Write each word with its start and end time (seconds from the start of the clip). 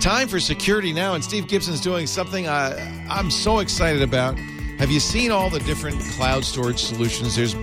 Time 0.00 0.28
for 0.28 0.38
security 0.38 0.92
now, 0.92 1.14
and 1.14 1.24
Steve 1.24 1.48
Gibson's 1.48 1.80
doing 1.80 2.06
something 2.06 2.48
I, 2.48 3.06
I'm 3.10 3.32
so 3.32 3.58
excited 3.58 4.00
about. 4.00 4.38
Have 4.78 4.92
you 4.92 5.00
seen 5.00 5.32
all 5.32 5.50
the 5.50 5.58
different 5.60 6.00
cloud 6.12 6.44
storage 6.44 6.80
solutions? 6.80 7.34
There's 7.34 7.56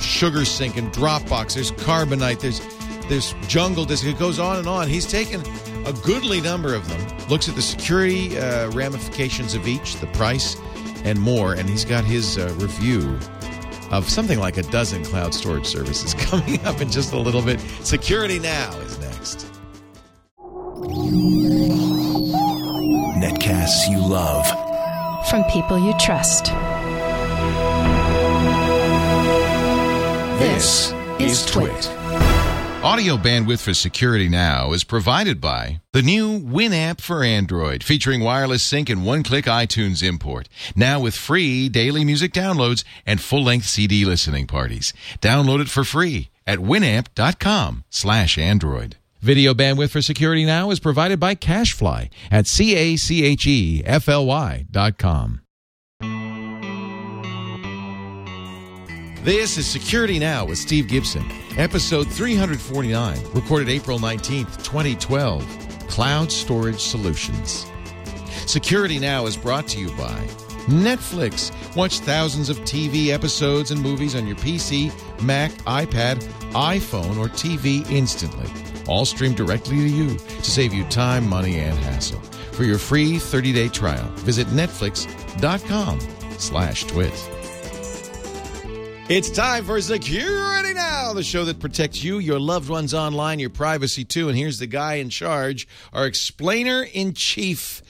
Sugar 0.00 0.44
Sync 0.44 0.76
and 0.76 0.92
Dropbox. 0.92 1.54
There's 1.54 1.72
Carbonite. 1.72 2.38
There's 2.38 2.60
there's 3.08 3.34
Jungle 3.48 3.84
Disk. 3.84 4.04
It 4.04 4.18
goes 4.18 4.38
on 4.38 4.58
and 4.58 4.68
on. 4.68 4.88
He's 4.88 5.06
taken 5.06 5.42
a 5.86 5.92
goodly 6.04 6.40
number 6.40 6.74
of 6.74 6.88
them, 6.88 7.28
looks 7.28 7.48
at 7.48 7.56
the 7.56 7.62
security 7.62 8.38
uh, 8.38 8.70
ramifications 8.70 9.54
of 9.54 9.66
each, 9.66 9.96
the 9.96 10.06
price, 10.08 10.56
and 11.04 11.20
more, 11.20 11.54
and 11.54 11.68
he's 11.68 11.84
got 11.84 12.04
his 12.04 12.38
uh, 12.38 12.52
review 12.58 13.18
of 13.90 14.08
something 14.08 14.38
like 14.38 14.56
a 14.56 14.62
dozen 14.62 15.04
cloud 15.04 15.34
storage 15.34 15.66
services 15.66 16.14
coming 16.18 16.64
up 16.64 16.80
in 16.80 16.90
just 16.90 17.12
a 17.12 17.18
little 17.18 17.42
bit. 17.42 17.60
Security 17.82 18.38
Now 18.38 18.70
is 18.80 18.98
next. 19.00 19.55
Netcasts 23.16 23.86
you 23.90 23.98
love. 23.98 24.46
From 25.28 25.44
people 25.44 25.78
you 25.78 25.92
trust. 26.00 26.46
This 30.38 30.92
is 31.18 31.44
Twit. 31.44 31.90
Audio 32.82 33.18
bandwidth 33.18 33.60
for 33.62 33.74
Security 33.74 34.30
Now 34.30 34.72
is 34.72 34.84
provided 34.84 35.38
by 35.38 35.82
the 35.92 36.00
new 36.00 36.40
Winamp 36.40 37.02
for 37.02 37.22
Android, 37.22 37.84
featuring 37.84 38.22
wireless 38.22 38.62
sync 38.62 38.88
and 38.88 39.04
one-click 39.04 39.44
iTunes 39.44 40.02
import. 40.02 40.48
Now 40.74 41.00
with 41.00 41.14
free 41.14 41.68
daily 41.68 42.06
music 42.06 42.32
downloads 42.32 42.84
and 43.04 43.20
full-length 43.20 43.66
CD 43.66 44.06
listening 44.06 44.46
parties. 44.46 44.94
Download 45.20 45.60
it 45.60 45.68
for 45.68 45.84
free 45.84 46.30
at 46.46 46.60
winamp.com 46.60 47.84
slash 47.90 48.38
Android. 48.38 48.96
Video 49.26 49.52
bandwidth 49.54 49.90
for 49.90 50.00
Security 50.00 50.44
Now 50.44 50.70
is 50.70 50.78
provided 50.78 51.18
by 51.18 51.34
CacheFly 51.34 52.10
at 52.30 52.46
C-A-C-H-E-F-L-Y 52.46 53.06
dot 54.70 54.98
com. 54.98 55.40
This 59.24 59.58
is 59.58 59.66
Security 59.66 60.20
Now 60.20 60.44
with 60.44 60.58
Steve 60.58 60.86
Gibson, 60.86 61.28
episode 61.56 62.06
349, 62.06 63.18
recorded 63.34 63.68
April 63.68 63.98
19th, 63.98 64.62
2012. 64.62 65.44
Cloud 65.88 66.30
Storage 66.30 66.78
Solutions. 66.80 67.66
Security 68.46 69.00
Now 69.00 69.26
is 69.26 69.36
brought 69.36 69.66
to 69.68 69.80
you 69.80 69.88
by 69.96 70.24
Netflix. 70.68 71.50
Watch 71.74 71.98
thousands 71.98 72.48
of 72.48 72.58
TV 72.60 73.08
episodes 73.08 73.72
and 73.72 73.82
movies 73.82 74.14
on 74.14 74.24
your 74.24 74.36
PC, 74.36 74.92
Mac, 75.20 75.50
iPad, 75.64 76.22
iPhone, 76.52 77.18
or 77.18 77.26
TV 77.26 77.90
instantly. 77.90 78.48
All 78.88 79.04
streamed 79.04 79.36
directly 79.36 79.76
to 79.76 79.88
you 79.88 80.16
to 80.16 80.50
save 80.50 80.72
you 80.72 80.84
time, 80.84 81.28
money, 81.28 81.58
and 81.58 81.76
hassle. 81.78 82.20
For 82.52 82.64
your 82.64 82.78
free 82.78 83.14
30-day 83.14 83.68
trial, 83.68 84.08
visit 84.16 84.46
netflix.com 84.48 86.00
slash 86.38 86.84
twit. 86.84 87.12
It's 89.08 89.30
time 89.30 89.64
for 89.64 89.80
Security 89.80 90.74
Now, 90.74 91.12
the 91.12 91.22
show 91.22 91.44
that 91.44 91.60
protects 91.60 92.02
you, 92.02 92.18
your 92.18 92.40
loved 92.40 92.68
ones 92.68 92.92
online, 92.92 93.38
your 93.38 93.50
privacy 93.50 94.04
too. 94.04 94.28
And 94.28 94.36
here's 94.36 94.58
the 94.58 94.66
guy 94.66 94.94
in 94.94 95.10
charge, 95.10 95.68
our 95.92 96.06
explainer 96.06 96.82
in 96.82 97.14
chief, 97.14 97.82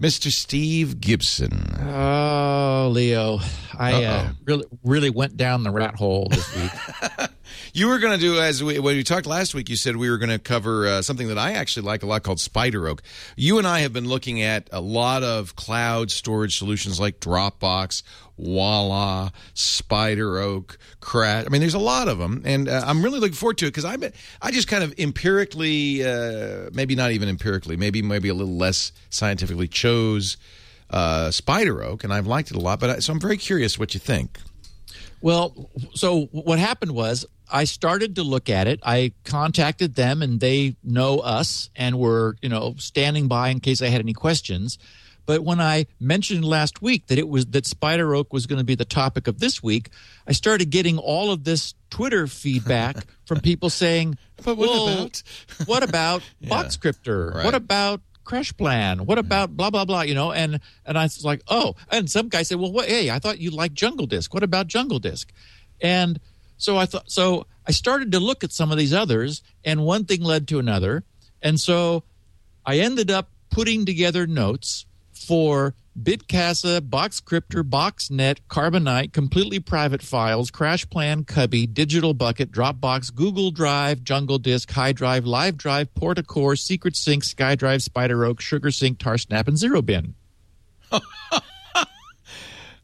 Mr. 0.00 0.32
Steve 0.32 1.00
Gibson. 1.00 1.76
Oh, 1.80 2.88
Leo, 2.92 3.38
I 3.78 4.04
uh, 4.04 4.30
really 4.44 4.64
really 4.84 5.10
went 5.10 5.36
down 5.36 5.62
the 5.62 5.70
rat 5.70 5.94
hole 5.94 6.28
this 6.30 6.54
week. 7.18 7.30
You 7.72 7.88
were 7.88 7.98
going 7.98 8.18
to 8.18 8.20
do, 8.20 8.40
as 8.40 8.62
we, 8.62 8.78
when 8.78 8.96
we 8.96 9.04
talked 9.04 9.26
last 9.26 9.54
week, 9.54 9.68
you 9.68 9.76
said 9.76 9.96
we 9.96 10.10
were 10.10 10.18
going 10.18 10.30
to 10.30 10.38
cover 10.38 10.86
uh, 10.86 11.02
something 11.02 11.28
that 11.28 11.38
I 11.38 11.52
actually 11.52 11.86
like 11.86 12.02
a 12.02 12.06
lot 12.06 12.22
called 12.22 12.40
Spider 12.40 12.88
Oak. 12.88 13.02
You 13.36 13.58
and 13.58 13.66
I 13.66 13.80
have 13.80 13.92
been 13.92 14.08
looking 14.08 14.42
at 14.42 14.68
a 14.72 14.80
lot 14.80 15.22
of 15.22 15.56
cloud 15.56 16.10
storage 16.10 16.58
solutions 16.58 16.98
like 16.98 17.20
Dropbox, 17.20 18.02
Wuala, 18.40 19.32
Spider 19.54 20.38
Oak, 20.38 20.78
Crash. 21.00 21.46
I 21.46 21.48
mean, 21.50 21.60
there's 21.60 21.74
a 21.74 21.78
lot 21.78 22.08
of 22.08 22.18
them, 22.18 22.42
and 22.44 22.68
uh, 22.68 22.84
I'm 22.86 23.02
really 23.02 23.18
looking 23.18 23.34
forward 23.34 23.58
to 23.58 23.66
it 23.66 23.74
because 23.74 23.84
I 23.84 23.96
I 24.40 24.50
just 24.50 24.68
kind 24.68 24.84
of 24.84 24.94
empirically, 24.98 26.04
uh, 26.04 26.70
maybe 26.72 26.94
not 26.94 27.10
even 27.12 27.28
empirically, 27.28 27.76
maybe 27.76 28.02
maybe 28.02 28.28
a 28.28 28.34
little 28.34 28.56
less 28.56 28.92
scientifically 29.10 29.68
chose 29.68 30.36
uh, 30.90 31.30
Spider 31.30 31.82
Oak, 31.82 32.04
and 32.04 32.12
I've 32.12 32.26
liked 32.26 32.50
it 32.50 32.56
a 32.56 32.60
lot. 32.60 32.80
But 32.80 32.90
I, 32.90 32.98
so 33.00 33.12
I'm 33.12 33.20
very 33.20 33.36
curious 33.36 33.78
what 33.78 33.94
you 33.94 34.00
think. 34.00 34.38
Well, 35.20 35.70
so 35.94 36.26
what 36.32 36.58
happened 36.58 36.92
was 36.92 37.26
I 37.50 37.64
started 37.64 38.16
to 38.16 38.22
look 38.22 38.48
at 38.48 38.68
it. 38.68 38.80
I 38.82 39.12
contacted 39.24 39.94
them, 39.94 40.22
and 40.22 40.38
they 40.38 40.76
know 40.84 41.18
us 41.18 41.70
and 41.76 41.98
were 41.98 42.36
you 42.42 42.48
know 42.48 42.74
standing 42.78 43.28
by 43.28 43.48
in 43.48 43.60
case 43.60 43.82
I 43.82 43.88
had 43.88 44.00
any 44.00 44.12
questions. 44.14 44.78
But 45.26 45.44
when 45.44 45.60
I 45.60 45.84
mentioned 46.00 46.42
last 46.42 46.80
week 46.80 47.08
that 47.08 47.18
it 47.18 47.28
was 47.28 47.44
that 47.48 47.66
Spider 47.66 48.14
Oak 48.14 48.32
was 48.32 48.46
going 48.46 48.60
to 48.60 48.64
be 48.64 48.74
the 48.74 48.86
topic 48.86 49.26
of 49.26 49.40
this 49.40 49.62
week, 49.62 49.90
I 50.26 50.32
started 50.32 50.70
getting 50.70 50.96
all 50.96 51.30
of 51.30 51.44
this 51.44 51.74
Twitter 51.90 52.26
feedback 52.26 52.96
from 53.26 53.40
people 53.40 53.68
saying, 53.68 54.16
But 54.42 54.56
what 54.56 54.70
well, 54.70 54.88
about?" 54.88 55.22
what 55.66 55.82
about 55.82 56.22
Yeah. 56.40 56.48
Boxcryptor? 56.48 57.34
Right. 57.34 57.44
What 57.44 57.54
about 57.54 58.00
Crash 58.28 58.54
Plan? 58.56 59.06
What 59.06 59.16
mm-hmm. 59.18 59.26
about 59.26 59.56
blah 59.56 59.70
blah 59.70 59.84
blah? 59.84 60.02
You 60.02 60.14
know, 60.14 60.32
and 60.32 60.60
and 60.84 60.98
I 60.98 61.04
was 61.04 61.24
like, 61.24 61.42
oh, 61.48 61.74
and 61.90 62.08
some 62.08 62.28
guy 62.28 62.42
said, 62.42 62.58
well, 62.58 62.70
what, 62.70 62.86
hey, 62.86 63.10
I 63.10 63.18
thought 63.18 63.40
you 63.40 63.50
liked 63.50 63.74
Jungle 63.74 64.06
Disk. 64.06 64.34
What 64.34 64.42
about 64.42 64.68
Jungle 64.68 64.98
Disk? 64.98 65.32
And 65.80 66.20
so 66.58 66.76
I 66.76 66.86
thought, 66.86 67.10
so 67.10 67.46
I 67.66 67.72
started 67.72 68.12
to 68.12 68.20
look 68.20 68.44
at 68.44 68.52
some 68.52 68.70
of 68.70 68.78
these 68.78 68.92
others, 68.92 69.42
and 69.64 69.84
one 69.84 70.04
thing 70.04 70.22
led 70.22 70.46
to 70.48 70.58
another, 70.58 71.04
and 71.42 71.58
so 71.58 72.04
I 72.66 72.78
ended 72.80 73.10
up 73.10 73.30
putting 73.50 73.86
together 73.86 74.26
notes 74.26 74.84
for 75.26 75.74
Bitcasa, 76.00 76.80
Boxcryptor, 76.80 77.62
BoxNet, 77.62 78.38
Carbonite, 78.48 79.12
completely 79.12 79.58
private 79.58 80.02
files, 80.02 80.50
Crash 80.50 80.88
Plan, 80.88 81.24
Cubby, 81.24 81.66
Digital 81.66 82.14
Bucket, 82.14 82.52
Dropbox, 82.52 83.14
Google 83.14 83.50
Drive, 83.50 84.04
Jungle 84.04 84.38
Disk, 84.38 84.70
HiDrive, 84.70 85.26
Live 85.26 85.56
Drive, 85.56 85.92
Porticor, 85.94 86.58
Secret 86.58 86.96
Sync, 86.96 87.24
SkyDrive, 87.24 87.82
Spider 87.82 88.24
Oak, 88.24 88.40
Sugar 88.40 88.70
Sync, 88.70 88.98
Tarsnap, 88.98 89.48
and 89.48 89.58
Zero 89.58 89.82
Bin. 89.82 90.14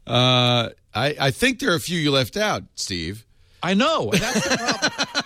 Uh, 0.07 0.69
I, 0.93 1.15
I 1.19 1.31
think 1.31 1.59
there 1.59 1.71
are 1.71 1.75
a 1.75 1.79
few 1.79 1.97
you 1.97 2.11
left 2.11 2.37
out, 2.37 2.63
Steve. 2.75 3.25
I 3.63 3.73
know. 3.73 4.11
That's 4.11 4.47
the 4.47 4.57
problem. 4.57 5.23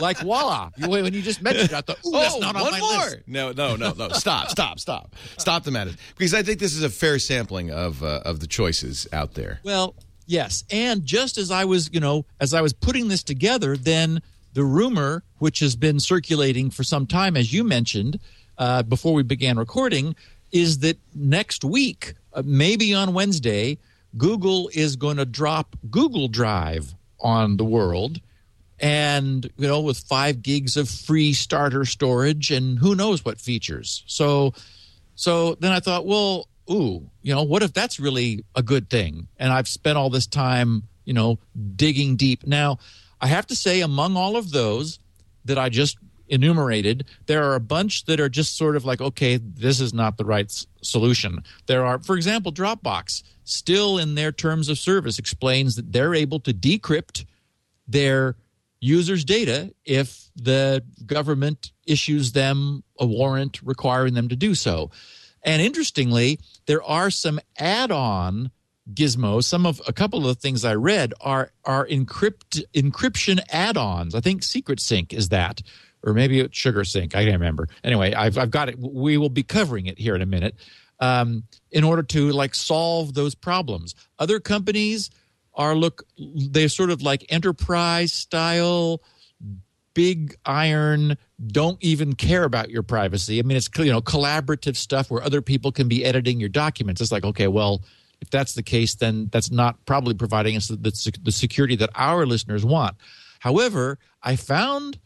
like 0.00 0.18
Wuala! 0.18 0.70
You, 0.76 0.88
when 0.88 1.12
you 1.14 1.22
just 1.22 1.42
mentioned, 1.42 1.70
it, 1.70 1.74
I 1.74 1.80
thought, 1.80 1.98
ooh, 2.06 2.12
that's 2.12 2.38
not 2.38 2.54
on 2.56 2.60
Oh, 2.62 2.64
one 2.64 2.72
my 2.72 2.78
more. 2.80 2.90
list. 3.06 3.18
No, 3.26 3.52
no, 3.52 3.76
no, 3.76 3.92
no. 3.92 4.08
Stop, 4.10 4.48
stop, 4.50 4.78
stop. 4.80 5.14
Stop 5.36 5.64
the 5.64 5.70
madness. 5.70 5.96
Because 6.16 6.34
I 6.34 6.42
think 6.42 6.58
this 6.58 6.74
is 6.74 6.82
a 6.82 6.90
fair 6.90 7.18
sampling 7.18 7.70
of 7.70 8.02
uh, 8.02 8.20
of 8.24 8.40
the 8.40 8.46
choices 8.46 9.06
out 9.12 9.34
there. 9.34 9.60
Well, 9.64 9.94
yes, 10.26 10.64
and 10.70 11.04
just 11.04 11.38
as 11.38 11.50
I 11.50 11.64
was, 11.64 11.90
you 11.92 12.00
know, 12.00 12.24
as 12.40 12.54
I 12.54 12.60
was 12.60 12.72
putting 12.72 13.08
this 13.08 13.22
together, 13.22 13.76
then 13.76 14.20
the 14.54 14.64
rumor, 14.64 15.22
which 15.38 15.60
has 15.60 15.76
been 15.76 16.00
circulating 16.00 16.70
for 16.70 16.82
some 16.84 17.06
time, 17.06 17.36
as 17.36 17.52
you 17.52 17.62
mentioned 17.64 18.18
uh, 18.58 18.82
before 18.82 19.12
we 19.14 19.22
began 19.22 19.58
recording, 19.58 20.16
is 20.52 20.78
that 20.78 20.98
next 21.14 21.64
week, 21.64 22.14
uh, 22.32 22.42
maybe 22.44 22.94
on 22.94 23.12
Wednesday, 23.14 23.78
Google 24.16 24.70
is 24.72 24.96
going 24.96 25.18
to 25.18 25.26
drop 25.26 25.76
Google 25.90 26.28
Drive 26.28 26.94
on 27.20 27.56
the 27.58 27.64
world. 27.64 28.20
And 28.80 29.50
you 29.56 29.66
know, 29.66 29.80
with 29.80 29.98
five 29.98 30.42
gigs 30.42 30.76
of 30.76 30.88
free 30.88 31.32
starter 31.32 31.84
storage, 31.84 32.50
and 32.50 32.78
who 32.78 32.94
knows 32.94 33.24
what 33.24 33.40
features. 33.40 34.04
So, 34.06 34.54
so 35.14 35.54
then 35.56 35.72
I 35.72 35.80
thought, 35.80 36.06
well, 36.06 36.48
ooh, 36.70 37.10
you 37.22 37.34
know, 37.34 37.42
what 37.42 37.62
if 37.62 37.72
that's 37.72 37.98
really 37.98 38.44
a 38.54 38.62
good 38.62 38.88
thing? 38.88 39.28
And 39.38 39.52
I've 39.52 39.68
spent 39.68 39.98
all 39.98 40.10
this 40.10 40.26
time, 40.26 40.84
you 41.04 41.14
know, 41.14 41.38
digging 41.76 42.16
deep. 42.16 42.46
Now, 42.46 42.78
I 43.20 43.26
have 43.26 43.46
to 43.48 43.56
say, 43.56 43.80
among 43.80 44.16
all 44.16 44.36
of 44.36 44.52
those 44.52 44.98
that 45.44 45.58
I 45.58 45.68
just 45.68 45.98
enumerated, 46.28 47.06
there 47.26 47.44
are 47.44 47.54
a 47.54 47.60
bunch 47.60 48.04
that 48.04 48.20
are 48.20 48.28
just 48.28 48.56
sort 48.56 48.76
of 48.76 48.84
like, 48.84 49.00
okay, 49.00 49.38
this 49.38 49.80
is 49.80 49.94
not 49.94 50.18
the 50.18 50.24
right 50.24 50.52
solution. 50.82 51.42
There 51.66 51.84
are, 51.84 51.98
for 51.98 52.16
example, 52.16 52.52
Dropbox, 52.52 53.22
still 53.44 53.98
in 53.98 54.14
their 54.14 54.30
terms 54.30 54.68
of 54.68 54.78
service, 54.78 55.18
explains 55.18 55.76
that 55.76 55.92
they're 55.92 56.14
able 56.14 56.40
to 56.40 56.52
decrypt 56.52 57.24
their 57.86 58.36
users' 58.80 59.24
data 59.24 59.74
if 59.84 60.30
the 60.36 60.84
government 61.04 61.72
issues 61.86 62.32
them 62.32 62.84
a 62.98 63.06
warrant 63.06 63.60
requiring 63.62 64.14
them 64.14 64.28
to 64.28 64.36
do 64.36 64.54
so. 64.54 64.90
And 65.42 65.62
interestingly, 65.62 66.40
there 66.66 66.82
are 66.82 67.10
some 67.10 67.40
add-on 67.58 68.50
gizmos. 68.92 69.44
Some 69.44 69.66
of 69.66 69.80
a 69.86 69.92
couple 69.92 70.20
of 70.20 70.24
the 70.24 70.34
things 70.34 70.64
I 70.64 70.74
read 70.74 71.14
are 71.20 71.52
are 71.64 71.86
encrypt 71.86 72.62
encryption 72.74 73.40
add-ons. 73.50 74.14
I 74.14 74.20
think 74.20 74.42
Secret 74.42 74.80
Sync 74.80 75.12
is 75.12 75.28
that, 75.28 75.62
or 76.02 76.12
maybe 76.12 76.40
it's 76.40 76.56
Sugar 76.56 76.84
Sync. 76.84 77.14
I 77.14 77.24
can't 77.24 77.40
remember. 77.40 77.68
Anyway, 77.84 78.12
I've 78.14 78.38
I've 78.38 78.50
got 78.50 78.68
it. 78.68 78.78
We 78.78 79.16
will 79.16 79.28
be 79.28 79.42
covering 79.42 79.86
it 79.86 79.98
here 79.98 80.14
in 80.14 80.22
a 80.22 80.26
minute. 80.26 80.56
Um, 81.00 81.44
in 81.70 81.84
order 81.84 82.02
to 82.02 82.32
like 82.32 82.56
solve 82.56 83.14
those 83.14 83.36
problems, 83.36 83.94
other 84.18 84.40
companies 84.40 85.10
are 85.58 85.74
look 85.74 86.04
they're 86.16 86.68
sort 86.68 86.90
of 86.90 87.02
like 87.02 87.26
enterprise 87.28 88.12
style 88.12 89.02
big 89.98 90.36
iron 90.46 91.18
don't 91.44 91.82
even 91.82 92.14
care 92.14 92.44
about 92.44 92.70
your 92.70 92.84
privacy. 92.84 93.40
I 93.40 93.42
mean, 93.42 93.56
it's 93.56 93.68
you 93.78 93.90
know 93.90 94.00
collaborative 94.00 94.76
stuff 94.76 95.10
where 95.10 95.22
other 95.22 95.42
people 95.42 95.72
can 95.72 95.88
be 95.88 96.04
editing 96.04 96.38
your 96.38 96.48
documents. 96.48 97.00
It's 97.00 97.10
like 97.10 97.24
okay, 97.24 97.48
well, 97.48 97.82
if 98.20 98.30
that's 98.30 98.54
the 98.54 98.62
case, 98.62 98.94
then 98.94 99.28
that's 99.32 99.50
not 99.50 99.84
probably 99.86 100.14
providing 100.14 100.56
us 100.56 100.68
the, 100.68 101.18
the 101.22 101.32
security 101.32 101.74
that 101.76 101.90
our 101.96 102.26
listeners 102.26 102.64
want. 102.64 102.96
However, 103.40 103.98
I 104.22 104.36
found 104.36 105.00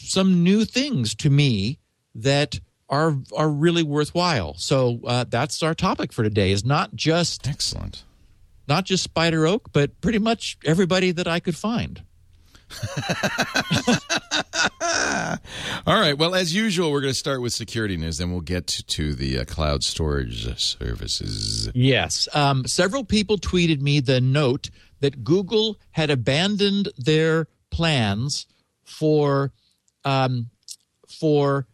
some 0.00 0.42
new 0.42 0.64
things 0.64 1.14
to 1.16 1.28
me 1.28 1.78
that 2.14 2.60
are 2.88 3.14
are 3.36 3.50
really 3.50 3.82
worthwhile. 3.82 4.54
So 4.54 5.00
uh, 5.06 5.24
that's 5.28 5.62
our 5.62 5.74
topic 5.74 6.14
for 6.14 6.22
today. 6.22 6.50
Is 6.50 6.64
not 6.64 6.94
just 6.94 7.46
excellent, 7.46 8.04
not 8.68 8.84
just 8.84 9.02
Spider 9.02 9.46
Oak, 9.46 9.70
but 9.72 10.00
pretty 10.00 10.18
much 10.18 10.58
everybody 10.64 11.12
that 11.12 11.26
I 11.26 11.40
could 11.40 11.56
find. 11.56 12.02
All 15.86 15.98
right. 15.98 16.16
Well, 16.16 16.34
as 16.34 16.54
usual, 16.54 16.92
we're 16.92 17.00
going 17.00 17.12
to 17.12 17.18
start 17.18 17.40
with 17.40 17.52
security 17.52 17.96
news, 17.96 18.18
then 18.18 18.30
we'll 18.30 18.40
get 18.40 18.66
to 18.66 19.14
the 19.14 19.38
uh, 19.38 19.44
cloud 19.44 19.82
storage 19.82 20.58
services. 20.60 21.70
Yes. 21.74 22.28
Um, 22.34 22.66
several 22.66 23.04
people 23.04 23.38
tweeted 23.38 23.80
me 23.80 24.00
the 24.00 24.20
note 24.20 24.70
that 25.00 25.24
Google 25.24 25.78
had 25.92 26.10
abandoned 26.10 26.90
their 26.98 27.48
plans 27.70 28.46
for 28.84 29.52
um, 30.04 30.50
for 31.08 31.66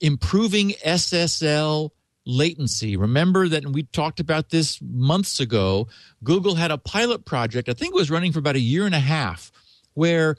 improving 0.00 0.70
SSL 0.84 1.90
latency. 2.28 2.96
Remember 2.96 3.48
that 3.48 3.66
we 3.66 3.84
talked 3.84 4.20
about 4.20 4.50
this 4.50 4.78
months 4.82 5.40
ago. 5.40 5.88
Google 6.22 6.54
had 6.54 6.70
a 6.70 6.78
pilot 6.78 7.24
project, 7.24 7.68
I 7.68 7.72
think 7.72 7.94
it 7.94 7.98
was 7.98 8.10
running 8.10 8.32
for 8.32 8.38
about 8.38 8.54
a 8.54 8.60
year 8.60 8.84
and 8.84 8.94
a 8.94 9.00
half, 9.00 9.50
where 9.94 10.36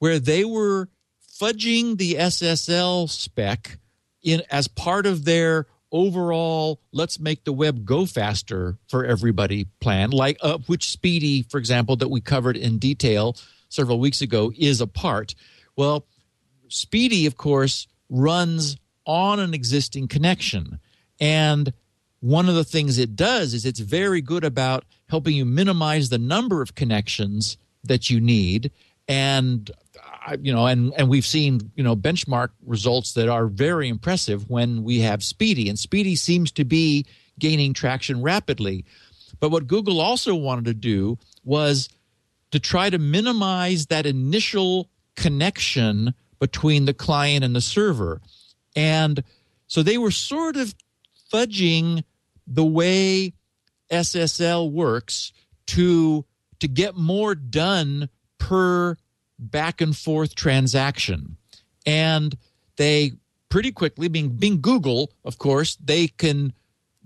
where 0.00 0.18
they 0.18 0.44
were 0.44 0.88
fudging 1.40 1.96
the 1.96 2.14
SSL 2.14 3.08
spec 3.08 3.78
in 4.22 4.42
as 4.50 4.66
part 4.66 5.06
of 5.06 5.24
their 5.24 5.66
overall 5.92 6.80
let's 6.92 7.20
make 7.20 7.44
the 7.44 7.52
web 7.52 7.84
go 7.84 8.06
faster 8.06 8.78
for 8.88 9.04
everybody 9.04 9.66
plan 9.80 10.10
like 10.10 10.38
uh, 10.40 10.56
which 10.66 10.86
SPDY 10.86 11.48
for 11.50 11.58
example 11.58 11.96
that 11.96 12.08
we 12.08 12.20
covered 12.20 12.56
in 12.56 12.78
detail 12.78 13.36
several 13.68 14.00
weeks 14.00 14.22
ago 14.22 14.50
is 14.56 14.80
a 14.80 14.86
part 14.86 15.34
well 15.76 16.06
SPDY 16.70 17.26
of 17.26 17.36
course 17.36 17.86
runs 18.08 18.76
on 19.04 19.38
an 19.38 19.52
existing 19.52 20.08
connection 20.08 20.80
and 21.20 21.72
one 22.20 22.48
of 22.48 22.54
the 22.54 22.64
things 22.64 22.98
it 22.98 23.16
does 23.16 23.52
is 23.52 23.66
it's 23.66 23.80
very 23.80 24.20
good 24.20 24.44
about 24.44 24.84
helping 25.08 25.34
you 25.34 25.44
minimize 25.44 26.08
the 26.08 26.18
number 26.18 26.62
of 26.62 26.76
connections 26.76 27.58
that 27.82 28.08
you 28.10 28.20
need. 28.20 28.70
And 29.08 29.68
you 30.40 30.52
know, 30.52 30.66
and 30.66 30.92
and 30.96 31.08
we've 31.08 31.26
seen 31.26 31.72
you 31.74 31.82
know 31.82 31.96
benchmark 31.96 32.50
results 32.64 33.14
that 33.14 33.28
are 33.28 33.46
very 33.46 33.88
impressive 33.88 34.48
when 34.48 34.84
we 34.84 35.00
have 35.00 35.20
SPDY, 35.20 35.68
and 35.68 35.76
SPDY 35.76 36.16
seems 36.16 36.52
to 36.52 36.64
be 36.64 37.04
gaining 37.40 37.74
traction 37.74 38.22
rapidly. 38.22 38.84
But 39.40 39.50
what 39.50 39.66
Google 39.66 40.00
also 40.00 40.36
wanted 40.36 40.66
to 40.66 40.74
do 40.74 41.18
was 41.42 41.88
to 42.52 42.60
try 42.60 42.88
to 42.88 42.98
minimize 42.98 43.86
that 43.86 44.06
initial 44.06 44.88
connection 45.16 46.14
between 46.38 46.84
the 46.84 46.94
client 46.94 47.42
and 47.42 47.56
the 47.56 47.60
server, 47.60 48.20
and 48.76 49.24
so 49.66 49.82
they 49.82 49.98
were 49.98 50.12
sort 50.12 50.56
of 50.56 50.72
fudging 51.32 52.04
the 52.46 52.64
way 52.64 53.32
SSL 53.90 54.70
works 54.70 55.32
to 55.66 56.24
to 56.60 56.68
get 56.68 56.96
more 56.96 57.34
done 57.34 58.08
per 58.38 58.96
back 59.38 59.80
and 59.80 59.96
forth 59.96 60.34
transaction. 60.34 61.36
And 61.84 62.36
they 62.76 63.12
pretty 63.48 63.72
quickly, 63.72 64.08
being, 64.08 64.30
being 64.30 64.60
Google, 64.60 65.12
of 65.24 65.38
course, 65.38 65.76
they 65.76 66.08
can 66.08 66.52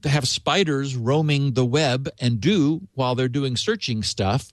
have 0.04 0.28
spiders 0.28 0.94
roaming 0.94 1.54
the 1.54 1.64
web 1.64 2.08
and 2.20 2.40
do 2.40 2.86
while 2.94 3.14
they're 3.14 3.28
doing 3.28 3.56
searching 3.56 4.02
stuff. 4.02 4.52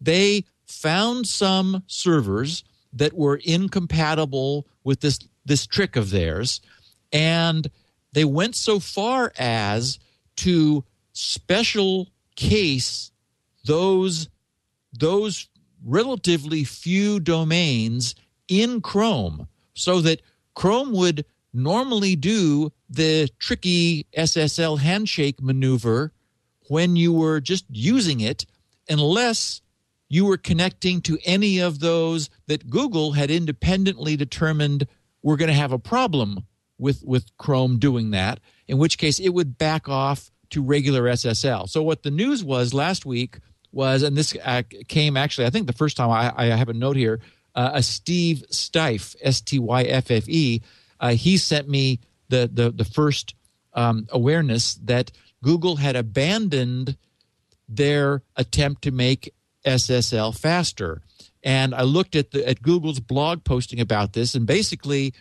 They 0.00 0.44
found 0.66 1.26
some 1.26 1.82
servers 1.86 2.64
that 2.92 3.14
were 3.14 3.40
incompatible 3.44 4.66
with 4.84 5.00
this 5.00 5.18
this 5.46 5.66
trick 5.66 5.96
of 5.96 6.10
theirs 6.10 6.60
and 7.12 7.70
they 8.14 8.24
went 8.24 8.54
so 8.54 8.80
far 8.80 9.32
as 9.38 9.98
to 10.36 10.84
special 11.12 12.08
case 12.36 13.10
those 13.66 14.28
those 14.92 15.48
relatively 15.84 16.64
few 16.64 17.20
domains 17.20 18.14
in 18.48 18.80
Chrome 18.80 19.48
so 19.74 20.00
that 20.00 20.22
Chrome 20.54 20.92
would 20.92 21.24
normally 21.52 22.16
do 22.16 22.72
the 22.88 23.28
tricky 23.38 24.06
SSL 24.16 24.78
handshake 24.78 25.42
maneuver 25.42 26.12
when 26.68 26.96
you 26.96 27.12
were 27.12 27.40
just 27.40 27.64
using 27.68 28.20
it, 28.20 28.46
unless 28.88 29.60
you 30.08 30.24
were 30.24 30.36
connecting 30.36 31.00
to 31.02 31.18
any 31.24 31.58
of 31.58 31.80
those 31.80 32.30
that 32.46 32.70
Google 32.70 33.12
had 33.12 33.30
independently 33.30 34.16
determined 34.16 34.86
were 35.22 35.36
going 35.36 35.48
to 35.48 35.54
have 35.54 35.72
a 35.72 35.78
problem 35.78 36.44
with, 36.84 37.02
with 37.02 37.24
Chrome 37.38 37.78
doing 37.78 38.10
that, 38.10 38.40
in 38.68 38.76
which 38.76 38.98
case 38.98 39.18
it 39.18 39.30
would 39.30 39.56
back 39.56 39.88
off 39.88 40.30
to 40.50 40.62
regular 40.62 41.04
SSL. 41.04 41.66
So, 41.66 41.82
what 41.82 42.02
the 42.02 42.10
news 42.10 42.44
was 42.44 42.74
last 42.74 43.06
week 43.06 43.38
was, 43.72 44.02
and 44.02 44.14
this 44.14 44.36
uh, 44.44 44.62
came 44.86 45.16
actually, 45.16 45.46
I 45.46 45.50
think 45.50 45.66
the 45.66 45.72
first 45.72 45.96
time 45.96 46.10
I, 46.10 46.32
I 46.36 46.44
have 46.46 46.68
a 46.68 46.74
note 46.74 46.96
here, 46.96 47.20
uh, 47.54 47.70
a 47.74 47.82
Steve 47.82 48.44
Styffe, 48.50 49.16
S 49.22 49.40
T 49.40 49.58
Y 49.58 49.82
F 49.84 50.10
F 50.10 50.28
E. 50.28 50.60
Uh, 51.00 51.14
he 51.14 51.38
sent 51.38 51.68
me 51.68 52.00
the 52.28 52.50
the, 52.52 52.70
the 52.70 52.84
first 52.84 53.34
um, 53.72 54.06
awareness 54.10 54.74
that 54.84 55.10
Google 55.42 55.76
had 55.76 55.96
abandoned 55.96 56.98
their 57.66 58.22
attempt 58.36 58.82
to 58.82 58.90
make 58.90 59.32
SSL 59.64 60.38
faster. 60.38 61.00
And 61.42 61.74
I 61.74 61.82
looked 61.82 62.14
at 62.14 62.30
the 62.32 62.46
at 62.46 62.60
Google's 62.60 63.00
blog 63.00 63.42
posting 63.42 63.80
about 63.80 64.12
this, 64.12 64.34
and 64.34 64.46
basically, 64.46 65.14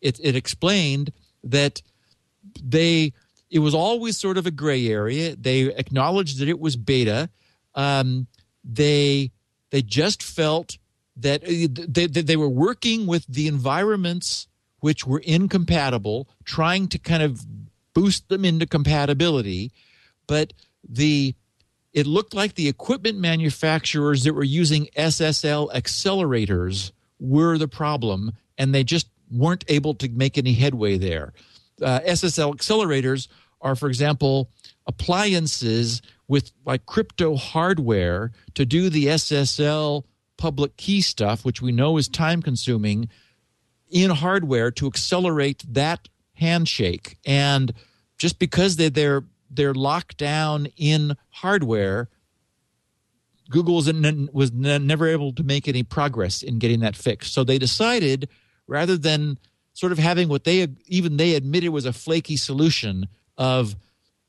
it, 0.00 0.18
it 0.22 0.36
explained 0.36 1.12
that 1.44 1.82
they 2.62 3.12
it 3.50 3.58
was 3.58 3.74
always 3.74 4.16
sort 4.16 4.38
of 4.38 4.46
a 4.46 4.50
gray 4.50 4.86
area. 4.86 5.34
They 5.34 5.62
acknowledged 5.62 6.38
that 6.38 6.48
it 6.48 6.60
was 6.60 6.76
beta, 6.76 7.30
um, 7.74 8.26
they 8.64 9.32
they 9.70 9.82
just 9.82 10.22
felt 10.22 10.78
that 11.16 11.42
uh, 11.44 11.84
they, 11.88 12.06
they 12.06 12.36
were 12.36 12.48
working 12.48 13.06
with 13.06 13.26
the 13.26 13.46
environments 13.46 14.48
which 14.80 15.06
were 15.06 15.20
incompatible, 15.20 16.28
trying 16.44 16.88
to 16.88 16.98
kind 16.98 17.22
of 17.22 17.44
boost 17.92 18.28
them 18.28 18.44
into 18.44 18.66
compatibility, 18.66 19.72
but 20.26 20.52
the 20.88 21.34
it 21.92 22.06
looked 22.06 22.34
like 22.34 22.54
the 22.54 22.68
equipment 22.68 23.18
manufacturers 23.18 24.22
that 24.22 24.32
were 24.32 24.44
using 24.44 24.86
SSL 24.96 25.72
accelerators 25.74 26.92
were 27.18 27.58
the 27.58 27.68
problem, 27.68 28.32
and 28.56 28.72
they 28.74 28.84
just 28.84 29.08
weren't 29.30 29.64
able 29.68 29.94
to 29.94 30.08
make 30.08 30.36
any 30.38 30.52
headway 30.52 30.98
there. 30.98 31.32
Uh, 31.80 32.00
SSL 32.00 32.54
accelerators 32.54 33.28
are, 33.60 33.76
for 33.76 33.88
example, 33.88 34.50
appliances 34.86 36.02
with 36.28 36.52
like 36.64 36.86
crypto 36.86 37.36
hardware 37.36 38.32
to 38.54 38.64
do 38.64 38.90
the 38.90 39.06
SSL 39.06 40.04
public 40.36 40.76
key 40.76 41.00
stuff, 41.00 41.44
which 41.44 41.60
we 41.60 41.72
know 41.72 41.96
is 41.96 42.08
time 42.08 42.42
consuming, 42.42 43.08
in 43.90 44.10
hardware 44.10 44.70
to 44.70 44.86
accelerate 44.86 45.64
that 45.68 46.08
handshake. 46.34 47.18
And 47.26 47.72
just 48.18 48.38
because 48.38 48.76
they, 48.76 48.88
they're 48.88 49.24
they're 49.50 49.74
locked 49.74 50.16
down 50.16 50.68
in 50.76 51.16
hardware, 51.30 52.08
Google 53.50 53.74
was, 53.74 53.92
was 54.32 54.52
never 54.52 55.08
able 55.08 55.32
to 55.32 55.42
make 55.42 55.66
any 55.66 55.82
progress 55.82 56.42
in 56.42 56.58
getting 56.58 56.80
that 56.80 56.94
fixed. 56.94 57.34
So 57.34 57.42
they 57.42 57.58
decided 57.58 58.28
rather 58.70 58.96
than 58.96 59.38
sort 59.74 59.92
of 59.92 59.98
having 59.98 60.28
what 60.28 60.44
they 60.44 60.66
even 60.86 61.16
they 61.16 61.34
admitted 61.34 61.70
was 61.70 61.84
a 61.84 61.92
flaky 61.92 62.36
solution 62.36 63.08
of 63.36 63.76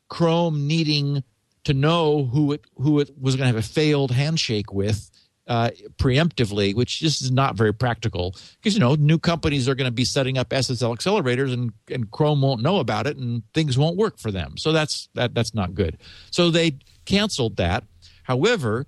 Chrome 0.10 0.68
needing 0.68 1.24
to 1.64 1.74
know 1.74 2.26
who 2.26 2.54
it 2.54 2.66
who 2.76 3.00
it 3.00 3.12
was 3.20 3.36
going 3.36 3.50
to 3.50 3.56
have 3.56 3.64
a 3.64 3.68
failed 3.68 4.12
handshake 4.12 4.74
with 4.74 5.10
uh, 5.48 5.70
preemptively, 5.98 6.74
which 6.74 7.00
just 7.00 7.22
is 7.22 7.32
not 7.32 7.56
very 7.56 7.74
practical 7.74 8.36
because 8.58 8.74
you 8.74 8.80
know 8.80 8.96
new 8.96 9.20
companies 9.20 9.70
are 9.70 9.76
going 9.76 9.88
to 9.88 9.92
be 9.92 10.06
setting 10.06 10.38
up 10.38 10.50
SSL 10.50 10.96
accelerators 10.96 11.54
and 11.54 11.72
and 11.90 12.10
Chrome 12.12 12.42
won't 12.42 12.62
know 12.62 12.80
about 12.80 13.06
it 13.06 13.18
and 13.18 13.44
things 13.54 13.78
won't 13.78 13.98
work 13.98 14.18
for 14.18 14.32
them. 14.32 14.58
So 14.58 14.72
that's 14.72 15.10
that 15.14 15.36
that's 15.36 15.54
not 15.54 15.76
good. 15.76 15.98
So 16.32 16.50
they 16.50 16.78
canceled 17.06 17.58
that. 17.58 17.84
However, 18.24 18.86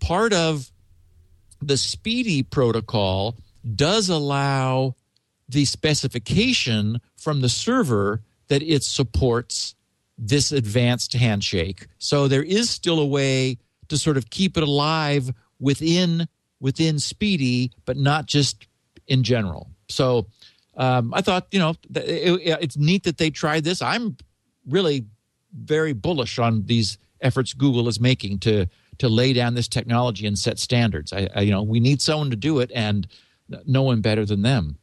part 0.00 0.32
of 0.32 0.70
the 1.60 1.74
SPDY 1.74 2.50
protocol 2.50 3.36
does 3.74 4.08
allow 4.08 4.94
the 5.48 5.64
specification 5.64 7.00
from 7.16 7.40
the 7.40 7.48
server 7.48 8.22
that 8.48 8.62
it 8.62 8.82
supports 8.82 9.74
this 10.16 10.52
advanced 10.52 11.12
handshake. 11.12 11.86
So 11.98 12.28
there 12.28 12.42
is 12.42 12.70
still 12.70 13.00
a 13.00 13.06
way 13.06 13.58
to 13.88 13.98
sort 13.98 14.16
of 14.16 14.30
keep 14.30 14.56
it 14.56 14.62
alive 14.62 15.30
within 15.58 16.28
within 16.60 16.96
SPDY, 16.96 17.72
but 17.84 17.96
not 17.96 18.26
just 18.26 18.66
in 19.06 19.22
general. 19.22 19.68
So 19.88 20.26
um, 20.76 21.12
I 21.12 21.20
thought, 21.20 21.46
you 21.50 21.58
know, 21.58 21.74
it, 21.94 22.40
it's 22.62 22.76
neat 22.76 23.04
that 23.04 23.18
they 23.18 23.30
tried 23.30 23.64
this. 23.64 23.82
I'm 23.82 24.16
really 24.66 25.04
very 25.52 25.92
bullish 25.92 26.38
on 26.38 26.64
these 26.64 26.96
efforts 27.20 27.52
Google 27.52 27.88
is 27.88 28.00
making 28.00 28.38
to 28.40 28.66
to 28.98 29.08
lay 29.08 29.32
down 29.32 29.54
this 29.54 29.66
technology 29.66 30.24
and 30.26 30.38
set 30.38 30.58
standards. 30.58 31.12
I, 31.12 31.28
I 31.34 31.40
you 31.40 31.50
know, 31.50 31.62
we 31.62 31.80
need 31.80 32.00
someone 32.00 32.30
to 32.30 32.36
do 32.36 32.60
it, 32.60 32.70
and 32.74 33.06
no 33.66 33.82
one 33.82 34.00
better 34.00 34.24
than 34.24 34.42
them. 34.42 34.78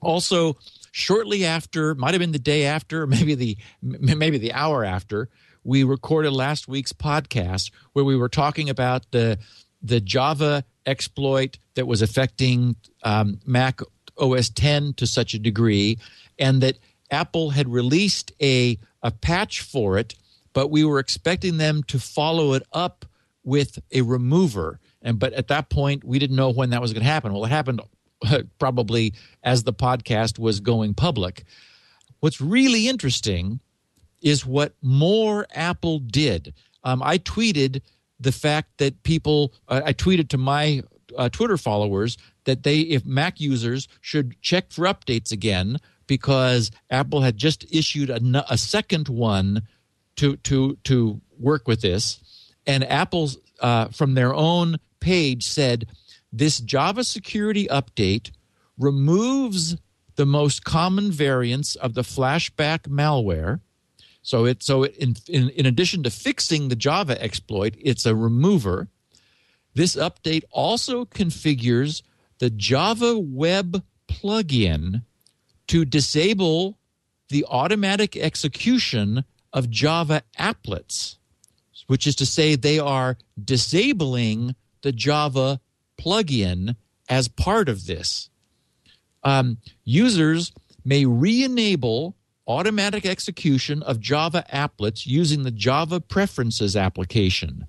Also, 0.00 0.56
shortly 0.92 1.44
after, 1.44 1.94
might 1.94 2.14
have 2.14 2.20
been 2.20 2.32
the 2.32 2.38
day 2.38 2.64
after, 2.64 3.06
maybe 3.06 3.34
the 3.34 3.56
maybe 3.82 4.38
the 4.38 4.52
hour 4.52 4.84
after, 4.84 5.28
we 5.64 5.84
recorded 5.84 6.32
last 6.32 6.68
week's 6.68 6.92
podcast 6.92 7.70
where 7.92 8.04
we 8.04 8.16
were 8.16 8.28
talking 8.28 8.70
about 8.70 9.10
the 9.10 9.38
the 9.82 10.00
Java 10.00 10.64
exploit 10.86 11.58
that 11.74 11.86
was 11.86 12.02
affecting 12.02 12.74
um, 13.04 13.38
Mac 13.46 13.80
OS 14.16 14.48
10 14.48 14.94
to 14.94 15.06
such 15.06 15.34
a 15.34 15.38
degree, 15.38 15.98
and 16.38 16.60
that 16.62 16.78
Apple 17.10 17.50
had 17.50 17.68
released 17.68 18.32
a 18.40 18.78
a 19.02 19.10
patch 19.10 19.60
for 19.60 19.98
it, 19.98 20.14
but 20.52 20.70
we 20.70 20.84
were 20.84 20.98
expecting 20.98 21.58
them 21.58 21.82
to 21.84 21.98
follow 21.98 22.54
it 22.54 22.62
up 22.72 23.04
with 23.44 23.78
a 23.92 24.02
remover. 24.02 24.80
And 25.02 25.18
but 25.18 25.32
at 25.32 25.48
that 25.48 25.70
point, 25.70 26.04
we 26.04 26.18
didn't 26.18 26.36
know 26.36 26.50
when 26.50 26.70
that 26.70 26.80
was 26.80 26.92
going 26.92 27.04
to 27.04 27.10
happen. 27.10 27.32
Well, 27.32 27.44
it 27.44 27.50
happened 27.50 27.80
probably 28.58 29.14
as 29.42 29.62
the 29.62 29.72
podcast 29.72 30.38
was 30.38 30.60
going 30.60 30.94
public. 30.94 31.44
What's 32.20 32.40
really 32.40 32.88
interesting 32.88 33.60
is 34.22 34.44
what 34.44 34.74
more 34.82 35.46
Apple 35.54 36.00
did. 36.00 36.52
Um, 36.82 37.02
I 37.02 37.18
tweeted 37.18 37.80
the 38.18 38.32
fact 38.32 38.78
that 38.78 39.02
people, 39.04 39.52
uh, 39.68 39.82
I 39.84 39.92
tweeted 39.92 40.28
to 40.30 40.38
my 40.38 40.82
uh, 41.16 41.28
Twitter 41.28 41.56
followers 41.56 42.18
that 42.44 42.64
they, 42.64 42.80
if 42.80 43.04
Mac 43.04 43.40
users 43.40 43.86
should 44.00 44.40
check 44.42 44.72
for 44.72 44.84
updates 44.84 45.30
again 45.30 45.78
because 46.08 46.70
Apple 46.90 47.20
had 47.20 47.36
just 47.36 47.64
issued 47.72 48.10
a, 48.10 48.44
a 48.48 48.58
second 48.58 49.08
one 49.08 49.62
to 50.16 50.36
to 50.38 50.76
to 50.82 51.20
work 51.38 51.68
with 51.68 51.80
this, 51.80 52.20
and 52.66 52.82
Apple's 52.82 53.38
uh, 53.60 53.88
from 53.88 54.14
their 54.14 54.34
own 54.34 54.78
page 55.00 55.46
said 55.46 55.86
this 56.32 56.58
Java 56.58 57.04
security 57.04 57.66
update 57.68 58.30
removes 58.78 59.76
the 60.16 60.26
most 60.26 60.64
common 60.64 61.10
variants 61.10 61.74
of 61.76 61.94
the 61.94 62.02
flashback 62.02 62.80
malware. 62.88 63.60
So 64.22 64.44
it 64.44 64.62
so 64.62 64.84
in, 64.84 65.16
in 65.28 65.48
in 65.50 65.66
addition 65.66 66.02
to 66.02 66.10
fixing 66.10 66.68
the 66.68 66.76
Java 66.76 67.20
exploit, 67.22 67.76
it's 67.80 68.04
a 68.04 68.14
remover. 68.14 68.88
This 69.74 69.96
update 69.96 70.42
also 70.50 71.04
configures 71.04 72.02
the 72.38 72.50
Java 72.50 73.18
Web 73.18 73.84
plugin 74.08 75.02
to 75.68 75.84
disable 75.84 76.78
the 77.28 77.44
automatic 77.48 78.16
execution 78.16 79.24
of 79.52 79.70
Java 79.70 80.22
applets, 80.38 81.16
which 81.86 82.06
is 82.06 82.16
to 82.16 82.26
say 82.26 82.54
they 82.54 82.78
are 82.78 83.16
disabling 83.42 84.54
the 84.82 84.92
Java 84.92 85.60
plugin 85.98 86.76
as 87.08 87.28
part 87.28 87.68
of 87.68 87.86
this. 87.86 88.30
Um, 89.22 89.58
users 89.84 90.52
may 90.84 91.04
re 91.04 91.42
enable 91.42 92.16
automatic 92.46 93.04
execution 93.04 93.82
of 93.82 94.00
Java 94.00 94.44
applets 94.52 95.06
using 95.06 95.42
the 95.42 95.50
Java 95.50 96.00
Preferences 96.00 96.76
application. 96.76 97.66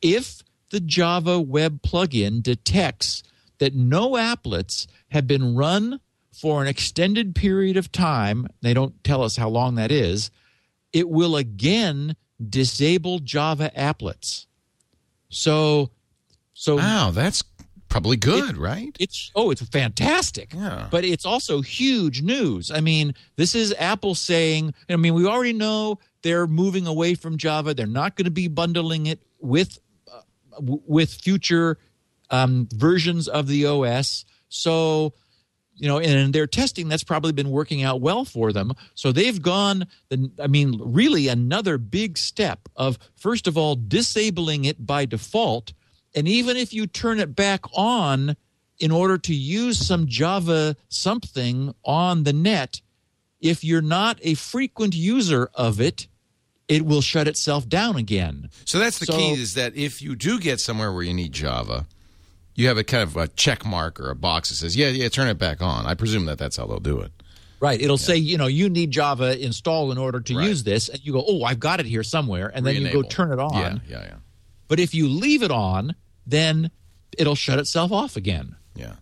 If 0.00 0.42
the 0.70 0.80
Java 0.80 1.40
Web 1.40 1.82
plugin 1.82 2.42
detects 2.42 3.22
that 3.58 3.74
no 3.74 4.12
applets 4.12 4.86
have 5.08 5.26
been 5.26 5.56
run 5.56 6.00
for 6.32 6.62
an 6.62 6.68
extended 6.68 7.34
period 7.34 7.76
of 7.76 7.90
time, 7.90 8.46
they 8.60 8.74
don't 8.74 9.02
tell 9.02 9.22
us 9.22 9.36
how 9.36 9.48
long 9.48 9.74
that 9.76 9.90
is, 9.90 10.30
it 10.92 11.08
will 11.08 11.36
again 11.36 12.14
disable 12.48 13.18
Java 13.18 13.72
applets. 13.76 14.46
So, 15.28 15.90
so 16.58 16.76
wow, 16.76 17.10
that's 17.12 17.44
probably 17.90 18.16
good, 18.16 18.56
it, 18.56 18.56
right? 18.56 18.96
It's 18.98 19.30
oh, 19.34 19.50
it's 19.50 19.60
fantastic. 19.60 20.54
Yeah. 20.54 20.88
But 20.90 21.04
it's 21.04 21.26
also 21.26 21.60
huge 21.60 22.22
news. 22.22 22.70
I 22.70 22.80
mean, 22.80 23.14
this 23.36 23.54
is 23.54 23.74
Apple 23.78 24.14
saying. 24.14 24.72
I 24.88 24.96
mean, 24.96 25.12
we 25.12 25.26
already 25.26 25.52
know 25.52 25.98
they're 26.22 26.46
moving 26.46 26.86
away 26.86 27.14
from 27.14 27.36
Java. 27.36 27.74
They're 27.74 27.86
not 27.86 28.16
going 28.16 28.24
to 28.24 28.30
be 28.30 28.48
bundling 28.48 29.04
it 29.04 29.20
with 29.38 29.78
uh, 30.10 30.22
w- 30.54 30.82
with 30.86 31.12
future 31.12 31.76
um, 32.30 32.68
versions 32.72 33.28
of 33.28 33.48
the 33.48 33.66
OS. 33.66 34.24
So 34.48 35.12
you 35.74 35.88
know, 35.88 35.98
and 35.98 36.32
their 36.32 36.46
testing, 36.46 36.88
that's 36.88 37.04
probably 37.04 37.32
been 37.32 37.50
working 37.50 37.82
out 37.82 38.00
well 38.00 38.24
for 38.24 38.50
them. 38.50 38.72
So 38.94 39.12
they've 39.12 39.40
gone, 39.40 39.86
the, 40.08 40.30
I 40.40 40.46
mean, 40.46 40.80
really 40.82 41.28
another 41.28 41.76
big 41.76 42.16
step 42.16 42.60
of, 42.76 42.98
first 43.14 43.46
of 43.46 43.58
all, 43.58 43.76
disabling 43.76 44.64
it 44.64 44.86
by 44.86 45.04
default. 45.04 45.74
And 46.14 46.26
even 46.28 46.56
if 46.56 46.72
you 46.72 46.86
turn 46.86 47.20
it 47.20 47.34
back 47.36 47.62
on 47.74 48.36
in 48.78 48.90
order 48.90 49.18
to 49.18 49.34
use 49.34 49.78
some 49.78 50.06
Java 50.06 50.76
something 50.88 51.74
on 51.84 52.24
the 52.24 52.32
net, 52.32 52.80
if 53.40 53.62
you're 53.64 53.82
not 53.82 54.18
a 54.22 54.34
frequent 54.34 54.94
user 54.94 55.50
of 55.54 55.80
it, 55.80 56.08
it 56.68 56.84
will 56.84 57.00
shut 57.02 57.28
itself 57.28 57.68
down 57.68 57.96
again. 57.96 58.50
So 58.64 58.78
that's 58.78 58.98
the 58.98 59.06
So- 59.06 59.16
key 59.16 59.32
is 59.32 59.54
that 59.54 59.76
if 59.76 60.02
you 60.02 60.16
do 60.16 60.40
get 60.40 60.58
somewhere 60.60 60.92
where 60.92 61.02
you 61.02 61.14
need 61.14 61.32
Java, 61.32 61.86
you 62.54 62.66
have 62.68 62.78
a 62.78 62.84
kind 62.84 63.02
of 63.02 63.16
a 63.16 63.28
check 63.28 63.64
mark 63.66 64.00
or 64.00 64.10
a 64.10 64.16
box 64.16 64.48
that 64.48 64.56
says, 64.56 64.76
yeah, 64.76 64.88
yeah, 64.88 65.08
turn 65.08 65.28
it 65.28 65.38
back 65.38 65.60
on. 65.62 65.86
I 65.86 65.94
presume 65.94 66.24
that 66.24 66.38
that's 66.38 66.56
how 66.56 66.66
they'll 66.66 66.80
do 66.80 66.98
it. 67.00 67.12
Right. 67.60 67.80
It'll 67.80 67.98
say, 67.98 68.16
you 68.16 68.36
know, 68.36 68.46
you 68.46 68.68
need 68.68 68.90
Java 68.90 69.38
installed 69.42 69.92
in 69.92 69.98
order 69.98 70.20
to 70.20 70.36
Right. 70.36 70.48
use 70.48 70.62
this. 70.64 70.88
And 70.88 71.00
you 71.04 71.12
go, 71.12 71.24
oh, 71.26 71.42
I've 71.44 71.60
got 71.60 71.80
it 71.80 71.86
here 71.86 72.02
somewhere. 72.02 72.50
And 72.54 72.66
then 72.66 72.76
you 72.82 72.92
go 72.92 73.02
turn 73.02 73.30
it 73.32 73.38
on. 73.38 73.54
Yeah, 73.54 73.78
yeah, 73.88 74.02
yeah. 74.08 74.14
But 74.68 74.80
if 74.80 74.94
you 74.94 75.08
leave 75.08 75.42
it 75.42 75.50
on, 75.50 75.94
then 76.26 76.70
it'll 77.16 77.34
shut 77.34 77.58
itself 77.58 77.92
off 77.92 78.16
again. 78.16 78.56
Yeah. 78.74 78.94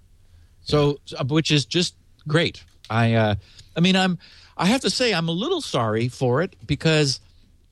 So, 0.63 0.99
uh, 1.19 1.25
which 1.25 1.51
is 1.51 1.65
just 1.65 1.95
great. 2.29 2.65
I, 2.91 3.15
uh, 3.15 3.35
I 3.77 3.81
mean, 3.81 3.97
I'm, 3.97 4.19
I 4.57 4.67
have 4.67 4.83
to 4.83 4.91
say, 4.91 5.13
I'm 5.15 5.29
a 5.29 5.33
little 5.33 5.61
sorry 5.61 6.09
for 6.09 6.43
it 6.43 6.55
because 6.67 7.21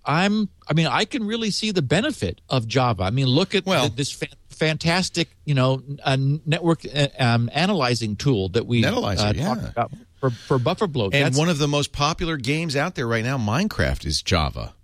I'm, 0.05 0.49
I 0.69 0.73
mean, 0.75 0.87
I 0.87 1.05
can 1.05 1.27
really 1.27 1.51
see 1.51 1.71
the 1.71 1.83
benefit 1.83 2.41
of 2.49 2.67
Java. 2.67 3.05
I 3.05 3.11
mean, 3.11 3.27
look 3.27 3.55
at 3.55 3.65
Well- 3.67 3.83
th- 3.83 3.95
this 3.97 4.11
fa- 4.13 4.27
fantastic, 4.51 5.29
you 5.45 5.55
know, 5.55 5.83
uh, 6.03 6.17
network 6.19 6.85
uh, 6.95 7.09
um, 7.19 7.51
analyzing 7.53 8.17
tool 8.17 8.49
that 8.51 8.67
we 8.67 8.83
Netalyzr, 8.83 9.31
uh, 9.31 9.33
yeah. 9.35 9.45
talked 9.55 9.69
about 9.69 9.93
for, 10.19 10.31
for 10.31 10.59
buffer 10.59 10.87
bloat. 10.87 11.15
And 11.15 11.25
That's- 11.25 11.39
one 11.39 11.49
of 11.49 11.59
the 11.59 11.69
most 11.69 11.93
popular 11.93 12.37
games 12.37 12.75
out 12.77 12.95
there 12.95 13.07
right 13.07 13.25
now, 13.25 13.39
Minecraft, 13.39 14.05
is 14.07 14.23
Java. 14.23 14.75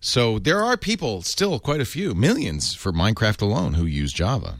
So 0.00 0.38
there 0.38 0.62
are 0.64 0.76
people, 0.76 1.22
still 1.22 1.58
quite 1.58 1.80
a 1.80 1.84
few, 1.84 2.14
millions 2.14 2.74
for 2.74 2.90
Minecraft 2.90 3.42
alone, 3.42 3.74
who 3.74 3.84
use 3.84 4.12
Java. 4.12 4.56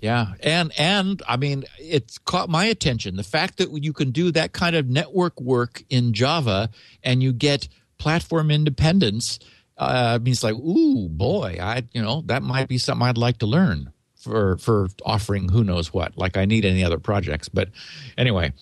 Yeah, 0.00 0.34
and 0.40 0.70
and 0.78 1.22
I 1.26 1.38
mean, 1.38 1.64
it's 1.78 2.18
caught 2.18 2.50
my 2.50 2.66
attention 2.66 3.16
the 3.16 3.22
fact 3.22 3.56
that 3.56 3.70
you 3.82 3.94
can 3.94 4.10
do 4.10 4.30
that 4.32 4.52
kind 4.52 4.76
of 4.76 4.86
network 4.86 5.40
work 5.40 5.82
in 5.88 6.12
Java 6.12 6.68
and 7.02 7.22
you 7.22 7.32
get 7.32 7.68
platform 7.96 8.50
independence. 8.50 9.38
Uh, 9.78 10.18
means 10.22 10.44
like, 10.44 10.56
ooh, 10.56 11.08
boy, 11.08 11.56
I 11.58 11.84
you 11.92 12.02
know 12.02 12.22
that 12.26 12.42
might 12.42 12.68
be 12.68 12.76
something 12.76 13.06
I'd 13.06 13.16
like 13.16 13.38
to 13.38 13.46
learn 13.46 13.92
for 14.14 14.58
for 14.58 14.88
offering 15.06 15.48
who 15.48 15.64
knows 15.64 15.94
what. 15.94 16.18
Like 16.18 16.36
I 16.36 16.44
need 16.44 16.66
any 16.66 16.84
other 16.84 16.98
projects, 16.98 17.48
but 17.48 17.70
anyway, 18.18 18.52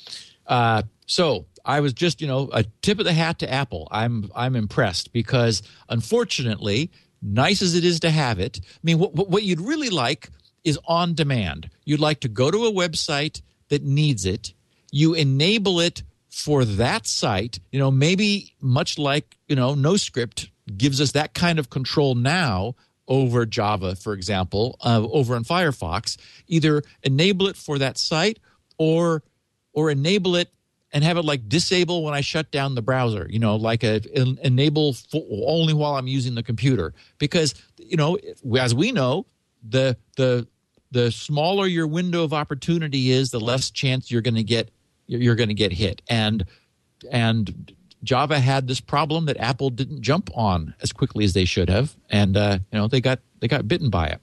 uh, 0.46 0.82
so 1.06 1.46
I 1.64 1.80
was 1.80 1.92
just 1.92 2.20
you 2.20 2.26
know 2.26 2.48
a 2.52 2.64
tip 2.82 2.98
of 2.98 3.04
the 3.04 3.12
hat 3.12 3.38
to 3.40 3.50
Apple. 3.52 3.88
I'm 3.90 4.30
I'm 4.34 4.56
impressed 4.56 5.12
because 5.12 5.62
unfortunately, 5.88 6.90
nice 7.20 7.62
as 7.62 7.74
it 7.74 7.84
is 7.84 8.00
to 8.00 8.10
have 8.10 8.38
it, 8.40 8.60
I 8.62 8.78
mean, 8.82 8.98
what 8.98 9.14
what- 9.14 9.42
you'd 9.42 9.60
really 9.60 9.90
like 9.90 10.30
is 10.64 10.78
on 10.86 11.14
demand. 11.14 11.70
You'd 11.84 12.00
like 12.00 12.20
to 12.20 12.28
go 12.28 12.50
to 12.50 12.66
a 12.66 12.72
website 12.72 13.42
that 13.68 13.82
needs 13.82 14.24
it. 14.26 14.52
You 14.90 15.14
enable 15.14 15.80
it 15.80 16.02
for 16.30 16.64
that 16.64 17.06
site. 17.06 17.58
You 17.70 17.78
know, 17.78 17.90
maybe 17.90 18.54
much 18.60 18.98
like 18.98 19.36
you 19.48 19.56
know, 19.56 19.74
NoScript 19.74 20.48
gives 20.76 21.00
us 21.00 21.12
that 21.12 21.34
kind 21.34 21.58
of 21.58 21.70
control 21.70 22.14
now 22.14 22.74
over 23.08 23.44
Java, 23.44 23.96
for 23.96 24.12
example, 24.12 24.76
uh, 24.82 25.02
over 25.10 25.36
in 25.36 25.42
Firefox. 25.44 26.16
Either 26.46 26.82
enable 27.02 27.48
it 27.48 27.56
for 27.56 27.78
that 27.78 27.98
site, 27.98 28.38
or 28.78 29.22
or 29.72 29.90
enable 29.90 30.36
it 30.36 30.50
and 30.92 31.02
have 31.02 31.16
it 31.16 31.24
like 31.24 31.48
disable 31.48 32.04
when 32.04 32.14
I 32.14 32.20
shut 32.20 32.50
down 32.50 32.74
the 32.74 32.82
browser. 32.82 33.26
You 33.30 33.38
know, 33.38 33.56
like 33.56 33.82
a 33.82 34.00
en- 34.14 34.38
enable 34.42 34.94
only 35.14 35.74
while 35.74 35.96
I'm 35.96 36.08
using 36.08 36.34
the 36.34 36.42
computer. 36.42 36.92
Because 37.18 37.54
you 37.78 37.96
know, 37.96 38.18
as 38.58 38.74
we 38.74 38.92
know, 38.92 39.26
the 39.66 39.96
the 40.16 40.46
the 40.90 41.10
smaller 41.10 41.66
your 41.66 41.86
window 41.86 42.22
of 42.22 42.32
opportunity 42.32 43.10
is, 43.10 43.30
the 43.30 43.40
less 43.40 43.70
chance 43.70 44.10
you're 44.10 44.22
going 44.22 44.34
to 44.34 44.42
get 44.42 44.70
you're 45.06 45.34
going 45.34 45.48
to 45.48 45.54
get 45.54 45.72
hit. 45.72 46.02
And 46.08 46.44
and 47.10 47.72
Java 48.04 48.38
had 48.38 48.68
this 48.68 48.80
problem 48.80 49.26
that 49.26 49.36
Apple 49.38 49.70
didn't 49.70 50.02
jump 50.02 50.30
on 50.34 50.74
as 50.82 50.92
quickly 50.92 51.24
as 51.24 51.32
they 51.32 51.44
should 51.44 51.70
have, 51.70 51.96
and 52.10 52.36
uh, 52.36 52.58
you 52.70 52.78
know 52.78 52.88
they 52.88 53.00
got 53.00 53.20
they 53.40 53.48
got 53.48 53.66
bitten 53.66 53.90
by 53.90 54.08
it. 54.08 54.20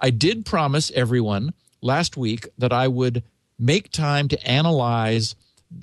I 0.00 0.10
did 0.10 0.46
promise 0.46 0.92
everyone 0.94 1.54
last 1.80 2.16
week 2.16 2.48
that 2.58 2.72
I 2.72 2.86
would 2.86 3.24
make 3.58 3.90
time 3.90 4.28
to 4.28 4.48
analyze 4.48 5.34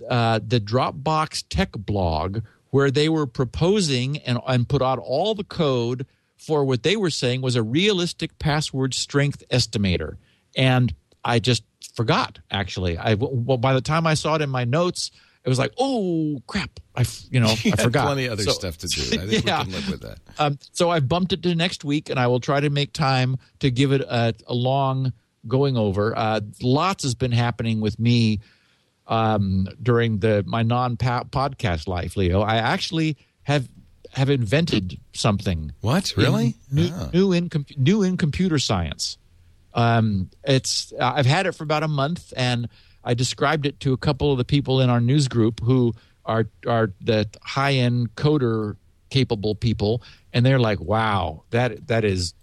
uh, 0.10 0.40
the 0.46 0.60
Dropbox 0.60 1.46
tech 1.50 1.72
blog 1.74 2.40
where 2.70 2.92
they 2.92 3.10
were 3.10 3.26
proposing 3.26 4.18
and, 4.20 4.40
and 4.48 4.68
put 4.68 4.82
out 4.82 5.00
all 5.00 5.34
the 5.36 5.44
code 5.44 6.06
for 6.38 6.66
what 6.66 6.84
they 6.84 6.96
were 6.96 7.10
saying 7.10 7.42
was 7.42 7.56
a 7.56 7.64
realistic 7.64 8.38
password 8.38 8.94
strength 8.94 9.44
estimator. 9.50 10.18
And 10.56 10.94
I 11.24 11.40
just 11.40 11.64
forgot, 11.96 12.40
actually. 12.52 12.98
I, 12.98 13.14
well, 13.16 13.58
by 13.58 13.74
the 13.74 13.82
time 13.82 14.06
I 14.06 14.14
saw 14.14 14.36
it 14.36 14.42
in 14.42 14.50
my 14.50 14.66
notes, 14.66 15.12
it 15.46 15.50
was 15.50 15.60
like, 15.60 15.74
oh 15.78 16.42
crap! 16.48 16.80
I 16.96 17.06
you 17.30 17.40
know 17.40 17.50
I 17.66 17.76
forgot. 17.76 18.08
Plenty 18.08 18.28
other 18.28 18.44
So- 18.44 18.52
stuff 18.52 18.78
to 18.80 18.88
do. 18.88 19.02
I 19.22 19.28
think 19.28 19.46
yeah. 19.46 19.60
we 19.60 19.66
can 19.66 19.74
live 19.74 19.90
with 19.92 20.02
that. 20.02 20.18
Um, 20.40 20.58
so 20.72 20.90
I 20.90 21.00
bumped 21.00 21.34
it 21.34 21.44
to 21.44 21.54
next 21.54 21.86
week, 21.86 22.10
and 22.10 22.20
I 22.20 22.28
will 22.28 22.40
try 22.40 22.60
to 22.60 22.70
make 22.70 22.94
time 22.94 23.38
to 23.60 23.70
give 23.70 23.92
it 23.92 24.02
a, 24.02 24.34
a 24.48 24.54
long 24.54 25.14
going 25.48 25.78
over. 25.78 26.18
Uh, 26.18 26.42
lots 26.62 27.04
has 27.04 27.14
been 27.14 27.32
happening 27.32 27.80
with 27.80 28.00
me 28.00 28.40
um, 29.08 29.68
during 29.82 30.20
the 30.20 30.44
my 30.48 30.64
non 30.64 30.98
podcast 30.98 31.88
life, 31.88 32.16
Leo. 32.18 32.42
I 32.42 32.56
actually 32.58 33.18
have 33.44 33.68
have 34.12 34.30
invented 34.30 35.00
something 35.14 35.74
What 35.82 36.14
really? 36.16 36.56
new, 36.72 36.90
Ah. 36.94 37.10
new 37.14 37.32
in 37.34 37.50
new 37.78 38.02
in 38.04 38.18
computer 38.18 38.58
science. 38.60 39.18
Um, 39.74 40.30
it's 40.44 40.94
I've 41.00 41.26
had 41.26 41.46
it 41.48 41.52
for 41.54 41.64
about 41.64 41.84
a 41.84 41.88
month, 41.88 42.34
and 42.38 42.70
I 43.04 43.14
described 43.14 43.66
it 43.66 43.80
to 43.82 43.94
a 43.94 43.98
couple 43.98 44.32
of 44.32 44.38
the 44.38 44.46
people 44.46 44.80
in 44.82 44.90
our 44.90 45.02
news 45.02 45.28
group 45.28 45.60
who 45.62 45.94
are 46.26 46.48
are 46.66 46.92
the 47.02 47.28
high 47.44 47.74
end 47.74 48.16
coder 48.16 48.78
capable 49.10 49.54
people, 49.54 50.02
and 50.34 50.46
they're 50.46 50.60
like, 50.60 50.80
"Wow, 50.80 51.44
that 51.52 51.88
that 51.88 52.04
is." 52.06 52.34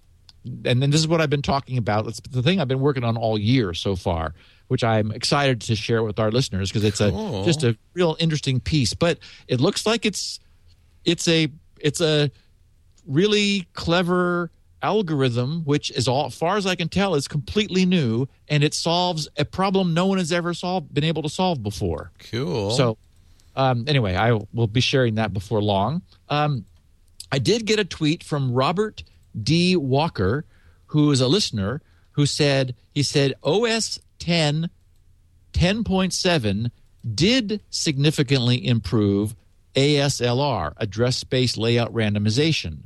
And 0.45 0.83
then 0.83 0.91
this 0.91 1.01
is 1.01 1.07
what 1.09 1.21
I've 1.21 1.31
been 1.31 1.43
talking 1.43 1.79
about. 1.79 2.07
It's 2.07 2.21
the 2.21 2.43
thing 2.43 2.61
I've 2.61 2.69
been 2.69 2.81
working 2.81 3.05
on 3.05 3.17
all 3.17 3.39
year 3.39 3.75
so 3.75 3.95
far, 3.97 4.35
which 4.69 4.83
I'm 4.83 5.13
excited 5.13 5.61
to 5.63 5.77
share 5.77 6.03
with 6.03 6.19
our 6.19 6.31
listeners 6.31 6.71
because 6.71 6.85
it's 6.85 6.99
Cool. 6.99 7.43
a 7.43 7.45
just 7.45 7.63
a 7.63 7.77
real 7.95 8.17
interesting 8.19 8.59
piece. 8.61 8.93
But 8.95 9.19
it 9.49 9.61
looks 9.61 9.87
like 9.87 10.05
it's 10.05 10.41
it's 11.05 11.29
a 11.29 11.49
it's 11.81 12.01
a 12.01 12.31
really 13.07 13.67
clever 13.75 14.51
algorithm, 14.83 15.63
which 15.65 15.91
is 15.93 16.09
all, 16.09 16.27
as 16.27 16.35
far 16.37 16.57
as 16.57 16.67
I 16.67 16.75
can 16.75 16.89
tell, 16.89 17.15
is 17.15 17.29
completely 17.29 17.87
new, 17.87 18.27
and 18.49 18.65
it 18.65 18.75
solves 18.75 19.29
a 19.37 19.45
problem 19.45 19.95
no 19.95 20.07
one 20.07 20.19
has 20.19 20.33
ever 20.33 20.55
solved, 20.55 20.93
been 20.93 21.05
able 21.05 21.23
to 21.23 21.29
solve 21.29 21.63
before. 21.63 22.11
Cool. 22.31 22.73
So, 22.73 22.99
um, 23.55 23.85
anyway, 23.87 24.17
I 24.17 24.33
will 24.53 24.67
be 24.67 24.81
sharing 24.81 25.15
that 25.17 25.33
before 25.33 25.63
long. 25.63 26.03
Um, 26.29 26.65
I 27.31 27.39
did 27.39 27.65
get 27.65 27.79
a 27.79 27.85
tweet 27.85 28.23
from 28.25 28.53
Robert 28.53 29.05
D. 29.41 29.77
Walker, 29.77 30.45
who 30.87 31.11
is 31.11 31.21
a 31.21 31.29
listener, 31.29 31.81
who 32.13 32.27
said 32.27 32.75
he 32.93 33.03
said 33.03 33.35
OS 33.43 33.99
10 34.19 34.69
10.7 35.53 36.71
did 37.15 37.61
significantly 37.71 38.67
improve 38.67 39.35
ASLR, 39.75 40.75
address 40.77 41.17
space 41.17 41.57
layout 41.57 41.93
randomization, 41.93 42.79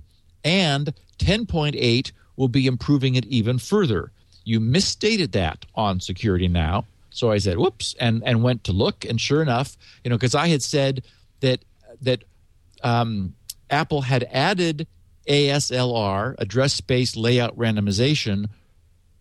and 0.44 0.92
10.8 1.18 2.12
will 2.36 2.48
be 2.48 2.66
improving 2.66 3.14
it 3.14 3.24
even 3.26 3.58
further. 3.58 4.12
You 4.44 4.60
misstated 4.60 5.32
that 5.32 5.66
on 5.74 6.00
Security 6.00 6.48
Now. 6.48 6.86
So 7.10 7.30
I 7.30 7.38
said, 7.38 7.56
whoops, 7.56 7.94
and, 7.98 8.22
and 8.24 8.42
went 8.42 8.64
to 8.64 8.72
look, 8.72 9.04
and 9.04 9.20
sure 9.20 9.42
enough, 9.42 9.76
you 10.04 10.10
know, 10.10 10.16
because 10.16 10.34
I 10.34 10.48
had 10.48 10.62
said 10.62 11.02
that 11.40 11.64
that 12.02 12.24
um, 12.82 13.34
Apple 13.70 14.02
had 14.02 14.28
added 14.30 14.86
ASLR, 15.28 16.34
address 16.38 16.74
space 16.74 17.16
layout 17.16 17.56
randomization, 17.56 18.48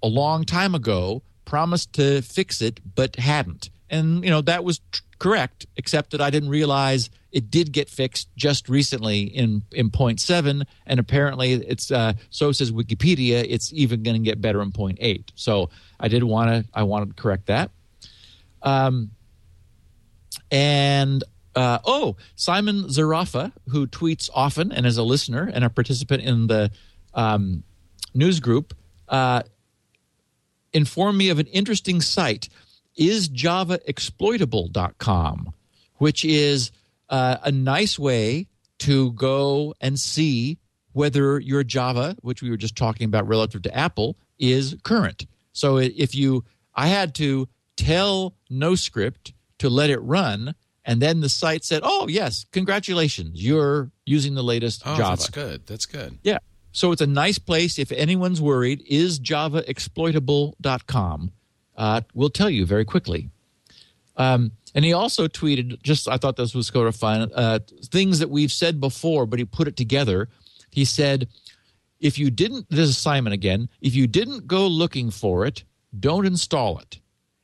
a 0.03 0.07
long 0.07 0.43
time 0.43 0.75
ago, 0.75 1.21
promised 1.45 1.93
to 1.93 2.21
fix 2.21 2.61
it, 2.61 2.79
but 2.95 3.15
hadn't. 3.15 3.69
And, 3.89 4.23
you 4.23 4.29
know, 4.29 4.41
that 4.41 4.63
was 4.63 4.79
tr- 4.91 5.01
correct, 5.19 5.65
except 5.77 6.11
that 6.11 6.21
I 6.21 6.29
didn't 6.29 6.49
realize 6.49 7.09
it 7.31 7.51
did 7.51 7.71
get 7.71 7.89
fixed 7.89 8.29
just 8.35 8.69
recently 8.69 9.23
in, 9.23 9.63
in 9.71 9.89
point 9.89 10.19
seven. 10.19 10.65
And 10.85 10.99
apparently 10.99 11.53
it's, 11.53 11.91
uh, 11.91 12.13
so 12.29 12.51
says 12.51 12.71
Wikipedia, 12.71 13.45
it's 13.47 13.71
even 13.73 14.03
going 14.03 14.15
to 14.15 14.23
get 14.23 14.41
better 14.41 14.61
in 14.61 14.71
point 14.71 14.97
eight. 15.01 15.31
So 15.35 15.69
I 15.99 16.07
did 16.07 16.23
want 16.23 16.49
to, 16.49 16.71
I 16.73 16.83
wanted 16.83 17.15
to 17.15 17.21
correct 17.21 17.47
that. 17.47 17.71
Um, 18.61 19.11
and 20.51 21.23
uh, 21.55 21.79
oh, 21.85 22.17
Simon 22.35 22.83
Zerafa, 22.83 23.51
who 23.69 23.87
tweets 23.87 24.29
often 24.33 24.71
and 24.71 24.85
is 24.85 24.97
a 24.97 25.03
listener 25.03 25.49
and 25.53 25.63
a 25.63 25.69
participant 25.69 26.23
in 26.23 26.47
the 26.47 26.71
um, 27.13 27.63
news 28.13 28.39
group, 28.39 28.73
uh, 29.07 29.43
informed 30.73 31.17
me 31.17 31.29
of 31.29 31.39
an 31.39 31.47
interesting 31.47 32.01
site, 32.01 32.49
isjavaexploitable.com, 32.99 35.53
which 35.95 36.25
is 36.25 36.71
uh, 37.09 37.37
a 37.43 37.51
nice 37.51 37.97
way 37.97 38.47
to 38.79 39.13
go 39.13 39.73
and 39.79 39.97
see 39.99 40.57
whether 40.91 41.39
your 41.39 41.63
Java, 41.63 42.17
which 42.21 42.41
we 42.41 42.49
were 42.49 42.57
just 42.57 42.75
talking 42.75 43.05
about 43.05 43.27
relative 43.27 43.61
to 43.63 43.75
Apple, 43.75 44.17
is 44.39 44.75
current. 44.83 45.25
So 45.53 45.77
if 45.77 46.15
you, 46.15 46.43
I 46.73 46.87
had 46.87 47.15
to 47.15 47.47
tell 47.77 48.35
NoScript 48.51 49.31
to 49.59 49.69
let 49.69 49.89
it 49.89 49.99
run, 49.99 50.53
and 50.85 51.01
then 51.01 51.21
the 51.21 51.29
site 51.29 51.63
said, 51.63 51.81
"Oh 51.83 52.07
yes, 52.07 52.45
congratulations, 52.51 53.43
you're 53.43 53.89
using 54.05 54.35
the 54.35 54.43
latest 54.43 54.83
oh, 54.85 54.95
Java." 54.97 55.17
that's 55.17 55.29
good. 55.29 55.65
That's 55.65 55.85
good. 55.85 56.17
Yeah. 56.23 56.39
So 56.71 56.91
it's 56.91 57.01
a 57.01 57.07
nice 57.07 57.39
place. 57.39 57.79
If 57.79 57.91
anyone's 57.91 58.41
worried, 58.41 58.83
is 58.85 59.19
javaexploitable.com. 59.19 61.31
Uh, 61.77 62.01
will 62.13 62.29
tell 62.29 62.49
you 62.49 62.65
very 62.65 62.85
quickly. 62.85 63.29
Um, 64.17 64.51
and 64.73 64.83
he 64.83 64.93
also 64.93 65.27
tweeted, 65.27 65.81
just 65.83 66.09
I 66.09 66.17
thought 66.17 66.35
this 66.35 66.53
was 66.53 66.67
sort 66.67 66.87
of 66.87 66.95
fun, 66.95 67.31
uh, 67.33 67.59
things 67.85 68.19
that 68.19 68.29
we've 68.29 68.51
said 68.51 68.81
before, 68.81 69.25
but 69.25 69.39
he 69.39 69.45
put 69.45 69.69
it 69.69 69.77
together. 69.77 70.27
He 70.71 70.83
said, 70.83 71.29
if 71.99 72.19
you 72.19 72.29
didn't, 72.29 72.69
this 72.69 72.89
is 72.89 72.97
Simon 72.97 73.31
again, 73.31 73.69
if 73.81 73.95
you 73.95 74.05
didn't 74.05 74.47
go 74.47 74.67
looking 74.67 75.11
for 75.11 75.45
it, 75.45 75.63
don't 75.97 76.25
install 76.25 76.77
it. 76.79 76.99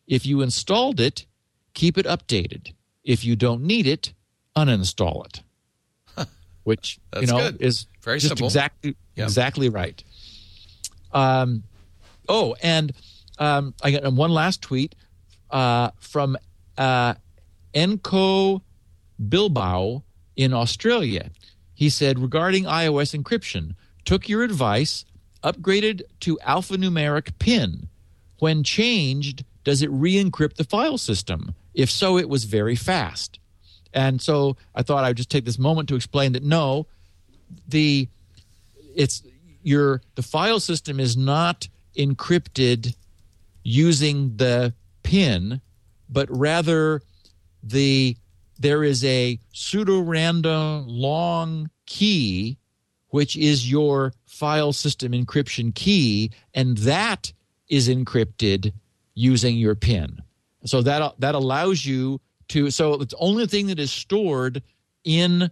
If 0.07 0.25
you 0.25 0.41
installed 0.41 0.99
it, 0.99 1.25
keep 1.73 1.97
it 1.97 2.05
updated. 2.05 2.73
If 3.03 3.25
you 3.25 3.35
don't 3.35 3.63
need 3.63 3.87
it, 3.87 4.13
uninstall 4.55 5.25
it. 5.25 6.27
Which, 6.63 6.99
you 7.19 7.27
know, 7.27 7.37
good. 7.37 7.61
is 7.61 7.87
Very 8.01 8.19
just 8.19 8.29
simple. 8.29 8.47
exactly 8.47 8.95
Yep. 9.15 9.25
exactly 9.27 9.69
right. 9.69 10.01
Um, 11.11 11.63
oh, 12.29 12.55
and 12.61 12.93
um, 13.39 13.73
I 13.83 13.91
got 13.91 14.13
one 14.13 14.31
last 14.31 14.61
tweet 14.61 14.95
uh, 15.49 15.91
from 15.99 16.37
uh, 16.77 17.15
Enco 17.73 18.61
Bilbao 19.27 20.03
in 20.35 20.53
Australia. 20.53 21.29
He 21.73 21.89
said 21.89 22.19
regarding 22.19 22.65
iOS 22.65 23.19
encryption, 23.19 23.75
took 24.05 24.29
your 24.29 24.43
advice, 24.43 25.03
upgraded 25.43 26.03
to 26.21 26.37
alphanumeric 26.47 27.37
PIN. 27.39 27.89
When 28.39 28.63
changed, 28.63 29.43
does 29.63 29.81
it 29.81 29.89
re-encrypt 29.91 30.55
the 30.55 30.63
file 30.63 30.97
system? 30.97 31.53
If 31.73 31.89
so, 31.89 32.17
it 32.17 32.29
was 32.29 32.43
very 32.43 32.75
fast. 32.75 33.39
And 33.93 34.21
so 34.21 34.57
I 34.73 34.83
thought 34.83 35.03
I'd 35.03 35.17
just 35.17 35.29
take 35.29 35.45
this 35.45 35.59
moment 35.59 35.89
to 35.89 35.95
explain 35.95 36.31
that 36.33 36.43
no, 36.43 36.87
the 37.67 38.07
it's 38.95 39.23
your 39.63 40.01
the 40.15 40.23
file 40.23 40.59
system 40.59 40.99
is 40.99 41.17
not 41.17 41.67
encrypted 41.97 42.95
using 43.63 44.37
the 44.37 44.73
pin, 45.03 45.61
but 46.09 46.27
rather 46.29 47.01
the 47.63 48.15
there 48.59 48.83
is 48.83 49.03
a 49.03 49.39
pseudo 49.53 49.99
random 49.99 50.85
long 50.87 51.69
key 51.85 52.57
which 53.09 53.35
is 53.35 53.69
your 53.69 54.13
file 54.25 54.71
system 54.71 55.11
encryption 55.11 55.73
key 55.75 56.31
and 56.53 56.77
that 56.79 57.33
is 57.67 57.89
encrypted 57.89 58.71
using 59.13 59.57
your 59.57 59.75
pin 59.75 60.21
so 60.65 60.81
that 60.81 61.13
that 61.19 61.35
allows 61.35 61.85
you 61.85 62.19
to 62.49 62.69
so 62.69 62.97
the 62.97 63.15
only 63.19 63.47
thing 63.47 63.67
that 63.67 63.79
is 63.79 63.91
stored 63.91 64.61
in 65.03 65.49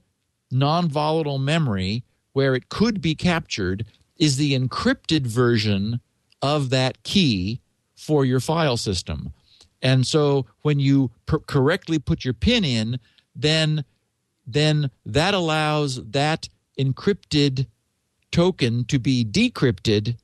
non-volatile 0.51 1.39
memory 1.39 2.03
where 2.33 2.55
it 2.55 2.69
could 2.69 3.01
be 3.01 3.15
captured 3.15 3.85
is 4.17 4.37
the 4.37 4.57
encrypted 4.57 5.25
version 5.25 5.99
of 6.41 6.69
that 6.69 7.01
key 7.03 7.59
for 7.95 8.25
your 8.25 8.39
file 8.39 8.77
system. 8.77 9.33
And 9.81 10.05
so 10.05 10.45
when 10.61 10.79
you 10.79 11.11
per- 11.25 11.39
correctly 11.39 11.99
put 11.99 12.25
your 12.25 12.33
pin 12.33 12.63
in, 12.63 12.99
then 13.35 13.83
then 14.45 14.89
that 15.05 15.33
allows 15.33 16.03
that 16.03 16.49
encrypted 16.79 17.67
token 18.31 18.83
to 18.85 18.97
be 18.97 19.23
decrypted, 19.23 20.17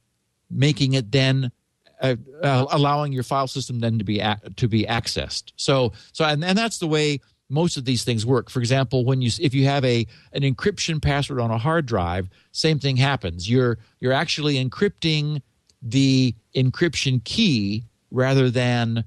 making 0.50 0.94
it 0.94 1.12
then 1.12 1.52
uh, 2.02 2.16
uh, 2.42 2.66
allowing 2.72 3.14
your 3.14 3.24
file 3.24 3.48
system 3.48 3.80
then 3.80 3.98
to 3.98 4.04
be 4.04 4.20
a- 4.20 4.40
to 4.56 4.68
be 4.68 4.86
accessed. 4.86 5.52
So 5.56 5.94
so 6.12 6.26
and, 6.26 6.44
and 6.44 6.58
that's 6.58 6.80
the 6.80 6.88
way 6.88 7.20
most 7.50 7.78
of 7.78 7.86
these 7.86 8.04
things 8.04 8.26
work. 8.26 8.50
For 8.50 8.60
example, 8.60 9.06
when 9.06 9.22
you 9.22 9.30
if 9.40 9.54
you 9.54 9.66
have 9.66 9.86
a 9.86 10.08
an 10.34 10.42
encryption 10.42 11.02
password 11.02 11.40
on 11.40 11.52
a 11.52 11.58
hard 11.58 11.86
drive, 11.86 12.30
same 12.52 12.80
thing 12.80 12.98
happens. 12.98 13.50
You're 13.50 13.78
you're 14.00 14.14
actually 14.14 14.64
encrypting 14.64 15.42
the 15.82 16.36
encryption 16.56 17.24
key 17.24 17.84
rather 18.12 18.50
than 18.50 19.04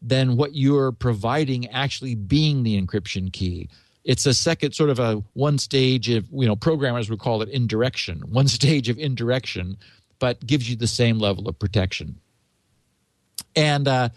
than 0.00 0.36
what 0.36 0.54
you're 0.54 0.92
providing 0.92 1.66
actually 1.68 2.14
being 2.14 2.62
the 2.62 2.80
encryption 2.80 3.32
key. 3.32 3.68
It's 4.04 4.26
a 4.26 4.34
second 4.34 4.72
sort 4.72 4.90
of 4.90 4.98
a 4.98 5.22
one 5.32 5.58
stage 5.58 6.10
of 6.10 6.26
you 6.30 6.46
know 6.46 6.56
programmers 6.56 7.10
would 7.10 7.18
call 7.18 7.42
it 7.42 7.48
indirection, 7.48 8.20
one 8.30 8.48
stage 8.58 8.88
of 8.88 8.98
indirection, 8.98 9.76
but 10.24 10.46
gives 10.46 10.70
you 10.70 10.74
the 10.74 10.86
same 10.86 11.18
level 11.18 11.46
of 11.50 11.58
protection. 11.58 12.18
And 13.54 13.86
uh, 13.86 14.08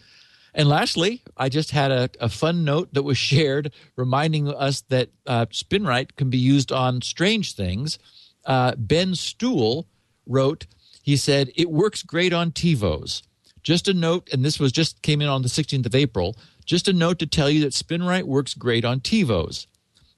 and 0.53 0.69
lastly, 0.69 1.21
I 1.35 1.49
just 1.49 1.71
had 1.71 1.91
a, 1.91 2.09
a, 2.21 2.29
fun 2.29 2.63
note 2.63 2.93
that 2.93 3.03
was 3.03 3.17
shared 3.31 3.73
reminding 3.97 4.47
us 4.47 4.79
that 4.87 5.09
uh, 5.25 5.47
SpinRite 5.47 6.15
can 6.15 6.29
be 6.29 6.37
used 6.37 6.71
on 6.71 7.01
strange 7.01 7.55
things. 7.55 7.99
Uh, 8.45 8.73
ben 8.77 9.09
Stuhl 9.15 9.87
wrote, 10.25 10.65
he 11.03 11.17
said, 11.17 11.51
it 11.57 11.69
works 11.69 12.03
great 12.03 12.31
on 12.31 12.51
TiVos. 12.51 13.23
Just 13.61 13.89
a 13.89 13.93
note, 13.93 14.29
and 14.31 14.45
this 14.45 14.61
was 14.61 14.71
just 14.71 15.01
came 15.01 15.21
in 15.21 15.27
on 15.27 15.41
the 15.41 15.49
16th 15.49 15.85
of 15.85 15.93
April, 15.93 16.37
just 16.63 16.87
a 16.87 16.93
note 16.93 17.19
to 17.19 17.27
tell 17.27 17.49
you 17.49 17.59
that 17.59 17.73
SpinRite 17.73 18.23
works 18.23 18.53
great 18.53 18.85
on 18.85 19.01
TiVos. 19.01 19.67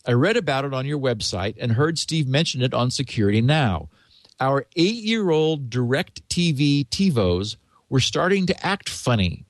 I 0.05 0.11
read 0.11 0.37
about 0.37 0.65
it 0.65 0.73
on 0.75 0.85
your 0.85 0.99
website 0.99 1.55
and 1.59 1.71
heard 1.71 1.97
Steve 1.97 2.27
mention 2.27 2.61
it 2.61 2.75
on 2.75 2.91
Security 2.91 3.41
Now. 3.41 3.89
Our 4.39 4.65
eight 4.75 5.03
year 5.03 5.29
old 5.29 5.69
DirecTV 5.69 6.87
TiVos 6.89 7.57
were 7.89 7.99
starting 7.99 8.45
to 8.47 8.65
act 8.65 8.89
funny 8.89 9.45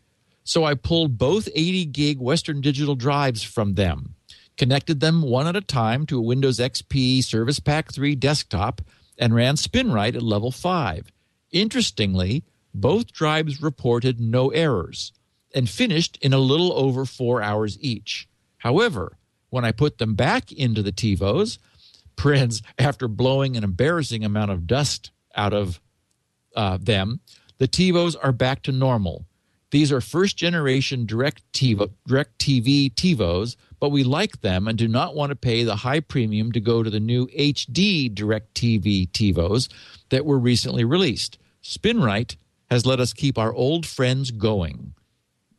so 0.49 0.63
I 0.63 0.73
pulled 0.73 1.19
both 1.19 1.47
80 1.54 1.86
gig 1.86 2.19
Western 2.19 2.60
Digital 2.60 2.95
drives 2.95 3.43
from 3.43 3.75
them, 3.75 4.15
connected 4.58 4.99
them 4.99 5.21
one 5.21 5.45
at 5.45 5.56
a 5.56 5.62
time 5.62 6.08
to 6.08 6.17
a 6.17 6.23
Windows 6.23 6.58
XP 6.58 7.23
Service 7.23 7.60
Pack 7.60 7.93
3 7.93 8.15
desktop, 8.15 8.82
and 9.19 9.36
ran 9.36 9.58
SpinRite 9.58 10.15
at 10.15 10.23
level 10.23 10.52
5. 10.52 11.12
Interestingly, 11.52 12.43
both 12.73 13.13
drives 13.13 13.62
reported 13.62 14.19
no 14.19 14.49
errors 14.49 15.13
and 15.54 15.69
finished 15.69 16.17
in 16.19 16.34
a 16.34 16.39
little 16.39 16.73
over 16.73 17.06
four 17.06 17.43
hours 17.43 17.78
each. 17.80 18.28
However, 18.58 19.19
when 19.52 19.63
I 19.63 19.71
put 19.71 19.99
them 19.99 20.15
back 20.15 20.52
into 20.52 20.82
the 20.82 20.91
TiVos, 20.91 21.60
Prince, 22.19 22.62
after 22.77 23.08
blowing 23.08 23.55
an 23.55 23.63
embarrassing 23.63 24.23
amount 24.23 24.51
of 24.51 24.67
dust 24.67 25.12
out 25.36 25.53
of 25.53 25.79
uh, 26.55 26.77
them, 26.82 27.21
the 27.58 27.67
TiVos 27.67 28.15
are 28.21 28.32
back 28.32 28.62
to 28.63 28.71
normal 28.71 29.25
these 29.71 29.91
are 29.91 30.01
first 30.01 30.36
generation 30.36 31.05
direct 31.05 31.43
TiVo, 31.53 31.91
DirecTV 32.08 32.93
TiVos, 32.95 33.55
but 33.79 33.89
we 33.89 34.03
like 34.03 34.41
them 34.41 34.67
and 34.67 34.77
do 34.77 34.88
not 34.88 35.15
want 35.15 35.29
to 35.29 35.36
pay 35.36 35.63
the 35.63 35.77
high 35.77 35.99
premium 35.99 36.51
to 36.53 36.60
go 36.60 36.82
to 36.82 36.89
the 36.89 36.99
new 36.99 37.27
HD 37.27 38.13
DirecTV 38.13 39.12
TiVos 39.12 39.69
that 40.10 40.25
were 40.25 40.39
recently 40.39 40.84
released. 40.84 41.38
SpinRite 41.63 42.36
has 42.71 42.86
let 42.86 42.99
us 42.99 43.13
keep 43.13 43.38
our 43.38 43.53
old 43.53 43.86
friends 43.86 44.32
going. 44.32 44.93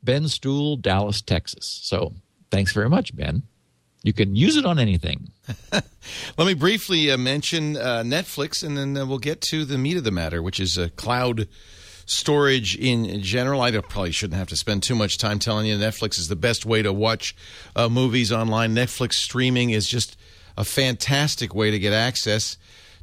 Ben 0.02 0.24
Stuhl, 0.24 0.80
Dallas, 0.80 1.22
Texas. 1.22 1.66
So 1.82 2.14
thanks 2.50 2.72
very 2.72 2.88
much, 2.88 3.14
Ben. 3.14 3.44
You 4.02 4.12
can 4.12 4.34
use 4.34 4.56
it 4.56 4.64
on 4.64 4.78
anything. 4.78 5.30
Let 5.72 6.46
me 6.46 6.54
briefly 6.54 7.10
uh, 7.10 7.18
mention 7.18 7.76
uh, 7.76 8.02
Netflix, 8.04 8.62
and 8.62 8.76
then 8.76 8.96
uh, 8.96 9.04
we'll 9.04 9.18
get 9.18 9.40
to 9.42 9.64
the 9.64 9.76
meat 9.76 9.96
of 9.96 10.04
the 10.04 10.10
matter, 10.10 10.42
which 10.42 10.58
is 10.58 10.78
a 10.78 10.88
cloud 10.90 11.48
storage 12.06 12.76
in 12.76 13.22
general. 13.22 13.60
I 13.60 13.70
probably 13.72 14.10
shouldn't 14.10 14.38
have 14.38 14.48
to 14.48 14.56
spend 14.56 14.82
too 14.82 14.94
much 14.94 15.18
time 15.18 15.38
telling 15.38 15.66
you 15.66 15.76
Netflix 15.76 16.18
is 16.18 16.28
the 16.28 16.36
best 16.36 16.64
way 16.64 16.82
to 16.82 16.92
watch 16.92 17.36
uh, 17.76 17.88
movies 17.88 18.32
online. 18.32 18.74
Netflix 18.74 19.14
streaming 19.14 19.70
is 19.70 19.86
just 19.86 20.16
a 20.56 20.64
fantastic 20.64 21.54
way 21.54 21.70
to 21.70 21.78
get 21.78 21.92
access 21.92 22.56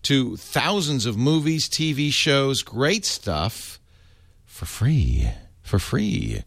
to 0.04 0.36
thousands 0.38 1.06
of 1.06 1.18
movies, 1.18 1.70
TV 1.70 2.12
shows, 2.12 2.64
great 2.64 3.06
stuff 3.06 3.80
for 4.46 4.66
free. 4.66 5.30
For 5.62 5.80
free. 5.80 6.44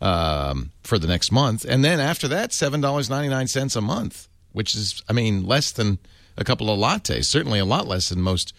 Um, 0.00 0.70
for 0.84 0.96
the 0.96 1.08
next 1.08 1.32
month. 1.32 1.64
And 1.64 1.84
then 1.84 1.98
after 1.98 2.28
that, 2.28 2.50
$7.99 2.50 3.76
a 3.76 3.80
month, 3.80 4.28
which 4.52 4.76
is, 4.76 5.02
I 5.08 5.12
mean, 5.12 5.44
less 5.44 5.72
than 5.72 5.98
a 6.36 6.44
couple 6.44 6.70
of 6.70 6.78
lattes, 6.78 7.24
certainly 7.24 7.58
a 7.58 7.64
lot 7.64 7.88
less 7.88 8.08
than 8.08 8.22
most 8.22 8.54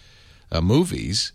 uh, 0.52 0.60
movies 0.60 1.32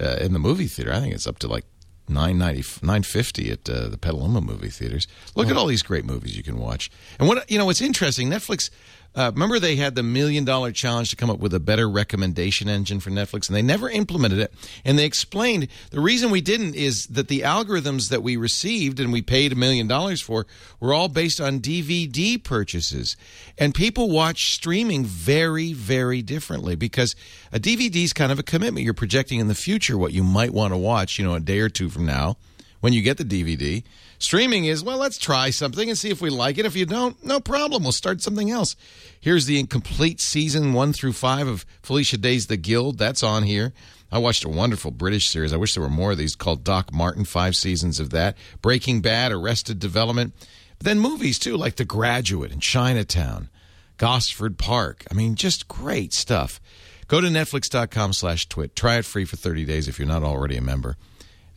uh, 0.00 0.16
in 0.20 0.32
the 0.32 0.38
movie 0.38 0.66
theater. 0.66 0.92
I 0.92 1.00
think 1.00 1.12
it's 1.12 1.26
up 1.26 1.38
to 1.40 1.48
like 1.48 1.66
990 2.12 2.84
950 2.86 3.50
at 3.50 3.68
uh, 3.68 3.88
the 3.88 3.98
Petaluma 3.98 4.40
movie 4.40 4.68
theaters. 4.68 5.06
Look 5.34 5.48
at 5.48 5.56
all 5.56 5.66
these 5.66 5.82
great 5.82 6.04
movies 6.04 6.36
you 6.36 6.42
can 6.42 6.58
watch. 6.58 6.90
And 7.18 7.28
what 7.28 7.50
you 7.50 7.58
know 7.58 7.66
what's 7.66 7.80
interesting, 7.80 8.28
Netflix 8.28 8.70
uh, 9.14 9.30
remember, 9.34 9.58
they 9.58 9.76
had 9.76 9.94
the 9.94 10.02
million 10.02 10.44
dollar 10.44 10.72
challenge 10.72 11.10
to 11.10 11.16
come 11.16 11.28
up 11.28 11.38
with 11.38 11.52
a 11.52 11.60
better 11.60 11.88
recommendation 11.88 12.68
engine 12.68 12.98
for 12.98 13.10
Netflix, 13.10 13.48
and 13.48 13.56
they 13.56 13.60
never 13.60 13.90
implemented 13.90 14.38
it. 14.38 14.54
And 14.86 14.98
they 14.98 15.04
explained 15.04 15.68
the 15.90 16.00
reason 16.00 16.30
we 16.30 16.40
didn't 16.40 16.74
is 16.74 17.06
that 17.08 17.28
the 17.28 17.40
algorithms 17.40 18.08
that 18.08 18.22
we 18.22 18.36
received 18.36 19.00
and 19.00 19.12
we 19.12 19.20
paid 19.20 19.52
a 19.52 19.54
million 19.56 19.86
dollars 19.86 20.22
for 20.22 20.46
were 20.80 20.94
all 20.94 21.08
based 21.08 21.42
on 21.42 21.60
DVD 21.60 22.42
purchases. 22.42 23.16
And 23.58 23.74
people 23.74 24.10
watch 24.10 24.54
streaming 24.54 25.04
very, 25.04 25.74
very 25.74 26.22
differently 26.22 26.74
because 26.74 27.14
a 27.52 27.60
DVD 27.60 28.04
is 28.04 28.14
kind 28.14 28.32
of 28.32 28.38
a 28.38 28.42
commitment. 28.42 28.84
You're 28.84 28.94
projecting 28.94 29.40
in 29.40 29.48
the 29.48 29.54
future 29.54 29.98
what 29.98 30.12
you 30.12 30.24
might 30.24 30.54
want 30.54 30.72
to 30.72 30.78
watch, 30.78 31.18
you 31.18 31.24
know, 31.26 31.34
a 31.34 31.40
day 31.40 31.58
or 31.58 31.68
two 31.68 31.90
from 31.90 32.01
now 32.06 32.36
when 32.80 32.92
you 32.92 33.00
get 33.00 33.16
the 33.16 33.24
DVD. 33.24 33.82
Streaming 34.18 34.66
is, 34.66 34.84
well, 34.84 34.98
let's 34.98 35.18
try 35.18 35.50
something 35.50 35.88
and 35.88 35.98
see 35.98 36.10
if 36.10 36.20
we 36.20 36.30
like 36.30 36.58
it. 36.58 36.66
If 36.66 36.76
you 36.76 36.86
don't, 36.86 37.24
no 37.24 37.40
problem. 37.40 37.82
We'll 37.82 37.92
start 37.92 38.20
something 38.20 38.50
else. 38.50 38.76
Here's 39.20 39.46
the 39.46 39.58
incomplete 39.58 40.20
season 40.20 40.74
one 40.74 40.92
through 40.92 41.14
five 41.14 41.48
of 41.48 41.64
Felicia 41.82 42.18
Day's 42.18 42.46
The 42.46 42.56
Guild. 42.56 42.98
That's 42.98 43.22
on 43.22 43.44
here. 43.44 43.72
I 44.12 44.18
watched 44.18 44.44
a 44.44 44.48
wonderful 44.48 44.90
British 44.90 45.28
series. 45.28 45.52
I 45.52 45.56
wish 45.56 45.74
there 45.74 45.82
were 45.82 45.88
more 45.88 46.12
of 46.12 46.18
these 46.18 46.36
called 46.36 46.64
Doc 46.64 46.92
Martin, 46.92 47.24
five 47.24 47.56
seasons 47.56 47.98
of 47.98 48.10
that. 48.10 48.36
Breaking 48.60 49.00
Bad, 49.00 49.32
Arrested 49.32 49.78
Development. 49.78 50.34
But 50.78 50.84
then 50.84 50.98
movies 50.98 51.38
too, 51.38 51.56
like 51.56 51.76
The 51.76 51.84
Graduate 51.84 52.52
and 52.52 52.60
Chinatown, 52.60 53.48
Gosford 53.96 54.58
Park. 54.58 55.04
I 55.10 55.14
mean, 55.14 55.34
just 55.34 55.66
great 55.66 56.12
stuff. 56.12 56.60
Go 57.08 57.20
to 57.20 57.28
netflix.com 57.28 58.12
slash 58.12 58.48
twit. 58.48 58.76
Try 58.76 58.98
it 58.98 59.04
free 59.04 59.24
for 59.24 59.36
30 59.36 59.64
days 59.64 59.88
if 59.88 59.98
you're 59.98 60.08
not 60.08 60.22
already 60.22 60.56
a 60.56 60.62
member. 60.62 60.96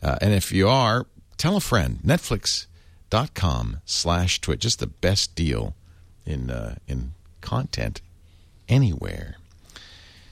Uh, 0.02 0.16
and 0.20 0.32
if 0.32 0.52
you 0.52 0.68
are, 0.68 1.06
tell 1.36 1.56
a 1.56 1.60
friend. 1.60 2.00
Netflix.com 2.04 3.78
slash 3.84 4.40
twit. 4.40 4.60
Just 4.60 4.78
the 4.78 4.86
best 4.86 5.34
deal 5.34 5.74
in, 6.24 6.50
uh, 6.50 6.76
in 6.86 7.12
content 7.40 8.00
anywhere. 8.68 9.36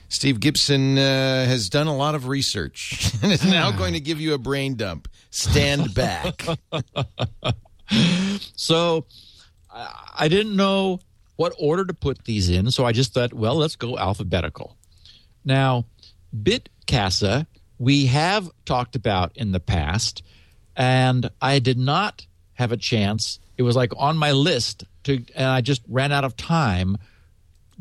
Steve 0.09 0.39
Gibson 0.39 0.97
uh, 0.97 1.45
has 1.45 1.69
done 1.69 1.87
a 1.87 1.95
lot 1.95 2.15
of 2.15 2.27
research 2.27 3.11
and 3.23 3.31
is 3.31 3.45
now 3.45 3.71
going 3.77 3.93
to 3.93 3.99
give 3.99 4.21
you 4.21 4.33
a 4.33 4.37
brain 4.37 4.75
dump. 4.75 5.07
Stand 5.29 5.93
back. 5.93 6.45
so 8.55 9.05
I 9.69 10.27
didn't 10.29 10.55
know 10.55 10.99
what 11.35 11.53
order 11.59 11.83
to 11.83 11.93
put 11.93 12.23
these 12.23 12.49
in, 12.49 12.71
so 12.71 12.85
I 12.85 12.93
just 12.93 13.13
thought, 13.13 13.33
well, 13.33 13.55
let's 13.55 13.75
go 13.75 13.97
alphabetical. 13.97 14.77
Now, 15.43 15.85
BitCasa, 16.33 17.45
we 17.77 18.07
have 18.07 18.49
talked 18.65 18.95
about 18.95 19.31
in 19.35 19.51
the 19.51 19.59
past 19.59 20.23
and 20.75 21.29
I 21.41 21.59
did 21.59 21.77
not 21.77 22.25
have 22.53 22.71
a 22.71 22.77
chance. 22.77 23.39
It 23.57 23.63
was 23.63 23.75
like 23.75 23.93
on 23.97 24.17
my 24.17 24.31
list 24.31 24.83
to, 25.03 25.23
and 25.35 25.47
I 25.47 25.61
just 25.61 25.81
ran 25.87 26.11
out 26.11 26.23
of 26.23 26.35
time 26.35 26.97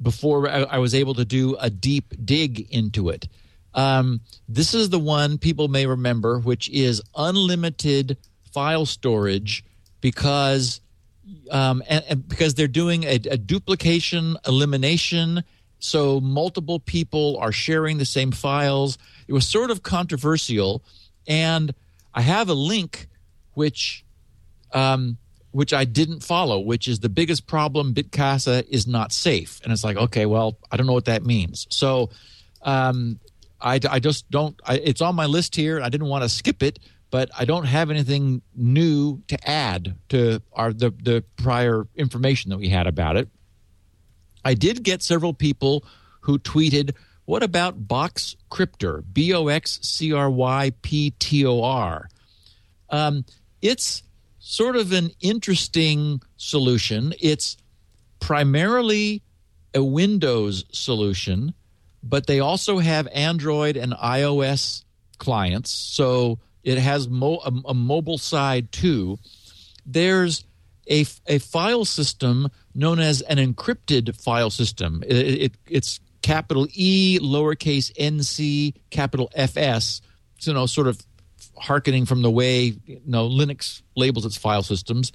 before 0.00 0.48
I, 0.48 0.78
was 0.78 0.94
able 0.94 1.14
to 1.14 1.24
do 1.24 1.56
a 1.56 1.70
deep 1.70 2.14
dig 2.24 2.68
into 2.72 3.10
it. 3.10 3.28
Um, 3.74 4.20
this 4.48 4.74
is 4.74 4.90
the 4.90 4.98
one 4.98 5.38
people 5.38 5.68
may 5.68 5.86
remember, 5.86 6.38
which 6.38 6.68
is 6.70 7.00
unlimited 7.16 8.16
file 8.52 8.86
storage 8.86 9.64
because 10.00 10.80
um, 11.50 11.82
and, 11.88 12.04
and 12.08 12.28
because 12.28 12.54
they're 12.54 12.68
doing 12.68 13.04
a, 13.04 13.14
a 13.30 13.36
duplication 13.36 14.36
elimination 14.46 15.42
so 15.84 16.18
multiple 16.18 16.80
people 16.80 17.36
are 17.38 17.52
sharing 17.52 17.98
the 17.98 18.06
same 18.06 18.32
files. 18.32 18.96
It 19.28 19.34
was 19.34 19.46
sort 19.46 19.70
of 19.70 19.82
controversial, 19.82 20.82
and 21.28 21.74
I 22.14 22.22
have 22.22 22.48
a 22.48 22.54
link 22.54 23.06
which 23.52 24.02
um, 24.72 25.18
which 25.50 25.74
I 25.74 25.84
didn't 25.84 26.20
follow, 26.20 26.58
which 26.58 26.88
is 26.88 27.00
the 27.00 27.10
biggest 27.10 27.46
problem. 27.46 27.92
Bitcasa 27.92 28.66
is 28.66 28.86
not 28.86 29.12
safe, 29.12 29.60
and 29.62 29.72
it's 29.74 29.84
like, 29.84 29.98
okay, 29.98 30.24
well, 30.24 30.58
I 30.72 30.78
don't 30.78 30.86
know 30.86 30.94
what 30.94 31.04
that 31.04 31.22
means. 31.22 31.66
So 31.68 32.08
um, 32.62 33.20
I, 33.60 33.78
I 33.88 33.98
just 33.98 34.30
don't. 34.30 34.58
I, 34.64 34.76
it's 34.78 35.02
on 35.02 35.14
my 35.14 35.26
list 35.26 35.54
here. 35.54 35.82
I 35.82 35.90
didn't 35.90 36.08
want 36.08 36.24
to 36.24 36.30
skip 36.30 36.62
it, 36.62 36.78
but 37.10 37.28
I 37.38 37.44
don't 37.44 37.66
have 37.66 37.90
anything 37.90 38.40
new 38.56 39.22
to 39.28 39.48
add 39.48 39.96
to 40.08 40.40
our 40.54 40.72
the 40.72 40.94
the 41.02 41.24
prior 41.36 41.86
information 41.94 42.48
that 42.50 42.58
we 42.58 42.70
had 42.70 42.86
about 42.86 43.18
it. 43.18 43.28
I 44.44 44.54
did 44.54 44.82
get 44.82 45.02
several 45.02 45.34
people 45.34 45.84
who 46.20 46.38
tweeted 46.38 46.92
what 47.26 47.42
about 47.42 47.88
Box 47.88 48.36
Cryptor? 48.50 49.02
B 49.12 49.32
O 49.32 49.48
X 49.48 49.80
C 49.82 50.12
R 50.12 50.30
Y 50.30 50.72
P 50.82 51.10
T 51.18 51.46
O 51.46 51.62
R. 51.62 52.08
Um, 52.90 53.24
it's 53.62 54.02
sort 54.38 54.76
of 54.76 54.92
an 54.92 55.10
interesting 55.20 56.20
solution. 56.36 57.14
It's 57.20 57.56
primarily 58.20 59.22
a 59.74 59.82
Windows 59.82 60.64
solution, 60.70 61.54
but 62.02 62.26
they 62.26 62.40
also 62.40 62.78
have 62.78 63.08
Android 63.08 63.76
and 63.76 63.94
iOS 63.94 64.84
clients. 65.18 65.70
So 65.70 66.38
it 66.62 66.78
has 66.78 67.08
mo- 67.08 67.40
a, 67.44 67.52
a 67.70 67.74
mobile 67.74 68.18
side 68.18 68.70
too. 68.70 69.18
There's 69.86 70.44
a, 70.90 71.06
a 71.26 71.38
file 71.38 71.84
system 71.84 72.48
known 72.74 73.00
as 73.00 73.22
an 73.22 73.38
encrypted 73.38 74.20
file 74.20 74.50
system. 74.50 75.02
It, 75.06 75.16
it, 75.16 75.52
it's 75.66 76.00
capital 76.22 76.66
E, 76.72 77.18
lowercase 77.20 77.92
n 77.96 78.22
c, 78.22 78.74
capital 78.90 79.30
FS. 79.34 80.00
So, 80.38 80.50
you 80.50 80.54
know, 80.54 80.66
sort 80.66 80.88
of 80.88 81.00
harkening 81.56 82.04
from 82.04 82.22
the 82.22 82.30
way 82.30 82.76
you 82.84 83.00
know 83.06 83.28
Linux 83.28 83.82
labels 83.96 84.26
its 84.26 84.36
file 84.36 84.62
systems. 84.62 85.12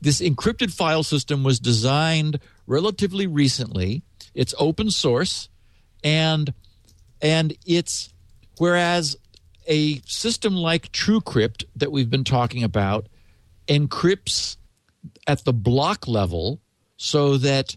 This 0.00 0.20
encrypted 0.20 0.72
file 0.72 1.02
system 1.02 1.42
was 1.42 1.58
designed 1.58 2.38
relatively 2.66 3.26
recently. 3.26 4.02
It's 4.34 4.54
open 4.58 4.90
source, 4.90 5.48
and 6.04 6.52
and 7.20 7.56
it's 7.66 8.12
whereas 8.58 9.16
a 9.66 10.00
system 10.06 10.54
like 10.54 10.92
TrueCrypt 10.92 11.64
that 11.76 11.92
we've 11.92 12.08
been 12.08 12.24
talking 12.24 12.64
about 12.64 13.08
encrypts 13.68 14.56
at 15.28 15.44
the 15.44 15.52
block 15.52 16.08
level 16.08 16.60
so 16.96 17.36
that 17.36 17.76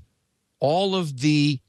all 0.60 0.96
of 0.96 1.20
the 1.20 1.60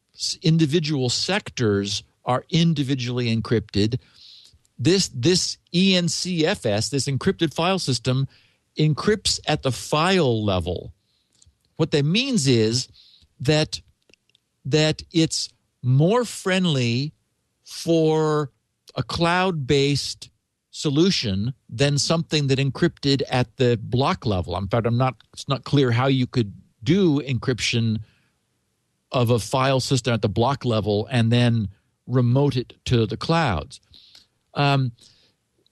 individual 0.43 1.11
sectors 1.11 2.05
are 2.25 2.45
individually 2.49 3.35
encrypted. 3.35 3.99
This 4.79 5.09
this 5.09 5.59
ENCFS, 5.75 6.91
this 6.91 7.07
encrypted 7.07 7.53
file 7.53 7.79
system, 7.79 8.29
encrypts 8.79 9.41
at 9.47 9.63
the 9.63 9.73
file 9.73 10.43
level. 10.45 10.93
What 11.77 11.91
that 11.91 12.05
means 12.05 12.47
is 12.47 12.89
that 13.41 13.81
that 14.65 15.03
it's 15.13 15.51
more 15.83 16.25
friendly 16.25 17.13
for 17.65 18.51
a 18.95 19.03
cloud-based 19.03 20.31
solution 20.73 21.53
than 21.69 21.99
something 21.99 22.49
that 22.49 22.59
encrypted 22.59 23.23
at 23.29 23.57
the 23.59 23.79
block 23.81 24.27
level. 24.27 24.57
In 24.57 24.67
fact, 24.69 24.87
I'm 24.87 24.97
not 24.97 25.15
it's 25.33 25.47
not 25.47 25.65
clear 25.65 25.93
how 25.93 26.07
you 26.09 26.27
could 26.27 26.53
do 26.83 27.21
encryption 27.21 28.01
of 29.13 29.31
a 29.31 29.39
file 29.39 29.81
system 29.81 30.15
at 30.15 30.23
the 30.23 30.29
block 30.29 30.65
level 30.65 31.07
and 31.11 31.31
then 31.31 31.69
remote 32.07 32.57
it 32.57 32.73
to 32.87 33.07
the 33.07 33.17
clouds. 33.17 33.81
Um, 34.55 34.93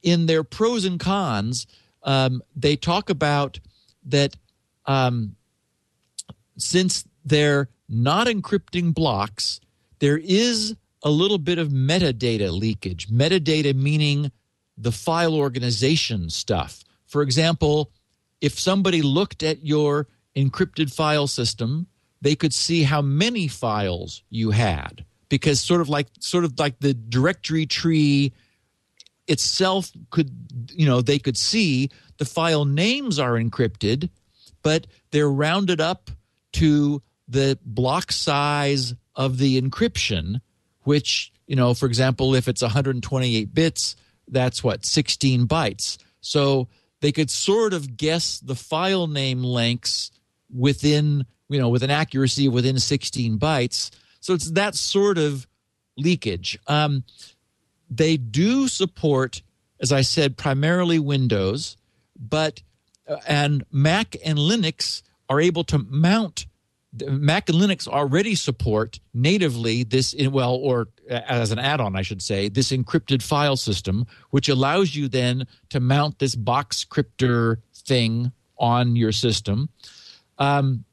in 0.03 0.27
their 0.27 0.45
pros 0.45 0.85
and 0.85 1.01
cons, 1.01 1.67
um, 2.03 2.43
they 2.55 2.77
talk 2.77 3.09
about 3.11 3.59
that 4.07 4.37
um, 4.85 5.35
since 6.59 7.05
they're 7.25 7.69
not 7.89 8.27
encrypting 8.27 8.95
blocks, 8.95 9.61
there 9.99 10.19
is 10.19 10.77
a 11.03 11.11
little 11.11 11.39
bit 11.39 11.59
of 11.59 11.69
metadata 11.69 12.51
leakage. 12.53 13.09
Metadata 13.09 13.75
meaning 13.75 14.31
the 14.81 14.93
file 14.93 15.35
organization 15.35 16.31
stuff. 16.31 16.85
For 17.07 17.23
example, 17.23 17.93
if 18.41 18.59
somebody 18.59 19.03
looked 19.03 19.43
at 19.43 19.65
your 19.65 20.09
encrypted 20.37 20.93
file 20.93 21.27
system, 21.27 21.87
they 22.23 22.35
could 22.35 22.55
see 22.55 22.83
how 22.83 23.03
many 23.03 23.49
files 23.49 24.23
you 24.31 24.51
had 24.51 25.05
because 25.29 25.61
sort 25.61 25.81
of 25.81 25.89
like 25.89 26.09
sort 26.19 26.45
of 26.45 26.59
like 26.59 26.79
the 26.81 26.95
directory 26.95 27.67
tree 27.67 28.33
itself 29.27 29.91
could 30.11 30.31
you 30.73 30.87
know 30.87 31.01
they 31.01 31.19
could 31.19 31.37
see 31.37 31.89
the 32.19 32.25
file 32.25 32.65
names 32.65 33.19
are 33.19 33.35
encrypted 33.35 34.11
but 34.63 34.87
they're 35.13 35.31
rounded 35.31 35.81
up 35.81 36.11
to 36.53 37.01
the 37.29 37.59
block 37.65 38.13
size 38.13 38.95
of 39.15 39.39
the 39.39 39.61
encryption 39.61 40.41
which 40.83 41.33
you 41.47 41.57
know 41.57 41.73
for 41.75 41.87
example 41.87 42.35
if 42.35 42.49
it's 42.49 42.61
128 42.61 43.55
bits 43.55 43.97
that's 44.31 44.65
what 44.65 44.85
16 44.85 45.47
bytes. 45.47 45.99
So 46.21 46.69
they 47.01 47.13
could 47.13 47.31
sort 47.31 47.73
of 47.73 47.97
guess 47.97 48.41
the 48.41 48.55
file 48.55 49.07
name 49.07 49.43
lengths 49.43 50.11
within 50.55 51.27
you 51.49 51.59
know 51.59 51.69
with 51.69 51.83
an 51.83 51.91
accuracy 51.91 52.49
within 52.49 52.79
16 52.79 53.39
bytes. 53.39 53.91
So 54.21 54.35
it's 54.35 54.51
that 54.53 54.75
sort 54.75 55.19
of 55.19 55.47
leakage. 55.97 56.59
Um, 56.67 57.05
they 57.91 58.17
do 58.17 58.69
support 58.69 59.43
as 59.81 59.93
i 59.93 60.01
said 60.01 60.37
primarily 60.37 60.99
windows 60.99 61.77
but 62.17 62.63
uh, 63.09 63.17
and 63.27 63.65
mac 63.73 64.17
and 64.25 64.39
linux 64.39 65.03
are 65.29 65.41
able 65.41 65.65
to 65.65 65.79
mount 65.79 66.47
Mac 67.07 67.49
and 67.49 67.59
Linux 67.59 67.87
already 67.87 68.35
support 68.35 68.99
natively 69.15 69.85
this, 69.85 70.15
well, 70.31 70.55
or 70.55 70.89
as 71.09 71.53
an 71.53 71.59
add 71.59 71.81
on, 71.81 71.95
I 71.95 72.03
should 72.03 72.21
say, 72.21 72.49
this 72.49 72.73
encrypted 72.73 73.23
file 73.23 73.57
system, 73.57 74.07
which 74.31 74.49
allows 74.49 74.95
you 74.95 75.09
then 75.09 75.47
to 75.69 75.79
mount 75.79 76.19
this 76.19 76.35
Boxcryptor 76.35 77.59
thing 77.75 78.33
on 78.59 78.97
your 78.97 79.13
system. 79.13 79.69
Um, 80.39 80.85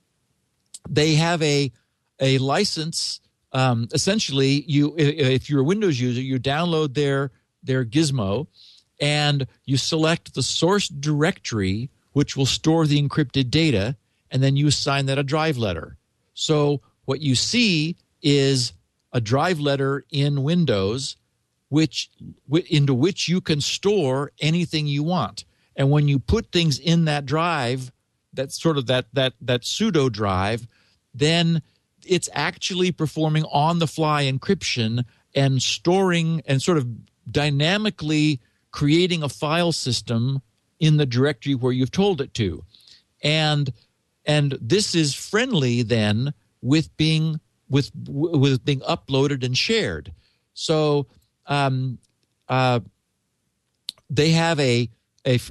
they 0.87 1.15
have 1.15 1.41
a 1.41 1.71
a 2.19 2.37
license. 2.37 3.19
Um, 3.51 3.87
essentially, 3.91 4.63
you 4.67 4.93
if 4.97 5.49
you're 5.49 5.61
a 5.61 5.65
Windows 5.65 5.99
user, 5.99 6.21
you 6.21 6.39
download 6.39 6.93
their 6.93 7.31
their 7.63 7.83
Gizmo, 7.83 8.47
and 9.01 9.47
you 9.65 9.77
select 9.77 10.35
the 10.35 10.43
source 10.43 10.87
directory, 10.87 11.89
which 12.13 12.37
will 12.37 12.45
store 12.45 12.85
the 12.85 13.01
encrypted 13.01 13.49
data 13.49 13.95
and 14.31 14.41
then 14.41 14.55
you 14.55 14.67
assign 14.67 15.05
that 15.07 15.17
a 15.17 15.23
drive 15.23 15.57
letter. 15.57 15.97
So 16.33 16.81
what 17.05 17.21
you 17.21 17.35
see 17.35 17.95
is 18.21 18.73
a 19.13 19.21
drive 19.21 19.59
letter 19.59 20.05
in 20.11 20.43
Windows 20.43 21.15
which 21.69 22.09
into 22.69 22.93
which 22.93 23.27
you 23.27 23.41
can 23.41 23.61
store 23.61 24.31
anything 24.39 24.87
you 24.87 25.03
want. 25.03 25.45
And 25.75 25.91
when 25.91 26.07
you 26.07 26.19
put 26.19 26.51
things 26.51 26.79
in 26.79 27.05
that 27.05 27.25
drive, 27.25 27.91
that 28.33 28.51
sort 28.51 28.77
of 28.77 28.87
that 28.87 29.07
that 29.13 29.33
that 29.41 29.65
pseudo 29.65 30.09
drive, 30.09 30.67
then 31.13 31.61
it's 32.05 32.29
actually 32.33 32.91
performing 32.91 33.43
on 33.45 33.79
the 33.79 33.87
fly 33.87 34.23
encryption 34.23 35.03
and 35.35 35.61
storing 35.61 36.41
and 36.45 36.61
sort 36.61 36.77
of 36.77 36.87
dynamically 37.29 38.39
creating 38.71 39.23
a 39.23 39.29
file 39.29 39.71
system 39.71 40.41
in 40.79 40.97
the 40.97 41.05
directory 41.05 41.55
where 41.55 41.73
you've 41.73 41.91
told 41.91 42.21
it 42.21 42.33
to. 42.35 42.63
And 43.23 43.71
and 44.27 44.57
this 44.61 44.93
is 44.93 45.15
friendly 45.15 45.81
then 45.81 46.33
with 46.61 46.95
being 46.97 47.39
with 47.69 47.91
with 47.95 48.63
being 48.63 48.81
uploaded 48.81 49.43
and 49.43 49.57
shared. 49.57 50.11
So 50.53 51.07
um, 51.47 51.97
uh, 52.49 52.81
they 54.09 54.31
have 54.31 54.59
a, 54.59 54.89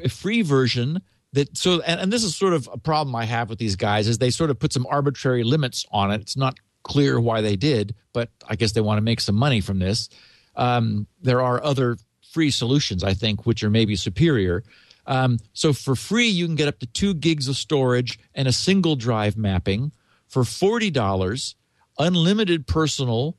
free 0.09 0.43
version 0.43 1.03
that 1.33 1.57
so 1.57 1.81
and, 1.83 2.01
and 2.01 2.13
this 2.13 2.25
is 2.25 2.35
sort 2.35 2.55
of 2.55 2.69
a 2.73 2.79
problem 2.79 3.15
I 3.15 3.25
have 3.25 3.51
with 3.51 3.59
these 3.59 3.77
guys 3.77 4.09
is 4.09 4.19
they 4.19 4.31
sort 4.31 4.51
of 4.51 4.59
put 4.59 4.73
some 4.73 4.87
arbitrary 4.89 5.45
limits 5.45 5.85
on 5.91 6.11
it. 6.11 6.21
It's 6.21 6.37
not 6.37 6.57
clear 6.83 7.21
why 7.21 7.41
they 7.41 7.57
did, 7.57 7.95
but 8.13 8.31
I 8.49 8.57
guess 8.57 8.73
they 8.73 8.81
want 8.81 8.99
to 8.99 9.03
make 9.03 9.21
some 9.21 9.35
money 9.35 9.61
from 9.61 9.79
this. 9.79 10.09
Um, 10.55 11.07
there 11.21 11.43
are 11.43 11.63
other 11.63 11.99
free 12.33 12.51
solutions 12.51 13.05
I 13.05 13.13
think 13.13 13.45
which 13.45 13.63
are 13.63 13.71
maybe 13.71 13.97
superior. 13.97 14.63
Um, 15.07 15.39
so 15.53 15.73
for 15.73 15.95
free, 15.95 16.27
you 16.29 16.47
can 16.47 16.57
get 16.57 16.69
up 16.69 16.79
to 16.81 16.87
two 16.87 17.15
gigs 17.15 17.49
of 17.49 17.57
storage 17.57 18.19
and 18.35 18.49
a 18.49 18.53
single 18.53 18.97
drive 18.97 19.37
mapping 19.37 19.93
for 20.29 20.45
forty 20.45 20.91
dollars, 20.91 21.55
unlimited 21.99 22.67
personal. 22.67 23.37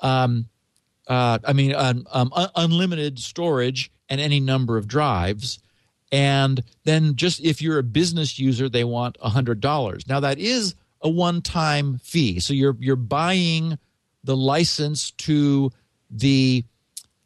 Um, 0.00 0.46
uh, 1.08 1.38
I 1.44 1.52
mean, 1.52 1.74
um, 1.74 2.06
um, 2.12 2.32
un- 2.34 2.50
unlimited 2.54 3.18
storage 3.18 3.90
and 4.08 4.20
any 4.20 4.40
number 4.40 4.76
of 4.76 4.86
drives. 4.86 5.58
And 6.10 6.62
then, 6.84 7.16
just 7.16 7.40
if 7.40 7.60
you're 7.60 7.78
a 7.78 7.82
business 7.82 8.38
user, 8.38 8.68
they 8.68 8.84
want 8.84 9.18
hundred 9.20 9.60
dollars. 9.60 10.06
Now 10.06 10.20
that 10.20 10.38
is 10.38 10.74
a 11.02 11.08
one-time 11.08 11.98
fee, 11.98 12.40
so 12.40 12.54
you're 12.54 12.76
you're 12.80 12.96
buying 12.96 13.78
the 14.24 14.36
license 14.36 15.10
to 15.12 15.70
the 16.10 16.64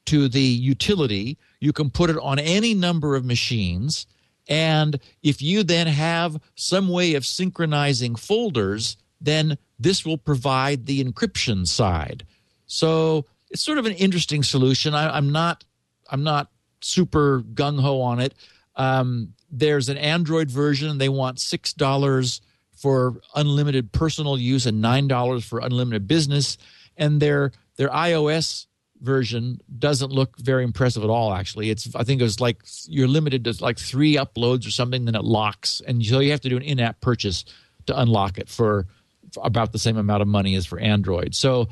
to 0.06 0.28
the 0.28 0.40
utility 0.40 1.38
you 1.62 1.72
can 1.72 1.90
put 1.90 2.10
it 2.10 2.18
on 2.18 2.40
any 2.40 2.74
number 2.74 3.14
of 3.14 3.24
machines. 3.24 4.04
And 4.48 4.98
if 5.22 5.40
you 5.40 5.62
then 5.62 5.86
have 5.86 6.40
some 6.56 6.88
way 6.88 7.14
of 7.14 7.24
synchronizing 7.24 8.16
folders, 8.16 8.96
then 9.20 9.56
this 9.78 10.04
will 10.04 10.18
provide 10.18 10.86
the 10.86 11.02
encryption 11.04 11.68
side. 11.68 12.26
So 12.66 13.26
it's 13.48 13.62
sort 13.62 13.78
of 13.78 13.86
an 13.86 13.92
interesting 13.92 14.42
solution. 14.42 14.92
I, 14.92 15.16
am 15.16 15.30
not 15.30 15.64
I'm 16.10 16.24
not 16.24 16.50
super 16.80 17.42
gung 17.54 17.80
ho 17.80 18.00
on 18.00 18.18
it. 18.18 18.34
Um, 18.74 19.34
there's 19.48 19.88
an 19.88 19.98
Android 19.98 20.50
version. 20.50 20.98
They 20.98 21.08
want 21.08 21.38
six 21.38 21.72
dollars 21.72 22.40
for 22.74 23.20
unlimited 23.36 23.92
personal 23.92 24.36
use 24.36 24.66
and 24.66 24.82
nine 24.82 25.06
dollars 25.06 25.44
for 25.44 25.60
unlimited 25.60 26.08
business. 26.08 26.58
And 26.96 27.20
their 27.20 27.52
their 27.76 27.90
iOS 27.90 28.66
version 29.02 29.60
doesn't 29.78 30.10
look 30.10 30.38
very 30.38 30.64
impressive 30.64 31.04
at 31.04 31.10
all 31.10 31.32
actually. 31.34 31.70
It's 31.70 31.94
i 31.94 32.04
think 32.04 32.20
it 32.20 32.24
was 32.24 32.40
like 32.40 32.62
you're 32.86 33.08
limited 33.08 33.44
to 33.44 33.54
like 33.60 33.78
three 33.78 34.16
uploads 34.16 34.66
or 34.66 34.70
something 34.70 35.04
then 35.04 35.14
it 35.14 35.24
locks. 35.24 35.82
And 35.86 36.04
so 36.04 36.20
you 36.20 36.30
have 36.30 36.40
to 36.42 36.48
do 36.48 36.56
an 36.56 36.62
in-app 36.62 37.00
purchase 37.00 37.44
to 37.86 38.00
unlock 38.00 38.38
it 38.38 38.48
for, 38.48 38.86
for 39.32 39.44
about 39.44 39.72
the 39.72 39.78
same 39.78 39.96
amount 39.96 40.22
of 40.22 40.28
money 40.28 40.54
as 40.54 40.66
for 40.66 40.78
android. 40.78 41.34
So 41.34 41.68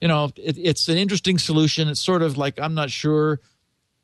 you 0.00 0.08
know 0.08 0.30
it, 0.36 0.56
it's 0.56 0.88
an 0.88 0.96
interesting 0.96 1.38
solution. 1.38 1.88
It's 1.88 2.00
sort 2.00 2.22
of 2.22 2.38
like 2.38 2.58
i'm 2.60 2.74
not 2.74 2.90
sure 2.90 3.40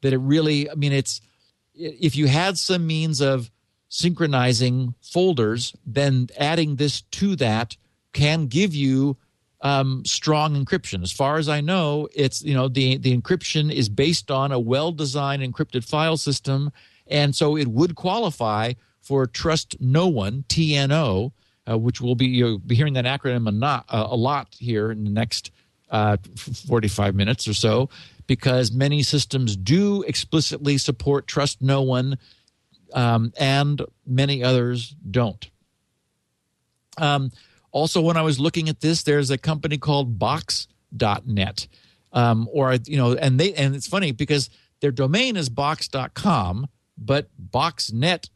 that 0.02 0.12
it 0.12 0.18
really 0.18 0.70
i 0.70 0.74
mean 0.74 0.92
it's 0.92 1.20
if 1.74 2.16
you 2.16 2.26
had 2.26 2.58
some 2.58 2.86
means 2.86 3.20
of 3.20 3.50
synchronizing 3.94 4.92
folders, 5.00 5.72
then 5.86 6.26
adding 6.36 6.76
this 6.76 7.02
to 7.02 7.36
that 7.36 7.76
can 8.12 8.46
give 8.46 8.74
you 8.74 9.16
um, 9.64 10.04
strong 10.04 10.62
encryption. 10.62 11.02
As 11.02 11.10
far 11.10 11.38
as 11.38 11.48
I 11.48 11.60
know, 11.62 12.06
it's 12.14 12.42
you 12.42 12.54
know 12.54 12.68
the 12.68 12.98
the 12.98 13.16
encryption 13.16 13.72
is 13.72 13.88
based 13.88 14.30
on 14.30 14.52
a 14.52 14.60
well-designed 14.60 15.42
encrypted 15.42 15.82
file 15.88 16.18
system, 16.18 16.70
and 17.08 17.34
so 17.34 17.56
it 17.56 17.68
would 17.68 17.96
qualify 17.96 18.74
for 19.00 19.26
Trust 19.26 19.80
No 19.80 20.06
One 20.06 20.44
(TNO), 20.48 21.32
uh, 21.68 21.78
which 21.78 22.00
will 22.00 22.14
be 22.14 22.26
you'll 22.26 22.58
be 22.58 22.74
hearing 22.74 22.92
that 22.92 23.06
acronym 23.06 23.48
a, 23.48 23.52
not, 23.52 23.86
uh, 23.88 24.06
a 24.10 24.16
lot 24.16 24.54
here 24.58 24.92
in 24.92 25.04
the 25.04 25.10
next 25.10 25.50
uh, 25.90 26.18
45 26.36 27.14
minutes 27.14 27.48
or 27.48 27.54
so, 27.54 27.88
because 28.26 28.70
many 28.70 29.02
systems 29.02 29.56
do 29.56 30.02
explicitly 30.02 30.76
support 30.76 31.26
Trust 31.26 31.62
No 31.62 31.80
One, 31.80 32.18
um, 32.92 33.32
and 33.38 33.80
many 34.06 34.44
others 34.44 34.94
don't. 35.10 35.48
Um, 36.98 37.32
also, 37.74 38.00
when 38.00 38.16
I 38.16 38.22
was 38.22 38.38
looking 38.38 38.68
at 38.68 38.80
this, 38.80 39.02
there's 39.02 39.30
a 39.30 39.36
company 39.36 39.76
called 39.78 40.18
Box.net, 40.18 41.66
um, 42.12 42.48
or 42.52 42.74
you 42.86 42.96
know, 42.96 43.12
and 43.14 43.38
they 43.40 43.52
and 43.54 43.74
it's 43.74 43.88
funny 43.88 44.12
because 44.12 44.48
their 44.80 44.92
domain 44.92 45.36
is 45.36 45.48
Box.com, 45.48 46.68
but 46.96 47.28
Box.net 47.38 48.30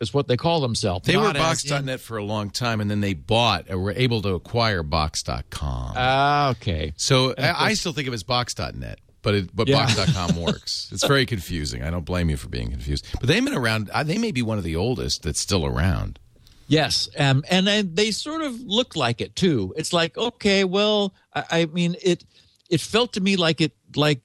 is 0.00 0.12
what 0.12 0.28
they 0.28 0.36
call 0.36 0.60
themselves. 0.60 1.06
They 1.06 1.16
were 1.16 1.24
as 1.30 1.30
in- 1.30 1.36
Box.net 1.36 2.00
for 2.00 2.18
a 2.18 2.24
long 2.24 2.50
time, 2.50 2.80
and 2.82 2.90
then 2.90 3.00
they 3.00 3.14
bought 3.14 3.70
or 3.70 3.78
were 3.78 3.92
able 3.92 4.20
to 4.22 4.34
acquire 4.34 4.82
Box.com. 4.82 5.94
Ah, 5.96 6.50
okay. 6.50 6.92
so 6.96 7.34
I, 7.38 7.68
I 7.68 7.74
still 7.74 7.92
think 7.94 8.06
of 8.08 8.12
it 8.12 8.16
as 8.16 8.22
Box.net, 8.24 8.98
but 9.22 9.34
it, 9.34 9.56
but 9.56 9.68
Yeah. 9.68 9.86
Box.com 9.86 10.36
works. 10.42 10.88
It's 10.92 11.06
very 11.06 11.24
confusing. 11.24 11.82
I 11.82 11.88
don't 11.90 12.04
blame 12.04 12.28
you 12.28 12.36
for 12.36 12.48
being 12.48 12.70
confused. 12.70 13.06
But 13.18 13.28
they've 13.28 13.42
been 13.44 13.54
around. 13.56 13.88
uh, 13.90 14.02
They 14.02 14.18
may 14.18 14.32
be 14.32 14.42
one 14.42 14.58
of 14.58 14.64
the 14.64 14.76
oldest 14.76 15.22
that's 15.22 15.40
still 15.40 15.64
around. 15.64 16.18
Yes, 16.68 17.08
um, 17.16 17.44
and 17.48 17.66
then 17.66 17.94
they 17.94 18.10
sort 18.10 18.42
of 18.42 18.60
look 18.60 18.96
like 18.96 19.20
it 19.20 19.36
too. 19.36 19.72
It's 19.76 19.92
like, 19.92 20.18
okay, 20.18 20.64
well, 20.64 21.14
I, 21.32 21.44
I 21.50 21.64
mean, 21.66 21.96
it 22.02 22.24
it 22.68 22.80
felt 22.80 23.12
to 23.12 23.20
me 23.20 23.36
like 23.36 23.60
it 23.60 23.72
like 23.94 24.20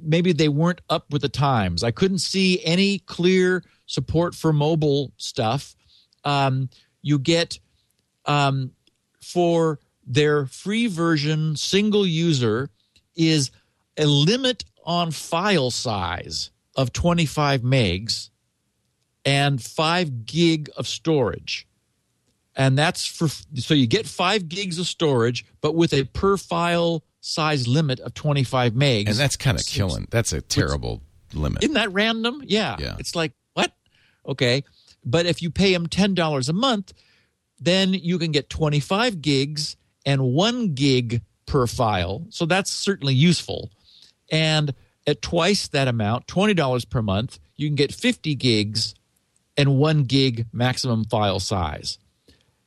maybe 0.00 0.32
they 0.32 0.48
weren't 0.48 0.80
up 0.90 1.10
with 1.12 1.22
the 1.22 1.28
times. 1.28 1.84
I 1.84 1.90
couldn't 1.90 2.18
see 2.18 2.64
any 2.64 2.98
clear 3.00 3.62
support 3.86 4.34
for 4.34 4.52
mobile 4.52 5.12
stuff. 5.16 5.76
Um, 6.24 6.68
you 7.02 7.18
get 7.18 7.58
um, 8.26 8.72
for 9.22 9.78
their 10.06 10.46
free 10.46 10.88
version, 10.88 11.54
single 11.56 12.06
user 12.06 12.70
is 13.14 13.50
a 13.96 14.06
limit 14.06 14.64
on 14.84 15.10
file 15.10 15.70
size 15.70 16.50
of 16.76 16.92
25 16.92 17.62
megs 17.62 18.30
and 19.24 19.62
5 19.62 20.24
gig 20.24 20.70
of 20.76 20.88
storage. 20.88 21.67
And 22.58 22.76
that's 22.76 23.06
for 23.06 23.28
so 23.54 23.72
you 23.72 23.86
get 23.86 24.06
5 24.06 24.48
gigs 24.48 24.78
of 24.78 24.86
storage 24.86 25.46
but 25.60 25.76
with 25.76 25.94
a 25.94 26.04
per 26.04 26.36
file 26.36 27.04
size 27.20 27.68
limit 27.68 28.00
of 28.00 28.14
25 28.14 28.72
megs. 28.72 29.08
And 29.08 29.16
that's 29.16 29.36
kind 29.36 29.58
of 29.58 29.64
killing. 29.64 30.08
That's 30.10 30.32
a 30.32 30.40
terrible 30.40 31.00
limit. 31.32 31.62
Isn't 31.62 31.74
that 31.74 31.92
random? 31.92 32.42
Yeah. 32.44 32.76
Yeah. 32.78 32.96
It's 32.98 33.14
like, 33.14 33.32
what? 33.54 33.72
Okay. 34.26 34.64
But 35.04 35.26
if 35.26 35.40
you 35.40 35.50
pay 35.50 35.72
them 35.72 35.86
$10 35.86 36.48
a 36.48 36.52
month, 36.52 36.92
then 37.60 37.94
you 37.94 38.18
can 38.18 38.32
get 38.32 38.50
25 38.50 39.22
gigs 39.22 39.76
and 40.04 40.22
one 40.22 40.74
gig 40.74 41.22
per 41.46 41.66
file. 41.66 42.26
So 42.30 42.44
that's 42.44 42.70
certainly 42.70 43.14
useful. 43.14 43.70
And 44.30 44.74
at 45.06 45.22
twice 45.22 45.68
that 45.68 45.88
amount, 45.88 46.26
$20 46.26 46.90
per 46.90 47.02
month, 47.02 47.38
you 47.56 47.68
can 47.68 47.76
get 47.76 47.94
50 47.94 48.34
gigs 48.34 48.94
and 49.56 49.78
one 49.78 50.04
gig 50.04 50.46
maximum 50.52 51.04
file 51.04 51.40
size. 51.40 51.98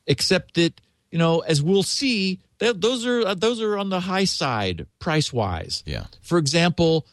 Except 0.06 0.54
that, 0.54 0.80
you 1.10 1.18
know, 1.18 1.40
as 1.40 1.62
we'll 1.62 1.82
see, 1.82 2.40
th- 2.58 2.76
those 2.78 3.06
are 3.06 3.26
uh, 3.26 3.34
those 3.34 3.60
are 3.60 3.78
on 3.78 3.90
the 3.90 4.00
high 4.00 4.24
side 4.24 4.86
price 4.98 5.32
wise. 5.32 5.82
Yeah. 5.86 6.06
For 6.22 6.38
example, 6.38 7.06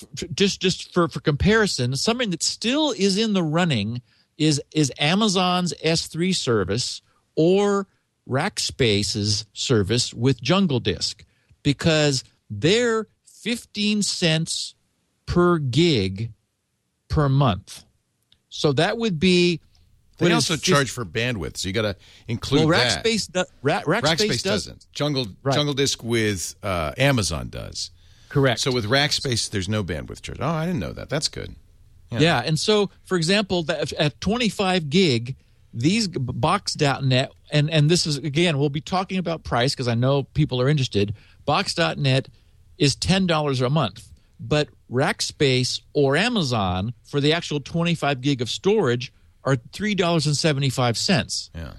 f- 0.00 0.28
just 0.34 0.60
just 0.60 0.92
for 0.92 1.08
for 1.08 1.20
comparison, 1.20 1.94
something 1.96 2.30
that 2.30 2.42
still 2.42 2.92
is 2.92 3.16
in 3.16 3.32
the 3.32 3.42
running 3.42 4.02
is 4.38 4.60
is 4.72 4.92
Amazon's 4.98 5.72
S3 5.84 6.34
service 6.34 7.02
or 7.36 7.86
Rackspace's 8.28 9.46
service 9.52 10.12
with 10.12 10.42
Jungle 10.42 10.80
Disk 10.80 11.24
because 11.62 12.24
they're 12.50 13.06
15 13.42 14.02
cents 14.02 14.74
per 15.26 15.58
gig 15.58 16.32
per 17.08 17.28
month. 17.28 17.84
So 18.48 18.72
that 18.72 18.98
would 18.98 19.20
be 19.20 19.60
They 20.18 20.32
also 20.32 20.54
50 20.54 20.72
charge 20.72 20.90
for 20.90 21.04
bandwidth, 21.04 21.58
so 21.58 21.68
you 21.68 21.74
got 21.74 21.82
to 21.82 21.96
include 22.26 22.68
well, 22.68 22.78
that. 22.78 23.04
Rackspace, 23.04 23.30
do, 23.30 23.44
Ra- 23.62 23.82
Rackspace, 23.82 24.02
Rackspace 24.02 24.28
does 24.28 24.42
doesn't. 24.42 24.86
Jungle 24.92 25.26
Right. 25.42 25.54
Jungle 25.54 25.74
Disk 25.74 26.02
with 26.02 26.54
uh, 26.62 26.92
Amazon 26.96 27.48
does. 27.48 27.90
correct. 28.28 28.60
So 28.60 28.72
with 28.72 28.86
Rackspace, 28.86 29.50
there's 29.50 29.68
no 29.68 29.84
bandwidth 29.84 30.22
charge. 30.22 30.38
Oh, 30.40 30.46
I 30.48 30.66
didn't 30.66 30.80
know 30.80 30.92
that. 30.92 31.08
That's 31.08 31.28
good. 31.28 31.54
Yeah. 32.10 32.42
and 32.44 32.58
so 32.58 32.90
for 33.04 33.16
example, 33.16 33.64
that 33.64 33.92
at 33.94 34.20
25 34.20 34.88
gig, 34.88 35.36
these 35.74 36.08
box.net 36.08 37.32
and 37.50 37.70
and 37.70 37.90
this 37.90 38.06
is 38.06 38.16
again, 38.16 38.58
we'll 38.58 38.70
be 38.70 38.80
talking 38.80 39.18
about 39.18 39.44
price 39.44 39.74
because 39.74 39.88
I 39.88 39.94
know 39.94 40.22
people 40.22 40.60
are 40.62 40.68
interested. 40.68 41.14
Box.net 41.44 42.28
is 42.78 42.96
$10 42.96 43.66
a 43.66 43.70
month, 43.70 44.08
but 44.40 44.68
Rackspace 44.90 45.80
or 45.92 46.16
Amazon 46.16 46.94
for 47.04 47.20
the 47.20 47.32
actual 47.32 47.60
25 47.60 48.20
gig 48.20 48.40
of 48.40 48.50
storage 48.50 49.12
are 49.46 49.56
$3.75 49.56 51.50
Yeah. 51.54 51.72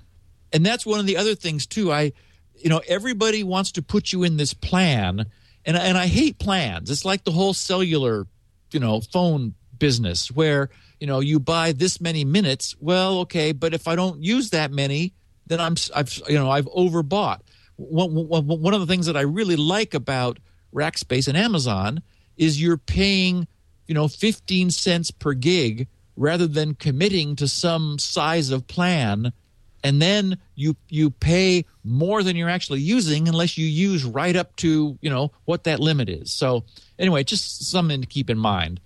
and 0.54 0.66
that's 0.66 0.86
one 0.86 1.00
of 1.00 1.06
the 1.06 1.18
other 1.18 1.36
things 1.36 1.66
too. 1.68 1.92
I 1.92 2.14
you 2.56 2.70
know 2.70 2.82
everybody 2.88 3.44
wants 3.44 3.74
to 3.74 3.82
put 3.84 4.12
you 4.12 4.24
in 4.24 4.38
this 4.38 4.54
plan 4.54 5.26
and 5.66 5.78
and 5.78 5.98
i 5.98 6.08
hate 6.08 6.40
plans. 6.40 6.90
It's 6.90 7.06
like 7.06 7.24
the 7.24 7.32
whole 7.32 7.54
cellular 7.54 8.26
you 8.72 8.80
know 8.80 9.02
phone 9.02 9.54
business 9.78 10.32
where 10.32 10.70
you 11.00 11.06
know 11.08 11.20
you 11.20 11.40
buy 11.40 11.72
this 11.74 12.02
many 12.02 12.26
minutes. 12.26 12.76
Well 12.80 13.20
okay 13.20 13.52
but 13.52 13.74
if 13.74 13.88
i 13.88 13.96
don't 13.96 14.24
use 14.24 14.50
that 14.52 14.72
many 14.72 15.14
then 15.46 15.60
i'm 15.60 15.76
I've 15.96 16.20
you 16.28 16.36
know 16.36 16.50
i've 16.50 16.66
overbought. 16.68 17.42
One, 17.76 18.12
one, 18.28 18.48
one 18.48 18.74
of 18.74 18.80
the 18.80 18.88
things 18.88 19.06
that 19.06 19.16
i 19.16 19.22
really 19.22 19.56
like 19.56 19.94
about 19.94 20.40
rackspace 20.74 21.28
and 21.28 21.38
amazon 21.38 22.02
is 22.36 22.60
you're 22.62 22.78
paying 22.78 23.48
you 23.88 23.94
know 23.94 24.08
15 24.08 24.72
cents 24.72 25.12
per 25.12 25.34
gig 25.34 25.88
rather 26.18 26.48
than 26.48 26.74
committing 26.76 27.36
to 27.38 27.48
some 27.48 27.98
size 28.00 28.50
of 28.50 28.68
plan 28.68 29.32
and 29.84 30.02
then 30.02 30.38
you 30.56 30.76
you 30.90 31.12
pay 31.12 31.64
more 31.84 32.24
than 32.24 32.36
you're 32.36 32.50
actually 32.50 32.82
using 32.82 33.28
unless 33.28 33.58
you 33.58 33.66
use 33.66 34.04
right 34.04 34.36
up 34.36 34.56
to 34.58 34.98
you 35.02 35.10
know 35.10 35.32
what 35.46 35.64
that 35.64 35.80
limit 35.80 36.10
is. 36.10 36.32
So 36.32 36.66
anyway 37.00 37.24
just 37.24 37.70
something 37.70 38.02
to 38.02 38.08
keep 38.08 38.30
in 38.30 38.38
mind. 38.38 38.80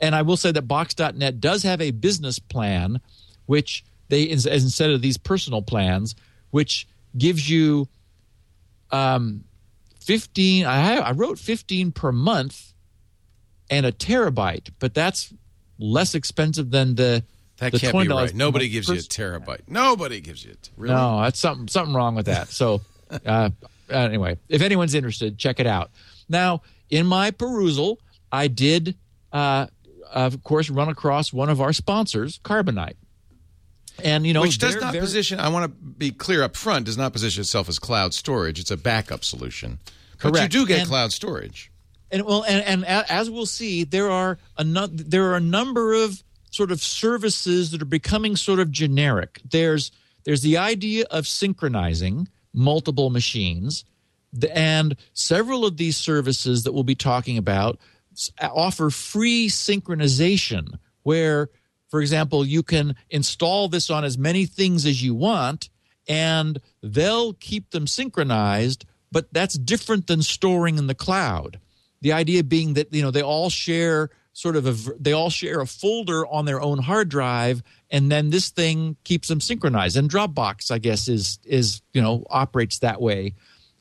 And 0.00 0.14
i 0.14 0.22
will 0.22 0.38
say 0.38 0.50
that 0.50 0.62
box.net 0.62 1.40
does 1.40 1.62
have 1.62 1.80
a 1.80 1.90
business 1.90 2.38
plan 2.38 3.00
which 3.46 3.84
they 4.08 4.22
ins- 4.22 4.46
instead 4.46 4.90
of 4.90 5.02
these 5.02 5.18
personal 5.18 5.62
plans 5.62 6.14
which 6.50 6.88
gives 7.16 7.48
you 7.48 7.86
um 8.90 9.44
15 10.00 10.64
i 10.64 10.96
i 10.96 11.12
wrote 11.12 11.38
15 11.38 11.92
per 11.92 12.12
month 12.12 12.72
and 13.68 13.84
a 13.84 13.92
terabyte 13.92 14.70
but 14.78 14.94
that's 14.94 15.34
less 15.80 16.14
expensive 16.14 16.70
than 16.70 16.94
the 16.94 17.24
That 17.56 17.72
the 17.72 17.78
can't 17.80 17.92
be 17.92 18.04
$20 18.06 18.14
right. 18.14 18.34
Nobody 18.34 18.68
gives 18.68 18.88
you 18.88 18.94
a 18.94 18.98
terabyte. 18.98 19.62
Nobody 19.66 20.20
gives 20.20 20.44
you 20.44 20.52
a 20.52 20.54
t- 20.54 20.70
really. 20.76 20.94
no, 20.94 21.22
that's 21.22 21.38
something 21.40 21.66
something 21.68 21.94
wrong 21.94 22.14
with 22.14 22.26
that. 22.26 22.48
So, 22.48 22.82
uh, 23.26 23.50
anyway, 23.88 24.38
if 24.48 24.62
anyone's 24.62 24.94
interested, 24.94 25.36
check 25.38 25.58
it 25.60 25.66
out. 25.66 25.90
Now, 26.28 26.62
in 26.90 27.06
my 27.06 27.30
perusal, 27.32 27.98
I 28.30 28.46
did, 28.48 28.94
uh, 29.32 29.66
of 30.12 30.42
course, 30.44 30.70
run 30.70 30.88
across 30.88 31.32
one 31.32 31.48
of 31.48 31.60
our 31.60 31.72
sponsors, 31.72 32.38
Carbonite, 32.44 32.94
and 34.02 34.26
you 34.26 34.32
know, 34.32 34.42
Which 34.42 34.58
does 34.58 34.76
not 34.76 34.94
position, 34.94 35.40
I 35.40 35.48
want 35.48 35.64
to 35.64 35.68
be 35.68 36.10
clear 36.10 36.42
up 36.42 36.56
front, 36.56 36.86
does 36.86 36.96
not 36.96 37.12
position 37.12 37.40
itself 37.42 37.68
as 37.68 37.78
cloud 37.78 38.14
storage. 38.14 38.58
It's 38.60 38.70
a 38.70 38.76
backup 38.76 39.24
solution. 39.24 39.78
But 40.22 40.40
you 40.40 40.48
do 40.48 40.66
get 40.66 40.80
And- 40.80 40.88
cloud 40.88 41.12
storage. 41.12 41.69
And 42.10 42.24
well 42.24 42.44
and, 42.44 42.64
and 42.64 42.84
as 42.86 43.30
we'll 43.30 43.46
see 43.46 43.84
there 43.84 44.10
are 44.10 44.38
a 44.56 44.64
nu- 44.64 44.88
there 44.88 45.30
are 45.30 45.36
a 45.36 45.40
number 45.40 45.94
of 45.94 46.22
sort 46.50 46.72
of 46.72 46.82
services 46.82 47.70
that 47.70 47.80
are 47.80 47.86
becoming 47.86 48.36
sort 48.36 48.58
of 48.58 48.70
generic. 48.70 49.40
There's 49.48 49.90
there's 50.24 50.42
the 50.42 50.58
idea 50.58 51.06
of 51.10 51.26
synchronizing 51.26 52.28
multiple 52.52 53.10
machines. 53.10 53.84
And 54.54 54.96
several 55.12 55.64
of 55.64 55.76
these 55.76 55.96
services 55.96 56.64
that 56.64 56.72
we'll 56.72 56.84
be 56.84 56.94
talking 56.94 57.38
about 57.38 57.78
offer 58.40 58.90
free 58.90 59.48
synchronization 59.48 60.78
where 61.04 61.48
for 61.88 62.00
example 62.00 62.44
you 62.44 62.62
can 62.62 62.94
install 63.08 63.68
this 63.68 63.88
on 63.88 64.04
as 64.04 64.18
many 64.18 64.46
things 64.46 64.84
as 64.84 65.02
you 65.02 65.14
want 65.14 65.70
and 66.08 66.60
they'll 66.82 67.32
keep 67.34 67.70
them 67.70 67.86
synchronized 67.86 68.84
but 69.12 69.32
that's 69.32 69.56
different 69.56 70.06
than 70.06 70.22
storing 70.22 70.76
in 70.76 70.86
the 70.86 70.94
cloud 70.94 71.58
the 72.00 72.12
idea 72.12 72.44
being 72.44 72.74
that 72.74 72.92
you 72.92 73.02
know 73.02 73.10
they 73.10 73.22
all 73.22 73.50
share 73.50 74.10
sort 74.32 74.56
of 74.56 74.66
a, 74.66 74.92
they 74.98 75.12
all 75.12 75.30
share 75.30 75.60
a 75.60 75.66
folder 75.66 76.26
on 76.26 76.44
their 76.44 76.60
own 76.60 76.78
hard 76.78 77.08
drive, 77.08 77.62
and 77.90 78.10
then 78.10 78.30
this 78.30 78.50
thing 78.50 78.96
keeps 79.04 79.28
them 79.28 79.40
synchronized. 79.40 79.96
And 79.96 80.10
Dropbox, 80.10 80.70
I 80.70 80.78
guess, 80.78 81.08
is 81.08 81.38
is 81.44 81.82
you 81.92 82.02
know 82.02 82.24
operates 82.30 82.78
that 82.80 83.00
way. 83.00 83.34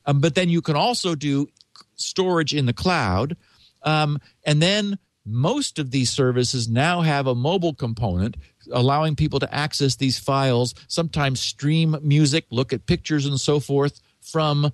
Um, 0.05 0.19
but 0.19 0.35
then 0.35 0.49
you 0.49 0.61
can 0.61 0.75
also 0.75 1.15
do 1.15 1.47
storage 1.95 2.53
in 2.53 2.65
the 2.65 2.73
cloud, 2.73 3.37
um, 3.83 4.19
and 4.43 4.61
then 4.61 4.97
most 5.25 5.77
of 5.79 5.91
these 5.91 6.09
services 6.09 6.67
now 6.67 7.01
have 7.01 7.27
a 7.27 7.35
mobile 7.35 7.73
component 7.73 8.35
allowing 8.71 9.15
people 9.15 9.39
to 9.39 9.53
access 9.53 9.95
these 9.95 10.17
files 10.17 10.73
sometimes 10.87 11.39
stream 11.39 11.95
music 12.01 12.45
look 12.49 12.73
at 12.73 12.85
pictures 12.85 13.25
and 13.25 13.39
so 13.39 13.59
forth 13.59 14.01
from 14.21 14.71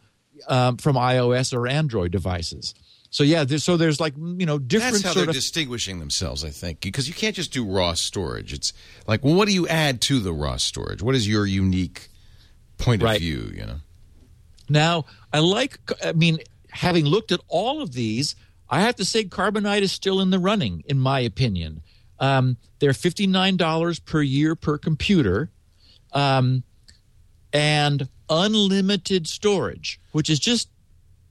um, 0.48 0.78
from 0.78 0.96
ios 0.96 1.54
or 1.54 1.68
android 1.68 2.12
devices 2.12 2.74
so 3.16 3.24
yeah 3.24 3.46
there's, 3.46 3.64
so 3.64 3.78
there's 3.78 4.02
like 4.02 4.14
you 4.18 4.46
know 4.46 4.60
different 4.60 4.96
That's 4.96 5.06
how 5.06 5.14
they're 5.14 5.30
of 5.30 5.34
distinguishing 5.34 6.00
themselves, 6.00 6.44
I 6.44 6.50
think, 6.50 6.82
because 6.82 7.08
you 7.08 7.14
can't 7.14 7.34
just 7.34 7.54
do 7.54 7.64
raw 7.64 7.94
storage. 7.94 8.52
It's 8.52 8.74
like, 9.08 9.24
well, 9.24 9.36
what 9.36 9.48
do 9.48 9.54
you 9.54 9.66
add 9.70 10.02
to 10.02 10.20
the 10.20 10.34
raw 10.34 10.58
storage? 10.58 11.02
What 11.02 11.16
is 11.16 11.26
your 11.26 11.46
unique 11.46 12.10
point 12.78 13.02
of 13.02 13.18
view? 13.18 13.50
You 13.54 13.68
know, 13.68 13.76
Now, 14.68 15.06
I 15.32 15.40
like, 15.40 15.80
I 16.04 16.12
mean, 16.12 16.40
having 16.72 17.06
looked 17.06 17.32
at 17.32 17.40
all 17.48 17.82
of 17.82 17.94
these, 17.94 18.36
I 18.70 18.82
have 18.82 18.98
to 18.98 19.06
say 19.06 19.24
Carbonite 19.24 19.82
is 19.82 19.94
still 19.94 20.20
in 20.20 20.30
the 20.30 20.40
running, 20.40 20.84
in 20.86 21.00
my 21.00 21.22
opinion. 21.22 21.84
Um, 22.20 22.58
they're 22.80 22.92
$59 22.92 24.04
per 24.04 24.22
year 24.24 24.58
per 24.58 24.78
computer 24.78 25.52
um, 26.12 26.64
and 27.54 28.10
unlimited 28.30 29.26
storage, 29.26 30.02
which 30.12 30.30
is 30.30 30.38
just 30.38 30.68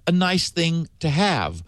a 0.07 0.13
nice 0.13 0.49
thing 0.49 0.89
to 1.01 1.11
have. 1.11 1.63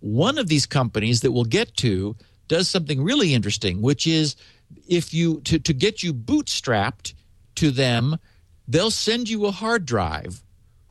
One 0.00 0.38
of 0.38 0.48
these 0.48 0.66
companies 0.66 1.20
that 1.20 1.32
we'll 1.32 1.44
get 1.44 1.76
to 1.78 2.16
does 2.48 2.68
something 2.68 3.02
really 3.02 3.32
interesting, 3.34 3.80
which 3.80 4.06
is 4.06 4.34
if 4.88 5.14
you 5.14 5.40
to, 5.42 5.58
to 5.58 5.72
get 5.72 6.02
you 6.02 6.12
bootstrapped 6.12 7.14
to 7.56 7.70
them, 7.70 8.18
they'll 8.66 8.90
send 8.90 9.28
you 9.28 9.46
a 9.46 9.50
hard 9.50 9.84
drive 9.86 10.42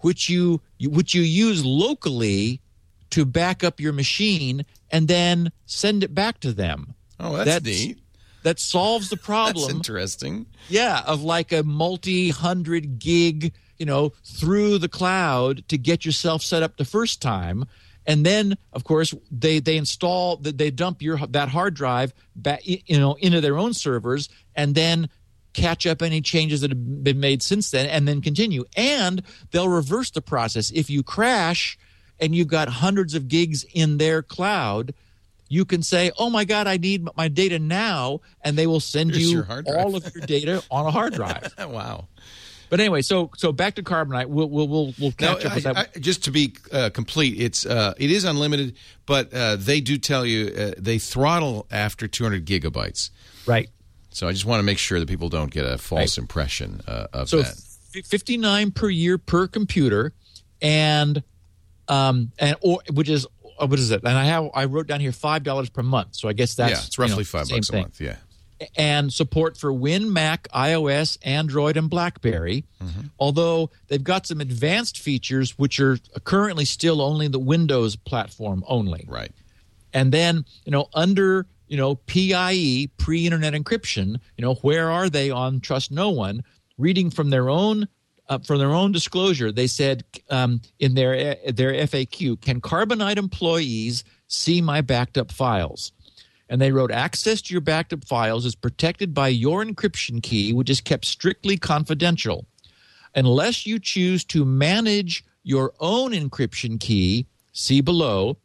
which 0.01 0.29
you 0.29 0.61
which 0.81 1.13
you 1.13 1.21
use 1.21 1.65
locally 1.65 2.61
to 3.09 3.25
back 3.25 3.63
up 3.63 3.79
your 3.79 3.93
machine 3.93 4.65
and 4.89 5.07
then 5.07 5.51
send 5.65 6.03
it 6.03 6.13
back 6.13 6.39
to 6.39 6.53
them. 6.53 6.93
oh, 7.19 7.37
that's, 7.37 7.49
That's 7.49 7.65
neat. 7.65 7.99
That 8.43 8.59
solves 8.59 9.09
the 9.09 9.15
That's 9.15 9.25
problem. 9.25 9.71
interesting. 9.71 10.45
Yeah, 10.69 11.01
of 11.05 11.23
like 11.23 11.51
a 11.51 11.63
multi 11.63 12.29
hundred 12.29 12.99
gig, 12.99 13.53
you 13.77 13.85
know, 13.85 14.13
through 14.23 14.77
the 14.77 14.89
cloud 14.89 15.67
to 15.69 15.77
get 15.77 16.05
yourself 16.05 16.41
set 16.41 16.63
up 16.63 16.77
the 16.77 16.85
first 16.85 17.21
time. 17.21 17.65
And 18.05 18.25
then, 18.25 18.57
of 18.73 18.83
course, 18.83 19.13
they 19.31 19.59
they 19.59 19.77
install 19.77 20.37
they 20.37 20.71
dump 20.71 21.01
your 21.01 21.17
that 21.27 21.49
hard 21.49 21.73
drive 21.75 22.13
back, 22.35 22.61
you 22.65 22.97
know, 22.99 23.15
into 23.15 23.39
their 23.41 23.57
own 23.57 23.73
servers, 23.73 24.29
and 24.55 24.73
then 24.73 25.09
catch 25.53 25.85
up 25.85 26.01
any 26.01 26.21
changes 26.21 26.61
that 26.61 26.71
have 26.71 27.03
been 27.03 27.19
made 27.19 27.41
since 27.43 27.71
then, 27.71 27.87
and 27.87 28.07
then 28.07 28.21
continue. 28.21 28.63
And 28.75 29.21
they'll 29.51 29.69
reverse 29.69 30.11
the 30.11 30.21
process 30.21 30.71
if 30.71 30.89
you 30.89 31.03
crash 31.03 31.77
and 32.19 32.35
you've 32.35 32.47
got 32.47 32.67
hundreds 32.69 33.15
of 33.15 33.27
gigs 33.27 33.65
in 33.73 33.97
their 33.97 34.21
cloud. 34.21 34.93
You 35.47 35.65
can 35.65 35.81
say, 35.81 36.11
"Oh 36.17 36.29
my 36.29 36.45
God, 36.45 36.67
I 36.67 36.77
need 36.77 37.07
my 37.17 37.27
data 37.27 37.57
now," 37.59 38.21
and 38.43 38.57
they 38.57 38.67
will 38.67 38.79
send 38.79 39.11
Here's 39.11 39.23
you 39.23 39.29
your 39.37 39.43
hard 39.43 39.65
drive. 39.65 39.77
all 39.85 39.95
of 39.95 40.03
your 40.15 40.25
data 40.25 40.63
on 40.69 40.85
a 40.85 40.91
hard 40.91 41.13
drive. 41.19 41.53
wow. 41.59 42.07
But 42.69 42.79
anyway, 42.79 43.01
so 43.01 43.31
so 43.35 43.51
back 43.51 43.75
to 43.75 43.83
Carbonite. 43.83 44.27
We'll 44.27 44.49
we'll 44.49 44.67
we'll, 44.67 44.93
we'll 44.99 45.13
Now, 45.19 45.35
catch 45.35 45.45
up 45.45 45.55
with 45.55 45.65
I- 45.67 45.73
that. 45.73 45.91
I- 45.95 45.99
just 45.99 46.23
to 46.25 46.31
be 46.31 46.53
uh, 46.71 46.89
complete, 46.91 47.39
it's 47.39 47.65
uh, 47.65 47.93
it 47.97 48.11
is 48.11 48.23
unlimited, 48.25 48.75
but 49.05 49.33
uh, 49.33 49.55
they 49.55 49.81
do 49.81 49.97
tell 49.97 50.25
you 50.25 50.53
uh, 50.55 50.71
they 50.77 50.99
throttle 50.99 51.65
after 51.71 52.07
200 52.07 52.45
gigabytes. 52.45 53.09
right. 53.45 53.69
So 54.11 54.27
I 54.27 54.31
just 54.31 54.45
want 54.45 54.59
to 54.59 54.63
make 54.63 54.79
sure 54.79 54.99
that 54.99 55.07
people 55.07 55.29
don't 55.29 55.51
get 55.51 55.65
a 55.65 55.77
false 55.77 56.17
impression 56.17 56.81
uh, 56.87 57.07
of 57.13 57.29
So 57.29 57.37
that. 57.43 57.55
f- 57.95 58.05
fifty 58.05 58.37
nine 58.37 58.71
per 58.71 58.89
year 58.89 59.17
per 59.19 59.47
computer, 59.47 60.13
and 60.61 61.23
um 61.87 62.31
and 62.39 62.55
or 62.61 62.81
which 62.91 63.07
is 63.09 63.25
uh, 63.59 63.67
what 63.67 63.77
is 63.79 63.91
it? 63.91 64.01
And 64.03 64.17
I 64.17 64.25
have 64.25 64.49
I 64.53 64.65
wrote 64.65 64.87
down 64.87 64.99
here 64.99 65.11
five 65.11 65.43
dollars 65.43 65.69
per 65.69 65.83
month. 65.83 66.15
So 66.15 66.27
I 66.27 66.33
guess 66.33 66.55
that's 66.55 66.71
yeah, 66.71 66.85
it's 66.85 66.97
roughly 66.99 67.17
know, 67.19 67.23
five 67.23 67.49
bucks 67.49 67.69
a 67.69 67.71
thing. 67.71 67.81
month. 67.83 68.01
Yeah. 68.01 68.15
And 68.75 69.11
support 69.13 69.57
for 69.57 69.71
Win, 69.71 70.11
Mac, 70.11 70.47
iOS, 70.49 71.17
Android, 71.23 71.77
and 71.77 71.89
BlackBerry. 71.89 72.65
Although 73.19 73.71
they've 73.87 74.03
got 74.03 74.27
some 74.27 74.41
advanced 74.41 74.99
features 74.99 75.57
which 75.57 75.79
are 75.79 75.97
currently 76.23 76.65
still 76.65 77.01
only 77.01 77.27
the 77.27 77.39
Windows 77.39 77.95
platform 77.95 78.63
only. 78.67 79.05
Right. 79.07 79.31
And 79.93 80.11
then, 80.11 80.45
you 80.65 80.71
know, 80.71 80.87
under, 80.93 81.47
you 81.67 81.77
know, 81.77 81.95
PIE, 81.95 82.89
pre-internet 82.97 83.53
encryption, 83.53 84.19
you 84.37 84.43
know, 84.43 84.55
where 84.55 84.91
are 84.91 85.09
they 85.09 85.31
on 85.31 85.59
Trust 85.59 85.91
No 85.91 86.09
One? 86.09 86.43
Reading 86.77 87.09
from 87.09 87.29
their 87.29 87.49
own 87.49 87.87
uh, 88.29 88.37
from 88.37 88.59
their 88.59 88.71
own 88.71 88.91
disclosure, 88.91 89.51
they 89.51 89.67
said 89.67 90.03
um, 90.29 90.61
in 90.79 90.93
their 90.93 91.35
their 91.51 91.73
FAQ, 91.73 92.39
can 92.39 92.61
Carbonite 92.61 93.17
employees 93.17 94.03
see 94.27 94.61
my 94.61 94.81
backed 94.81 95.17
up 95.17 95.31
files? 95.31 95.91
And 96.49 96.59
they 96.59 96.71
wrote, 96.71 96.91
access 96.91 97.41
to 97.43 97.53
your 97.53 97.61
backed 97.61 97.93
up 97.93 98.05
files 98.05 98.45
is 98.45 98.55
protected 98.55 99.13
by 99.13 99.27
your 99.27 99.63
encryption 99.63 100.21
key, 100.21 100.51
which 100.51 100.69
is 100.69 100.81
kept 100.81 101.05
strictly 101.05 101.57
confidential. 101.57 102.47
Unless 103.15 103.65
you 103.65 103.79
choose 103.79 104.23
to 104.25 104.43
manage 104.45 105.23
your 105.43 105.73
own 105.79 106.11
encryption 106.11 106.79
key, 106.79 107.27
see 107.53 107.81
below, 107.81 108.37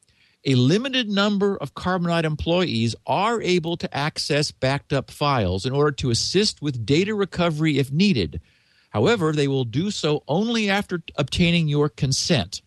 a 0.45 0.55
limited 0.55 1.09
number 1.09 1.57
of 1.57 1.75
Carbonite 1.75 2.25
employees 2.25 2.95
are 3.07 3.41
able 3.41 3.79
to 3.79 3.97
access 3.97 4.51
backed 4.51 4.93
up 4.93 5.11
files 5.11 5.65
in 5.65 5.73
order 5.73 5.93
to 5.93 6.11
assist 6.11 6.61
with 6.61 6.85
data 6.85 7.15
recovery 7.15 7.79
if 7.79 7.91
needed. 7.91 8.41
However, 8.91 9.33
they 9.33 9.49
will 9.49 9.65
do 9.65 9.91
so 9.91 10.23
only 10.29 10.69
after 10.69 11.03
obtaining 11.17 11.69
your 11.69 11.89
consent. 11.89 12.61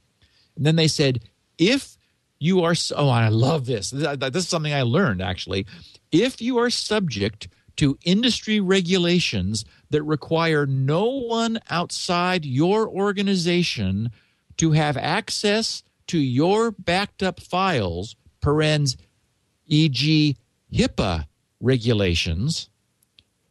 And 0.55 0.65
then 0.65 0.75
they 0.75 0.88
said, 0.88 1.21
if 1.59 1.97
you 2.39 2.63
are, 2.63 2.75
oh, 2.95 3.09
I 3.09 3.29
love 3.29 3.65
this. 3.65 3.91
This 3.91 4.35
is 4.35 4.47
something 4.47 4.73
I 4.73 4.83
learned 4.83 5.21
actually. 5.21 5.65
If 6.11 6.41
you 6.41 6.57
are 6.57 6.69
subject 6.69 7.47
to 7.77 7.97
industry 8.03 8.59
regulations 8.59 9.65
that 9.91 10.03
require 10.03 10.65
no 10.65 11.05
one 11.05 11.59
outside 11.69 12.45
your 12.45 12.88
organization 12.88 14.11
to 14.57 14.71
have 14.71 14.97
access 14.97 15.83
to 16.07 16.17
your 16.17 16.71
backed 16.71 17.21
up 17.21 17.39
files, 17.39 18.15
parens, 18.41 18.97
e.g., 19.67 20.35
HIPAA 20.73 21.25
regulations. 21.61 22.69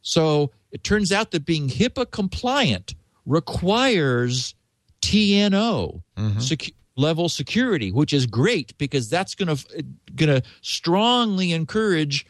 So 0.01 0.51
it 0.71 0.83
turns 0.83 1.11
out 1.11 1.31
that 1.31 1.45
being 1.45 1.69
HIPAA 1.69 2.11
compliant 2.11 2.95
requires 3.25 4.55
TNO 5.01 6.01
mm-hmm. 6.17 6.37
secu- 6.37 6.73
level 6.97 7.29
security, 7.29 7.91
which 7.91 8.11
is 8.11 8.25
great 8.25 8.77
because 8.77 9.09
that's 9.09 9.35
going 9.35 9.55
to 9.55 9.85
going 10.15 10.41
to 10.41 10.47
strongly 10.61 11.53
encourage 11.53 12.25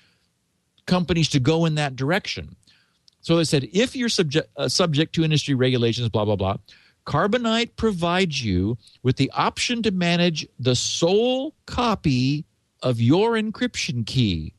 companies 0.86 1.30
to 1.30 1.39
go 1.39 1.65
in 1.65 1.76
that 1.76 1.95
direction. 1.95 2.55
So 3.22 3.38
they 3.38 3.43
said 3.43 3.68
if 3.74 3.95
you're 3.95 4.09
subject 4.09 4.49
uh, 4.57 4.68
subject 4.68 5.15
to 5.15 5.24
industry 5.24 5.55
regulations, 5.55 6.09
blah 6.09 6.26
blah 6.26 6.36
blah. 6.36 6.57
Carbonite 7.05 7.78
provides 7.78 8.43
you 8.43 8.78
with 9.01 9.15
the 9.15 9.32
option 9.32 9.82
to 9.84 9.91
manage 9.91 10.45
the 10.59 10.76
sole 10.76 11.55
copy 11.65 12.45
of 12.84 12.99
your 12.99 13.32
encryption 13.34 14.05
key. 14.05 14.53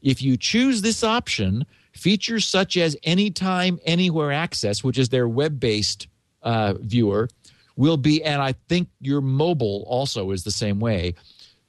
If 0.00 0.22
you 0.22 0.38
choose 0.38 0.80
this 0.80 1.04
option, 1.04 1.66
features 1.92 2.46
such 2.46 2.78
as 2.78 2.96
anytime, 3.02 3.78
anywhere 3.84 4.32
access, 4.32 4.82
which 4.82 4.98
is 4.98 5.10
their 5.10 5.28
web 5.28 5.60
based 5.60 6.08
uh, 6.42 6.74
viewer, 6.80 7.28
will 7.76 7.96
be, 7.96 8.22
and 8.22 8.42
I 8.42 8.54
think 8.68 8.88
your 9.00 9.20
mobile 9.20 9.84
also 9.86 10.30
is 10.30 10.44
the 10.44 10.50
same 10.50 10.80
way. 10.80 11.14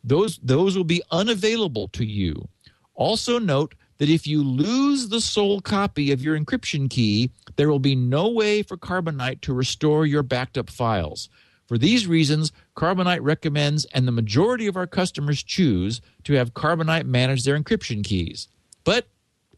Those 0.04 0.40
those 0.42 0.76
will 0.76 0.84
be 0.84 1.04
unavailable 1.12 1.88
to 1.90 2.06
you. 2.06 2.48
Also 2.96 3.40
note 3.40 3.76
that 4.00 4.10
if 4.10 4.26
you 4.26 4.44
lose 4.44 5.10
the 5.10 5.22
sole 5.22 5.62
copy 5.62 6.12
of 6.12 6.24
your 6.24 6.40
encryption 6.40 6.90
key, 6.90 7.30
there 7.56 7.70
will 7.70 7.80
be 7.80 7.96
no 7.96 8.30
way 8.30 8.64
for 8.64 8.76
Carbonite 8.76 9.42
to 9.42 9.54
restore 9.54 10.08
your 10.08 10.24
backed 10.24 10.58
up 10.58 10.70
files. 10.72 11.30
For 11.68 11.78
these 11.78 12.08
reasons, 12.08 12.52
Carbonite 12.76 13.22
recommends, 13.22 13.86
and 13.94 14.08
the 14.08 14.12
majority 14.12 14.68
of 14.68 14.76
our 14.76 14.88
customers 14.88 15.44
choose, 15.44 16.02
to 16.24 16.34
have 16.34 16.54
Carbonite 16.54 17.06
manage 17.06 17.44
their 17.44 17.58
encryption 17.58 18.04
keys. 18.04 18.48
But 18.84 19.08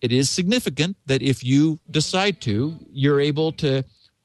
it 0.02 0.12
is 0.12 0.30
significant 0.30 0.98
that 1.06 1.22
if 1.22 1.44
you 1.44 1.80
decide 1.90 2.42
to, 2.42 2.78
you're 2.92 3.22
able 3.22 3.54
to 3.54 3.84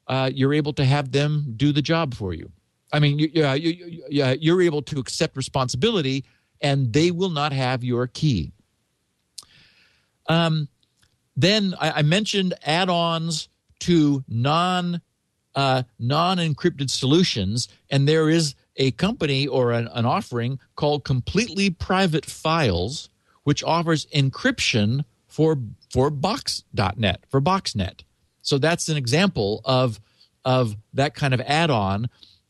uh, 0.08 0.30
you're 0.32 0.54
able 0.54 0.72
to 0.72 0.84
have 0.84 1.12
them 1.12 1.54
do 1.56 1.72
the 1.72 1.82
job 1.82 2.14
for 2.14 2.32
you. 2.32 2.50
I 2.92 2.98
mean, 2.98 3.18
you, 3.18 3.30
yeah, 3.32 3.54
you, 3.54 3.70
you, 3.70 4.04
yeah, 4.08 4.32
you're 4.32 4.62
able 4.62 4.82
to 4.82 4.98
accept 4.98 5.36
responsibility, 5.36 6.24
and 6.60 6.92
they 6.92 7.10
will 7.10 7.28
not 7.28 7.52
have 7.52 7.84
your 7.84 8.06
key. 8.06 8.52
Um, 10.26 10.68
then 11.36 11.74
I, 11.78 11.90
I 11.90 12.02
mentioned 12.02 12.54
add-ons 12.64 13.48
to 13.80 14.24
non 14.28 15.00
uh, 15.54 15.82
non-encrypted 15.98 16.88
solutions, 16.88 17.68
and 17.90 18.08
there 18.08 18.28
is 18.28 18.54
a 18.76 18.92
company 18.92 19.46
or 19.46 19.72
an, 19.72 19.88
an 19.92 20.06
offering 20.06 20.58
called 20.76 21.04
Completely 21.04 21.68
Private 21.68 22.24
Files, 22.24 23.10
which 23.42 23.64
offers 23.64 24.06
encryption 24.06 25.04
for 25.26 25.58
for 25.90 26.10
box.net 26.10 27.24
for 27.28 27.40
boxnet 27.40 28.02
so 28.48 28.56
that's 28.58 28.88
an 28.88 28.96
example 28.96 29.60
of 29.64 30.00
of 30.44 30.76
that 30.94 31.14
kind 31.14 31.34
of 31.34 31.40
add-on. 31.42 32.08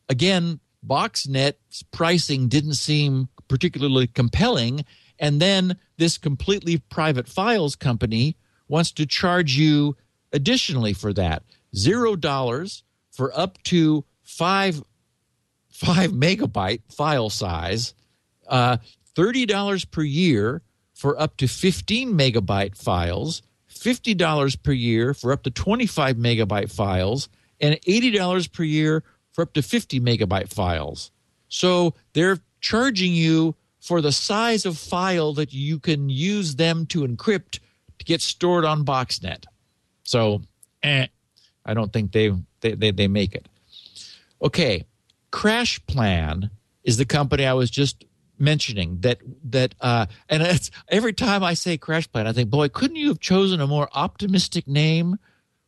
Again 0.08 0.60
boxnet's 0.86 1.82
pricing 1.90 2.46
didn't 2.48 2.74
seem 2.74 3.28
particularly 3.48 4.06
compelling. 4.06 4.84
And 5.18 5.42
then 5.42 5.76
this 5.96 6.16
completely 6.16 6.78
private 6.78 7.28
files 7.28 7.74
company 7.74 8.36
wants 8.68 8.92
to 8.92 9.06
charge 9.06 9.56
you 9.56 9.96
additionally 10.32 10.92
for 10.92 11.12
that. 11.14 11.42
Zero 11.74 12.14
dollars 12.14 12.84
for 13.10 13.36
up 13.36 13.60
to 13.64 14.04
five 14.22 14.80
five 15.68 16.12
megabyte 16.12 16.82
file 16.92 17.30
size 17.30 17.94
uh, 18.48 18.78
$30 19.16 19.90
per 19.90 20.02
year 20.02 20.62
for 20.94 21.20
up 21.20 21.36
to 21.36 21.46
15 21.46 22.12
megabyte 22.12 22.76
files, 22.76 23.42
$50 23.78 24.62
per 24.62 24.72
year 24.72 25.14
for 25.14 25.32
up 25.32 25.42
to 25.44 25.50
25 25.50 26.16
megabyte 26.16 26.70
files, 26.70 27.28
and 27.60 27.80
$80 27.82 28.52
per 28.52 28.62
year 28.62 29.02
for 29.32 29.42
up 29.42 29.52
to 29.54 29.62
50 29.62 30.00
megabyte 30.00 30.52
files. 30.52 31.10
So 31.48 31.94
they're 32.12 32.38
charging 32.60 33.12
you 33.12 33.54
for 33.80 34.00
the 34.00 34.12
size 34.12 34.66
of 34.66 34.76
file 34.76 35.32
that 35.34 35.52
you 35.52 35.78
can 35.78 36.10
use 36.10 36.56
them 36.56 36.86
to 36.86 37.06
encrypt 37.06 37.60
to 37.98 38.04
get 38.04 38.20
stored 38.20 38.64
on 38.64 38.84
Boxnet. 38.84 39.44
So, 40.02 40.42
eh, 40.82 41.06
I 41.64 41.74
don't 41.74 41.92
think 41.92 42.12
they, 42.12 42.32
they, 42.60 42.74
they, 42.74 42.90
they 42.90 43.08
make 43.08 43.34
it. 43.34 43.46
Okay, 44.42 44.84
Crash 45.30 45.84
Plan 45.86 46.50
is 46.84 46.96
the 46.96 47.04
company 47.04 47.44
I 47.44 47.52
was 47.52 47.70
just 47.70 48.04
mentioning 48.38 49.00
that 49.00 49.18
that 49.44 49.74
uh 49.80 50.06
and 50.28 50.42
it's 50.42 50.70
every 50.88 51.12
time 51.12 51.42
I 51.42 51.54
say 51.54 51.76
crash 51.76 52.10
plan 52.10 52.26
I 52.26 52.32
think 52.32 52.50
boy 52.50 52.68
couldn't 52.68 52.96
you 52.96 53.08
have 53.08 53.20
chosen 53.20 53.60
a 53.60 53.66
more 53.66 53.88
optimistic 53.92 54.66
name 54.66 55.16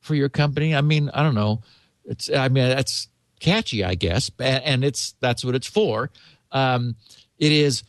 for 0.00 0.14
your 0.14 0.28
company? 0.28 0.74
I 0.74 0.80
mean 0.80 1.10
I 1.12 1.22
don't 1.22 1.34
know. 1.34 1.62
It's 2.04 2.30
I 2.30 2.48
mean 2.48 2.68
that's 2.68 3.08
catchy 3.40 3.84
I 3.84 3.94
guess 3.94 4.30
and 4.38 4.84
it's 4.84 5.14
that's 5.20 5.44
what 5.44 5.54
it's 5.54 5.66
for. 5.66 6.10
Um 6.52 6.96
it 7.38 7.52
is 7.52 7.82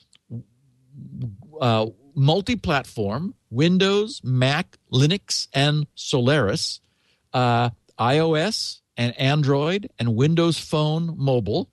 uh 1.60 1.88
multi-platform 2.16 3.36
Windows 3.50 4.22
Mac 4.24 4.78
Linux 4.92 5.48
and 5.54 5.88
Solaris 5.96 6.82
uh 7.34 7.70
iOS 8.00 8.80
and 8.98 9.18
Android 9.20 9.90
and 10.00 10.16
Windows 10.16 10.60
Phone 10.60 11.16
mobile 11.18 11.70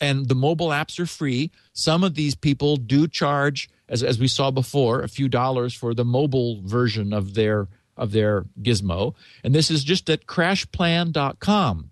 and 0.00 0.28
the 0.28 0.34
mobile 0.34 0.68
apps 0.68 0.98
are 0.98 1.06
free. 1.06 1.50
Some 1.72 2.02
of 2.04 2.14
these 2.14 2.34
people 2.34 2.76
do 2.76 3.06
charge, 3.06 3.68
as, 3.88 4.02
as 4.02 4.18
we 4.18 4.28
saw 4.28 4.50
before, 4.50 5.02
a 5.02 5.08
few 5.08 5.28
dollars 5.28 5.74
for 5.74 5.94
the 5.94 6.04
mobile 6.04 6.60
version 6.62 7.12
of 7.12 7.34
their 7.34 7.68
of 7.96 8.12
their 8.12 8.46
gizmo. 8.62 9.14
And 9.44 9.54
this 9.54 9.70
is 9.70 9.84
just 9.84 10.08
at 10.08 10.26
crashplan.com. 10.26 11.90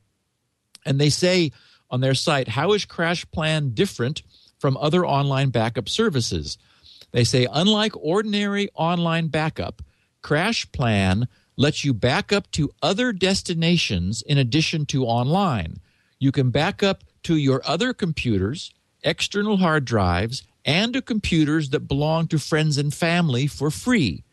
And 0.87 0.99
they 0.99 1.11
say 1.11 1.53
on 1.91 2.01
their 2.01 2.15
site, 2.15 2.49
how 2.49 2.73
is 2.73 2.87
CrashPlan 2.87 3.75
different 3.75 4.23
from 4.59 4.79
other 4.79 5.05
online 5.05 5.51
backup 5.51 5.87
services? 5.87 6.57
They 7.13 7.25
say, 7.25 7.47
unlike 7.53 7.93
ordinary 7.97 8.71
online 8.75 9.29
backup, 9.29 9.83
CrashPlan 10.23 11.27
lets 11.57 11.85
you 11.85 11.93
back 11.93 12.33
up 12.33 12.51
to 12.53 12.71
other 12.81 13.13
destinations 13.13 14.23
in 14.23 14.39
addition 14.39 14.87
to 14.87 15.05
online. 15.05 15.81
You 16.19 16.33
can 16.33 16.51
back 16.51 16.83
up 16.83 17.05
to 17.25 17.37
your 17.37 17.63
other 17.65 17.93
computers, 17.93 18.73
external 19.03 19.59
hard 19.59 19.85
drives, 19.85 20.43
and 20.65 20.93
to 20.93 21.03
computers 21.03 21.71
that 21.71 21.89
belong 21.89 22.27
to 22.29 22.39
friends 22.39 22.77
and 22.77 22.93
family 22.93 23.47
for 23.47 23.71
free. 23.71 24.25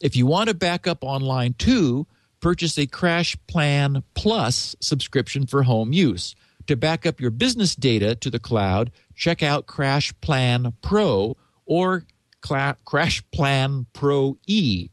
If 0.00 0.16
you 0.16 0.26
want 0.26 0.48
to 0.48 0.54
back 0.54 0.86
up 0.86 1.04
online 1.04 1.54
too, 1.54 2.06
purchase 2.40 2.78
a 2.78 2.86
Crash 2.86 3.36
Plan 3.46 4.02
Plus 4.14 4.74
subscription 4.80 5.46
for 5.46 5.62
home 5.62 5.92
use. 5.92 6.34
To 6.66 6.76
back 6.76 7.04
up 7.04 7.20
your 7.20 7.30
business 7.30 7.74
data 7.74 8.14
to 8.16 8.30
the 8.30 8.38
cloud, 8.38 8.90
check 9.14 9.42
out 9.42 9.66
Crash 9.66 10.12
Plan 10.20 10.72
Pro 10.82 11.36
or 11.66 12.04
Cla- 12.40 12.76
Crash 12.84 13.22
Plan 13.32 13.86
Pro 13.92 14.38
E. 14.46 14.88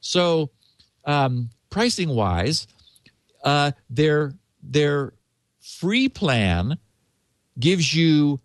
So, 0.00 0.50
um, 1.04 1.50
pricing 1.70 2.08
wise, 2.10 2.66
uh, 3.44 3.72
their 3.88 4.34
their 4.62 5.12
free 5.66 6.08
plan 6.08 6.78
gives 7.58 7.94
you 7.94 8.40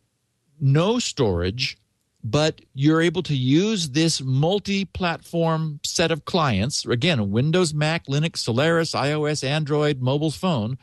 no 0.59 0.99
storage, 0.99 1.78
but 2.24 2.61
you're 2.74 3.01
able 3.01 3.24
to 3.24 3.36
use 3.36 3.89
this 3.89 4.22
multi 4.22 4.86
platform 4.86 5.80
set 5.84 6.11
of 6.11 6.26
clients 6.26 6.86
again, 6.86 7.32
Windows, 7.32 7.74
Mac, 7.74 8.05
Linux, 8.07 8.38
Solaris, 8.38 8.91
iOS, 8.91 9.43
Android, 9.43 10.01
mobile 10.01 10.32
phone 10.32 10.78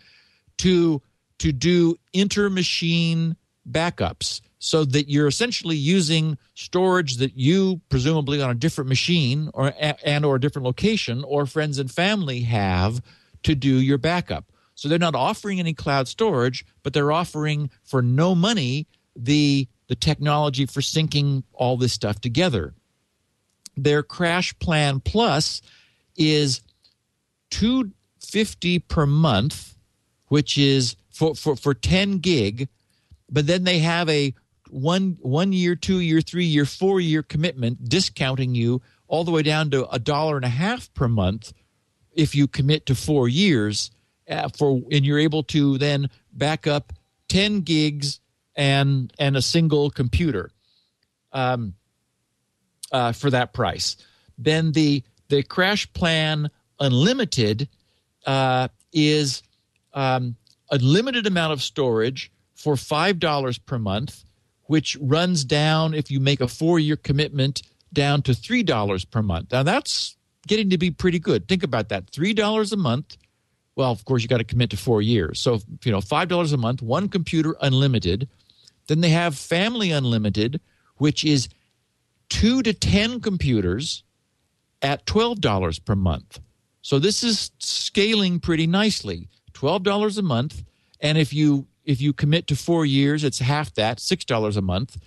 to, 0.58 1.02
to 1.38 1.52
do 1.52 1.96
inter 2.12 2.48
machine 2.48 3.36
backups 3.68 4.40
so 4.58 4.84
that 4.84 5.08
you're 5.08 5.28
essentially 5.28 5.76
using 5.76 6.36
storage 6.54 7.16
that 7.18 7.36
you 7.36 7.80
presumably 7.88 8.42
on 8.42 8.50
a 8.50 8.54
different 8.54 8.88
machine 8.88 9.50
or 9.54 9.72
and 10.04 10.24
or 10.24 10.36
a 10.36 10.40
different 10.40 10.66
location 10.66 11.22
or 11.24 11.46
friends 11.46 11.78
and 11.78 11.90
family 11.90 12.40
have 12.40 13.00
to 13.44 13.54
do 13.54 13.80
your 13.80 13.98
backup 13.98 14.46
so 14.78 14.88
they're 14.88 14.96
not 14.96 15.16
offering 15.16 15.58
any 15.58 15.74
cloud 15.74 16.06
storage, 16.06 16.64
but 16.84 16.92
they're 16.92 17.10
offering 17.10 17.68
for 17.82 18.00
no 18.00 18.32
money 18.32 18.86
the 19.16 19.66
the 19.88 19.96
technology 19.96 20.66
for 20.66 20.80
syncing 20.80 21.42
all 21.52 21.76
this 21.76 21.92
stuff 21.92 22.20
together. 22.20 22.74
Their 23.76 24.04
Crash 24.04 24.56
Plan 24.60 25.00
Plus 25.00 25.62
is 26.16 26.60
250 27.50 28.78
per 28.78 29.04
month, 29.04 29.74
which 30.28 30.56
is 30.56 30.94
for, 31.10 31.34
for, 31.34 31.56
for 31.56 31.74
10 31.74 32.18
gig, 32.18 32.68
but 33.28 33.48
then 33.48 33.64
they 33.64 33.80
have 33.80 34.08
a 34.08 34.32
one 34.70 35.18
one 35.22 35.52
year, 35.52 35.74
two 35.74 35.98
year, 35.98 36.20
three 36.20 36.44
year, 36.44 36.64
four 36.64 37.00
year 37.00 37.24
commitment 37.24 37.88
discounting 37.88 38.54
you 38.54 38.80
all 39.08 39.24
the 39.24 39.32
way 39.32 39.42
down 39.42 39.70
to 39.70 39.88
a 39.88 39.98
dollar 39.98 40.36
and 40.36 40.44
a 40.44 40.48
half 40.48 40.94
per 40.94 41.08
month 41.08 41.52
if 42.12 42.36
you 42.36 42.46
commit 42.46 42.86
to 42.86 42.94
four 42.94 43.28
years 43.28 43.90
uh, 44.28 44.48
for 44.56 44.82
and 44.90 45.04
you're 45.04 45.18
able 45.18 45.42
to 45.42 45.78
then 45.78 46.10
back 46.32 46.66
up 46.66 46.92
10 47.28 47.60
gigs 47.60 48.20
and 48.56 49.12
and 49.18 49.36
a 49.36 49.42
single 49.42 49.90
computer 49.90 50.50
um, 51.32 51.74
uh, 52.92 53.12
for 53.12 53.30
that 53.30 53.52
price. 53.52 53.96
Then 54.36 54.72
the 54.72 55.02
the 55.28 55.42
crash 55.42 55.90
plan 55.92 56.50
unlimited 56.80 57.68
uh, 58.26 58.68
is 58.92 59.42
um, 59.94 60.36
a 60.70 60.78
limited 60.78 61.26
amount 61.26 61.52
of 61.52 61.62
storage 61.62 62.30
for 62.54 62.76
five 62.76 63.18
dollars 63.18 63.58
per 63.58 63.78
month, 63.78 64.24
which 64.64 64.96
runs 65.00 65.44
down 65.44 65.94
if 65.94 66.10
you 66.10 66.20
make 66.20 66.40
a 66.40 66.48
four 66.48 66.78
year 66.78 66.96
commitment 66.96 67.62
down 67.92 68.22
to 68.22 68.34
three 68.34 68.62
dollars 68.62 69.04
per 69.04 69.22
month. 69.22 69.52
Now 69.52 69.62
that's 69.62 70.16
getting 70.46 70.70
to 70.70 70.78
be 70.78 70.90
pretty 70.90 71.18
good. 71.18 71.46
Think 71.46 71.62
about 71.62 71.90
that: 71.90 72.10
three 72.10 72.34
dollars 72.34 72.72
a 72.72 72.76
month 72.76 73.16
well, 73.78 73.92
of 73.92 74.04
course, 74.04 74.22
you 74.22 74.28
got 74.28 74.38
to 74.38 74.44
commit 74.44 74.70
to 74.70 74.76
four 74.76 75.00
years. 75.00 75.38
So, 75.38 75.60
you 75.84 75.92
know, 75.92 76.00
$5 76.00 76.52
a 76.52 76.56
month, 76.56 76.82
one 76.82 77.08
computer 77.08 77.54
unlimited. 77.60 78.28
Then 78.88 79.02
they 79.02 79.10
have 79.10 79.38
family 79.38 79.92
unlimited, 79.92 80.60
which 80.96 81.24
is 81.24 81.48
two 82.28 82.60
to 82.64 82.74
10 82.74 83.20
computers 83.20 84.02
at 84.82 85.06
$12 85.06 85.84
per 85.84 85.94
month. 85.94 86.40
So 86.82 86.98
this 86.98 87.22
is 87.22 87.52
scaling 87.60 88.40
pretty 88.40 88.66
nicely. 88.66 89.28
$12 89.52 90.18
a 90.18 90.22
month. 90.22 90.64
And 91.00 91.16
if 91.16 91.32
you 91.32 91.68
if 91.84 92.00
you 92.00 92.12
commit 92.12 92.48
to 92.48 92.56
four 92.56 92.84
years, 92.84 93.22
it's 93.22 93.38
half 93.38 93.72
that, 93.76 93.98
$6 93.98 94.56
a 94.56 94.60
month. 94.60 94.98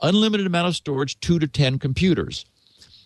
Unlimited 0.00 0.46
amount 0.46 0.68
of 0.68 0.76
storage, 0.76 1.18
two 1.20 1.40
to 1.40 1.48
10 1.48 1.80
computers. 1.80 2.46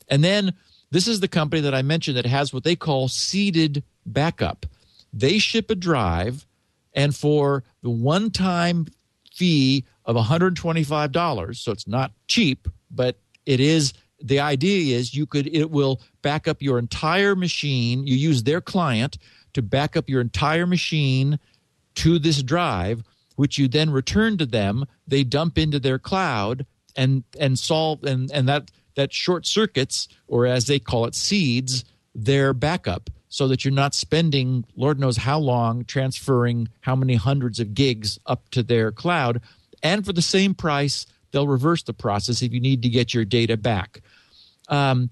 And 0.08 0.22
then 0.22 0.52
this 0.90 1.08
is 1.08 1.20
the 1.20 1.26
company 1.26 1.62
that 1.62 1.74
I 1.74 1.80
mentioned 1.80 2.18
that 2.18 2.26
has 2.26 2.52
what 2.52 2.64
they 2.64 2.76
call 2.76 3.08
seeded 3.08 3.82
backup. 4.04 4.66
They 5.16 5.38
ship 5.38 5.70
a 5.70 5.74
drive, 5.74 6.46
and 6.92 7.16
for 7.16 7.64
the 7.82 7.90
one 7.90 8.30
time 8.30 8.86
fee 9.34 9.84
of 10.04 10.16
$125, 10.16 11.56
so 11.56 11.72
it's 11.72 11.88
not 11.88 12.12
cheap, 12.28 12.68
but 12.90 13.18
it 13.46 13.60
is 13.60 13.92
the 14.22 14.40
idea 14.40 14.96
is 14.96 15.14
you 15.14 15.26
could 15.26 15.46
it 15.46 15.70
will 15.70 16.00
back 16.22 16.48
up 16.48 16.62
your 16.62 16.78
entire 16.78 17.36
machine. 17.36 18.06
You 18.06 18.16
use 18.16 18.42
their 18.42 18.60
client 18.60 19.18
to 19.52 19.62
back 19.62 19.96
up 19.96 20.08
your 20.08 20.20
entire 20.20 20.66
machine 20.66 21.38
to 21.96 22.18
this 22.18 22.42
drive 22.42 23.02
which 23.36 23.58
you 23.58 23.68
then 23.68 23.90
return 23.90 24.36
to 24.38 24.46
them. 24.46 24.84
They 25.06 25.22
dump 25.22 25.56
into 25.56 25.78
their 25.78 25.98
cloud 25.98 26.66
and 26.96 27.22
and 27.38 27.58
solve 27.58 28.02
and 28.04 28.30
and 28.32 28.48
that 28.48 28.70
that 28.96 29.12
short 29.12 29.46
circuits 29.46 30.08
or 30.26 30.46
as 30.46 30.66
they 30.66 30.78
call 30.78 31.04
it 31.04 31.14
seeds 31.14 31.84
their 32.14 32.54
backup 32.54 33.10
so 33.36 33.46
that 33.48 33.66
you're 33.66 33.74
not 33.74 33.94
spending 33.94 34.64
Lord 34.76 34.98
knows 34.98 35.18
how 35.18 35.38
long 35.38 35.84
transferring 35.84 36.70
how 36.80 36.96
many 36.96 37.16
hundreds 37.16 37.60
of 37.60 37.74
gigs 37.74 38.18
up 38.24 38.48
to 38.52 38.62
their 38.62 38.90
cloud. 38.90 39.42
And 39.82 40.06
for 40.06 40.14
the 40.14 40.22
same 40.22 40.54
price, 40.54 41.04
they'll 41.32 41.46
reverse 41.46 41.82
the 41.82 41.92
process 41.92 42.40
if 42.40 42.54
you 42.54 42.60
need 42.60 42.80
to 42.84 42.88
get 42.88 43.12
your 43.12 43.26
data 43.26 43.58
back. 43.58 44.00
Um, 44.68 45.10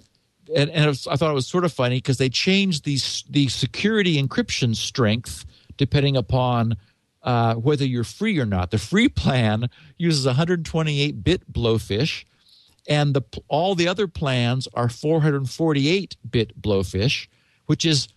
and, 0.57 0.71
and 0.71 0.87
was, 0.87 1.07
I 1.07 1.17
thought 1.17 1.31
it 1.31 1.35
was 1.35 1.47
sort 1.47 1.67
of 1.67 1.73
funny 1.75 1.99
because 1.99 2.17
they 2.17 2.31
changed 2.31 2.87
the 2.87 2.99
the 3.29 3.49
security 3.49 4.23
encryption 4.23 4.75
strength 4.75 5.45
depending 5.77 6.17
upon 6.17 6.79
uh, 7.25 7.57
whether 7.57 7.85
you're 7.85 8.05
free 8.05 8.39
or 8.39 8.47
not. 8.47 8.71
The 8.71 8.79
free 8.79 9.11
plan 9.11 9.69
uses 9.99 10.25
128 10.25 11.23
bit 11.23 11.53
blowfish, 11.53 12.25
and 12.89 13.13
the 13.13 13.23
all 13.49 13.75
the 13.75 13.87
other 13.87 14.09
plans 14.09 14.67
are 14.73 14.89
448 14.89 16.17
bit 16.31 16.59
blowfish, 16.63 17.29
which 17.67 17.85
is 17.85 18.09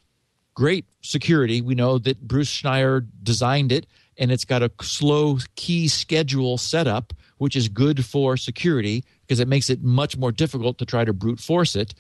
great 0.57 0.85
security. 1.01 1.61
We 1.61 1.75
know 1.75 1.99
that 1.99 2.27
Bruce 2.27 2.49
Schneier 2.49 3.05
designed 3.21 3.71
it, 3.71 3.85
and 4.17 4.31
it's 4.31 4.43
got 4.43 4.63
a 4.63 4.71
slow 4.81 5.37
key 5.55 5.87
schedule 5.87 6.57
setup, 6.57 7.13
which 7.37 7.55
is 7.55 7.69
good 7.69 8.03
for 8.03 8.37
security 8.37 9.03
because 9.21 9.39
it 9.39 9.47
makes 9.47 9.69
it 9.69 9.83
much 9.83 10.17
more 10.17 10.31
difficult 10.31 10.79
to 10.79 10.85
try 10.85 11.05
to 11.05 11.13
brute 11.13 11.39
force 11.39 11.75
it. 11.75 11.93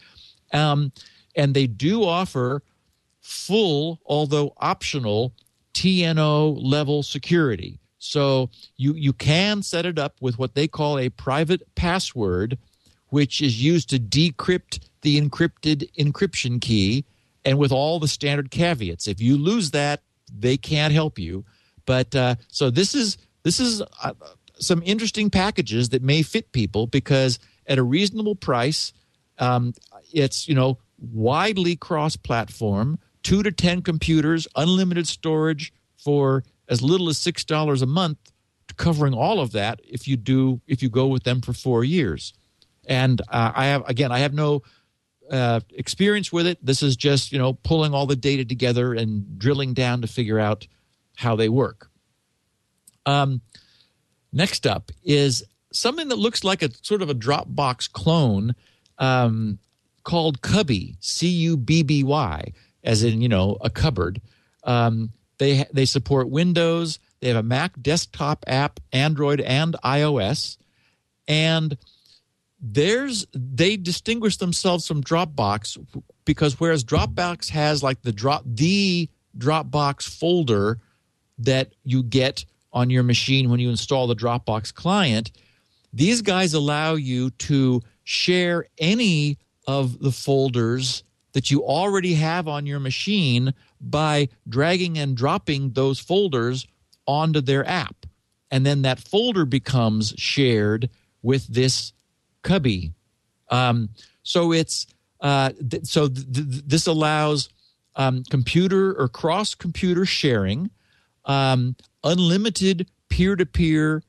Um, 0.53 0.91
and 1.35 1.53
they 1.53 1.67
do 1.67 2.03
offer 2.03 2.63
full, 3.21 3.99
although 4.07 4.53
optional, 4.57 5.33
TNO 5.75 6.57
level 6.59 7.03
security. 7.03 7.79
So 7.99 8.49
you 8.75 8.95
you 8.95 9.13
can 9.13 9.61
set 9.61 9.85
it 9.85 9.99
up 9.99 10.15
with 10.19 10.39
what 10.39 10.55
they 10.55 10.67
call 10.67 10.97
a 10.97 11.09
private 11.09 11.61
password, 11.75 12.57
which 13.09 13.39
is 13.39 13.61
used 13.63 13.91
to 13.91 13.99
decrypt 13.99 14.79
the 15.03 15.21
encrypted 15.21 15.91
encryption 15.93 16.59
key, 16.59 17.05
and 17.47 17.57
with 17.57 17.71
all 17.71 17.97
the 17.97 18.09
standard 18.09 18.51
caveats. 18.51 19.07
If 19.07 19.21
you 19.21 19.37
lose 19.37 19.71
that, 19.71 20.01
they 20.37 20.57
can't 20.57 20.93
help 20.93 21.17
you. 21.17 21.45
But 21.85 22.13
uh, 22.13 22.35
so 22.49 22.69
this 22.69 22.93
is 22.93 23.17
this 23.43 23.61
is 23.61 23.81
uh, 24.03 24.13
some 24.59 24.83
interesting 24.83 25.29
packages 25.29 25.89
that 25.89 26.03
may 26.03 26.23
fit 26.23 26.51
people 26.51 26.87
because 26.87 27.39
at 27.65 27.77
a 27.77 27.83
reasonable 27.83 28.35
price, 28.35 28.91
um, 29.39 29.73
it's 30.11 30.45
you 30.49 30.55
know 30.55 30.77
widely 30.99 31.77
cross-platform, 31.77 32.99
two 33.23 33.43
to 33.43 33.51
ten 33.53 33.81
computers, 33.81 34.45
unlimited 34.57 35.07
storage 35.07 35.71
for 35.97 36.43
as 36.67 36.81
little 36.81 37.07
as 37.07 37.17
six 37.17 37.45
dollars 37.45 37.81
a 37.81 37.85
month, 37.85 38.17
covering 38.75 39.13
all 39.13 39.39
of 39.39 39.53
that. 39.53 39.79
If 39.85 40.05
you 40.05 40.17
do, 40.17 40.59
if 40.67 40.83
you 40.83 40.89
go 40.89 41.07
with 41.07 41.23
them 41.23 41.39
for 41.39 41.53
four 41.53 41.85
years, 41.85 42.33
and 42.85 43.21
uh, 43.29 43.53
I 43.55 43.67
have 43.67 43.87
again, 43.87 44.11
I 44.11 44.19
have 44.19 44.33
no 44.33 44.63
uh, 45.31 45.59
experience 45.71 46.31
with 46.31 46.47
it. 46.47 46.63
This 46.65 46.83
is 46.83 46.95
just 46.95 47.31
you 47.31 47.37
know 47.37 47.53
pulling 47.53 47.93
all 47.93 48.05
the 48.05 48.15
data 48.15 48.45
together 48.45 48.93
and 48.93 49.37
drilling 49.37 49.73
down 49.73 50.01
to 50.01 50.07
figure 50.07 50.39
out 50.39 50.67
how 51.15 51.35
they 51.35 51.49
work. 51.49 51.89
Um, 53.05 53.41
next 54.31 54.67
up 54.67 54.91
is 55.03 55.43
something 55.71 56.09
that 56.09 56.17
looks 56.17 56.43
like 56.43 56.61
a 56.61 56.69
sort 56.81 57.01
of 57.01 57.09
a 57.09 57.15
Dropbox 57.15 57.91
clone 57.91 58.55
um, 58.97 59.59
called 60.03 60.41
Cubby, 60.41 60.95
C 60.99 61.27
U 61.27 61.57
B 61.57 61.83
B 61.83 62.03
Y, 62.03 62.53
as 62.83 63.03
in 63.03 63.21
you 63.21 63.29
know 63.29 63.57
a 63.61 63.69
cupboard. 63.69 64.21
Um, 64.63 65.11
they 65.37 65.65
they 65.73 65.85
support 65.85 66.29
Windows. 66.29 66.99
They 67.19 67.29
have 67.29 67.37
a 67.37 67.43
Mac 67.43 67.81
desktop 67.81 68.43
app, 68.47 68.79
Android 68.93 69.41
and 69.41 69.75
iOS, 69.83 70.57
and 71.27 71.77
there's 72.59 73.25
they 73.33 73.77
distinguish 73.77 74.37
themselves 74.37 74.87
from 74.87 75.03
Dropbox 75.03 75.77
because 76.25 76.59
whereas 76.59 76.83
Dropbox 76.83 77.49
has 77.49 77.83
like 77.83 78.01
the 78.01 78.11
drop 78.11 78.43
the 78.45 79.09
Dropbox 79.37 80.03
folder 80.03 80.79
that 81.39 81.73
you 81.83 82.03
get 82.03 82.45
on 82.73 82.89
your 82.89 83.03
machine 83.03 83.49
when 83.49 83.59
you 83.59 83.69
install 83.69 84.07
the 84.07 84.15
Dropbox 84.15 84.73
client, 84.73 85.31
these 85.93 86.21
guys 86.21 86.53
allow 86.53 86.95
you 86.95 87.29
to 87.31 87.81
share 88.03 88.65
any 88.77 89.37
of 89.67 89.99
the 89.99 90.11
folders 90.11 91.03
that 91.33 91.51
you 91.51 91.63
already 91.63 92.13
have 92.15 92.47
on 92.47 92.65
your 92.65 92.79
machine 92.79 93.53
by 93.79 94.27
dragging 94.49 94.97
and 94.97 95.15
dropping 95.15 95.71
those 95.71 95.99
folders 95.99 96.65
onto 97.05 97.41
their 97.41 97.67
app. 97.67 98.05
And 98.49 98.65
then 98.65 98.81
that 98.83 98.99
folder 98.99 99.45
becomes 99.45 100.13
shared 100.17 100.89
with 101.21 101.47
this 101.47 101.93
cubby. 102.41 102.93
Um, 103.49 103.89
so 104.23 104.51
it's 104.51 104.87
uh, 105.21 105.51
th- 105.69 105.85
so 105.85 106.07
th- 106.07 106.31
th- 106.31 106.63
this 106.65 106.87
allows 106.87 107.49
um, 107.95 108.23
computer 108.29 108.93
or 108.99 109.07
cross 109.07 109.55
computer 109.55 110.05
sharing, 110.05 110.69
um, 111.25 111.75
unlimited 112.03 112.89
peer 113.09 113.35
to 113.35 113.45
peer 113.45 114.03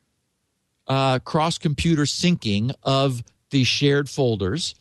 cross 1.24 1.58
computer 1.58 2.02
syncing 2.02 2.72
of 2.82 3.22
the 3.50 3.64
shared 3.64 4.08
folders. 4.08 4.74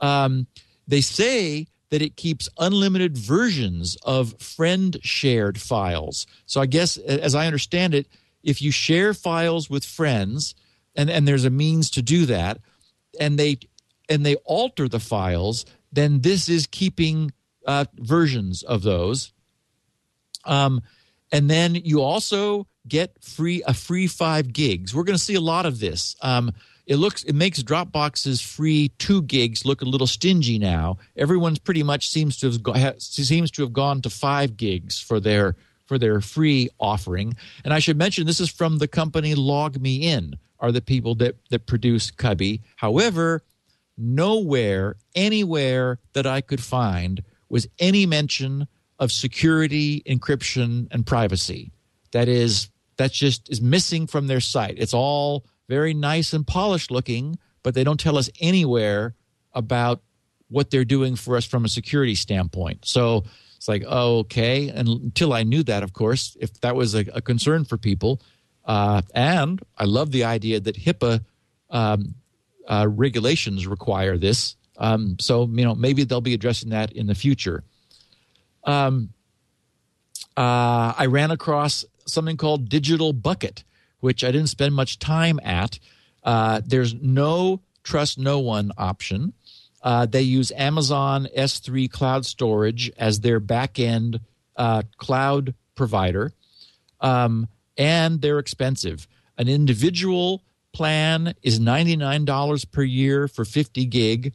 Um, 0.00 0.46
they 0.86 1.00
say 1.00 1.66
that 1.90 2.02
it 2.02 2.16
keeps 2.16 2.48
unlimited 2.58 3.18
versions 3.18 3.96
of 4.04 4.40
friend 4.40 4.96
shared 5.02 5.60
files. 5.60 6.26
So 6.46 6.60
I 6.60 6.66
guess, 6.66 6.96
as 6.96 7.34
I 7.34 7.46
understand 7.46 7.94
it, 7.94 8.06
if 8.42 8.62
you 8.62 8.70
share 8.70 9.12
files 9.12 9.68
with 9.68 9.84
friends, 9.84 10.54
and, 10.94 11.10
and 11.10 11.26
there's 11.26 11.44
a 11.44 11.50
means 11.50 11.90
to 11.90 12.02
do 12.02 12.26
that, 12.26 12.58
and 13.20 13.38
they 13.38 13.58
and 14.08 14.26
they 14.26 14.34
alter 14.36 14.88
the 14.88 14.98
files, 14.98 15.66
then 15.92 16.22
this 16.22 16.48
is 16.48 16.66
keeping 16.66 17.30
uh, 17.66 17.84
versions 17.94 18.64
of 18.64 18.82
those. 18.82 19.32
Um, 20.44 20.82
and 21.30 21.48
then 21.48 21.76
you 21.76 22.02
also 22.02 22.66
get 22.88 23.22
free 23.22 23.62
a 23.66 23.74
free 23.74 24.08
five 24.08 24.52
gigs. 24.52 24.94
We're 24.94 25.04
going 25.04 25.18
to 25.18 25.22
see 25.22 25.36
a 25.36 25.40
lot 25.40 25.66
of 25.66 25.78
this. 25.78 26.16
Um, 26.22 26.52
it 26.86 26.96
looks 26.96 27.22
it 27.22 27.34
makes 27.34 27.62
Dropbox's 27.62 28.40
free 28.40 28.88
two 28.98 29.22
gigs 29.22 29.64
look 29.64 29.82
a 29.82 29.84
little 29.84 30.08
stingy 30.08 30.58
now. 30.58 30.98
Everyone's 31.16 31.60
pretty 31.60 31.84
much 31.84 32.08
seems 32.08 32.36
to 32.38 32.72
have 32.74 33.00
seems 33.00 33.52
to 33.52 33.62
have 33.62 33.72
gone 33.72 34.02
to 34.02 34.10
five 34.10 34.56
gigs 34.56 35.00
for 35.00 35.20
their 35.20 35.54
for 35.86 35.98
their 35.98 36.20
free 36.20 36.68
offering. 36.80 37.36
And 37.64 37.72
I 37.72 37.78
should 37.78 37.96
mention 37.96 38.26
this 38.26 38.40
is 38.40 38.50
from 38.50 38.78
the 38.78 38.88
company 38.88 39.34
LogMeIn 39.34 40.34
are 40.60 40.72
the 40.72 40.82
people 40.82 41.14
that 41.16 41.36
that 41.50 41.66
produce 41.66 42.10
Cubby. 42.10 42.62
However, 42.76 43.42
nowhere 43.96 44.96
anywhere 45.14 45.98
that 46.12 46.26
I 46.26 46.40
could 46.40 46.62
find 46.62 47.22
was 47.48 47.66
any 47.78 48.06
mention 48.06 48.68
of 48.98 49.10
security, 49.10 50.02
encryption, 50.06 50.88
and 50.90 51.06
privacy. 51.06 51.72
That 52.12 52.28
is 52.28 52.70
that's 52.96 53.16
just 53.16 53.50
is 53.50 53.60
missing 53.60 54.06
from 54.06 54.26
their 54.26 54.40
site. 54.40 54.74
It's 54.78 54.94
all 54.94 55.46
very 55.68 55.94
nice 55.94 56.32
and 56.32 56.46
polished 56.46 56.90
looking, 56.90 57.38
but 57.62 57.74
they 57.74 57.84
don't 57.84 58.00
tell 58.00 58.18
us 58.18 58.28
anywhere 58.40 59.14
about 59.54 60.02
what 60.48 60.70
they're 60.70 60.84
doing 60.84 61.16
for 61.16 61.36
us 61.36 61.44
from 61.44 61.64
a 61.64 61.68
security 61.68 62.14
standpoint. 62.14 62.84
So 62.84 63.24
it's 63.56 63.68
like, 63.68 63.84
oh, 63.86 64.18
okay. 64.18 64.68
And 64.68 64.88
until 64.88 65.32
I 65.32 65.44
knew 65.44 65.62
that, 65.64 65.82
of 65.82 65.92
course, 65.92 66.36
if 66.40 66.60
that 66.60 66.74
was 66.74 66.94
a, 66.94 67.04
a 67.14 67.20
concern 67.20 67.64
for 67.64 67.76
people, 67.76 68.20
uh, 68.64 69.02
and 69.14 69.60
I 69.76 69.84
love 69.84 70.10
the 70.10 70.24
idea 70.24 70.60
that 70.60 70.76
HIPAA 70.76 71.24
um, 71.70 72.14
uh, 72.66 72.86
regulations 72.88 73.66
require 73.66 74.16
this. 74.16 74.56
Um, 74.78 75.16
so 75.20 75.46
you 75.52 75.64
know 75.64 75.74
maybe 75.74 76.04
they'll 76.04 76.20
be 76.20 76.34
addressing 76.34 76.70
that 76.70 76.92
in 76.92 77.06
the 77.06 77.14
future. 77.14 77.64
Um, 78.64 79.12
uh, 80.36 80.94
I 80.96 81.06
ran 81.06 81.30
across 81.30 81.84
something 82.06 82.36
called 82.36 82.68
Digital 82.68 83.12
Bucket, 83.12 83.64
which 84.00 84.24
I 84.24 84.30
didn't 84.30 84.48
spend 84.48 84.74
much 84.74 84.98
time 84.98 85.40
at. 85.42 85.78
Uh, 86.22 86.60
there's 86.64 86.94
no 86.94 87.60
trust 87.82 88.18
no 88.18 88.38
one 88.38 88.72
option. 88.78 89.32
Uh, 89.82 90.06
they 90.06 90.22
use 90.22 90.52
Amazon 90.52 91.26
S3 91.36 91.90
cloud 91.90 92.26
storage 92.26 92.90
as 92.98 93.20
their 93.20 93.40
backend 93.40 94.20
cloud 94.98 95.54
provider, 95.74 96.32
um, 97.00 97.48
and 97.80 98.20
they're 98.20 98.38
expensive. 98.38 99.08
An 99.38 99.48
individual 99.48 100.44
plan 100.74 101.34
is 101.42 101.58
$99 101.58 102.70
per 102.70 102.82
year 102.82 103.26
for 103.26 103.46
50 103.46 103.86
gig. 103.86 104.34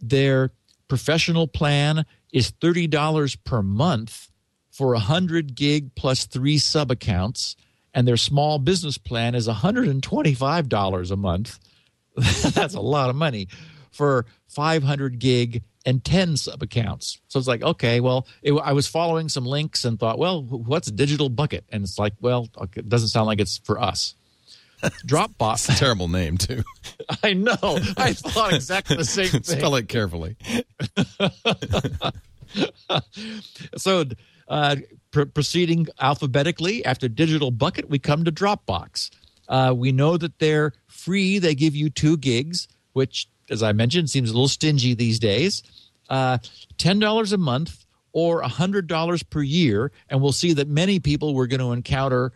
Their 0.00 0.52
professional 0.86 1.48
plan 1.48 2.04
is 2.32 2.52
$30 2.52 3.38
per 3.44 3.62
month 3.62 4.30
for 4.70 4.88
100 4.88 5.54
gig 5.54 5.94
plus 5.94 6.26
three 6.26 6.58
sub 6.58 6.90
accounts 6.90 7.56
and 7.94 8.06
their 8.06 8.18
small 8.18 8.58
business 8.58 8.98
plan 8.98 9.34
is 9.34 9.48
$125 9.48 11.10
a 11.10 11.16
month. 11.16 11.58
That's 12.52 12.74
a 12.74 12.80
lot 12.80 13.08
of 13.08 13.16
money 13.16 13.48
for 13.90 14.26
500 14.48 15.18
gig 15.18 15.62
and 15.86 16.04
10 16.04 16.36
sub 16.36 16.62
accounts. 16.62 17.20
So 17.28 17.38
it's 17.38 17.48
like, 17.48 17.62
okay, 17.62 18.00
well, 18.00 18.26
it, 18.42 18.52
I 18.52 18.72
was 18.72 18.88
following 18.88 19.28
some 19.28 19.46
links 19.46 19.84
and 19.84 19.98
thought, 19.98 20.18
well, 20.18 20.42
what's 20.42 20.90
Digital 20.90 21.28
Bucket? 21.28 21.64
And 21.70 21.84
it's 21.84 21.98
like, 21.98 22.12
well, 22.20 22.48
it 22.74 22.88
doesn't 22.88 23.08
sound 23.08 23.26
like 23.26 23.40
it's 23.40 23.58
for 23.58 23.80
us. 23.80 24.14
Dropbox. 25.06 25.54
It's 25.54 25.68
a 25.70 25.74
terrible 25.76 26.08
name, 26.08 26.36
too. 26.36 26.64
I 27.22 27.32
know. 27.32 27.56
I 27.96 28.12
thought 28.12 28.52
exactly 28.52 28.96
the 28.96 29.04
same 29.04 29.28
thing. 29.30 29.42
Spell 29.44 29.76
it 29.76 29.88
carefully. 29.88 30.36
so, 33.76 34.04
uh, 34.48 34.76
pr- 35.12 35.24
proceeding 35.24 35.86
alphabetically 36.00 36.84
after 36.84 37.08
Digital 37.08 37.52
Bucket, 37.52 37.88
we 37.88 37.98
come 37.98 38.24
to 38.24 38.32
Dropbox. 38.32 39.10
Uh, 39.48 39.72
we 39.74 39.92
know 39.92 40.16
that 40.16 40.40
they're 40.40 40.72
free. 40.88 41.38
They 41.38 41.54
give 41.54 41.76
you 41.76 41.88
two 41.88 42.16
gigs, 42.16 42.66
which 42.92 43.28
as 43.50 43.62
I 43.62 43.72
mentioned, 43.72 44.10
seems 44.10 44.30
a 44.30 44.32
little 44.32 44.48
stingy 44.48 44.94
these 44.94 45.18
days. 45.18 45.62
Uh, 46.08 46.38
Ten 46.78 46.98
dollars 46.98 47.32
a 47.32 47.38
month 47.38 47.84
or 48.12 48.42
hundred 48.42 48.86
dollars 48.86 49.22
per 49.22 49.42
year, 49.42 49.92
and 50.08 50.20
we'll 50.20 50.32
see 50.32 50.52
that 50.54 50.68
many 50.68 51.00
people 51.00 51.34
we're 51.34 51.46
going 51.46 51.60
to 51.60 51.72
encounter 51.72 52.32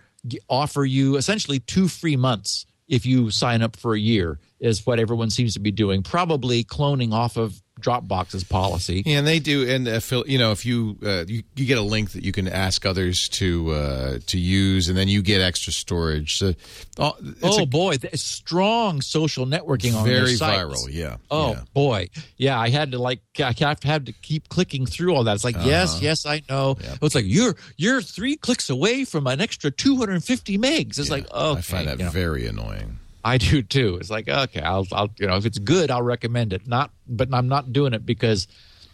offer 0.49 0.85
you 0.85 1.17
essentially 1.17 1.61
two 1.61 1.89
free 1.89 2.17
months 2.17 2.67
if 2.89 3.07
you 3.07 3.31
sign 3.31 3.63
up 3.63 3.77
for 3.77 3.95
a 3.95 3.99
year. 3.99 4.39
Is 4.61 4.85
what 4.85 4.99
everyone 4.99 5.31
seems 5.31 5.55
to 5.55 5.61
be 5.61 5.71
doing. 5.71 6.03
Probably 6.03 6.65
cloning 6.65 7.13
off 7.13 7.37
of 7.39 7.63
Dropbox's 7.81 8.45
policy. 8.45 9.03
And 9.07 9.27
they 9.27 9.39
do, 9.39 9.69
and 9.69 9.89
uh, 9.89 10.01
Phil, 10.01 10.25
you 10.27 10.39
know, 10.39 10.53
if 10.53 10.65
you, 10.65 10.99
uh, 11.05 11.25
you 11.27 11.43
you 11.57 11.67
get 11.67 11.79
a 11.79 11.83
link 11.83 12.13
that 12.13 12.25
you 12.25 12.33
can 12.33 12.49
ask 12.49 12.85
others 12.87 13.29
to 13.31 13.71
uh, 13.73 14.19
to 14.27 14.39
use, 14.39 14.89
and 14.89 14.97
then 14.97 15.09
you 15.09 15.23
get 15.23 15.41
extra 15.41 15.73
storage. 15.73 16.39
So, 16.39 16.55
uh, 16.99 17.13
it's 17.21 17.59
oh 17.59 17.63
a 17.63 17.67
boy, 17.67 17.97
strong 18.15 19.01
social 19.01 19.47
networking 19.47 19.95
on 19.95 20.05
very 20.05 20.35
viral. 20.35 20.89
Yeah. 20.91 21.17
Oh 21.31 21.53
yeah. 21.53 21.63
boy, 21.75 22.09
yeah. 22.37 22.59
I 22.59 22.71
had 22.71 22.93
to 22.93 22.99
like 22.99 23.21
I 23.39 23.55
had 23.83 24.07
to 24.07 24.13
keep 24.13 24.49
clicking 24.49 24.87
through 24.87 25.15
all 25.15 25.25
that. 25.25 25.35
It's 25.35 25.45
like 25.45 25.57
Uh-huh. 25.57 25.69
yes, 25.69 26.01
yes, 26.01 26.27
I 26.27 26.43
know. 26.49 26.77
It's 27.03 27.15
like 27.15 27.27
you're 27.27 27.57
you're 27.77 28.03
three 28.03 28.37
clicks 28.37 28.71
away 28.71 29.05
from 29.05 29.27
an 29.27 29.41
extra 29.41 29.71
250 29.71 30.59
megs. 30.59 30.99
It's 30.99 31.11
like 31.11 31.27
oh, 31.31 31.53
okay, 31.53 31.59
I 31.59 31.63
find 31.63 31.89
that 31.89 31.99
you 31.99 32.05
know, 32.05 32.11
very 32.11 32.47
annoying. 32.47 32.99
I 33.25 33.39
do 33.39 33.63
too. 33.63 33.97
It's 34.01 34.11
like 34.11 34.29
okay, 34.29 34.61
I'll 34.63 34.87
I'll 34.93 35.11
you 35.19 35.27
know 35.27 35.37
if 35.37 35.47
it's 35.47 35.59
good, 35.59 35.91
I'll 35.91 36.03
recommend 36.03 36.53
it. 36.53 36.67
Not, 36.67 36.91
but 37.07 37.29
I'm 37.33 37.49
not 37.49 37.73
doing 37.73 37.93
it 37.93 38.05
because 38.07 38.49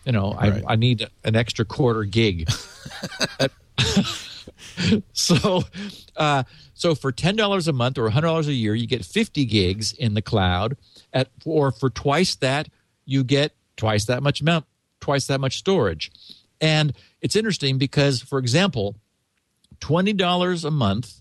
you 0.05 0.13
know 0.13 0.33
I 0.33 0.51
Right. 0.51 0.65
I 0.67 0.77
need 0.77 1.07
an 1.25 1.37
extra 1.37 1.65
quarter 1.65 2.05
gig. 2.05 2.49
so 5.13 5.63
uh, 6.17 6.43
so 6.75 6.95
for 6.95 7.13
ten 7.13 7.37
dollars 7.37 7.69
a 7.69 7.73
month 7.73 7.99
or 7.99 8.09
hundred 8.11 8.29
dollars 8.29 8.49
a 8.49 8.53
year, 8.53 8.75
you 8.75 8.87
get 8.87 9.05
fifty 9.05 9.45
gigs 9.45 9.93
in 9.93 10.15
the 10.15 10.23
cloud. 10.23 10.77
At 11.13 11.29
or 11.45 11.73
for 11.73 11.91
twice 11.91 12.35
that, 12.37 12.69
you 13.05 13.25
get 13.25 13.55
twice 13.77 14.07
that 14.07 14.23
much 14.23 14.41
amount, 14.41 14.67
twice 15.01 15.27
that 15.29 15.41
much 15.41 15.59
storage. 15.59 16.11
And 16.61 16.95
it's 17.21 17.37
interesting 17.37 17.79
because, 17.79 18.21
for 18.21 18.39
example, 18.39 18.97
twenty 19.81 20.13
dollars 20.13 20.65
a 20.65 20.71
month 20.71 21.21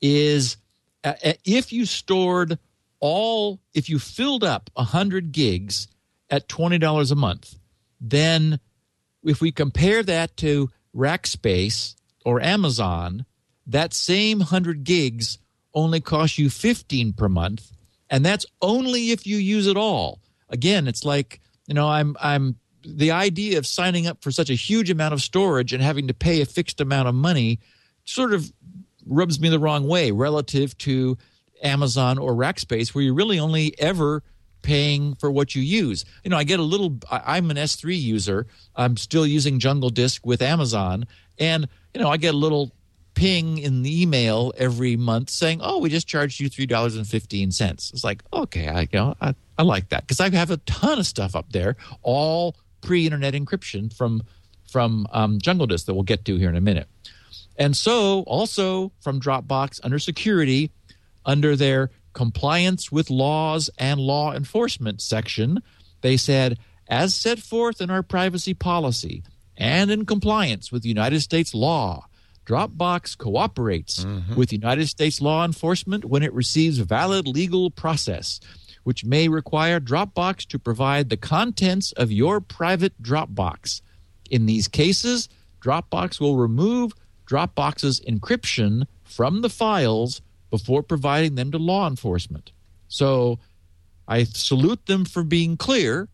is 0.00 0.56
uh, 1.04 1.14
uh, 1.24 1.32
if 1.44 1.72
you 1.72 1.86
stored 1.86 2.58
all 3.00 3.60
if 3.74 3.88
you 3.88 3.98
filled 3.98 4.42
up 4.42 4.70
100 4.74 5.32
gigs 5.32 5.86
at 6.30 6.48
$20 6.48 7.12
a 7.12 7.14
month 7.14 7.58
then 8.00 8.58
if 9.22 9.40
we 9.40 9.52
compare 9.52 10.02
that 10.02 10.36
to 10.36 10.70
Rackspace 10.96 11.94
or 12.24 12.40
Amazon 12.40 13.24
that 13.66 13.92
same 13.94 14.38
100 14.38 14.84
gigs 14.84 15.38
only 15.74 16.00
costs 16.00 16.38
you 16.38 16.50
15 16.50 17.12
per 17.12 17.28
month 17.28 17.70
and 18.10 18.24
that's 18.24 18.46
only 18.62 19.10
if 19.10 19.26
you 19.26 19.36
use 19.36 19.66
it 19.66 19.76
all. 19.76 20.20
Again 20.48 20.88
it's 20.88 21.04
like 21.04 21.40
you 21.66 21.74
know 21.74 21.88
i'm 21.88 22.16
i'm 22.20 22.56
the 22.84 23.10
idea 23.10 23.58
of 23.58 23.66
signing 23.66 24.06
up 24.06 24.22
for 24.22 24.30
such 24.30 24.50
a 24.50 24.54
huge 24.54 24.90
amount 24.90 25.14
of 25.14 25.22
storage 25.22 25.72
and 25.72 25.82
having 25.82 26.08
to 26.08 26.14
pay 26.14 26.40
a 26.42 26.46
fixed 26.46 26.80
amount 26.80 27.08
of 27.08 27.14
money 27.14 27.58
sort 28.04 28.34
of 28.34 28.52
rubs 29.06 29.40
me 29.40 29.48
the 29.48 29.58
wrong 29.58 29.86
way 29.86 30.10
relative 30.10 30.76
to 30.78 31.16
Amazon 31.62 32.18
or 32.18 32.32
Rackspace, 32.32 32.94
where 32.94 33.02
you're 33.04 33.14
really 33.14 33.38
only 33.38 33.78
ever 33.78 34.22
paying 34.62 35.14
for 35.14 35.30
what 35.30 35.54
you 35.54 35.62
use. 35.62 36.04
You 36.24 36.30
know, 36.30 36.36
I 36.36 36.44
get 36.44 36.58
a 36.58 36.64
little. 36.64 36.98
I'm 37.10 37.50
an 37.50 37.56
S3 37.56 38.00
user. 38.00 38.46
I'm 38.74 38.96
still 38.96 39.26
using 39.26 39.58
Jungle 39.60 39.90
Disk 39.90 40.26
with 40.26 40.42
Amazon, 40.42 41.06
and 41.38 41.68
you 41.94 42.00
know, 42.00 42.08
I 42.08 42.16
get 42.16 42.34
a 42.34 42.38
little 42.38 42.72
ping 43.14 43.58
in 43.58 43.82
the 43.82 44.02
email 44.02 44.52
every 44.56 44.96
month 44.96 45.30
saying, 45.30 45.60
"Oh, 45.62 45.78
we 45.78 45.88
just 45.88 46.08
charged 46.08 46.40
you 46.40 46.48
three 46.48 46.66
dollars 46.66 46.96
and 46.96 47.06
fifteen 47.06 47.52
cents." 47.52 47.92
It's 47.92 48.04
like, 48.04 48.22
okay, 48.32 48.68
I 48.68 48.80
you 48.82 48.88
know, 48.92 49.14
I, 49.20 49.34
I 49.56 49.62
like 49.62 49.90
that 49.90 50.02
because 50.02 50.20
I 50.20 50.30
have 50.30 50.50
a 50.50 50.56
ton 50.58 50.98
of 50.98 51.06
stuff 51.06 51.36
up 51.36 51.52
there, 51.52 51.76
all 52.02 52.56
pre-internet 52.80 53.34
encryption 53.34 53.94
from 53.94 54.22
from 54.70 55.06
um, 55.12 55.40
Jungle 55.40 55.66
Disk 55.66 55.86
that 55.86 55.94
we'll 55.94 56.02
get 56.02 56.24
to 56.24 56.36
here 56.36 56.48
in 56.48 56.56
a 56.56 56.60
minute. 56.60 56.88
And 57.56 57.76
so, 57.76 58.20
also 58.20 58.92
from 59.00 59.20
Dropbox 59.20 59.80
under 59.84 59.98
security, 59.98 60.70
under 61.24 61.56
their 61.56 61.90
compliance 62.12 62.90
with 62.90 63.10
laws 63.10 63.70
and 63.78 64.00
law 64.00 64.32
enforcement 64.32 65.00
section, 65.00 65.62
they 66.00 66.16
said, 66.16 66.58
as 66.88 67.14
set 67.14 67.38
forth 67.38 67.80
in 67.80 67.90
our 67.90 68.02
privacy 68.02 68.54
policy 68.54 69.22
and 69.56 69.90
in 69.90 70.04
compliance 70.04 70.72
with 70.72 70.84
United 70.84 71.20
States 71.20 71.54
law, 71.54 72.06
Dropbox 72.44 73.16
cooperates 73.16 74.04
mm-hmm. 74.04 74.34
with 74.34 74.52
United 74.52 74.88
States 74.88 75.20
law 75.20 75.44
enforcement 75.44 76.04
when 76.04 76.22
it 76.22 76.32
receives 76.32 76.78
valid 76.78 77.26
legal 77.26 77.70
process, 77.70 78.38
which 78.82 79.04
may 79.04 79.28
require 79.28 79.80
Dropbox 79.80 80.46
to 80.48 80.58
provide 80.58 81.08
the 81.08 81.16
contents 81.16 81.92
of 81.92 82.12
your 82.12 82.40
private 82.40 83.00
Dropbox. 83.02 83.80
In 84.30 84.46
these 84.46 84.68
cases, 84.68 85.28
Dropbox 85.62 86.20
will 86.20 86.36
remove 86.36 86.92
Dropbox's 87.26 88.00
encryption 88.00 88.86
from 89.02 89.42
the 89.42 89.48
files 89.48 90.20
before 90.50 90.82
providing 90.82 91.34
them 91.34 91.50
to 91.50 91.58
law 91.58 91.88
enforcement. 91.88 92.52
So 92.88 93.38
I 94.06 94.24
salute 94.24 94.86
them 94.86 95.04
for 95.04 95.24
being 95.24 95.56
clear, 95.56 96.08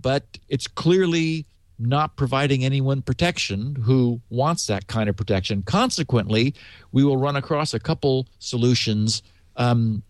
but 0.00 0.38
it's 0.48 0.66
clearly 0.66 1.46
not 1.78 2.16
providing 2.16 2.64
anyone 2.64 3.02
protection 3.02 3.74
who 3.74 4.20
wants 4.30 4.66
that 4.66 4.86
kind 4.86 5.08
of 5.08 5.16
protection. 5.16 5.62
Consequently, 5.62 6.54
we 6.92 7.04
will 7.04 7.16
run 7.16 7.36
across 7.36 7.74
a 7.74 7.80
couple 7.80 8.26
solutions. 8.38 9.22
Um, 9.56 10.02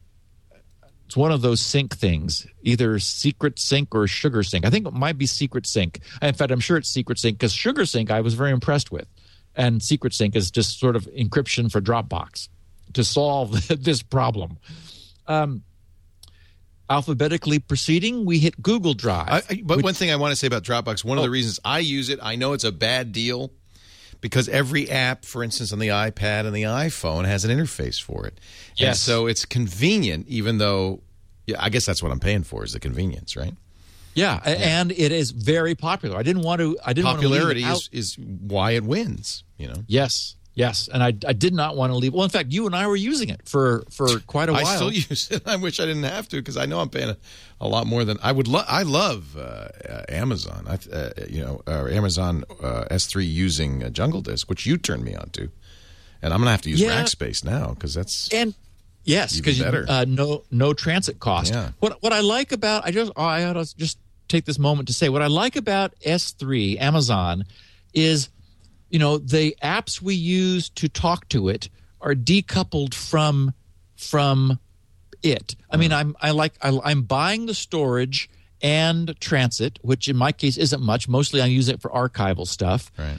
it's 1.06 1.16
one 1.16 1.32
of 1.32 1.42
those 1.42 1.60
sync 1.60 1.94
things, 1.94 2.46
either 2.62 2.98
secret 2.98 3.58
sync 3.58 3.94
or 3.94 4.06
sugar 4.06 4.42
sync. 4.42 4.64
I 4.64 4.70
think 4.70 4.86
it 4.86 4.92
might 4.92 5.18
be 5.18 5.26
secret 5.26 5.66
sync. 5.66 6.00
In 6.20 6.34
fact, 6.34 6.52
I'm 6.52 6.60
sure 6.60 6.76
it's 6.76 6.88
secret 6.88 7.18
sync 7.18 7.38
because 7.38 7.52
sugar 7.52 7.84
sync 7.84 8.10
I 8.10 8.20
was 8.20 8.34
very 8.34 8.50
impressed 8.50 8.90
with. 8.90 9.06
And 9.54 9.82
secret 9.82 10.14
sync 10.14 10.34
is 10.36 10.50
just 10.50 10.78
sort 10.80 10.96
of 10.96 11.04
encryption 11.12 11.70
for 11.70 11.80
Dropbox 11.80 12.48
to 12.94 13.04
solve 13.04 13.68
this 13.82 14.02
problem. 14.02 14.58
Um, 15.26 15.62
alphabetically 16.88 17.58
proceeding, 17.58 18.24
we 18.24 18.38
hit 18.38 18.60
Google 18.62 18.94
Drive. 18.94 19.28
I, 19.28 19.42
I, 19.50 19.62
but 19.64 19.78
which- 19.78 19.84
one 19.84 19.94
thing 19.94 20.10
I 20.10 20.16
want 20.16 20.32
to 20.32 20.36
say 20.36 20.46
about 20.46 20.62
Dropbox, 20.64 21.04
one 21.04 21.18
of 21.18 21.22
the 21.22 21.28
Oh. 21.28 21.32
reasons 21.32 21.60
I 21.64 21.78
use 21.80 22.08
it, 22.08 22.18
I 22.22 22.36
know 22.36 22.52
it's 22.52 22.64
a 22.64 22.72
bad 22.72 23.12
deal 23.12 23.52
because 24.20 24.48
every 24.48 24.88
app, 24.90 25.24
for 25.24 25.42
instance, 25.42 25.72
on 25.72 25.78
the 25.78 25.88
iPad 25.88 26.46
and 26.46 26.54
the 26.54 26.62
iPhone, 26.62 27.24
has 27.24 27.44
an 27.44 27.56
interface 27.56 28.00
for 28.00 28.26
it. 28.26 28.34
And 28.72 28.78
Yes. 28.80 29.00
so 29.00 29.26
it's 29.26 29.44
convenient, 29.44 30.28
even 30.28 30.58
though, 30.58 31.02
yeah, 31.46 31.56
I 31.58 31.70
guess 31.70 31.84
that's 31.86 32.02
what 32.02 32.12
I'm 32.12 32.20
paying 32.20 32.42
for 32.44 32.62
is 32.64 32.72
the 32.72 32.80
convenience, 32.80 33.36
right? 33.36 33.54
Yeah, 34.14 34.40
a- 34.44 34.48
and 34.48 34.92
it 34.92 35.12
is 35.12 35.30
very 35.30 35.74
popular. 35.74 36.16
I 36.18 36.22
didn't 36.22 36.42
want 36.42 36.60
to. 36.60 36.76
I 36.84 36.92
didn't 36.92 37.06
Popularity 37.06 37.62
want 37.62 37.62
to 37.62 37.64
leave 37.64 37.66
it 37.66 37.70
out. 37.70 37.88
is, 37.92 38.16
is 38.18 38.18
why 38.18 38.72
it 38.72 38.84
wins, 38.84 39.44
you 39.58 39.68
know? 39.68 39.84
Yes, 39.86 40.36
yes, 40.54 40.88
and 40.92 41.02
I, 41.02 41.08
I 41.26 41.32
did 41.32 41.54
not 41.54 41.76
want 41.76 41.92
to 41.92 41.96
leave. 41.96 42.12
Well, 42.12 42.24
in 42.24 42.30
fact, 42.30 42.52
you 42.52 42.66
and 42.66 42.74
I 42.76 42.86
were 42.86 42.96
using 42.96 43.28
it 43.30 43.48
for 43.48 43.84
for 43.90 44.20
quite 44.26 44.48
a 44.48 44.52
while. 44.52 44.66
I 44.66 44.76
still 44.76 44.92
use 45.10 45.30
it. 45.30 45.46
I 45.46 45.56
wish 45.56 45.80
I 45.80 45.86
didn't 45.86 46.02
have 46.04 46.28
to 46.28 46.36
because 46.36 46.56
I 46.56 46.66
know 46.66 46.80
I'm 46.80 46.90
paying 46.90 47.10
a, 47.10 47.16
a 47.60 47.68
lot 47.68 47.86
more 47.86 48.04
than 48.04 48.18
I 48.22 48.32
would. 48.32 48.48
Lo- 48.48 48.64
I 48.68 48.82
love 48.82 49.36
uh, 49.36 49.40
uh, 49.40 50.02
Amazon. 50.08 50.66
I, 50.68 50.78
uh, 50.94 51.10
you 51.28 51.40
know, 51.42 51.62
uh, 51.66 51.86
Amazon 51.86 52.44
uh, 52.62 52.84
S3 52.90 53.26
using 53.30 53.82
uh, 53.84 53.88
Jungle 53.90 54.20
Disk, 54.20 54.48
which 54.50 54.66
you 54.66 54.76
turned 54.76 55.04
me 55.04 55.14
on 55.14 55.30
to, 55.30 55.50
and 56.20 56.34
I'm 56.34 56.40
gonna 56.40 56.50
have 56.50 56.62
to 56.62 56.70
use 56.70 56.80
Yeah. 56.80 57.02
Rackspace 57.02 57.44
now 57.44 57.68
because 57.70 57.94
that's 57.94 58.28
and 58.32 58.54
yes, 59.04 59.36
because 59.36 59.60
uh, 59.60 60.04
no 60.06 60.44
no 60.50 60.72
transit 60.72 61.18
cost. 61.18 61.52
Yeah. 61.52 61.70
What 61.80 62.02
what 62.02 62.12
I 62.12 62.20
like 62.20 62.52
about 62.52 62.84
I 62.84 62.90
just 62.90 63.12
I 63.16 63.44
ought 63.44 63.54
to 63.54 63.76
just 63.76 63.98
take 64.28 64.44
this 64.44 64.58
moment 64.58 64.88
to 64.88 64.94
say 64.94 65.08
what 65.08 65.22
I 65.22 65.26
like 65.26 65.56
about 65.56 65.94
S3 66.00 66.80
Amazon 66.80 67.44
is 67.92 68.28
you 68.88 68.98
know 68.98 69.18
the 69.18 69.56
apps 69.62 70.00
we 70.00 70.14
use 70.14 70.68
to 70.70 70.88
talk 70.88 71.28
to 71.30 71.48
it 71.48 71.68
are 72.00 72.14
decoupled 72.14 72.94
from 72.94 73.54
from 73.96 74.58
it. 75.22 75.54
I 75.70 75.76
mean, 75.76 75.92
I'm 75.92 76.16
I 76.20 76.30
like 76.30 76.54
I, 76.60 76.78
I'm 76.84 77.02
buying 77.02 77.46
the 77.46 77.54
storage 77.54 78.28
and 78.60 79.18
transit, 79.20 79.78
which 79.82 80.08
in 80.08 80.16
my 80.16 80.32
case 80.32 80.56
isn't 80.56 80.82
much. 80.82 81.08
Mostly, 81.08 81.40
I 81.40 81.46
use 81.46 81.68
it 81.68 81.80
for 81.80 81.90
archival 81.90 82.46
stuff 82.46 82.92
right. 82.98 83.18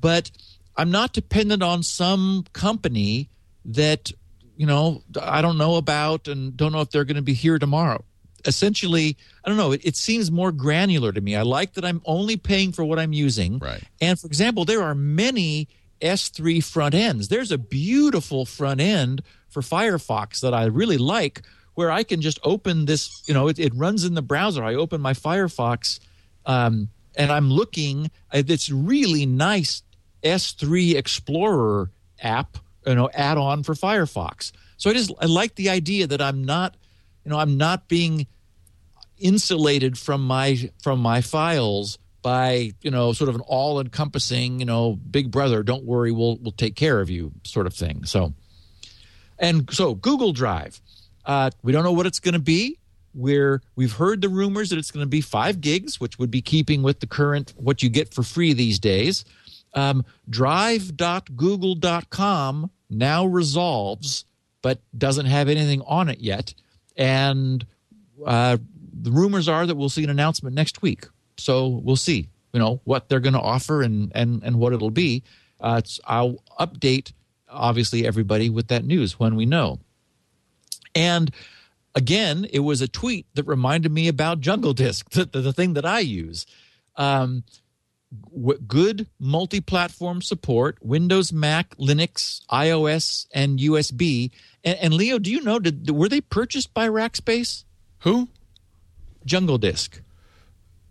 but 0.00 0.30
I'm 0.76 0.90
not 0.92 1.12
dependent 1.12 1.62
on 1.62 1.82
some 1.82 2.44
company 2.52 3.28
that 3.64 4.12
you 4.58 4.66
know 4.66 5.02
I 5.20 5.40
don't 5.40 5.56
know 5.56 5.76
about 5.76 6.28
and 6.28 6.54
don't 6.54 6.72
know 6.72 6.82
if 6.82 6.90
they're 6.90 7.04
going 7.04 7.16
to 7.16 7.22
be 7.22 7.32
here 7.32 7.58
tomorrow. 7.58 8.04
Essentially, 8.44 9.16
I 9.44 9.48
don't 9.48 9.56
know. 9.56 9.72
It, 9.72 9.80
it 9.84 9.96
seems 9.96 10.30
more 10.30 10.52
granular 10.52 11.12
to 11.12 11.20
me. 11.20 11.34
I 11.34 11.42
like 11.42 11.72
that 11.74 11.84
I'm 11.84 12.02
only 12.04 12.36
paying 12.36 12.72
for 12.72 12.84
what 12.84 12.98
I'm 12.98 13.12
using. 13.12 13.58
Right. 13.58 13.82
And 14.00 14.18
for 14.18 14.26
example, 14.26 14.64
there 14.64 14.82
are 14.82 14.94
many 14.94 15.68
S3 16.02 16.62
front 16.62 16.94
ends. 16.94 17.28
There's 17.28 17.50
a 17.50 17.58
beautiful 17.58 18.44
front 18.44 18.80
end 18.80 19.22
for 19.48 19.62
Firefox 19.62 20.40
that 20.40 20.54
I 20.54 20.66
really 20.66 20.98
like, 20.98 21.42
where 21.74 21.90
I 21.90 22.02
can 22.02 22.20
just 22.20 22.38
open 22.44 22.84
this. 22.84 23.24
You 23.26 23.34
know, 23.34 23.48
it, 23.48 23.58
it 23.58 23.72
runs 23.74 24.04
in 24.04 24.14
the 24.14 24.22
browser. 24.22 24.62
I 24.62 24.74
open 24.74 25.00
my 25.00 25.14
Firefox 25.14 25.98
um, 26.46 26.88
and 27.16 27.30
I'm 27.30 27.50
looking 27.50 28.10
at 28.32 28.46
this 28.46 28.70
really 28.70 29.26
nice 29.26 29.82
S3 30.22 30.94
Explorer 30.94 31.90
app, 32.22 32.58
you 32.88 32.94
know, 32.94 33.10
add-on 33.12 33.62
for 33.62 33.74
Firefox. 33.74 34.52
So 34.76 34.90
I 34.90 34.94
just 34.94 35.12
I 35.20 35.26
like 35.26 35.56
the 35.56 35.68
idea 35.68 36.06
that 36.06 36.22
I'm 36.22 36.44
not, 36.44 36.76
you 37.24 37.30
know, 37.30 37.38
I'm 37.38 37.56
not 37.56 37.88
being 37.88 38.26
insulated 39.18 39.98
from 39.98 40.26
my 40.26 40.70
from 40.82 41.00
my 41.00 41.20
files 41.20 41.98
by 42.22 42.72
you 42.82 42.90
know 42.90 43.12
sort 43.12 43.28
of 43.28 43.34
an 43.34 43.42
all 43.42 43.80
encompassing 43.80 44.60
you 44.60 44.64
know 44.64 44.98
big 45.10 45.30
brother 45.30 45.62
don't 45.62 45.84
worry 45.84 46.10
we'll 46.12 46.36
we'll 46.36 46.52
take 46.52 46.76
care 46.76 47.00
of 47.00 47.10
you 47.10 47.32
sort 47.44 47.66
of 47.66 47.74
thing. 47.74 48.04
So 48.04 48.32
and 49.38 49.68
so 49.72 49.94
google 49.94 50.32
drive 50.32 50.80
uh, 51.26 51.50
we 51.62 51.72
don't 51.72 51.84
know 51.84 51.92
what 51.92 52.06
it's 52.06 52.20
going 52.20 52.32
to 52.32 52.40
be. 52.40 52.78
We're 53.14 53.60
we've 53.76 53.92
heard 53.92 54.22
the 54.22 54.30
rumors 54.30 54.70
that 54.70 54.78
it's 54.78 54.90
going 54.90 55.04
to 55.04 55.10
be 55.10 55.20
five 55.20 55.60
gigs 55.60 56.00
which 56.00 56.18
would 56.18 56.30
be 56.30 56.40
keeping 56.40 56.82
with 56.82 57.00
the 57.00 57.06
current 57.06 57.52
what 57.56 57.82
you 57.82 57.90
get 57.90 58.14
for 58.14 58.22
free 58.22 58.54
these 58.54 58.78
days. 58.78 59.26
Um, 59.74 60.06
drive.google.com 60.30 62.70
now 62.90 63.24
resolves 63.26 64.24
but 64.62 64.80
doesn't 64.96 65.26
have 65.26 65.48
anything 65.48 65.82
on 65.86 66.08
it 66.08 66.20
yet 66.20 66.54
and 66.96 67.66
uh, 68.26 68.56
the 69.00 69.10
rumors 69.10 69.48
are 69.48 69.66
that 69.66 69.76
we'll 69.76 69.88
see 69.88 70.04
an 70.04 70.10
announcement 70.10 70.54
next 70.54 70.82
week 70.82 71.06
so 71.38 71.68
we'll 71.68 71.96
see, 71.96 72.28
you 72.52 72.60
know, 72.60 72.80
what 72.84 73.08
they're 73.08 73.20
going 73.20 73.34
to 73.34 73.40
offer 73.40 73.82
and 73.82 74.12
and 74.14 74.42
and 74.42 74.58
what 74.58 74.72
it'll 74.72 74.90
be. 74.90 75.22
Uh, 75.60 75.80
I'll 76.04 76.42
update 76.58 77.12
obviously 77.48 78.06
everybody 78.06 78.50
with 78.50 78.68
that 78.68 78.84
news 78.84 79.18
when 79.18 79.36
we 79.36 79.46
know. 79.46 79.78
And 80.94 81.30
again, 81.94 82.46
it 82.52 82.60
was 82.60 82.82
a 82.82 82.88
tweet 82.88 83.26
that 83.34 83.44
reminded 83.44 83.92
me 83.92 84.08
about 84.08 84.40
Jungle 84.40 84.74
Disk, 84.74 85.08
the, 85.10 85.24
the, 85.24 85.40
the 85.40 85.52
thing 85.52 85.74
that 85.74 85.86
I 85.86 86.00
use. 86.00 86.46
Um, 86.96 87.44
w- 88.34 88.58
good 88.66 89.06
multi-platform 89.18 90.22
support: 90.22 90.78
Windows, 90.80 91.32
Mac, 91.32 91.76
Linux, 91.76 92.44
iOS, 92.50 93.26
and 93.34 93.58
USB. 93.58 94.30
And, 94.64 94.78
and 94.78 94.94
Leo, 94.94 95.18
do 95.18 95.30
you 95.30 95.42
know? 95.42 95.58
Did 95.58 95.90
were 95.90 96.08
they 96.08 96.20
purchased 96.20 96.72
by 96.74 96.88
Rackspace? 96.88 97.64
Who? 98.00 98.28
Jungle 99.24 99.58
Disk. 99.58 100.00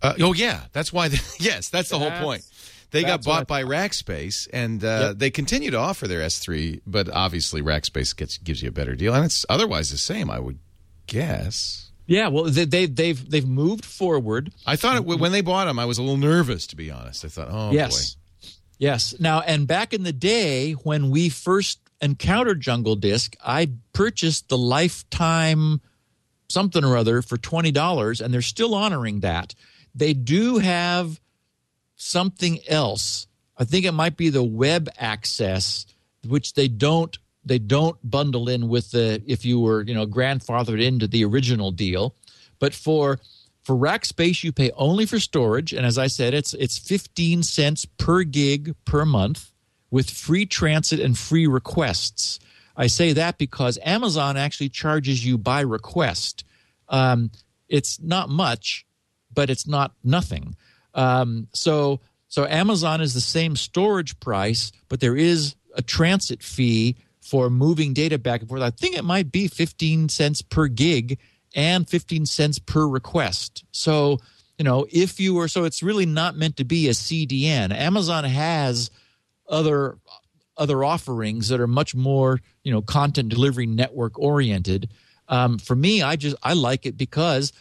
Uh, 0.00 0.14
oh 0.20 0.32
yeah, 0.32 0.64
that's 0.72 0.92
why. 0.92 1.08
They, 1.08 1.18
yes, 1.40 1.68
that's 1.70 1.88
the 1.88 1.98
whole 1.98 2.10
point. 2.12 2.44
They 2.90 3.02
got 3.02 3.08
that's 3.18 3.26
what 3.26 3.32
I 3.34 3.38
bought 3.40 3.48
by 3.48 3.64
Rackspace, 3.64 4.48
and 4.52 4.82
uh, 4.82 5.08
Yep. 5.08 5.18
they 5.18 5.30
continue 5.30 5.70
to 5.72 5.76
offer 5.76 6.08
their 6.08 6.20
S3, 6.20 6.80
but 6.86 7.08
obviously 7.10 7.60
Rackspace 7.60 8.16
gets 8.16 8.38
gives 8.38 8.62
you 8.62 8.68
a 8.68 8.72
better 8.72 8.94
deal, 8.94 9.12
and 9.14 9.24
it's 9.26 9.44
otherwise 9.48 9.90
the 9.90 9.98
same, 9.98 10.30
I 10.30 10.38
would 10.38 10.58
guess. 11.06 11.87
Yeah, 12.08 12.28
well, 12.28 12.44
they, 12.44 12.64
they 12.64 12.86
they've 12.86 13.30
they've 13.30 13.46
moved 13.46 13.84
forward. 13.84 14.50
I 14.66 14.76
thought 14.76 14.96
it, 14.96 15.04
when 15.04 15.30
they 15.30 15.42
bought 15.42 15.66
them, 15.66 15.78
I 15.78 15.84
was 15.84 15.98
a 15.98 16.02
little 16.02 16.16
nervous 16.16 16.66
to 16.68 16.76
be 16.76 16.90
honest. 16.90 17.22
I 17.22 17.28
thought, 17.28 17.48
oh 17.50 17.70
yes, 17.70 18.16
yes. 18.78 19.14
Now, 19.20 19.40
and 19.40 19.68
back 19.68 19.92
in 19.92 20.04
the 20.04 20.12
day 20.12 20.72
when 20.72 21.10
we 21.10 21.28
first 21.28 21.80
encountered 22.00 22.62
Jungle 22.62 22.96
Disk, 22.96 23.36
I 23.44 23.72
purchased 23.92 24.48
the 24.48 24.56
lifetime 24.56 25.82
something 26.48 26.82
or 26.82 26.96
other 26.96 27.20
for 27.20 27.36
twenty 27.36 27.72
dollars, 27.72 28.22
and 28.22 28.32
they're 28.32 28.40
still 28.40 28.74
honoring 28.74 29.20
that. 29.20 29.54
They 29.94 30.14
do 30.14 30.56
have 30.56 31.20
something 31.96 32.60
else. 32.66 33.26
I 33.58 33.64
think 33.64 33.84
it 33.84 33.92
might 33.92 34.16
be 34.16 34.30
the 34.30 34.42
web 34.42 34.88
access, 34.96 35.84
which 36.26 36.54
they 36.54 36.68
don't 36.68 37.18
they 37.48 37.58
don't 37.58 37.96
bundle 38.08 38.48
in 38.48 38.68
with 38.68 38.90
the 38.90 39.22
if 39.26 39.44
you 39.44 39.60
were 39.60 39.82
you 39.82 39.94
know 39.94 40.06
grandfathered 40.06 40.82
into 40.82 41.06
the 41.06 41.24
original 41.24 41.70
deal, 41.70 42.14
but 42.58 42.74
for 42.74 43.18
for 43.62 43.76
rack 43.76 44.04
space 44.04 44.44
you 44.44 44.52
pay 44.52 44.70
only 44.76 45.06
for 45.06 45.18
storage, 45.18 45.72
and 45.72 45.84
as 45.84 45.98
I 45.98 46.06
said, 46.06 46.34
it's 46.34 46.54
it's 46.54 46.78
fifteen 46.78 47.42
cents 47.42 47.84
per 47.84 48.22
gig 48.22 48.74
per 48.84 49.04
month 49.04 49.52
with 49.90 50.10
free 50.10 50.46
transit 50.46 51.00
and 51.00 51.18
free 51.18 51.46
requests. 51.46 52.38
I 52.76 52.86
say 52.86 53.12
that 53.14 53.38
because 53.38 53.78
Amazon 53.82 54.36
actually 54.36 54.68
charges 54.68 55.24
you 55.24 55.36
by 55.36 55.60
request. 55.60 56.44
Um, 56.88 57.30
it's 57.68 58.00
not 58.00 58.28
much, 58.28 58.86
but 59.34 59.50
it's 59.50 59.66
not 59.66 59.92
nothing. 60.04 60.56
Um, 60.94 61.48
so 61.52 62.00
so 62.28 62.46
Amazon 62.46 63.00
is 63.00 63.14
the 63.14 63.20
same 63.20 63.56
storage 63.56 64.18
price, 64.20 64.70
but 64.88 65.00
there 65.00 65.16
is 65.16 65.56
a 65.74 65.82
transit 65.82 66.42
fee 66.42 66.96
for 67.28 67.50
moving 67.50 67.92
data 67.92 68.18
back 68.18 68.40
and 68.40 68.48
forth. 68.48 68.62
I 68.62 68.70
think 68.70 68.96
it 68.96 69.04
might 69.04 69.30
be 69.30 69.48
15 69.48 70.08
cents 70.08 70.40
per 70.40 70.66
gig 70.68 71.18
and 71.54 71.88
15 71.88 72.26
cents 72.26 72.58
per 72.58 72.86
request. 72.86 73.64
So, 73.70 74.18
you 74.56 74.64
know, 74.64 74.86
if 74.90 75.20
you 75.20 75.34
were 75.34 75.48
so 75.48 75.64
it's 75.64 75.82
really 75.82 76.06
not 76.06 76.36
meant 76.36 76.56
to 76.56 76.64
be 76.64 76.88
a 76.88 76.92
CDN. 76.92 77.72
Amazon 77.72 78.24
has 78.24 78.90
other 79.48 79.98
other 80.56 80.82
offerings 80.82 81.48
that 81.48 81.60
are 81.60 81.68
much 81.68 81.94
more, 81.94 82.40
you 82.64 82.72
know, 82.72 82.82
content 82.82 83.28
delivery 83.28 83.66
network 83.66 84.18
oriented. 84.18 84.90
Um, 85.28 85.58
for 85.58 85.76
me, 85.76 86.02
I 86.02 86.16
just 86.16 86.36
I 86.42 86.54
like 86.54 86.86
it 86.86 86.96
because 86.96 87.52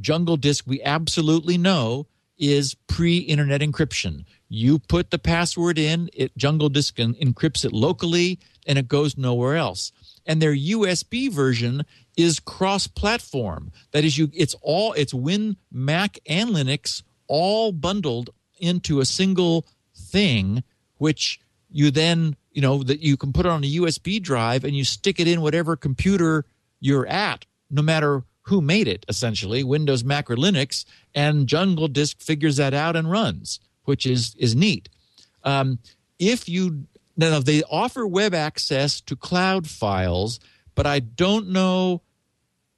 Jungle 0.00 0.36
Disk, 0.36 0.64
we 0.66 0.82
absolutely 0.82 1.58
know 1.58 2.06
is 2.40 2.74
pre-internet 2.88 3.60
encryption. 3.60 4.24
You 4.48 4.80
put 4.80 5.10
the 5.10 5.18
password 5.18 5.78
in, 5.78 6.10
it 6.14 6.36
Jungle 6.36 6.70
Disk 6.70 6.98
en- 6.98 7.14
encrypts 7.14 7.64
it 7.64 7.72
locally, 7.72 8.40
and 8.66 8.78
it 8.78 8.88
goes 8.88 9.16
nowhere 9.16 9.56
else. 9.56 9.92
And 10.26 10.40
their 10.40 10.54
USB 10.54 11.30
version 11.30 11.84
is 12.16 12.40
cross-platform. 12.40 13.70
That 13.92 14.04
is, 14.04 14.18
you 14.18 14.30
it's 14.32 14.54
all 14.62 14.92
it's 14.94 15.14
Win, 15.14 15.56
Mac, 15.70 16.18
and 16.26 16.50
Linux 16.50 17.02
all 17.28 17.72
bundled 17.72 18.30
into 18.58 19.00
a 19.00 19.04
single 19.04 19.66
thing, 19.94 20.64
which 20.96 21.40
you 21.70 21.90
then 21.90 22.36
you 22.52 22.62
know 22.62 22.82
that 22.82 23.00
you 23.00 23.16
can 23.16 23.32
put 23.32 23.46
it 23.46 23.52
on 23.52 23.64
a 23.64 23.74
USB 23.74 24.20
drive 24.20 24.64
and 24.64 24.74
you 24.74 24.84
stick 24.84 25.20
it 25.20 25.28
in 25.28 25.40
whatever 25.40 25.76
computer 25.76 26.44
you're 26.80 27.06
at, 27.06 27.44
no 27.70 27.82
matter 27.82 28.24
who 28.42 28.60
made 28.60 28.88
it, 28.88 29.04
essentially, 29.08 29.62
Windows, 29.62 30.02
Mac, 30.02 30.30
or 30.30 30.36
Linux, 30.36 30.84
and 31.14 31.46
Jungle 31.46 31.88
Disk 31.88 32.20
figures 32.20 32.56
that 32.56 32.74
out 32.74 32.96
and 32.96 33.10
runs, 33.10 33.60
which 33.84 34.06
is 34.06 34.34
is 34.38 34.54
neat. 34.54 34.88
Um, 35.44 35.78
if 36.18 36.48
you 36.48 36.86
now 37.16 37.40
they 37.40 37.62
offer 37.64 38.06
web 38.06 38.34
access 38.34 39.00
to 39.02 39.16
cloud 39.16 39.68
files, 39.68 40.40
but 40.74 40.86
I 40.86 41.00
don't 41.00 41.48
know 41.48 42.02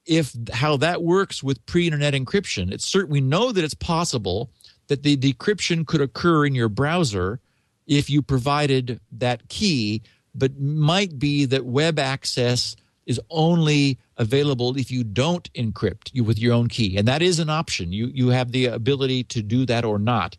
if 0.05 0.35
how 0.51 0.77
that 0.77 1.01
works 1.01 1.41
with 1.41 1.65
pre-internet 1.65 2.13
encryption. 2.13 2.71
It's 2.71 2.85
certain 2.85 3.11
we 3.11 3.21
know 3.21 3.51
that 3.51 3.63
it's 3.63 3.73
possible 3.73 4.51
that 4.87 5.03
the 5.03 5.15
decryption 5.15 5.87
could 5.87 6.01
occur 6.01 6.45
in 6.45 6.55
your 6.55 6.69
browser 6.69 7.39
if 7.87 8.09
you 8.09 8.21
provided 8.21 8.99
that 9.13 9.47
key, 9.49 10.01
but 10.35 10.59
might 10.59 11.17
be 11.19 11.45
that 11.45 11.65
web 11.65 11.99
access 11.99 12.75
is 13.05 13.19
only 13.29 13.99
available 14.17 14.77
if 14.77 14.91
you 14.91 15.03
don't 15.03 15.51
encrypt 15.53 16.09
you 16.13 16.23
with 16.23 16.39
your 16.39 16.53
own 16.53 16.67
key. 16.67 16.97
And 16.97 17.07
that 17.07 17.21
is 17.21 17.39
an 17.39 17.49
option. 17.49 17.91
You 17.91 18.07
you 18.07 18.29
have 18.29 18.51
the 18.51 18.67
ability 18.67 19.23
to 19.25 19.41
do 19.41 19.65
that 19.65 19.85
or 19.85 19.99
not 19.99 20.37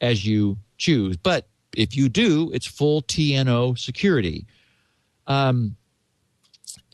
as 0.00 0.24
you 0.26 0.58
choose. 0.78 1.16
But 1.16 1.48
if 1.76 1.96
you 1.96 2.08
do 2.08 2.50
it's 2.52 2.66
full 2.66 3.02
tno 3.02 3.74
security. 3.74 4.46
Um, 5.26 5.76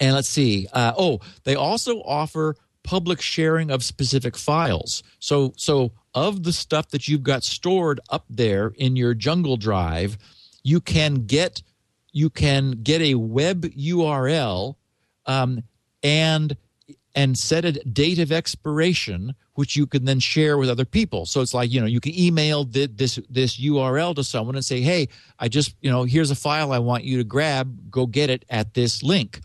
and 0.00 0.14
let's 0.14 0.28
see 0.28 0.66
uh, 0.72 0.94
oh 0.96 1.20
they 1.44 1.54
also 1.54 2.00
offer 2.02 2.56
public 2.82 3.20
sharing 3.20 3.70
of 3.70 3.84
specific 3.84 4.36
files. 4.36 5.02
So 5.18 5.52
so 5.56 5.92
of 6.14 6.42
the 6.42 6.52
stuff 6.52 6.88
that 6.90 7.08
you've 7.08 7.22
got 7.22 7.44
stored 7.44 8.00
up 8.10 8.24
there 8.28 8.72
in 8.76 8.96
your 8.96 9.14
jungle 9.14 9.56
drive 9.56 10.18
you 10.62 10.80
can 10.80 11.26
get 11.26 11.62
you 12.12 12.30
can 12.30 12.72
get 12.82 13.00
a 13.00 13.14
web 13.14 13.62
url 13.62 14.76
um, 15.26 15.62
and 16.02 16.56
and 17.14 17.36
set 17.36 17.64
a 17.64 17.72
date 17.72 18.18
of 18.18 18.32
expiration 18.32 19.34
which 19.54 19.76
you 19.76 19.86
can 19.86 20.04
then 20.04 20.18
share 20.18 20.56
with 20.56 20.70
other 20.70 20.84
people. 20.84 21.26
So 21.26 21.40
it's 21.40 21.54
like 21.54 21.70
you 21.70 21.80
know 21.80 21.86
you 21.86 22.00
can 22.00 22.18
email 22.18 22.64
the, 22.64 22.86
this 22.86 23.18
this 23.28 23.58
url 23.60 24.14
to 24.14 24.24
someone 24.24 24.54
and 24.54 24.64
say 24.64 24.80
hey 24.80 25.08
i 25.38 25.48
just 25.48 25.74
you 25.80 25.90
know 25.90 26.04
here's 26.04 26.30
a 26.30 26.34
file 26.34 26.72
i 26.72 26.78
want 26.78 27.04
you 27.04 27.18
to 27.18 27.24
grab. 27.24 27.90
Go 27.90 28.06
get 28.06 28.30
it 28.30 28.44
at 28.48 28.74
this 28.74 29.02
link. 29.02 29.40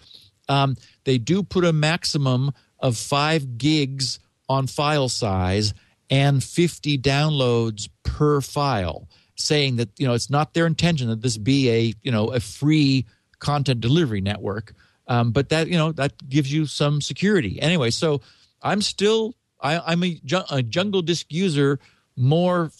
Um, 0.49 0.75
they 1.03 1.17
do 1.17 1.43
put 1.43 1.65
a 1.65 1.73
maximum 1.73 2.51
of 2.79 2.95
five 2.95 3.57
gigs 3.57 4.19
on 4.47 4.67
file 4.67 5.09
size 5.09 5.73
and 6.09 6.41
50 6.41 6.97
downloads 6.99 7.89
per 8.03 8.39
file 8.39 9.09
saying 9.35 9.75
that 9.75 9.89
you 9.97 10.07
know 10.07 10.13
it's 10.13 10.29
not 10.29 10.53
their 10.53 10.65
intention 10.65 11.09
that 11.09 11.21
this 11.21 11.37
be 11.37 11.69
a 11.69 11.93
you 12.01 12.11
know 12.11 12.27
a 12.27 12.39
free 12.39 13.05
content 13.39 13.81
delivery 13.81 14.21
network 14.21 14.73
um, 15.07 15.31
but 15.31 15.49
that 15.49 15.67
you 15.67 15.77
know 15.77 15.91
that 15.93 16.13
gives 16.29 16.51
you 16.51 16.65
some 16.65 17.01
security. 17.01 17.61
Anyway 17.61 17.89
so 17.89 18.21
i'm 18.61 18.81
still 18.81 19.33
I, 19.61 19.79
i'm 19.91 20.03
a, 20.03 20.19
a 20.51 20.61
jungle 20.63 21.01
disk 21.01 21.27
user 21.29 21.79
more 22.15 22.71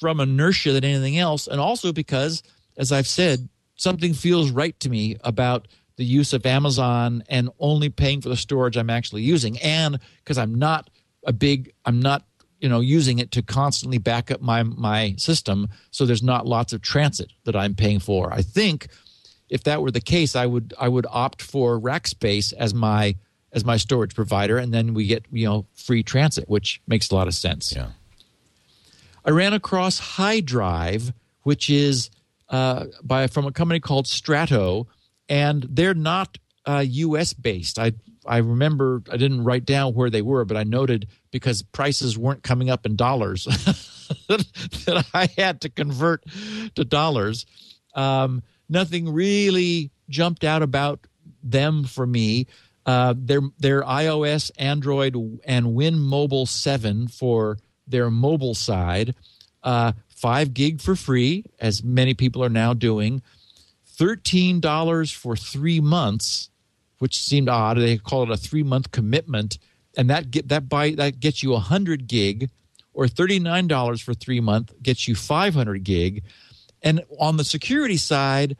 from 0.00 0.20
inertia 0.20 0.72
than 0.72 0.84
anything 0.84 1.18
else. 1.18 1.46
And 1.46 1.60
also 1.60 1.92
because 1.92 2.42
as 2.76 2.92
i've 2.92 3.06
said 3.06 3.48
something 3.76 4.14
feels 4.14 4.50
right 4.50 4.78
to 4.80 4.90
me 4.90 5.16
about 5.24 5.68
the 5.96 6.04
use 6.04 6.32
of 6.32 6.46
amazon 6.46 7.22
and 7.28 7.50
only 7.58 7.88
paying 7.90 8.20
for 8.20 8.28
the 8.28 8.36
storage 8.36 8.76
i'm 8.76 8.90
actually 8.90 9.22
using. 9.22 9.58
And 9.60 9.98
because 10.18 10.38
i'm 10.38 10.54
not 10.54 10.90
a 11.26 11.32
big 11.32 11.72
i'm 11.84 12.00
not 12.00 12.24
you 12.60 12.68
know 12.68 12.80
using 12.80 13.18
it 13.18 13.30
to 13.32 13.42
constantly 13.42 13.98
back 13.98 14.30
up 14.30 14.40
my 14.40 14.62
my 14.62 15.14
system. 15.18 15.68
So 15.90 16.06
there's 16.06 16.22
not 16.22 16.46
lots 16.46 16.72
of 16.72 16.82
transit 16.82 17.32
that 17.44 17.56
i'm 17.56 17.74
paying 17.74 17.98
for. 18.00 18.32
I 18.32 18.42
think 18.42 18.88
if 19.52 19.62
that 19.64 19.82
were 19.82 19.90
the 19.90 20.00
case 20.00 20.34
i 20.34 20.46
would 20.46 20.74
i 20.78 20.88
would 20.88 21.06
opt 21.10 21.40
for 21.40 21.78
rackspace 21.78 22.52
as 22.52 22.74
my 22.74 23.14
as 23.52 23.64
my 23.64 23.76
storage 23.76 24.14
provider, 24.14 24.56
and 24.56 24.72
then 24.72 24.94
we 24.94 25.06
get 25.06 25.24
you 25.30 25.46
know 25.46 25.66
free 25.74 26.02
transit, 26.02 26.48
which 26.48 26.80
makes 26.86 27.10
a 27.10 27.14
lot 27.14 27.28
of 27.28 27.34
sense. 27.34 27.74
Yeah. 27.74 27.88
I 29.24 29.30
ran 29.30 29.52
across 29.52 30.16
HiDrive, 30.16 31.12
which 31.42 31.70
is 31.70 32.10
uh, 32.48 32.86
by 33.02 33.26
from 33.26 33.46
a 33.46 33.52
company 33.52 33.80
called 33.80 34.06
Strato, 34.06 34.88
and 35.28 35.66
they're 35.68 35.94
not 35.94 36.38
uh, 36.66 36.84
U.S. 36.86 37.32
based. 37.32 37.78
I 37.78 37.92
I 38.26 38.38
remember 38.38 39.02
I 39.10 39.16
didn't 39.16 39.44
write 39.44 39.64
down 39.64 39.94
where 39.94 40.10
they 40.10 40.22
were, 40.22 40.44
but 40.44 40.56
I 40.56 40.64
noted 40.64 41.08
because 41.30 41.62
prices 41.62 42.16
weren't 42.16 42.42
coming 42.42 42.70
up 42.70 42.86
in 42.86 42.96
dollars 42.96 43.44
that 44.28 45.06
I 45.12 45.28
had 45.36 45.60
to 45.62 45.68
convert 45.68 46.24
to 46.74 46.84
dollars. 46.84 47.46
Um, 47.94 48.42
nothing 48.72 49.12
really 49.12 49.90
jumped 50.08 50.42
out 50.42 50.62
about 50.62 51.06
them 51.42 51.84
for 51.84 52.06
me. 52.06 52.46
Uh, 52.84 53.14
their 53.16 53.42
their 53.58 53.82
iOS, 53.82 54.50
Android, 54.58 55.40
and 55.44 55.74
Win 55.74 55.98
Mobile 56.00 56.46
Seven 56.46 57.06
for 57.06 57.58
their 57.86 58.10
mobile 58.10 58.54
side. 58.54 59.14
Uh, 59.62 59.92
five 60.08 60.52
gig 60.52 60.80
for 60.80 60.96
free, 60.96 61.44
as 61.60 61.84
many 61.84 62.14
people 62.14 62.42
are 62.42 62.48
now 62.48 62.74
doing. 62.74 63.22
Thirteen 63.86 64.58
dollars 64.58 65.12
for 65.12 65.36
three 65.36 65.80
months, 65.80 66.50
which 66.98 67.20
seemed 67.20 67.48
odd. 67.48 67.78
They 67.78 67.98
call 67.98 68.24
it 68.24 68.30
a 68.30 68.36
three 68.36 68.64
month 68.64 68.90
commitment, 68.90 69.58
and 69.96 70.10
that 70.10 70.32
get 70.32 70.48
that 70.48 70.68
buy 70.68 70.90
that 70.92 71.20
gets 71.20 71.42
you 71.42 71.54
hundred 71.56 72.08
gig, 72.08 72.50
or 72.94 73.06
thirty 73.06 73.38
nine 73.38 73.68
dollars 73.68 74.00
for 74.00 74.14
three 74.14 74.40
month 74.40 74.72
gets 74.82 75.06
you 75.06 75.14
five 75.14 75.54
hundred 75.54 75.84
gig. 75.84 76.24
And 76.82 77.04
on 77.18 77.36
the 77.36 77.44
security 77.44 77.96
side, 77.96 78.56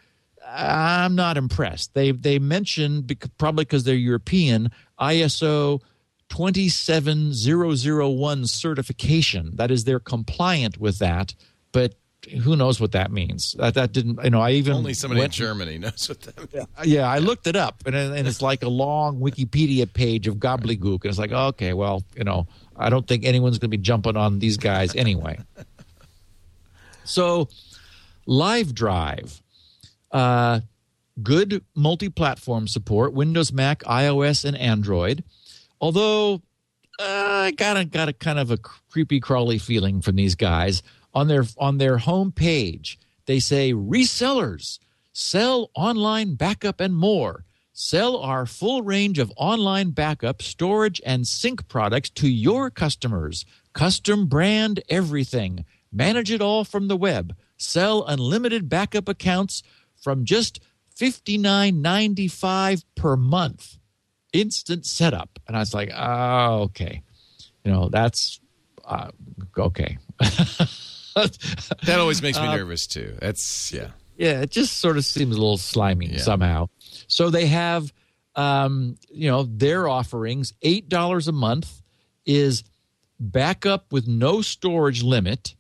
I'm 0.47 1.15
not 1.15 1.37
impressed. 1.37 1.95
They 1.95 2.13
they 2.13 2.39
mention 2.39 3.07
probably 3.39 3.65
because 3.65 3.85
they're 3.85 3.95
European 3.95 4.71
ISO 5.01 5.81
27001 6.29 8.47
certification. 8.47 9.57
That 9.57 9.71
is, 9.71 9.85
they're 9.85 10.01
compliant 10.01 10.79
with 10.79 10.99
that, 10.99 11.35
but 11.73 11.95
who 12.43 12.57
knows 12.57 12.81
what 12.81 12.93
that 12.93 13.11
means? 13.11 13.55
That 13.59 13.75
that 13.75 13.93
didn't, 13.93 14.23
you 14.25 14.31
know, 14.31 14.41
I 14.41 14.53
even 14.53 14.75
only 14.75 14.95
somebody 14.95 15.21
went, 15.21 15.39
in 15.39 15.45
Germany 15.45 15.79
knows 15.79 16.09
what 16.09 16.21
that 16.23 16.39
means. 16.39 16.49
Yeah, 16.55 16.65
yeah 16.85 17.11
I 17.11 17.19
looked 17.19 17.47
it 17.47 17.57
up, 17.57 17.83
and 17.85 17.95
and 17.95 18.27
it's 18.27 18.41
like 18.41 18.63
a 18.63 18.69
long 18.69 19.21
Wikipedia 19.21 19.93
page 19.93 20.27
of 20.27 20.37
gobbledygook, 20.37 21.03
and 21.03 21.07
it's 21.07 21.19
like, 21.19 21.33
okay, 21.33 21.73
well, 21.73 22.03
you 22.17 22.25
know, 22.25 22.47
I 22.77 22.91
don't 22.91 23.07
think 23.07 23.25
anyone's 23.25 23.59
going 23.59 23.71
to 23.71 23.77
be 23.77 23.83
jumping 23.83 24.17
on 24.17 24.39
these 24.39 24.57
guys 24.57 24.95
anyway. 24.97 25.39
so, 27.05 27.49
Livedrive, 28.27 29.41
uh, 30.11 30.61
good 31.23 31.65
multi-platform 31.75 32.69
support: 32.69 33.13
Windows, 33.13 33.53
Mac, 33.53 33.83
iOS, 33.85 34.45
and 34.45 34.57
Android. 34.57 35.25
Although 35.81 36.43
uh, 37.01 37.47
I 37.47 37.51
got 37.53 37.77
a 37.77 37.85
got 37.85 38.09
a 38.09 38.13
kind 38.13 38.39
of 38.39 38.51
a 38.51 38.59
creepy 38.59 39.21
crawly 39.21 39.59
feeling 39.59 40.01
from 40.01 40.17
these 40.17 40.35
guys 40.35 40.83
on 41.15 41.29
their 41.29 41.45
on 41.59 41.79
their 41.79 41.99
home 41.99 42.33
page. 42.33 42.99
They 43.27 43.41
say 43.41 43.73
resellers 43.73 44.79
sell 45.13 45.71
online 45.75 46.35
backup 46.35 46.81
and 46.81 46.97
more. 46.97 47.45
Sell 47.75 48.19
our 48.19 48.45
full 48.45 48.83
range 48.83 49.19
of 49.19 49.33
online 49.37 49.91
backup, 49.91 50.43
storage, 50.43 51.01
and 51.07 51.27
sync 51.27 51.69
products 51.69 52.11
to 52.11 52.29
your 52.29 52.71
customers. 52.71 53.47
Custom 53.73 54.27
brand 54.27 54.83
everything. 54.91 55.65
Manage 55.91 56.31
it 56.31 56.43
all 56.43 56.65
from 56.65 56.89
the 56.89 56.97
web. 56.97 57.35
Sell 57.63 58.05
unlimited 58.05 58.69
backup 58.69 59.09
accounts 59.09 59.63
from 60.01 60.25
just 60.25 60.61
$59.95 60.97 62.85
per 62.95 63.17
month 63.17 63.79
instant 64.33 64.87
setup. 64.87 65.39
And 65.47 65.57
I 65.57 65.61
was 65.61 65.75
like, 65.75 65.91
oh, 65.95 66.63
okay. 66.63 67.03
You 67.65 67.73
know, 67.73 67.89
that's 67.89 68.41
uh, 68.85 69.11
okay. 69.57 69.99
that 70.19 71.97
always 71.99 72.23
makes 72.23 72.39
me 72.39 72.47
uh, 72.47 72.57
nervous 72.57 72.87
too. 72.87 73.17
That's, 73.21 73.73
yeah. 73.73 73.89
Yeah, 74.17 74.41
it 74.43 74.51
just 74.51 74.79
sort 74.79 74.97
of 74.97 75.05
seems 75.05 75.35
a 75.37 75.39
little 75.39 75.59
slimy 75.59 76.07
yeah. 76.07 76.19
somehow. 76.19 76.69
So 77.07 77.31
they 77.31 77.47
have, 77.47 77.93
um, 78.37 78.97
you 79.11 79.31
know, 79.31 79.45
their 79.45 79.89
offerings 79.89 80.53
$8 80.65 81.29
a 81.29 81.33
month 81.33 81.83
is 82.27 82.65
backup 83.19 83.93
with 83.93 84.07
no 84.07 84.43
storage 84.43 85.03
limit 85.03 85.55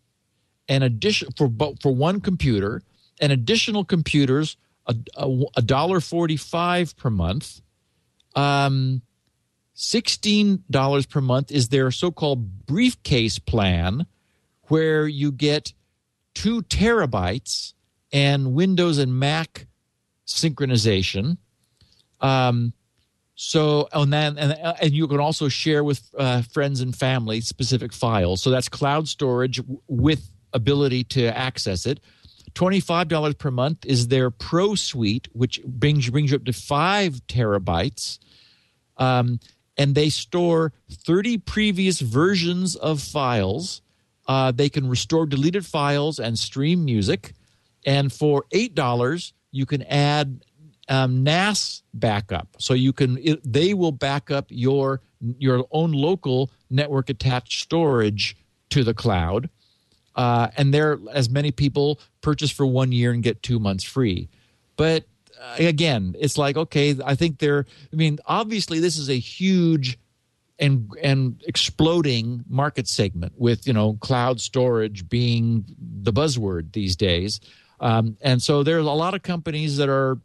and 0.72 0.82
addition 0.84 1.28
for 1.36 1.50
for 1.80 1.94
one 1.94 2.20
computer 2.20 2.82
and 3.20 3.32
additional 3.32 3.84
computers 3.84 4.56
a, 4.86 5.62
dollar 5.62 6.00
45 6.00 6.96
per 6.96 7.08
month 7.08 7.60
um, 8.34 9.02
$16 9.76 11.08
per 11.08 11.20
month 11.20 11.50
is 11.50 11.68
their 11.68 11.90
so 11.90 12.10
called 12.10 12.66
briefcase 12.66 13.38
plan, 13.38 14.06
where 14.68 15.06
you 15.06 15.32
get 15.32 15.72
two 16.34 16.62
terabytes 16.62 17.74
and 18.12 18.54
Windows 18.54 18.98
and 18.98 19.18
Mac 19.18 19.66
synchronization. 20.26 21.38
Um, 22.20 22.72
so, 23.34 23.88
and 23.92 24.12
then, 24.12 24.38
and, 24.38 24.52
and 24.52 24.92
you 24.92 25.08
can 25.08 25.18
also 25.18 25.48
share 25.48 25.82
with 25.82 26.02
uh, 26.16 26.42
friends 26.42 26.80
and 26.80 26.94
family 26.94 27.40
specific 27.40 27.92
files. 27.92 28.42
So 28.42 28.50
that's 28.50 28.68
cloud 28.68 29.08
storage 29.08 29.60
with 29.88 30.30
ability 30.52 31.04
to 31.04 31.36
access 31.36 31.86
it. 31.86 32.00
$25 32.54 33.38
per 33.38 33.50
month 33.50 33.86
is 33.86 34.08
their 34.08 34.30
Pro 34.30 34.74
Suite, 34.74 35.28
which 35.32 35.62
brings, 35.64 36.10
brings 36.10 36.30
you 36.30 36.36
up 36.36 36.44
to 36.44 36.52
five 36.52 37.26
terabytes. 37.26 38.18
Um, 38.98 39.40
and 39.76 39.94
they 39.94 40.10
store 40.10 40.72
30 40.90 41.38
previous 41.38 42.00
versions 42.00 42.76
of 42.76 43.00
files. 43.00 43.80
Uh, 44.26 44.52
they 44.52 44.68
can 44.68 44.88
restore 44.88 45.26
deleted 45.26 45.64
files 45.64 46.18
and 46.18 46.38
stream 46.38 46.84
music. 46.84 47.32
And 47.84 48.12
for 48.12 48.44
$8, 48.52 49.32
you 49.50 49.66
can 49.66 49.82
add 49.84 50.44
um, 50.88 51.22
NAS 51.22 51.82
backup. 51.94 52.48
So 52.58 52.74
you 52.74 52.92
can, 52.92 53.18
it, 53.18 53.40
they 53.50 53.72
will 53.74 53.92
back 53.92 54.30
up 54.30 54.46
your, 54.48 55.00
your 55.20 55.66
own 55.70 55.92
local 55.92 56.50
network 56.70 57.08
attached 57.08 57.62
storage 57.62 58.36
to 58.70 58.84
the 58.84 58.94
cloud. 58.94 59.48
Uh, 60.14 60.48
and 60.56 60.72
there, 60.74 60.98
as 61.12 61.30
many 61.30 61.50
people 61.50 62.00
purchase 62.20 62.50
for 62.50 62.66
one 62.66 62.92
year 62.92 63.12
and 63.12 63.22
get 63.22 63.42
two 63.42 63.58
months 63.58 63.84
free. 63.84 64.28
But 64.76 65.04
uh, 65.40 65.56
again, 65.58 66.14
it's 66.18 66.38
like 66.38 66.56
okay, 66.56 66.96
I 67.04 67.14
think 67.14 67.38
they're. 67.38 67.66
I 67.92 67.96
mean, 67.96 68.18
obviously, 68.26 68.80
this 68.80 68.96
is 68.96 69.08
a 69.08 69.18
huge 69.18 69.98
and 70.58 70.90
and 71.02 71.42
exploding 71.46 72.44
market 72.48 72.88
segment 72.88 73.32
with 73.36 73.66
you 73.66 73.72
know 73.72 73.94
cloud 74.00 74.40
storage 74.40 75.08
being 75.08 75.64
the 75.78 76.12
buzzword 76.12 76.72
these 76.72 76.96
days, 76.96 77.40
um, 77.80 78.16
and 78.20 78.42
so 78.42 78.62
there's 78.62 78.86
a 78.86 78.90
lot 78.90 79.14
of 79.14 79.22
companies 79.22 79.76
that 79.78 79.88
are 79.88 80.18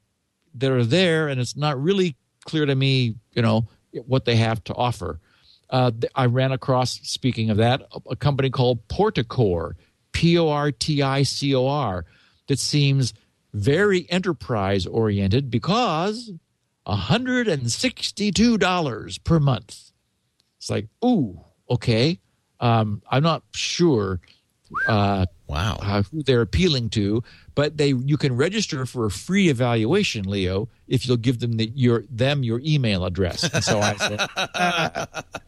that 0.56 0.72
are 0.72 0.86
there, 0.86 1.28
and 1.28 1.40
it's 1.40 1.56
not 1.56 1.82
really 1.82 2.16
clear 2.46 2.66
to 2.66 2.76
me, 2.76 3.16
you 3.34 3.42
know, 3.42 3.68
what 4.06 4.26
they 4.26 4.36
have 4.36 4.64
to 4.66 4.74
offer. 4.74 5.20
Uh, 5.70 5.92
I 6.16 6.28
ran 6.28 6.52
across, 6.52 7.00
speaking 7.04 7.50
of 7.50 7.58
that, 7.58 7.82
a 8.10 8.16
company 8.16 8.50
called 8.50 8.88
Porticor, 8.88 9.74
P 10.14 10.38
O 10.38 10.50
R 10.50 10.72
T 10.72 11.02
I 11.02 11.24
C 11.24 11.54
O 11.54 11.68
R, 11.68 12.06
that 12.48 12.60
seems 12.60 13.14
very 13.54 14.10
enterprise 14.10 14.86
oriented 14.86 15.50
because 15.50 16.32
$162 16.88 19.24
per 19.24 19.40
month. 19.40 19.92
It's 20.58 20.70
like, 20.70 20.88
ooh, 21.04 21.42
okay. 21.70 22.20
Um, 22.60 23.02
I'm 23.10 23.24
not 23.24 23.44
sure 23.54 24.20
uh, 24.88 25.26
uh, 25.98 26.04
who 26.04 26.24
they're 26.24 26.42
appealing 26.42 26.90
to, 26.92 27.24
but 27.56 27.78
they 27.78 27.94
you 27.94 28.18
can 28.18 28.36
register 28.36 28.86
for 28.86 29.06
a 29.06 29.12
free 29.12 29.50
evaluation, 29.50 30.30
Leo, 30.30 30.70
if 30.88 31.08
you'll 31.08 31.18
give 31.18 31.40
them 31.40 31.54
the, 31.54 31.72
your 31.76 32.04
them 32.10 32.44
your 32.44 32.62
email 32.64 33.06
address. 33.06 33.44
And 33.54 33.64
so 33.64 33.80
I 33.80 33.96
said, 33.96 34.20
uh, 34.38 35.06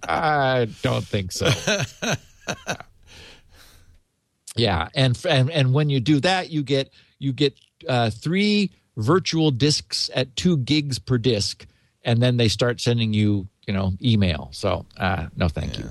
I 0.08 0.68
don't 0.82 1.06
think 1.06 1.32
so. 1.32 1.50
yeah, 4.56 4.89
and 4.95 5.20
and 5.28 5.52
and 5.52 5.74
when 5.74 5.89
you 5.89 6.00
do 6.00 6.20
that, 6.22 6.50
you 6.50 6.64
get 6.64 6.91
you 7.20 7.34
get 7.34 7.56
uh, 7.88 8.10
three 8.10 8.72
virtual 8.97 9.52
disks 9.52 10.10
at 10.14 10.36
two 10.36 10.58
gigs 10.58 11.00
per 11.00 11.18
disk, 11.18 11.66
and 12.04 12.22
then 12.22 12.38
they 12.38 12.47
start 12.47 12.82
sending 12.82 13.14
you, 13.14 13.47
you 13.68 13.74
know, 13.74 13.93
email. 14.02 14.50
So, 14.52 14.86
uh, 14.97 15.28
no, 15.36 15.47
thank 15.47 15.78
yeah. 15.78 15.86
you. 15.86 15.89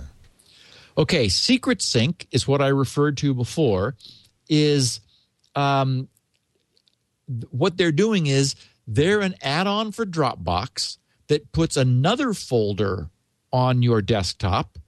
Okay, 0.98 1.28
Secret 1.28 1.80
Sync 1.80 2.26
is 2.32 2.48
what 2.48 2.60
I 2.60 2.68
referred 2.68 3.16
to 3.18 3.32
before. 3.32 3.94
Is 4.48 5.00
um, 5.54 6.08
what 7.50 7.76
they're 7.76 7.92
doing 7.92 8.26
is 8.26 8.54
they're 8.86 9.20
an 9.20 9.34
add-on 9.42 9.92
for 9.92 10.06
Dropbox 10.06 10.96
that 11.28 11.52
puts 11.52 11.76
another 11.76 12.32
folder 12.32 13.10
on 13.52 13.82
your 13.82 14.00
desktop, 14.02 14.78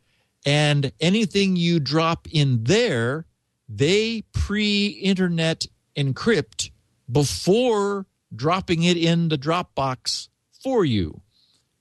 and 0.47 0.93
anything 1.01 1.57
you 1.57 1.81
drop 1.81 2.27
in 2.31 2.65
there, 2.65 3.27
they 3.69 4.23
pre-internet 4.33 5.67
encrypt 5.97 6.71
before 7.11 8.07
dropping 8.35 8.85
it 8.85 8.97
in 8.97 9.29
the 9.29 9.39
Dropbox 9.39 10.29
for 10.63 10.85
you. 10.85 11.21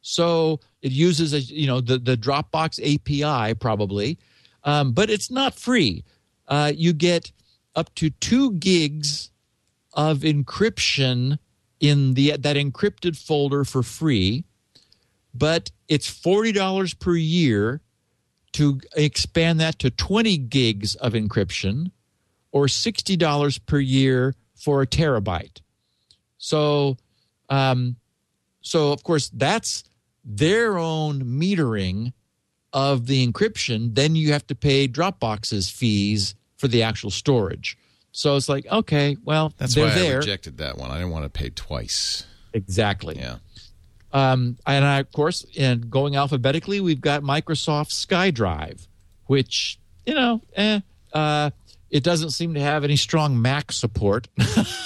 So 0.01 0.59
it 0.81 0.91
uses 0.91 1.33
a, 1.33 1.39
you 1.39 1.67
know 1.67 1.81
the 1.81 1.99
the 1.99 2.17
Dropbox 2.17 2.79
API 2.79 3.53
probably, 3.55 4.17
um, 4.63 4.93
but 4.93 5.09
it's 5.09 5.29
not 5.29 5.53
free. 5.53 6.03
Uh, 6.47 6.71
you 6.75 6.93
get 6.93 7.31
up 7.79 7.95
to 7.95 8.09
two 8.09 8.51
gigs 8.53 9.31
of 9.93 10.19
encryption 10.19 11.39
in 11.79 12.13
the 12.13 12.31
that 12.31 12.57
encrypted 12.57 13.17
folder 13.17 13.63
for 13.63 13.81
free, 13.81 14.43
but 15.33 15.71
it's 15.87 16.09
forty 16.09 16.51
dollars 16.51 16.93
per 16.93 17.15
year 17.15 17.81
to 18.51 18.81
expand 18.95 19.59
that 19.59 19.79
to 19.79 19.89
twenty 19.89 20.37
gigs 20.37 20.95
of 20.95 21.13
encryption, 21.13 21.91
or 22.51 22.67
sixty 22.67 23.15
dollars 23.15 23.57
per 23.57 23.79
year 23.79 24.35
for 24.55 24.81
a 24.81 24.87
terabyte. 24.87 25.61
So, 26.37 26.97
um, 27.49 27.95
so 28.61 28.91
of 28.91 29.03
course 29.03 29.29
that's 29.29 29.85
their 30.25 30.77
own 30.77 31.23
metering 31.23 32.11
of 32.73 33.07
the 33.07 33.25
encryption. 33.25 33.95
Then 33.95 34.15
you 34.15 34.33
have 34.33 34.45
to 34.47 34.55
pay 34.55 34.87
Dropbox's 34.87 35.69
fees 35.69 36.35
for 36.59 36.67
the 36.67 36.83
actual 36.83 37.09
storage. 37.09 37.77
So 38.11 38.35
it's 38.35 38.49
like, 38.49 38.67
okay, 38.67 39.17
well, 39.23 39.53
That's 39.57 39.73
they're 39.75 39.85
why 39.87 39.95
there. 39.95 40.13
I 40.13 40.17
rejected 40.17 40.57
that 40.57 40.77
one. 40.77 40.91
I 40.91 40.95
didn't 40.95 41.11
want 41.11 41.25
to 41.25 41.29
pay 41.29 41.49
twice. 41.49 42.25
exactly. 42.53 43.17
Yeah. 43.17 43.37
Um, 44.11 44.57
and 44.65 44.83
I, 44.83 44.99
of 44.99 45.11
course, 45.11 45.45
and 45.57 45.89
going 45.89 46.15
alphabetically, 46.15 46.79
we've 46.81 47.01
got 47.01 47.21
Microsoft 47.21 47.91
SkyDrive, 47.91 48.87
which 49.27 49.79
you 50.05 50.15
know, 50.15 50.41
eh, 50.55 50.79
uh, 51.13 51.51
it 51.91 52.03
doesn't 52.03 52.31
seem 52.31 52.55
to 52.55 52.59
have 52.59 52.83
any 52.83 52.95
strong 52.95 53.39
Mac 53.39 53.71
support. 53.71 54.27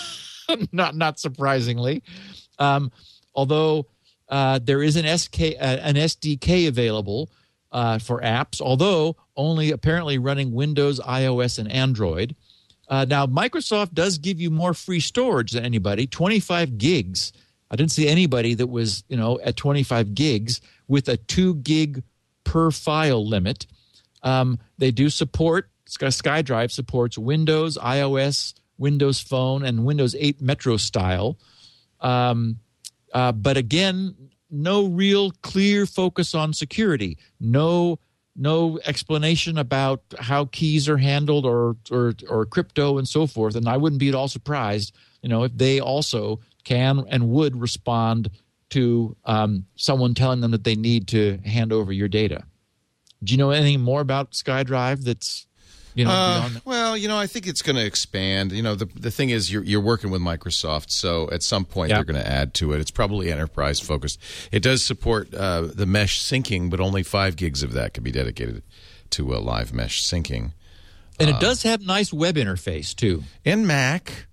not 0.74 0.96
not 0.96 1.20
surprisingly, 1.20 2.04
um, 2.60 2.92
although 3.34 3.86
uh, 4.28 4.60
there 4.62 4.84
is 4.84 4.98
an 4.98 5.18
SK 5.18 5.42
uh, 5.42 5.80
an 5.82 5.96
SDK 5.96 6.68
available 6.68 7.30
uh, 7.74 7.98
for 7.98 8.22
apps, 8.22 8.62
although 8.62 9.18
only 9.36 9.72
apparently 9.72 10.18
running 10.18 10.54
Windows, 10.54 11.00
iOS, 11.02 11.60
and 11.60 11.70
Android. 11.72 12.36
Uh, 12.88 13.06
now, 13.06 13.26
Microsoft 13.26 13.94
does 13.94 14.18
give 14.18 14.40
you 14.40 14.50
more 14.50 14.74
free 14.74 15.00
storage 15.00 15.52
than 15.52 15.66
anybody, 15.66 16.06
25 16.06 16.78
gigs. 16.78 17.34
I 17.72 17.76
didn't 17.76 17.92
see 17.92 18.08
anybody 18.08 18.54
that 18.54 18.68
was, 18.68 19.04
you 19.10 19.18
know, 19.18 19.40
at 19.44 19.58
25 19.58 20.14
gigs 20.14 20.62
with 20.88 21.10
a 21.10 21.18
two 21.18 21.56
gig 21.56 22.04
per 22.44 22.70
file 22.70 23.28
limit. 23.28 23.66
Um, 24.22 24.60
they 24.78 24.92
do 24.92 25.10
support 25.10 25.70
SkyDrive 25.88 26.72
supports 26.72 27.18
Windows, 27.18 27.78
iOS, 27.78 28.54
Windows 28.78 29.20
Phone, 29.20 29.64
and 29.64 29.86
Windows 29.86 30.16
8 30.18 30.42
Metro 30.42 30.78
style. 30.78 31.38
Um, 32.00 32.60
uh, 33.14 33.32
but 33.32 33.58
again, 33.58 34.16
no 34.54 34.86
real 34.86 35.32
clear 35.42 35.86
focus 35.86 36.36
on 36.36 36.54
security. 36.54 37.18
No, 37.40 38.00
no 38.36 38.80
explanation 38.86 39.58
about 39.58 40.02
how 40.20 40.46
keys 40.46 40.88
are 40.88 40.98
handled 40.98 41.46
or 41.46 41.76
or 41.92 42.14
or 42.30 42.46
crypto 42.46 42.98
and 42.98 43.08
so 43.08 43.28
forth. 43.28 43.56
And 43.56 43.68
I 43.68 43.78
wouldn't 43.78 44.00
be 44.00 44.10
at 44.10 44.16
all 44.16 44.28
surprised, 44.28 44.96
you 45.22 45.30
know, 45.30 45.44
if 45.44 45.58
they 45.58 45.80
also 45.80 46.40
can 46.64 47.04
and 47.10 47.30
would 47.30 47.60
respond 47.60 48.30
to 48.70 49.16
um, 49.26 49.66
someone 49.76 50.14
telling 50.14 50.42
them 50.42 50.52
that 50.52 50.64
they 50.64 50.76
need 50.76 51.08
to 51.10 51.38
hand 51.46 51.74
over 51.74 51.92
your 51.92 52.08
data. 52.08 52.44
Do 53.24 53.34
you 53.34 53.38
know 53.38 53.52
anything 53.52 53.82
more 53.82 54.02
about 54.02 54.32
SkyDrive 54.32 55.04
that's 55.04 55.48
you 55.96 56.06
know 56.06 56.12
Uh, 56.12 56.50
well, 56.66 56.98
you 56.98 57.08
know, 57.08 57.18
I 57.18 57.28
think 57.28 57.48
it's 57.48 57.62
going 57.62 57.76
to 57.76 57.86
expand. 57.86 58.52
You 58.52 58.64
know, 58.64 58.76
the 58.76 58.86
the 58.86 59.12
thing 59.12 59.30
is, 59.30 59.52
you're 59.52 59.64
you're 59.64 59.82
working 59.82 60.10
with 60.12 60.22
Microsoft, 60.22 60.90
so 60.90 61.30
at 61.32 61.44
some 61.44 61.66
point 61.66 61.92
they're 61.92 62.04
going 62.04 62.22
to 62.22 62.28
add 62.28 62.54
to 62.56 62.74
it. 62.74 62.80
It's 62.82 62.92
probably 62.92 63.32
enterprise 63.32 63.80
focused. 63.80 64.20
It 64.52 64.62
does 64.64 64.84
support 64.84 65.34
uh, 65.34 65.62
the 65.74 65.86
mesh 65.86 66.22
syncing, 66.24 66.70
but 66.70 66.80
only 66.80 67.04
five 67.04 67.36
gigs 67.36 67.64
of 67.64 67.74
that 67.74 67.94
can 67.94 68.04
be 68.04 68.12
dedicated 68.12 68.64
to 69.12 69.34
a 69.34 69.38
live 69.38 69.74
mesh 69.74 70.02
syncing. 70.04 70.54
And 71.20 71.30
it 71.30 71.40
does 71.40 71.64
have 71.64 71.82
nice 71.82 72.12
web 72.12 72.36
interface 72.36 72.96
too. 72.96 73.24
in 73.46 73.68
Mac. 73.68 74.26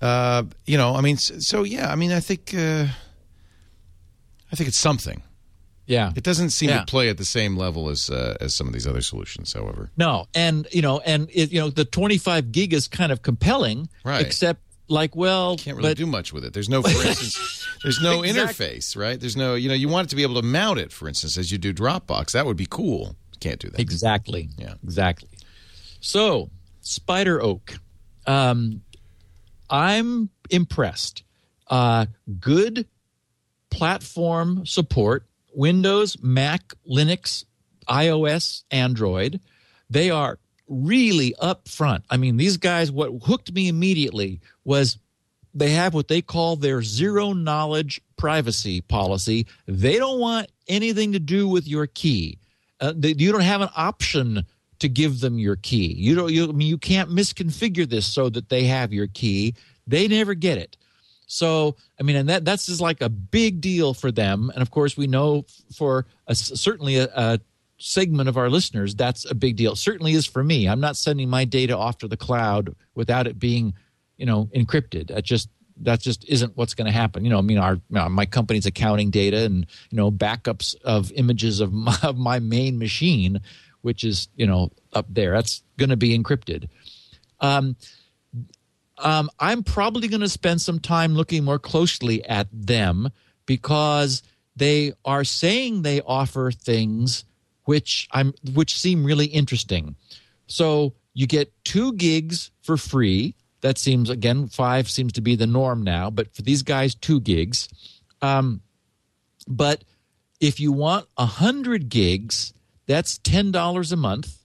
Uh, 0.00 0.44
you 0.66 0.76
know, 0.76 0.94
I 0.96 1.00
mean, 1.00 1.16
so, 1.16 1.34
so 1.38 1.62
yeah, 1.64 1.90
I 1.90 1.94
mean, 1.96 2.12
I 2.12 2.20
think 2.20 2.52
uh, 2.54 2.86
I 4.50 4.56
think 4.56 4.68
it's 4.68 4.78
something. 4.78 5.22
Yeah. 5.86 6.12
It 6.16 6.24
doesn't 6.24 6.50
seem 6.50 6.70
Yeah. 6.70 6.80
to 6.80 6.86
play 6.86 7.08
at 7.10 7.18
the 7.18 7.24
same 7.24 7.56
level 7.56 7.88
as 7.90 8.08
uh, 8.10 8.36
as 8.40 8.54
some 8.54 8.66
of 8.66 8.72
these 8.72 8.86
other 8.86 9.02
solutions, 9.02 9.52
however. 9.52 9.90
No, 9.96 10.26
and 10.34 10.66
you 10.72 10.80
know, 10.82 11.00
and 11.00 11.28
it, 11.32 11.52
you 11.52 11.60
know, 11.60 11.68
the 11.70 11.84
25 11.84 12.52
gig 12.52 12.72
is 12.72 12.88
kind 12.88 13.12
of 13.12 13.22
compelling, 13.22 13.88
Right. 14.04 14.24
Except, 14.24 14.60
like, 14.88 15.14
well, 15.16 15.52
you 15.52 15.58
Can't 15.58 15.76
really 15.76 15.90
but 15.90 15.96
do 15.96 16.06
much 16.06 16.32
with 16.32 16.44
it. 16.44 16.52
There's 16.54 16.68
no, 16.68 16.82
for 16.82 16.88
instance, 17.06 17.66
there's 17.82 18.00
no 18.02 18.22
Exactly. 18.22 18.66
interface, 18.66 18.96
right? 18.96 19.18
There's 19.20 19.36
no, 19.36 19.54
you 19.54 19.68
know, 19.68 19.74
you 19.74 19.88
want 19.88 20.06
it 20.08 20.10
to 20.10 20.16
be 20.16 20.22
able 20.22 20.34
to 20.40 20.42
mount 20.46 20.78
it, 20.78 20.92
for 20.92 21.08
instance, 21.08 21.36
as 21.38 21.50
you 21.52 21.58
do 21.58 21.72
Dropbox. 21.74 22.32
That 22.32 22.44
would 22.46 22.56
be 22.56 22.66
cool. 22.68 23.16
Can't 23.40 23.58
do 23.60 23.68
that. 23.70 23.78
exactly, 23.80 24.48
Yeah. 24.58 24.74
exactly. 24.82 25.28
So, 26.00 26.50
SpiderOak, 26.82 27.78
um, 28.26 28.80
I'm 29.70 30.30
impressed. 30.50 31.22
Uh, 31.68 32.06
good 32.40 32.86
platform 33.70 34.64
support: 34.66 35.26
Windows, 35.54 36.16
Mac, 36.22 36.74
Linux, 36.88 37.44
iOS, 37.88 38.64
Android. 38.70 39.40
They 39.90 40.10
are 40.10 40.38
really 40.68 41.34
upfront. 41.40 42.02
I 42.10 42.16
mean, 42.16 42.36
these 42.36 42.56
guys. 42.56 42.90
What 42.90 43.10
hooked 43.24 43.52
me 43.52 43.68
immediately 43.68 44.40
was 44.64 44.98
they 45.54 45.70
have 45.70 45.94
what 45.94 46.08
they 46.08 46.22
call 46.22 46.56
their 46.56 46.82
zero 46.82 47.32
knowledge 47.32 48.00
privacy 48.16 48.80
policy. 48.80 49.46
They 49.66 49.98
don't 49.98 50.18
want 50.18 50.50
anything 50.68 51.12
to 51.12 51.18
do 51.20 51.48
with 51.48 51.68
your 51.68 51.86
key. 51.86 52.38
Uh, 52.80 52.92
they, 52.96 53.14
you 53.16 53.30
don't 53.30 53.42
have 53.42 53.60
an 53.60 53.70
option 53.76 54.44
to 54.80 54.88
give 54.88 55.20
them 55.20 55.38
your 55.38 55.56
key. 55.56 55.94
You 55.94 56.14
don't. 56.14 56.32
You, 56.32 56.48
I 56.48 56.52
mean, 56.52 56.68
you 56.68 56.78
can't 56.78 57.10
misconfigure 57.10 57.88
this 57.88 58.06
so 58.06 58.28
that 58.30 58.48
they 58.48 58.64
have 58.64 58.92
your 58.92 59.06
key. 59.06 59.54
They 59.86 60.08
never 60.08 60.34
get 60.34 60.58
it. 60.58 60.76
So, 61.34 61.74
I 61.98 62.04
mean, 62.04 62.14
and 62.14 62.28
that 62.28 62.44
that's 62.44 62.66
just 62.66 62.80
like 62.80 63.02
a 63.02 63.08
big 63.08 63.60
deal 63.60 63.92
for 63.92 64.12
them. 64.12 64.52
And 64.54 64.62
of 64.62 64.70
course, 64.70 64.96
we 64.96 65.08
know 65.08 65.46
for 65.74 66.06
a, 66.28 66.34
certainly 66.36 66.98
a, 66.98 67.08
a 67.12 67.40
segment 67.76 68.28
of 68.28 68.36
our 68.36 68.48
listeners, 68.48 68.94
that's 68.94 69.28
a 69.28 69.34
big 69.34 69.56
deal. 69.56 69.74
Certainly 69.74 70.12
is 70.12 70.26
for 70.26 70.44
me. 70.44 70.68
I'm 70.68 70.78
not 70.78 70.96
sending 70.96 71.28
my 71.28 71.44
data 71.44 71.76
off 71.76 71.98
to 71.98 72.08
the 72.08 72.16
cloud 72.16 72.76
without 72.94 73.26
it 73.26 73.36
being, 73.36 73.74
you 74.16 74.26
know, 74.26 74.48
encrypted. 74.54 75.08
That 75.08 75.24
just 75.24 75.48
that 75.78 76.00
just 76.00 76.24
isn't 76.28 76.56
what's 76.56 76.74
going 76.74 76.86
to 76.86 76.92
happen. 76.92 77.24
You 77.24 77.30
know, 77.30 77.38
I 77.38 77.42
mean, 77.42 77.58
our 77.58 77.80
my 77.90 78.26
company's 78.26 78.66
accounting 78.66 79.10
data 79.10 79.38
and 79.38 79.66
you 79.90 79.96
know 79.96 80.12
backups 80.12 80.76
of 80.84 81.10
images 81.12 81.58
of 81.58 81.72
my, 81.72 81.98
of 82.04 82.16
my 82.16 82.38
main 82.38 82.78
machine, 82.78 83.40
which 83.82 84.04
is 84.04 84.28
you 84.36 84.46
know 84.46 84.70
up 84.92 85.06
there. 85.08 85.32
That's 85.32 85.64
going 85.78 85.90
to 85.90 85.96
be 85.96 86.16
encrypted. 86.16 86.68
Um, 87.40 87.74
um, 88.98 89.30
I'm 89.38 89.62
probably 89.62 90.08
going 90.08 90.20
to 90.20 90.28
spend 90.28 90.60
some 90.60 90.78
time 90.78 91.14
looking 91.14 91.44
more 91.44 91.58
closely 91.58 92.24
at 92.24 92.48
them 92.52 93.10
because 93.46 94.22
they 94.56 94.92
are 95.04 95.24
saying 95.24 95.82
they 95.82 96.00
offer 96.02 96.50
things 96.50 97.24
which 97.64 98.08
I'm 98.12 98.34
which 98.52 98.78
seem 98.78 99.04
really 99.04 99.26
interesting. 99.26 99.96
So 100.46 100.94
you 101.14 101.26
get 101.26 101.52
two 101.64 101.94
gigs 101.94 102.50
for 102.62 102.76
free. 102.76 103.34
That 103.62 103.78
seems 103.78 104.10
again 104.10 104.48
five 104.48 104.90
seems 104.90 105.14
to 105.14 105.22
be 105.22 105.34
the 105.34 105.46
norm 105.46 105.82
now, 105.82 106.10
but 106.10 106.34
for 106.34 106.42
these 106.42 106.62
guys, 106.62 106.94
two 106.94 107.20
gigs. 107.20 107.68
Um, 108.20 108.60
but 109.48 109.84
if 110.40 110.60
you 110.60 110.72
want 110.72 111.06
a 111.16 111.24
hundred 111.24 111.88
gigs, 111.88 112.52
that's 112.86 113.16
ten 113.18 113.50
dollars 113.50 113.92
a 113.92 113.96
month 113.96 114.44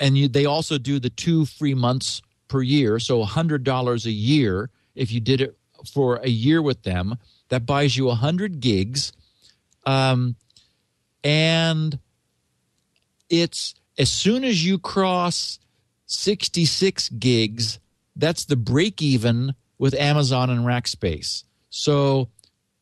and 0.00 0.16
you, 0.16 0.26
they 0.26 0.46
also 0.46 0.78
do 0.78 0.98
the 0.98 1.10
two 1.10 1.44
free 1.44 1.74
months 1.74 2.22
per 2.50 2.60
year 2.60 2.98
so 2.98 3.24
$100 3.24 4.04
a 4.04 4.10
year 4.10 4.68
if 4.94 5.10
you 5.10 5.20
did 5.20 5.40
it 5.40 5.56
for 5.90 6.16
a 6.16 6.28
year 6.28 6.60
with 6.60 6.82
them 6.82 7.16
that 7.48 7.64
buys 7.64 7.96
you 7.96 8.04
100 8.06 8.60
gigs 8.60 9.12
um, 9.86 10.36
and 11.24 11.98
it's 13.30 13.74
as 13.98 14.10
soon 14.10 14.44
as 14.44 14.64
you 14.64 14.78
cross 14.78 15.58
66 16.06 17.08
gigs 17.10 17.78
that's 18.16 18.44
the 18.44 18.56
break 18.56 19.00
even 19.00 19.54
with 19.78 19.94
amazon 19.94 20.50
and 20.50 20.66
rackspace 20.66 21.44
so 21.70 22.28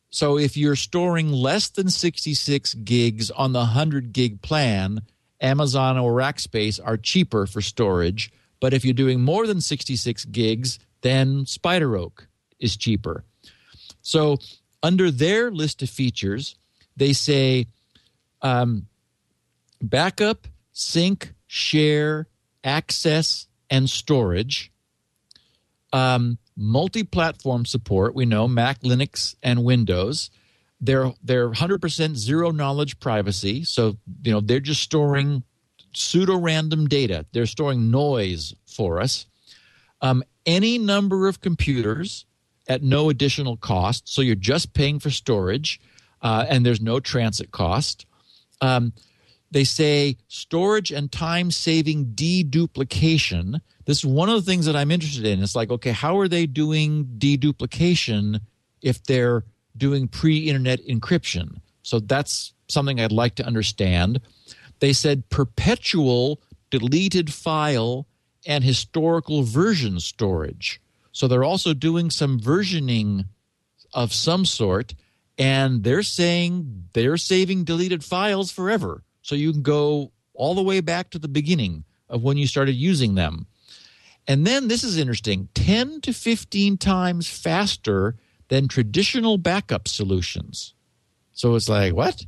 so 0.09 0.37
if 0.37 0.57
you're 0.57 0.75
storing 0.75 1.31
less 1.31 1.69
than 1.69 1.89
66 1.89 2.73
gigs 2.75 3.29
on 3.31 3.53
the 3.53 3.59
100 3.59 4.11
gig 4.11 4.41
plan, 4.41 5.01
Amazon 5.39 5.97
or 5.97 6.13
Rackspace 6.13 6.79
are 6.83 6.97
cheaper 6.97 7.45
for 7.45 7.61
storage. 7.61 8.31
But 8.59 8.73
if 8.73 8.83
you're 8.83 8.93
doing 8.93 9.21
more 9.21 9.47
than 9.47 9.61
66 9.61 10.25
gigs, 10.25 10.79
then 11.01 11.45
Spider 11.45 11.95
Oak 11.95 12.27
is 12.59 12.75
cheaper. 12.75 13.23
So 14.01 14.37
under 14.83 15.11
their 15.11 15.51
list 15.51 15.81
of 15.81 15.89
features, 15.89 16.55
they 16.97 17.13
say 17.13 17.67
um, 18.41 18.87
backup, 19.81 20.47
sync, 20.71 21.33
share, 21.47 22.27
access, 22.63 23.47
and 23.69 23.89
storage. 23.89 24.71
Um, 25.91 26.37
multi-platform 26.55 27.65
support. 27.65 28.13
We 28.13 28.25
know 28.25 28.47
Mac, 28.47 28.81
Linux, 28.81 29.35
and 29.41 29.63
Windows. 29.63 30.29
they're 30.81 31.13
they're 31.23 31.49
100% 31.49 32.15
zero 32.15 32.51
knowledge 32.51 32.99
privacy. 32.99 33.63
So 33.63 33.97
you 34.23 34.31
know 34.31 34.41
they're 34.41 34.59
just 34.59 34.81
storing 34.81 35.43
pseudo 35.93 36.37
random 36.37 36.87
data. 36.87 37.25
They're 37.31 37.45
storing 37.45 37.91
noise 37.91 38.53
for 38.65 38.99
us. 38.99 39.25
Um, 40.01 40.23
any 40.45 40.77
number 40.77 41.27
of 41.27 41.41
computers 41.41 42.25
at 42.69 42.83
no 42.83 43.09
additional 43.09 43.57
cost. 43.57 44.07
So 44.07 44.21
you're 44.21 44.35
just 44.35 44.73
paying 44.73 44.99
for 44.99 45.09
storage, 45.09 45.81
uh, 46.21 46.45
and 46.47 46.65
there's 46.65 46.79
no 46.79 46.99
transit 46.99 47.51
cost. 47.51 48.05
Um, 48.61 48.93
they 49.51 49.63
say 49.63 50.17
storage 50.27 50.91
and 50.91 51.11
time 51.11 51.49
saving 51.49 52.13
deduplication. 52.13 53.59
This 53.85 53.99
is 53.99 54.05
one 54.05 54.29
of 54.29 54.35
the 54.35 54.49
things 54.49 54.67
that 54.67 54.75
I'm 54.75 54.91
interested 54.91 55.25
in. 55.25 55.41
It's 55.41 55.55
like, 55.55 55.71
okay, 55.71 55.91
how 55.91 56.19
are 56.19 56.27
they 56.27 56.45
doing 56.45 57.05
deduplication 57.17 58.41
if 58.83 59.03
they're 59.03 59.43
doing 59.75 60.07
pre 60.07 60.37
internet 60.37 60.85
encryption? 60.85 61.61
So 61.81 61.99
that's 61.99 62.53
something 62.67 62.99
I'd 62.99 63.11
like 63.11 63.35
to 63.35 63.45
understand. 63.45 64.21
They 64.79 64.93
said 64.93 65.29
perpetual 65.29 66.41
deleted 66.69 67.33
file 67.33 68.07
and 68.45 68.63
historical 68.63 69.43
version 69.43 69.99
storage. 69.99 70.81
So 71.11 71.27
they're 71.27 71.43
also 71.43 71.73
doing 71.73 72.09
some 72.09 72.39
versioning 72.39 73.25
of 73.93 74.13
some 74.13 74.45
sort, 74.45 74.93
and 75.37 75.83
they're 75.83 76.03
saying 76.03 76.85
they're 76.93 77.17
saving 77.17 77.63
deleted 77.63 78.03
files 78.03 78.51
forever. 78.51 79.03
So 79.21 79.35
you 79.35 79.51
can 79.51 79.61
go 79.61 80.11
all 80.33 80.55
the 80.55 80.63
way 80.63 80.79
back 80.79 81.09
to 81.11 81.19
the 81.19 81.27
beginning 81.27 81.83
of 82.07 82.23
when 82.23 82.37
you 82.37 82.47
started 82.47 82.73
using 82.73 83.15
them. 83.15 83.47
And 84.27 84.45
then 84.45 84.67
this 84.67 84.83
is 84.83 84.97
interesting 84.97 85.49
10 85.55 86.01
to 86.01 86.13
15 86.13 86.77
times 86.77 87.27
faster 87.27 88.15
than 88.47 88.67
traditional 88.67 89.37
backup 89.37 89.87
solutions. 89.87 90.73
So 91.33 91.55
it's 91.55 91.69
like, 91.69 91.93
what? 91.93 92.25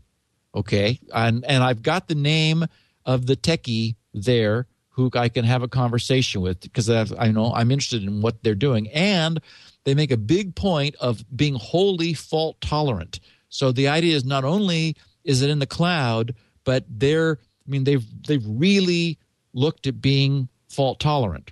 Okay. 0.54 1.00
And, 1.14 1.46
and 1.46 1.64
I've 1.64 1.82
got 1.82 2.08
the 2.08 2.16
name 2.16 2.66
of 3.06 3.26
the 3.26 3.36
techie 3.36 3.96
there 4.14 4.68
who 4.90 5.10
I 5.14 5.30
can 5.30 5.46
have 5.46 5.64
a 5.64 5.68
conversation 5.68 6.42
with 6.42 6.60
because 6.62 6.90
I 6.90 7.32
know 7.32 7.54
I'm 7.54 7.72
interested 7.72 8.04
in 8.04 8.22
what 8.22 8.44
they're 8.44 8.56
doing. 8.56 8.90
And 8.90 9.40
they 9.84 9.96
make 9.96 10.12
a 10.12 10.18
big 10.18 10.56
point 10.56 10.96
of 11.00 11.24
being 11.36 11.56
wholly 11.56 12.14
fault 12.14 12.60
tolerant. 12.62 13.20
So 13.50 13.72
the 13.72 13.88
idea 13.88 14.16
is 14.16 14.26
not 14.26 14.44
only 14.44 14.96
is 15.24 15.42
it 15.42 15.50
in 15.50 15.60
the 15.60 15.66
cloud, 15.66 16.36
but 16.64 16.86
they're 16.90 17.40
I 17.68 17.72
mean 17.72 17.84
they've 17.84 18.06
they've 18.28 18.46
really 18.46 19.18
looked 19.54 19.88
at 19.88 20.02
being 20.02 20.50
fault 20.70 21.00
tolerant. 21.00 21.52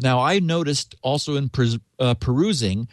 Now 0.00 0.20
I 0.20 0.38
noticed 0.38 0.94
also 1.02 1.36
in 1.36 1.50
uh, 1.98 2.14
perusing 2.14 2.88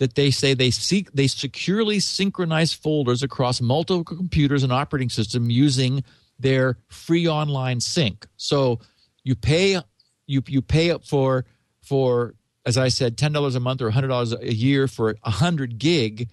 that 0.00 0.14
they 0.14 0.30
say 0.30 0.54
they 0.54 0.70
seek 0.70 1.12
they 1.12 1.26
securely 1.26 2.00
synchronize 2.00 2.72
folders 2.72 3.22
across 3.22 3.60
multiple 3.60 4.02
computers 4.02 4.62
and 4.62 4.72
operating 4.72 5.10
system 5.10 5.50
using 5.50 6.02
their 6.38 6.78
free 6.88 7.28
online 7.28 7.80
sync. 7.80 8.26
So 8.38 8.80
you 9.24 9.36
pay 9.36 9.78
you 10.26 10.42
you 10.46 10.62
pay 10.62 10.90
up 10.90 11.04
for 11.04 11.44
for 11.82 12.34
as 12.64 12.78
I 12.78 12.88
said 12.88 13.18
ten 13.18 13.32
dollars 13.32 13.54
a 13.56 13.60
month 13.60 13.82
or 13.82 13.90
hundred 13.90 14.08
dollars 14.08 14.32
a 14.32 14.54
year 14.54 14.88
for 14.88 15.16
hundred 15.22 15.78
gig, 15.78 16.30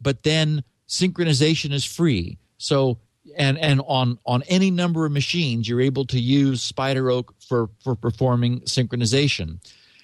but 0.00 0.22
then 0.22 0.62
synchronization 0.88 1.72
is 1.72 1.84
free. 1.84 2.38
So 2.58 2.98
and 3.36 3.58
and 3.58 3.82
on 3.84 4.20
on 4.24 4.44
any 4.44 4.70
number 4.70 5.06
of 5.06 5.10
machines 5.10 5.68
you're 5.68 5.80
able 5.80 6.04
to 6.06 6.20
use 6.20 6.70
SpiderOak 6.70 7.30
for 7.48 7.68
for 7.82 7.96
performing 7.96 8.60
synchronization. 8.60 9.58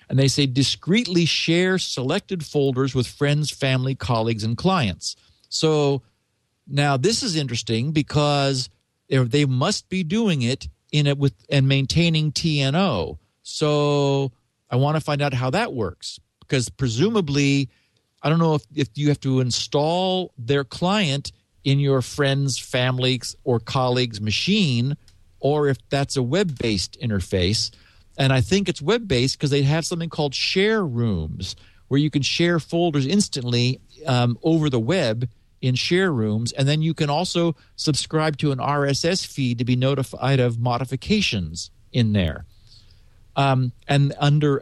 And 0.08 0.18
they 0.18 0.28
say 0.28 0.46
discreetly 0.46 1.26
share 1.26 1.78
selected 1.78 2.44
folders 2.44 2.94
with 2.94 3.06
friends, 3.06 3.50
family, 3.50 3.94
colleagues, 3.94 4.44
and 4.44 4.56
clients. 4.56 5.16
So 5.48 6.02
now 6.66 6.96
this 6.96 7.22
is 7.22 7.36
interesting 7.36 7.92
because 7.92 8.68
they 9.08 9.44
must 9.44 9.88
be 9.88 10.02
doing 10.04 10.42
it 10.42 10.68
in 10.92 11.06
it 11.06 11.18
with 11.18 11.34
and 11.50 11.68
maintaining 11.68 12.32
TNO. 12.32 13.18
So 13.42 14.32
I 14.70 14.76
want 14.76 14.96
to 14.96 15.00
find 15.00 15.22
out 15.22 15.34
how 15.34 15.50
that 15.50 15.72
works 15.72 16.18
because 16.40 16.68
presumably 16.68 17.68
I 18.22 18.28
don't 18.28 18.38
know 18.38 18.54
if, 18.54 18.64
if 18.74 18.88
you 18.96 19.08
have 19.08 19.20
to 19.20 19.40
install 19.40 20.32
their 20.38 20.64
client 20.64 21.32
in 21.64 21.78
your 21.78 22.02
friend's, 22.02 22.58
family's, 22.58 23.36
or 23.44 23.60
colleague's 23.60 24.20
machine, 24.20 24.96
or 25.40 25.68
if 25.68 25.76
that's 25.88 26.16
a 26.16 26.22
web 26.22 26.58
based 26.58 26.98
interface. 27.00 27.70
And 28.18 28.32
I 28.32 28.40
think 28.40 28.68
it's 28.68 28.82
web 28.82 29.06
based 29.06 29.38
because 29.38 29.50
they 29.50 29.62
have 29.62 29.86
something 29.86 30.10
called 30.10 30.34
share 30.34 30.84
rooms 30.84 31.56
where 31.86 31.98
you 31.98 32.10
can 32.10 32.22
share 32.22 32.60
folders 32.60 33.06
instantly 33.06 33.80
um, 34.06 34.38
over 34.42 34.68
the 34.68 34.80
web 34.80 35.28
in 35.62 35.74
share 35.74 36.12
rooms. 36.12 36.52
And 36.52 36.68
then 36.68 36.82
you 36.82 36.94
can 36.94 37.08
also 37.08 37.56
subscribe 37.76 38.36
to 38.38 38.52
an 38.52 38.58
RSS 38.58 39.26
feed 39.26 39.58
to 39.58 39.64
be 39.64 39.76
notified 39.76 40.40
of 40.40 40.58
modifications 40.58 41.70
in 41.92 42.12
there. 42.12 42.44
Um, 43.36 43.72
and 43.86 44.14
under 44.18 44.60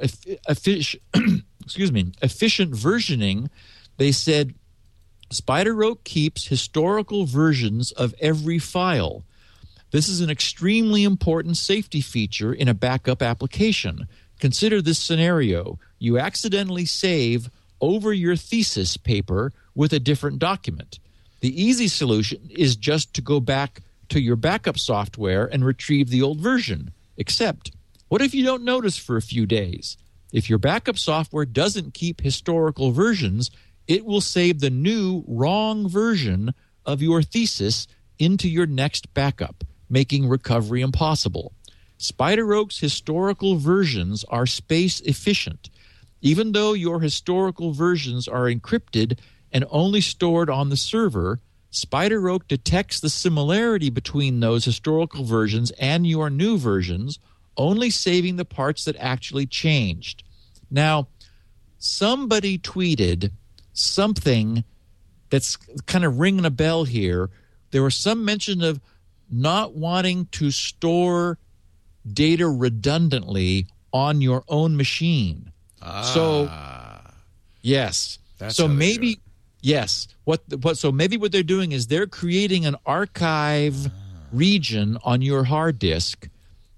efficient, 0.49 1.03
excuse 1.65 1.91
me, 1.91 2.13
efficient 2.23 2.73
versioning, 2.73 3.49
they 3.97 4.13
said 4.13 4.55
SpiderOak 5.31 6.05
keeps 6.05 6.47
historical 6.47 7.25
versions 7.25 7.91
of 7.93 8.15
every 8.21 8.59
file. 8.59 9.25
This 9.91 10.09
is 10.09 10.21
an 10.21 10.31
extremely 10.31 11.05
important 11.05 11.57
safety 11.57 12.01
feature 12.01 12.53
in 12.53 12.69
a 12.69 12.75
backup 12.75 13.23
application. 13.23 14.09
Consider 14.41 14.83
this 14.83 14.99
scenario. 14.99 15.79
You 15.99 16.19
accidentally 16.19 16.85
save 16.85 17.51
over 17.81 18.13
your 18.13 18.37
thesis 18.37 18.97
paper 18.97 19.53
with 19.75 19.93
a 19.93 20.01
different 20.01 20.39
document. 20.39 20.99
The 21.41 21.63
easy 21.63 21.89
solution 21.89 22.49
is 22.51 22.77
just 22.77 23.15
to 23.15 23.21
go 23.21 23.41
back 23.41 23.83
to 24.09 24.21
your 24.21 24.37
backup 24.37 24.79
software 24.79 25.47
and 25.47 25.65
retrieve 25.65 26.11
the 26.11 26.23
old 26.23 26.41
version. 26.41 26.93
Except, 27.17 27.73
what 28.09 28.23
if 28.23 28.35
you 28.35 28.45
don't 28.45 28.65
notice 28.65 28.97
for 28.97 29.17
a 29.17 29.23
few 29.23 29.47
days? 29.47 29.97
If 30.33 30.51
your 30.51 30.59
backup 30.59 30.99
software 30.99 31.45
doesn't 31.45 31.95
keep 31.95 32.21
historical 32.21 32.91
versions, 32.91 33.51
it 33.87 34.05
will 34.05 34.21
save 34.21 34.61
the 34.61 34.71
new 34.71 35.25
wrong 35.27 35.89
version 35.89 36.53
of 36.85 37.03
your 37.03 37.23
thesis 37.23 37.87
into 38.19 38.49
your 38.49 38.67
next 38.67 39.13
backup, 39.15 39.65
making 39.89 40.29
recovery 40.29 40.81
impossible. 40.81 41.53
SpiderOak's 41.99 42.79
historical 42.79 43.57
versions 43.57 44.25
are 44.29 44.47
space 44.47 45.01
efficient. 45.01 45.71
Even 46.21 46.53
though 46.53 46.73
your 46.73 47.01
historical 47.01 47.73
versions 47.73 48.27
are 48.27 48.45
encrypted 48.45 49.19
and 49.53 49.65
only 49.71 50.01
stored 50.01 50.51
on 50.51 50.69
the 50.71 50.77
server, 50.77 51.41
SpiderOak 51.73 52.49
detects 52.49 53.01
the 53.01 53.11
similarity 53.11 53.91
between 53.91 54.41
those 54.41 54.65
historical 54.65 55.25
versions 55.25 55.71
and 55.73 56.07
your 56.07 56.31
new 56.31 56.59
versions, 56.59 57.19
only 57.57 57.91
saving 57.91 58.37
the 58.37 58.45
parts 58.45 58.85
that 58.85 58.97
actually 58.99 59.47
changed. 59.47 60.23
Now, 60.71 61.09
somebody 61.79 62.59
tweeted 62.59 63.31
something 63.73 64.65
that's 65.31 65.57
kind 65.87 66.05
of 66.05 66.19
ringing 66.19 66.45
a 66.45 66.51
bell 66.51 66.85
here. 66.85 67.31
There 67.71 67.83
was 67.83 67.95
some 67.95 68.25
mention 68.25 68.63
of 68.63 68.81
not 69.31 69.75
wanting 69.75 70.27
to 70.33 70.51
store 70.51 71.39
data 72.11 72.49
redundantly 72.49 73.67
on 73.93 74.21
your 74.21 74.45
own 74.49 74.77
machine. 74.77 75.53
Ah, 75.83 76.03
so, 76.03 76.51
yes. 77.63 78.19
so 78.49 78.69
maybe, 78.69 79.21
yes. 79.61 80.09
What, 80.25 80.43
what? 80.61 80.79
So 80.79 80.91
maybe 80.91 81.17
what 81.17 81.33
they're 81.33 81.43
doing 81.43 81.73
is 81.73 81.87
they're 81.87 82.07
creating 82.07 82.67
an 82.67 82.77
archive 82.85 83.87
ah. 83.87 83.91
region 84.33 84.99
on 85.05 85.23
your 85.23 85.45
hard 85.45 85.79
disk. 85.79 86.29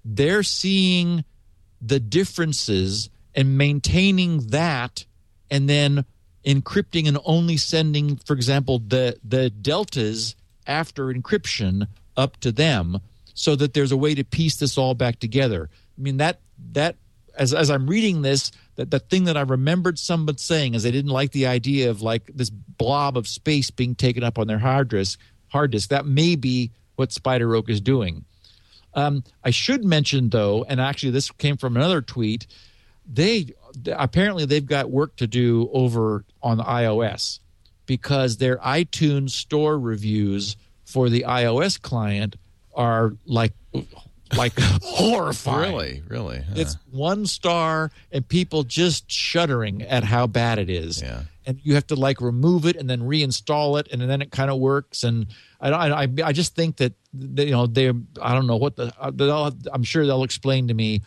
They're 0.05 0.43
seeing 0.43 1.23
the 1.81 1.99
differences 1.99 3.09
and 3.35 3.57
maintaining 3.57 4.47
that, 4.47 5.05
and 5.49 5.69
then 5.69 6.05
encrypting 6.45 7.07
and 7.07 7.17
only 7.25 7.57
sending, 7.57 8.17
for 8.17 8.33
example, 8.33 8.79
the 8.79 9.17
the 9.23 9.49
deltas 9.49 10.35
after 10.67 11.13
encryption 11.13 11.87
up 12.19 12.37
to 12.41 12.51
them, 12.51 12.99
so 13.33 13.55
that 13.55 13.73
there's 13.73 13.91
a 13.91 13.97
way 13.97 14.13
to 14.15 14.23
piece 14.23 14.57
this 14.57 14.77
all 14.77 14.93
back 14.93 15.19
together. 15.19 15.69
I 15.97 16.01
mean 16.01 16.17
that 16.17 16.39
that 16.73 16.97
as 17.37 17.53
as 17.53 17.69
I'm 17.69 17.87
reading 17.87 18.21
this, 18.21 18.51
that 18.75 18.91
the 18.91 18.99
thing 18.99 19.25
that 19.25 19.37
I 19.37 19.41
remembered 19.41 19.97
someone 19.97 20.37
saying 20.37 20.73
is 20.73 20.83
they 20.83 20.91
didn't 20.91 21.11
like 21.11 21.31
the 21.31 21.47
idea 21.47 21.89
of 21.89 22.01
like 22.01 22.29
this 22.33 22.49
blob 22.49 23.17
of 23.17 23.27
space 23.27 23.71
being 23.71 23.95
taken 23.95 24.23
up 24.23 24.37
on 24.37 24.47
their 24.47 24.59
hard 24.59 24.89
disk. 24.89 25.19
Hard 25.47 25.71
disk 25.71 25.89
that 25.89 26.05
may 26.05 26.35
be 26.35 26.71
what 26.95 27.09
SpiderOak 27.09 27.69
is 27.69 27.81
doing. 27.81 28.25
Um, 28.93 29.23
I 29.43 29.51
should 29.51 29.85
mention 29.85 30.29
though, 30.29 30.65
and 30.67 30.81
actually 30.81 31.11
this 31.11 31.31
came 31.31 31.57
from 31.57 31.77
another 31.77 32.01
tweet 32.01 32.45
they 33.11 33.53
apparently 33.91 34.45
they've 34.45 34.65
got 34.65 34.91
work 34.91 35.15
to 35.17 35.27
do 35.27 35.69
over 35.73 36.23
on 36.41 36.59
iOS 36.59 37.39
because 37.85 38.37
their 38.37 38.57
iTunes 38.57 39.31
store 39.31 39.77
reviews 39.79 40.55
for 40.89 41.07
the 41.09 41.25
iOS 41.27 41.79
client 41.79 42.35
are 42.73 43.13
like 43.25 43.53
like 44.35 44.53
horrifying. 44.59 45.71
Really, 45.71 46.03
really, 46.07 46.37
huh. 46.37 46.53
it's 46.55 46.77
one 46.91 47.25
star, 47.25 47.91
and 48.11 48.27
people 48.27 48.63
just 48.63 49.09
shuddering 49.09 49.83
at 49.83 50.03
how 50.03 50.27
bad 50.27 50.57
it 50.57 50.69
is. 50.69 51.01
Yeah. 51.01 51.23
and 51.45 51.59
you 51.63 51.75
have 51.75 51.87
to 51.87 51.95
like 51.95 52.21
remove 52.21 52.65
it 52.65 52.75
and 52.75 52.89
then 52.89 53.01
reinstall 53.01 53.79
it, 53.79 53.87
and 53.91 54.01
then 54.01 54.21
it 54.21 54.31
kind 54.31 54.49
of 54.49 54.59
works. 54.59 55.03
And 55.03 55.27
I, 55.61 56.03
I, 56.03 56.07
I 56.23 56.31
just 56.31 56.55
think 56.55 56.77
that 56.77 56.93
they, 57.13 57.45
you 57.45 57.51
know 57.51 57.67
they, 57.67 57.89
I 58.21 58.33
don't 58.33 58.47
know 58.47 58.57
what 58.57 58.75
the, 58.75 58.91
uh, 58.99 59.51
I'm 59.71 59.83
sure 59.83 60.05
they'll 60.05 60.23
explain 60.23 60.67
to 60.69 60.73
me 60.73 61.01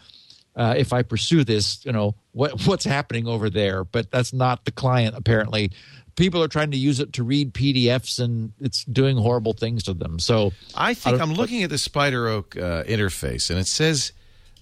uh, 0.55 0.75
if 0.77 0.93
I 0.93 1.03
pursue 1.03 1.45
this, 1.45 1.85
you 1.85 1.93
know 1.93 2.15
what 2.33 2.61
what's 2.67 2.85
happening 2.85 3.27
over 3.27 3.51
there. 3.51 3.85
But 3.85 4.11
that's 4.11 4.33
not 4.33 4.65
the 4.65 4.73
client 4.73 5.17
apparently. 5.17 5.73
People 6.17 6.43
are 6.43 6.49
trying 6.49 6.71
to 6.73 6.77
use 6.77 7.01
it 7.01 7.15
to 7.15 7.23
read 7.23 7.55
PDFs, 7.55 8.21
and 8.21 8.53
it's 8.61 8.85
doing 8.85 9.17
horrible 9.17 9.55
things 9.55 9.83
to 9.85 9.95
them. 9.95 10.19
So 10.19 10.53
I 10.75 10.95
think 10.95 11.21
I 11.21 11.23
am 11.23 11.33
looking 11.33 11.63
at 11.63 11.71
the 11.71 11.77
SpiderOak 11.77 12.57
uh, 12.57 12.85
interface, 12.85 13.51
and 13.51 13.59
it 13.59 13.67
says 13.67 14.13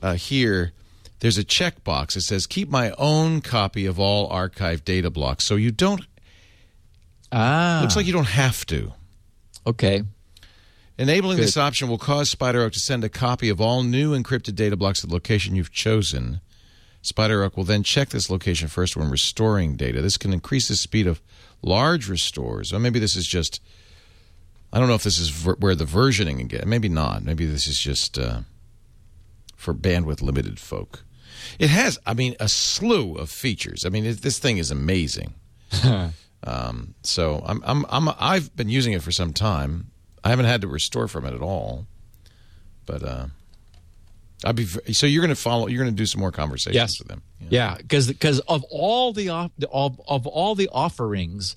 uh, 0.02 0.14
here 0.14 0.72
there's 1.20 1.38
a 1.38 1.44
checkbox 1.44 2.14
that 2.14 2.22
says 2.22 2.46
keep 2.46 2.68
my 2.68 2.92
own 2.98 3.40
copy 3.40 3.86
of 3.86 3.98
all 3.98 4.30
archived 4.30 4.84
data 4.84 5.10
blocks. 5.10 5.44
So 5.44 5.56
you 5.56 5.70
don't. 5.70 6.06
Ah, 7.32 7.80
looks 7.82 7.96
like 7.96 8.06
you 8.06 8.12
don't 8.12 8.24
have 8.24 8.66
to. 8.66 8.92
Okay. 9.66 10.02
Enabling 10.98 11.38
Good. 11.38 11.44
this 11.44 11.56
option 11.56 11.88
will 11.88 11.98
cause 11.98 12.34
SpiderOak 12.34 12.72
to 12.72 12.78
send 12.78 13.04
a 13.04 13.08
copy 13.08 13.48
of 13.48 13.60
all 13.60 13.82
new 13.82 14.18
encrypted 14.18 14.54
data 14.54 14.76
blocks 14.76 15.00
to 15.00 15.06
the 15.06 15.12
location 15.14 15.56
you've 15.56 15.72
chosen. 15.72 16.40
SpiderOak 17.02 17.56
will 17.56 17.64
then 17.64 17.82
check 17.82 18.10
this 18.10 18.30
location 18.30 18.68
first 18.68 18.96
when 18.96 19.10
restoring 19.10 19.76
data. 19.76 20.02
This 20.02 20.16
can 20.16 20.32
increase 20.32 20.68
the 20.68 20.76
speed 20.76 21.06
of 21.06 21.20
large 21.62 22.08
restores. 22.08 22.72
Or 22.72 22.78
maybe 22.78 22.98
this 22.98 23.16
is 23.16 23.26
just. 23.26 23.60
I 24.72 24.78
don't 24.78 24.86
know 24.86 24.94
if 24.94 25.02
this 25.02 25.18
is 25.18 25.30
ver- 25.30 25.56
where 25.56 25.74
the 25.74 25.84
versioning 25.84 26.40
again. 26.40 26.62
Maybe 26.66 26.88
not. 26.88 27.24
Maybe 27.24 27.44
this 27.44 27.66
is 27.66 27.78
just 27.78 28.18
uh, 28.18 28.42
for 29.56 29.74
bandwidth 29.74 30.22
limited 30.22 30.60
folk. 30.60 31.02
It 31.58 31.70
has, 31.70 31.98
I 32.06 32.14
mean, 32.14 32.36
a 32.38 32.48
slew 32.48 33.14
of 33.14 33.30
features. 33.30 33.84
I 33.84 33.88
mean, 33.88 34.04
it, 34.04 34.22
this 34.22 34.38
thing 34.38 34.58
is 34.58 34.70
amazing. 34.70 35.34
um, 36.44 36.94
so 37.02 37.42
I'm, 37.44 37.62
I'm, 37.64 37.84
I'm, 37.88 38.14
I've 38.18 38.54
been 38.54 38.68
using 38.68 38.92
it 38.92 39.02
for 39.02 39.10
some 39.10 39.32
time. 39.32 39.90
I 40.22 40.28
haven't 40.30 40.46
had 40.46 40.60
to 40.60 40.68
restore 40.68 41.08
from 41.08 41.24
it 41.24 41.34
at 41.34 41.42
all. 41.42 41.86
But 42.86 43.02
uh, 43.02 43.26
I'll 44.44 44.52
be 44.52 44.64
so 44.66 45.06
you're 45.06 45.22
going 45.22 45.34
to 45.34 45.40
follow. 45.40 45.66
You're 45.66 45.82
going 45.82 45.94
to 45.94 45.96
do 45.96 46.06
some 46.06 46.20
more 46.20 46.32
conversations 46.32 46.74
yes. 46.74 46.98
with 46.98 47.08
them. 47.08 47.22
Yeah, 47.48 47.76
because 47.76 48.08
yeah, 48.08 48.12
because 48.12 48.40
of 48.40 48.64
all 48.70 49.12
the 49.12 49.30
of, 49.30 49.52
of 50.08 50.26
all 50.26 50.54
the 50.54 50.68
offerings, 50.72 51.56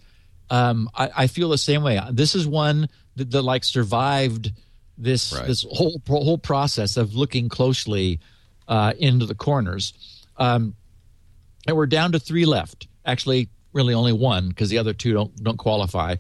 um, 0.50 0.90
I, 0.96 1.10
I, 1.16 1.28
feel 1.28 1.50
the 1.50 1.58
same 1.58 1.84
way. 1.84 2.00
This 2.12 2.36
is 2.36 2.46
one 2.46 2.90
that, 3.16 3.32
that 3.32 3.42
like 3.42 3.64
survived 3.64 4.52
this 4.98 5.34
right. 5.34 5.48
this 5.48 5.66
whole 5.70 6.02
whole 6.08 6.38
process 6.38 6.98
of 6.98 7.16
looking 7.16 7.50
closely 7.50 8.20
uh, 8.68 8.94
into 8.98 9.26
the 9.26 9.36
corners. 9.36 9.94
Um, 10.38 10.76
and 11.68 11.78
we're 11.78 11.86
down 11.86 12.12
to 12.12 12.20
three 12.20 12.46
left. 12.46 12.88
Actually, 13.06 13.50
really 13.72 13.94
only 13.94 14.14
one 14.14 14.50
because 14.50 14.70
the 14.70 14.78
other 14.78 14.94
two 14.94 15.14
don't 15.14 15.36
don't 15.44 15.58
qualify. 15.58 16.16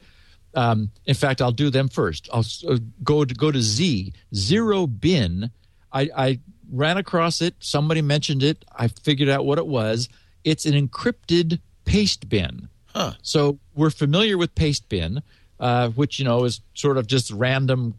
Um, 0.55 0.91
in 1.05 1.15
fact, 1.15 1.41
I'll 1.41 1.51
do 1.51 1.69
them 1.69 1.89
first. 1.89 2.29
I'll 2.31 2.45
uh, 2.67 2.77
go 3.03 3.25
to 3.25 3.33
go 3.33 3.51
to 3.51 3.61
Z 3.61 4.13
ZeroBin. 4.33 5.51
I, 5.91 6.09
I 6.15 6.39
ran 6.73 6.97
across 6.97 7.41
it. 7.41 7.55
Somebody 7.59 8.01
mentioned 8.01 8.43
it. 8.43 8.65
I 8.75 8.87
figured 8.87 9.29
out 9.29 9.45
what 9.45 9.59
it 9.59 9.67
was. 9.67 10.09
It's 10.43 10.65
an 10.65 10.73
encrypted 10.73 11.59
paste 11.85 12.27
bin. 12.27 12.67
Huh. 12.87 13.13
So 13.21 13.59
we're 13.75 13.89
familiar 13.89 14.37
with 14.37 14.53
Pastebin, 14.55 15.21
uh, 15.59 15.89
which 15.89 16.19
you 16.19 16.25
know 16.25 16.43
is 16.43 16.61
sort 16.73 16.97
of 16.97 17.07
just 17.07 17.31
random, 17.31 17.95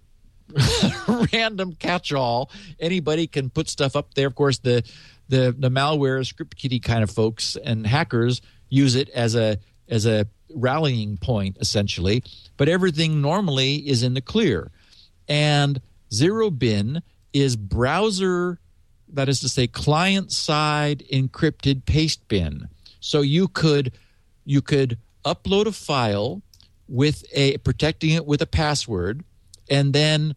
random 1.32 1.74
catch-all. 1.74 2.51
Anybody 2.78 3.26
can 3.26 3.51
put 3.51 3.68
stuff 3.68 3.96
up 3.96 4.14
there. 4.14 4.26
Of 4.26 4.34
course, 4.34 4.59
the 4.59 4.84
the 5.28 5.55
the 5.56 5.70
malware 5.70 6.24
script 6.26 6.56
kiddie 6.56 6.80
kind 6.80 7.02
of 7.02 7.10
folks 7.10 7.56
and 7.56 7.86
hackers 7.86 8.40
use 8.68 8.94
it 8.94 9.09
as 9.10 9.34
a 9.34 9.59
as 9.88 10.06
a 10.06 10.26
rallying 10.55 11.16
point 11.16 11.56
essentially 11.60 12.22
but 12.56 12.68
everything 12.68 13.20
normally 13.20 13.76
is 13.76 14.02
in 14.02 14.14
the 14.14 14.20
clear 14.20 14.70
and 15.28 15.80
ZeroBin 16.10 17.01
is 17.32 17.56
browser 17.56 18.60
that 19.15 19.28
is 19.28 19.41
to 19.41 19.49
say 19.49 19.66
client 19.66 20.32
side 20.32 21.03
encrypted 21.12 21.85
paste 21.85 22.27
bin. 22.28 22.69
So 23.01 23.20
you 23.20 23.49
could 23.49 23.93
you 24.45 24.61
could 24.61 24.99
upload 25.24 25.66
a 25.66 25.73
file 25.73 26.43
with 26.89 27.24
a 27.32 27.57
protecting 27.59 28.11
it 28.11 28.27
with 28.27 28.43
a 28.43 28.47
password 28.47 29.24
and 29.70 29.93
then 29.93 30.35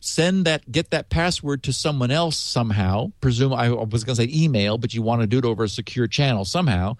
send 0.00 0.44
that 0.44 0.70
get 0.70 0.90
that 0.90 1.08
password 1.08 1.62
to 1.64 1.72
someone 1.72 2.10
else 2.10 2.36
somehow. 2.36 3.10
Presume 3.20 3.52
i 3.52 3.68
was 3.70 4.04
going 4.04 4.16
to 4.16 4.22
say 4.22 4.30
email 4.32 4.78
but 4.78 4.94
you 4.94 5.02
want 5.02 5.20
to 5.22 5.26
do 5.26 5.38
it 5.38 5.44
over 5.44 5.64
a 5.64 5.68
secure 5.68 6.06
channel 6.06 6.44
somehow. 6.44 6.96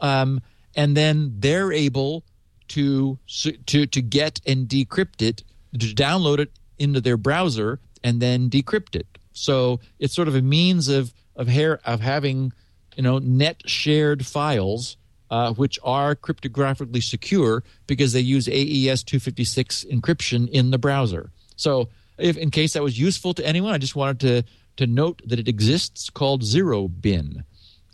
Um, 0.00 0.40
and 0.74 0.96
then 0.96 1.34
they're 1.38 1.72
able 1.72 2.24
to 2.68 3.18
to 3.66 3.86
to 3.86 4.02
get 4.02 4.40
and 4.46 4.68
decrypt 4.68 5.22
it, 5.22 5.44
to 5.72 5.86
download 5.94 6.38
it 6.38 6.50
into 6.78 7.00
their 7.00 7.16
browser 7.16 7.78
and 8.02 8.20
then 8.20 8.50
decrypt 8.50 8.96
it. 8.96 9.06
So 9.36 9.80
it's 9.98 10.14
sort 10.14 10.28
of 10.28 10.34
a 10.34 10.42
means 10.42 10.88
of 10.88 11.12
of 11.34 11.48
hair 11.48 11.80
of 11.84 12.00
having 12.00 12.52
you 12.96 13.02
know 13.02 13.18
net 13.18 13.62
shared 13.66 14.24
files 14.26 14.96
uh, 15.30 15.52
which 15.54 15.78
are 15.82 16.14
cryptographically 16.14 17.02
secure 17.02 17.62
because 17.86 18.12
they 18.12 18.20
use 18.20 18.48
AES 18.48 19.02
256 19.02 19.84
encryption 19.90 20.48
in 20.48 20.70
the 20.70 20.78
browser. 20.78 21.30
So 21.56 21.88
if 22.18 22.36
in 22.36 22.50
case 22.50 22.74
that 22.74 22.82
was 22.82 22.98
useful 22.98 23.34
to 23.34 23.46
anyone, 23.46 23.72
I 23.72 23.78
just 23.78 23.96
wanted 23.96 24.20
to 24.20 24.44
to 24.76 24.86
note 24.86 25.22
that 25.24 25.38
it 25.38 25.48
exists 25.48 26.10
called 26.10 26.42
ZeroBin. 26.42 27.44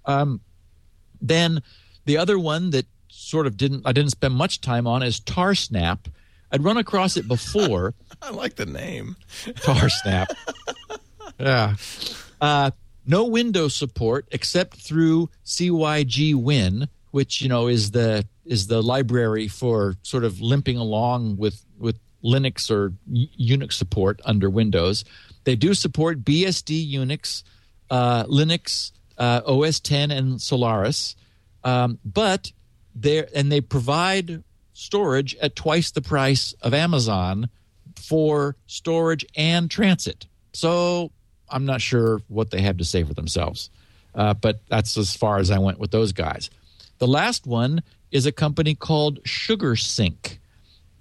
Um, 0.04 0.40
then 1.20 1.62
the 2.06 2.18
other 2.18 2.38
one 2.38 2.70
that 2.70 2.86
sort 3.08 3.46
of 3.46 3.56
didn't 3.56 3.86
I 3.86 3.92
didn't 3.92 4.10
spend 4.10 4.34
much 4.34 4.60
time 4.60 4.86
on 4.86 5.02
is 5.02 5.20
Tarsnap. 5.20 6.06
I'd 6.50 6.64
run 6.64 6.76
across 6.76 7.16
it 7.16 7.26
before. 7.26 7.94
I 8.22 8.30
like 8.30 8.56
the 8.56 8.66
name. 8.66 9.16
Tarsnap. 9.44 10.26
yeah. 11.42 11.76
Uh, 12.40 12.70
no 13.06 13.24
Windows 13.24 13.74
support 13.74 14.26
except 14.30 14.76
through 14.76 15.28
Cygwin, 15.44 16.88
which 17.10 17.42
you 17.42 17.48
know 17.48 17.68
is 17.68 17.90
the 17.90 18.26
is 18.44 18.66
the 18.66 18.82
library 18.82 19.48
for 19.48 19.96
sort 20.02 20.24
of 20.24 20.40
limping 20.40 20.76
along 20.76 21.36
with 21.36 21.64
with 21.78 21.98
Linux 22.24 22.70
or 22.70 22.92
Unix 23.10 23.72
support 23.72 24.20
under 24.24 24.48
Windows. 24.48 25.04
They 25.44 25.56
do 25.56 25.74
support 25.74 26.24
BSD 26.24 26.92
Unix, 26.92 27.42
uh, 27.90 28.24
Linux, 28.24 28.92
uh, 29.18 29.40
OS 29.44 29.80
10, 29.80 30.12
and 30.12 30.40
Solaris. 30.40 31.16
Um, 31.64 31.98
but 32.04 32.52
they 32.94 33.26
and 33.34 33.50
they 33.50 33.60
provide 33.60 34.42
storage 34.72 35.34
at 35.36 35.56
twice 35.56 35.90
the 35.90 36.02
price 36.02 36.54
of 36.62 36.74
Amazon 36.74 37.48
for 37.96 38.56
storage 38.66 39.24
and 39.36 39.70
transit. 39.70 40.26
So 40.52 41.12
I'm 41.52 41.64
not 41.64 41.80
sure 41.80 42.20
what 42.28 42.50
they 42.50 42.62
have 42.62 42.78
to 42.78 42.84
say 42.84 43.04
for 43.04 43.14
themselves, 43.14 43.70
uh, 44.14 44.34
but 44.34 44.60
that's 44.68 44.96
as 44.96 45.14
far 45.14 45.38
as 45.38 45.50
I 45.50 45.58
went 45.58 45.78
with 45.78 45.90
those 45.90 46.12
guys. 46.12 46.50
The 46.98 47.06
last 47.06 47.46
one 47.46 47.82
is 48.10 48.26
a 48.26 48.32
company 48.32 48.74
called 48.74 49.20
Sugar 49.24 49.74
SugarSync, 49.74 50.38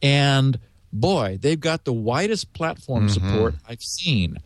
and 0.01 0.59
boy, 0.91 1.39
they've 1.41 1.59
got 1.59 1.85
the 1.85 1.93
widest 1.93 2.53
platform 2.53 3.07
mm-hmm. 3.07 3.27
support 3.27 3.55
I've 3.67 3.83
seen. 3.83 4.37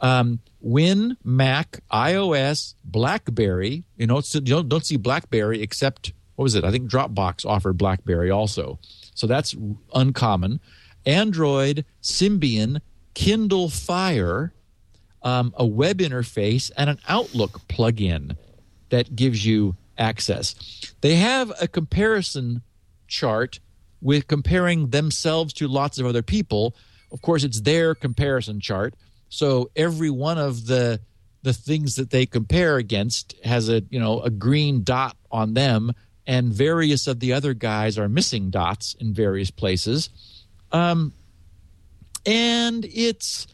Um, 0.00 0.40
Win, 0.60 1.16
Mac, 1.24 1.80
iOS, 1.92 2.74
BlackBerry. 2.84 3.84
You 3.96 4.06
know, 4.06 4.20
you 4.32 4.40
don't, 4.40 4.68
don't 4.68 4.86
see 4.86 4.96
BlackBerry 4.96 5.62
except 5.62 6.12
what 6.36 6.44
was 6.44 6.54
it? 6.54 6.64
I 6.64 6.70
think 6.70 6.90
Dropbox 6.90 7.44
offered 7.44 7.78
BlackBerry 7.78 8.30
also. 8.30 8.78
So 9.14 9.26
that's 9.26 9.54
uncommon. 9.94 10.60
Android, 11.04 11.84
Symbian, 12.02 12.80
Kindle 13.14 13.68
Fire, 13.68 14.52
um, 15.22 15.54
a 15.56 15.66
web 15.66 15.98
interface, 15.98 16.70
and 16.76 16.90
an 16.90 16.98
Outlook 17.08 17.60
plugin 17.68 18.36
that 18.90 19.14
gives 19.14 19.44
you 19.46 19.76
access. 19.98 20.54
They 21.00 21.16
have 21.16 21.52
a 21.60 21.68
comparison 21.68 22.62
chart 23.06 23.60
with 24.00 24.26
comparing 24.26 24.88
themselves 24.90 25.52
to 25.54 25.68
lots 25.68 25.98
of 25.98 26.06
other 26.06 26.22
people. 26.22 26.74
Of 27.12 27.22
course, 27.22 27.44
it's 27.44 27.60
their 27.60 27.94
comparison 27.94 28.60
chart. 28.60 28.94
So 29.28 29.70
every 29.76 30.10
one 30.10 30.38
of 30.38 30.66
the 30.66 31.00
the 31.44 31.52
things 31.52 31.96
that 31.96 32.10
they 32.10 32.24
compare 32.24 32.76
against 32.76 33.34
has 33.44 33.68
a 33.68 33.82
you 33.90 33.98
know 33.98 34.20
a 34.20 34.30
green 34.30 34.82
dot 34.82 35.16
on 35.30 35.54
them, 35.54 35.92
and 36.26 36.52
various 36.52 37.06
of 37.06 37.20
the 37.20 37.32
other 37.32 37.54
guys 37.54 37.98
are 37.98 38.08
missing 38.08 38.50
dots 38.50 38.94
in 38.94 39.14
various 39.14 39.50
places. 39.50 40.10
Um, 40.70 41.12
and 42.24 42.84
it's 42.84 43.46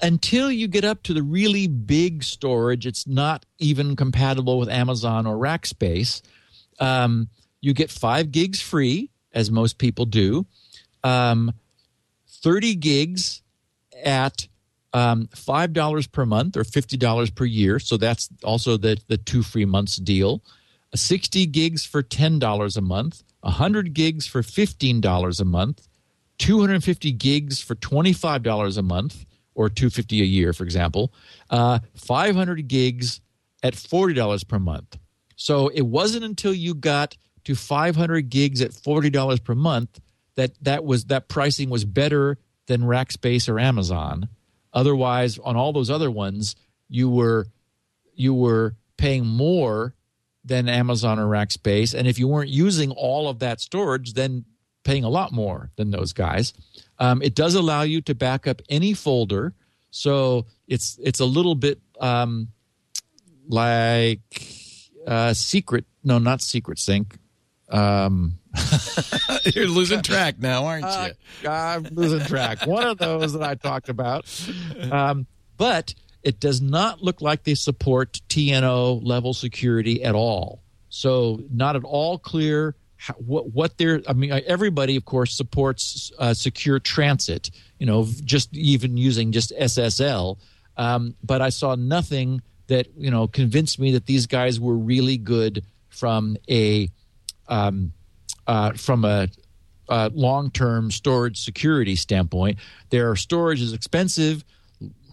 until 0.00 0.50
you 0.50 0.68
get 0.68 0.84
up 0.84 1.02
to 1.04 1.14
the 1.14 1.22
really 1.22 1.66
big 1.66 2.22
storage, 2.22 2.86
it's 2.86 3.06
not 3.06 3.44
even 3.58 3.96
compatible 3.96 4.58
with 4.58 4.68
Amazon 4.68 5.26
or 5.26 5.36
Rackspace. 5.36 6.22
Um, 6.80 7.28
you 7.60 7.74
get 7.74 7.90
five 7.90 8.30
gigs 8.30 8.60
free, 8.60 9.10
as 9.32 9.50
most 9.50 9.78
people 9.78 10.06
do. 10.06 10.46
Um, 11.02 11.52
30 12.42 12.76
gigs 12.76 13.42
at 14.04 14.46
um, 14.92 15.28
$5 15.34 16.12
per 16.12 16.26
month 16.26 16.56
or 16.56 16.64
$50 16.64 17.34
per 17.34 17.44
year. 17.44 17.78
So 17.78 17.96
that's 17.96 18.28
also 18.44 18.76
the, 18.76 18.98
the 19.08 19.16
two 19.16 19.42
free 19.42 19.64
months 19.64 19.96
deal. 19.96 20.42
60 20.94 21.46
gigs 21.46 21.84
for 21.84 22.02
$10 22.02 22.76
a 22.76 22.80
month, 22.80 23.22
100 23.40 23.92
gigs 23.92 24.26
for 24.26 24.42
$15 24.42 25.40
a 25.40 25.44
month, 25.44 25.88
250 26.38 27.12
gigs 27.12 27.60
for 27.60 27.74
$25 27.74 28.78
a 28.78 28.82
month, 28.82 29.26
or 29.58 29.68
250 29.68 30.22
a 30.22 30.24
year, 30.24 30.52
for 30.52 30.62
example, 30.62 31.12
uh, 31.50 31.80
500 31.96 32.68
gigs 32.68 33.20
at 33.64 33.74
$40 33.74 34.46
per 34.46 34.60
month. 34.60 34.96
So 35.34 35.66
it 35.66 35.82
wasn't 35.82 36.24
until 36.24 36.54
you 36.54 36.74
got 36.74 37.16
to 37.42 37.56
500 37.56 38.30
gigs 38.30 38.62
at 38.62 38.70
$40 38.70 39.42
per 39.42 39.56
month 39.56 40.00
that 40.36 40.52
that 40.62 40.84
was 40.84 41.06
that 41.06 41.26
pricing 41.26 41.70
was 41.70 41.84
better 41.84 42.38
than 42.68 42.82
Rackspace 42.82 43.48
or 43.48 43.58
Amazon. 43.58 44.28
Otherwise, 44.72 45.38
on 45.38 45.56
all 45.56 45.72
those 45.72 45.90
other 45.90 46.10
ones, 46.10 46.54
you 46.88 47.10
were 47.10 47.48
you 48.14 48.34
were 48.34 48.76
paying 48.96 49.26
more 49.26 49.94
than 50.44 50.68
Amazon 50.68 51.18
or 51.18 51.26
Rackspace, 51.26 51.98
and 51.98 52.06
if 52.06 52.20
you 52.20 52.28
weren't 52.28 52.50
using 52.50 52.92
all 52.92 53.28
of 53.28 53.40
that 53.40 53.60
storage, 53.60 54.12
then 54.12 54.44
paying 54.88 55.04
a 55.04 55.08
lot 55.10 55.32
more 55.32 55.70
than 55.76 55.90
those 55.90 56.14
guys. 56.14 56.54
Um, 56.98 57.20
it 57.20 57.34
does 57.34 57.54
allow 57.54 57.82
you 57.82 58.00
to 58.02 58.14
back 58.14 58.46
up 58.46 58.62
any 58.70 58.94
folder, 58.94 59.52
so 59.90 60.46
it's 60.66 60.98
it's 61.02 61.20
a 61.20 61.26
little 61.26 61.54
bit 61.54 61.78
um, 62.00 62.48
like 63.46 64.20
uh, 65.06 65.34
secret. 65.34 65.84
No, 66.02 66.16
not 66.16 66.40
secret 66.40 66.78
sync. 66.78 67.18
Um, 67.68 68.38
You're 69.54 69.68
losing 69.68 70.00
track 70.00 70.38
now, 70.38 70.64
aren't 70.64 70.86
you? 70.86 71.48
uh, 71.48 71.50
I'm 71.50 71.84
losing 71.92 72.20
track. 72.26 72.66
One 72.66 72.86
of 72.86 72.96
those 72.96 73.34
that 73.34 73.42
I 73.42 73.56
talked 73.56 73.90
about. 73.90 74.24
Um, 74.90 75.26
but 75.58 75.94
it 76.22 76.40
does 76.40 76.62
not 76.62 77.02
look 77.02 77.20
like 77.20 77.44
they 77.44 77.54
support 77.54 78.22
TNO 78.30 79.04
level 79.04 79.34
security 79.34 80.02
at 80.02 80.14
all. 80.14 80.62
So, 80.88 81.42
not 81.50 81.76
at 81.76 81.84
all 81.84 82.18
clear 82.18 82.74
how, 82.98 83.14
what 83.14 83.52
what 83.52 83.78
they're. 83.78 84.02
I 84.06 84.12
mean, 84.12 84.32
everybody, 84.46 84.96
of 84.96 85.04
course, 85.04 85.34
supports 85.34 86.12
uh, 86.18 86.34
secure 86.34 86.78
transit. 86.78 87.50
You 87.78 87.86
know, 87.86 88.06
just 88.24 88.54
even 88.54 88.96
using 88.96 89.32
just 89.32 89.52
SSL. 89.58 90.38
Um, 90.76 91.14
but 91.24 91.40
I 91.40 91.48
saw 91.48 91.74
nothing 91.74 92.42
that 92.66 92.88
you 92.96 93.10
know 93.10 93.26
convinced 93.26 93.78
me 93.78 93.92
that 93.92 94.06
these 94.06 94.26
guys 94.26 94.60
were 94.60 94.76
really 94.76 95.16
good 95.16 95.64
from 95.88 96.36
a 96.50 96.90
um, 97.48 97.92
uh, 98.46 98.72
from 98.72 99.04
a, 99.04 99.28
a 99.88 100.10
long-term 100.14 100.90
storage 100.90 101.42
security 101.42 101.96
standpoint. 101.96 102.58
Their 102.90 103.14
storage 103.16 103.62
is 103.62 103.72
expensive, 103.72 104.44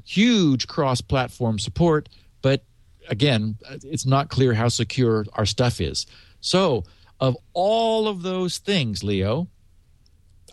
huge 0.06 0.68
cross-platform 0.68 1.60
support, 1.60 2.10
but 2.42 2.64
again, 3.10 3.58
it's 3.84 4.06
not 4.06 4.30
clear 4.30 4.54
how 4.54 4.70
secure 4.70 5.26
our 5.34 5.46
stuff 5.46 5.80
is. 5.80 6.06
So, 6.42 6.84
of 7.20 7.38
all 7.54 8.08
of 8.08 8.22
those 8.24 8.58
things, 8.58 9.04
Leo, 9.04 9.48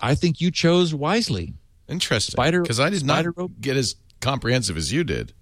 I 0.00 0.14
think 0.14 0.40
you 0.40 0.50
chose 0.50 0.94
wisely. 0.94 1.54
Interesting. 1.88 2.32
Spider- 2.32 2.62
because 2.62 2.80
I 2.80 2.90
did 2.90 3.04
not 3.04 3.24
Rope- 3.36 3.52
get 3.60 3.76
as 3.76 3.96
comprehensive 4.20 4.76
as 4.76 4.92
you 4.92 5.04
did. 5.04 5.32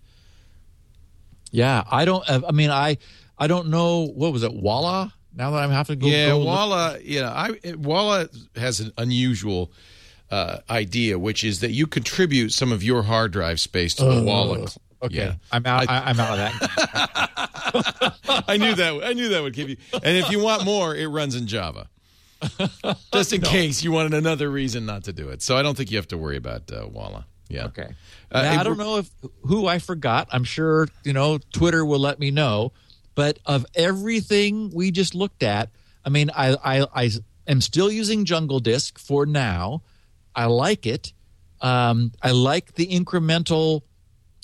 Yeah, 1.50 1.82
I 1.90 2.04
don't. 2.04 2.24
I 2.28 2.52
mean, 2.52 2.70
I 2.70 2.98
I 3.38 3.46
don't 3.46 3.68
know 3.68 4.06
what 4.06 4.32
was 4.32 4.42
it, 4.42 4.52
Wuala. 4.52 5.12
Now 5.34 5.50
that 5.52 5.58
I'm 5.58 5.70
having 5.70 5.98
to 5.98 6.04
go, 6.04 6.08
yeah, 6.08 6.28
go 6.28 6.38
look- 6.40 6.48
Wuala. 6.48 7.00
Yeah, 7.04 7.30
I 7.32 7.50
Wuala 7.50 8.28
has 8.56 8.80
an 8.80 8.92
unusual 8.98 9.72
uh, 10.30 10.58
idea, 10.68 11.18
which 11.18 11.42
is 11.44 11.60
that 11.60 11.72
you 11.72 11.86
contribute 11.86 12.52
some 12.52 12.70
of 12.72 12.82
your 12.84 13.02
hard 13.02 13.32
drive 13.32 13.58
space 13.60 13.94
to 13.96 14.04
the 14.04 14.10
Wuala. 14.22 14.76
Okay, 15.02 15.16
Yeah. 15.16 15.34
I'm 15.50 15.64
out. 15.66 15.88
I, 15.88 16.10
am 16.10 16.20
out 16.20 16.30
of 16.32 16.38
that. 16.38 18.14
I 18.48 18.56
knew 18.56 18.74
that. 18.74 19.00
I 19.04 19.12
knew 19.12 19.28
that 19.30 19.42
would 19.42 19.54
give 19.54 19.68
you. 19.70 19.76
And 19.92 20.16
if 20.16 20.30
you 20.30 20.40
want 20.40 20.64
more, 20.64 20.94
it 20.94 21.06
runs 21.06 21.34
in 21.34 21.46
Java. 21.46 21.88
Just 23.12 23.32
in 23.32 23.42
case 23.42 23.82
you 23.82 23.92
wanted 23.92 24.14
another 24.14 24.50
reason 24.50 24.86
not 24.86 25.04
to 25.04 25.12
do 25.12 25.28
it. 25.28 25.42
So 25.42 25.56
I 25.56 25.62
don't 25.62 25.76
think 25.76 25.90
you 25.90 25.98
have 25.98 26.08
to 26.08 26.18
worry 26.18 26.36
about 26.36 26.70
uh, 26.72 26.86
Wuala. 26.86 27.24
Yeah. 27.48 27.66
Okay. 27.66 27.94
Uh, 28.30 28.42
Now, 28.42 28.60
I 28.60 28.62
don't 28.62 28.78
know 28.78 28.98
if 28.98 29.10
who 29.42 29.66
I 29.66 29.78
forgot. 29.78 30.28
I'm 30.30 30.44
sure 30.44 30.88
you 31.04 31.12
know 31.12 31.38
Twitter 31.52 31.84
will 31.84 31.98
let 31.98 32.18
me 32.18 32.30
know. 32.30 32.72
But 33.14 33.38
of 33.44 33.66
everything 33.74 34.70
we 34.70 34.90
just 34.90 35.14
looked 35.14 35.42
at, 35.42 35.70
I 36.04 36.10
mean, 36.10 36.30
I 36.34 36.56
I, 36.62 36.86
I 36.94 37.10
am 37.46 37.60
still 37.60 37.90
using 37.90 38.24
Jungle 38.24 38.60
Disk 38.60 38.98
for 38.98 39.26
now. 39.26 39.82
I 40.34 40.46
like 40.46 40.86
it. 40.86 41.12
Um, 41.60 42.12
I 42.22 42.30
like 42.30 42.76
the 42.76 42.86
incremental, 42.86 43.82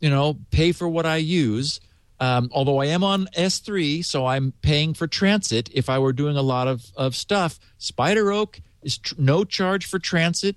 you 0.01 0.11
know, 0.11 0.39
pay 0.51 0.73
for 0.73 0.89
what 0.89 1.07
I 1.07 1.17
use. 1.17 1.81
Um, 2.19 2.49
although 2.53 2.79
I 2.81 2.87
am 2.87 3.05
on 3.05 3.27
S3, 3.37 4.05
so 4.05 4.25
I'm 4.25 4.53
paying 4.63 4.95
for 4.95 5.07
transit. 5.07 5.69
If 5.73 5.91
I 5.91 5.99
were 5.99 6.15
doing 6.15 6.37
a 6.37 6.43
lot 6.43 6.67
of, 6.67 6.85
of 6.97 7.15
stuff, 7.15 7.59
SpiderOak 7.79 8.61
is 8.83 8.97
tr- 8.99 9.15
no 9.19 9.45
charge 9.45 9.85
for 9.85 9.99
transit 9.99 10.57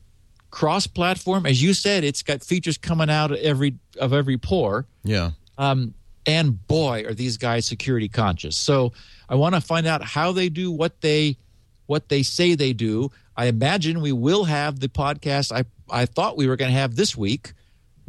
cross-platform. 0.51 1.45
As 1.45 1.61
you 1.61 1.73
said, 1.73 2.03
it's 2.03 2.23
got 2.23 2.43
features 2.43 2.77
coming 2.77 3.09
out 3.09 3.31
of 3.31 3.37
every 3.37 3.75
of 3.99 4.13
every 4.13 4.37
pore. 4.37 4.85
Yeah. 5.03 5.31
Um, 5.57 5.93
and 6.25 6.65
boy, 6.67 7.05
are 7.05 7.13
these 7.13 7.37
guys 7.37 7.65
security 7.65 8.09
conscious. 8.09 8.55
So 8.55 8.93
I 9.27 9.35
want 9.35 9.55
to 9.55 9.61
find 9.61 9.87
out 9.87 10.03
how 10.03 10.31
they 10.31 10.49
do 10.49 10.71
what 10.71 11.01
they 11.01 11.37
what 11.85 12.09
they 12.09 12.23
say 12.23 12.55
they 12.55 12.73
do. 12.73 13.11
I 13.35 13.45
imagine 13.45 14.01
we 14.01 14.11
will 14.11 14.43
have 14.45 14.79
the 14.79 14.89
podcast 14.89 15.51
I 15.51 15.65
I 15.89 16.05
thought 16.05 16.37
we 16.37 16.47
were 16.47 16.55
going 16.55 16.71
to 16.71 16.77
have 16.77 16.95
this 16.95 17.17
week, 17.17 17.53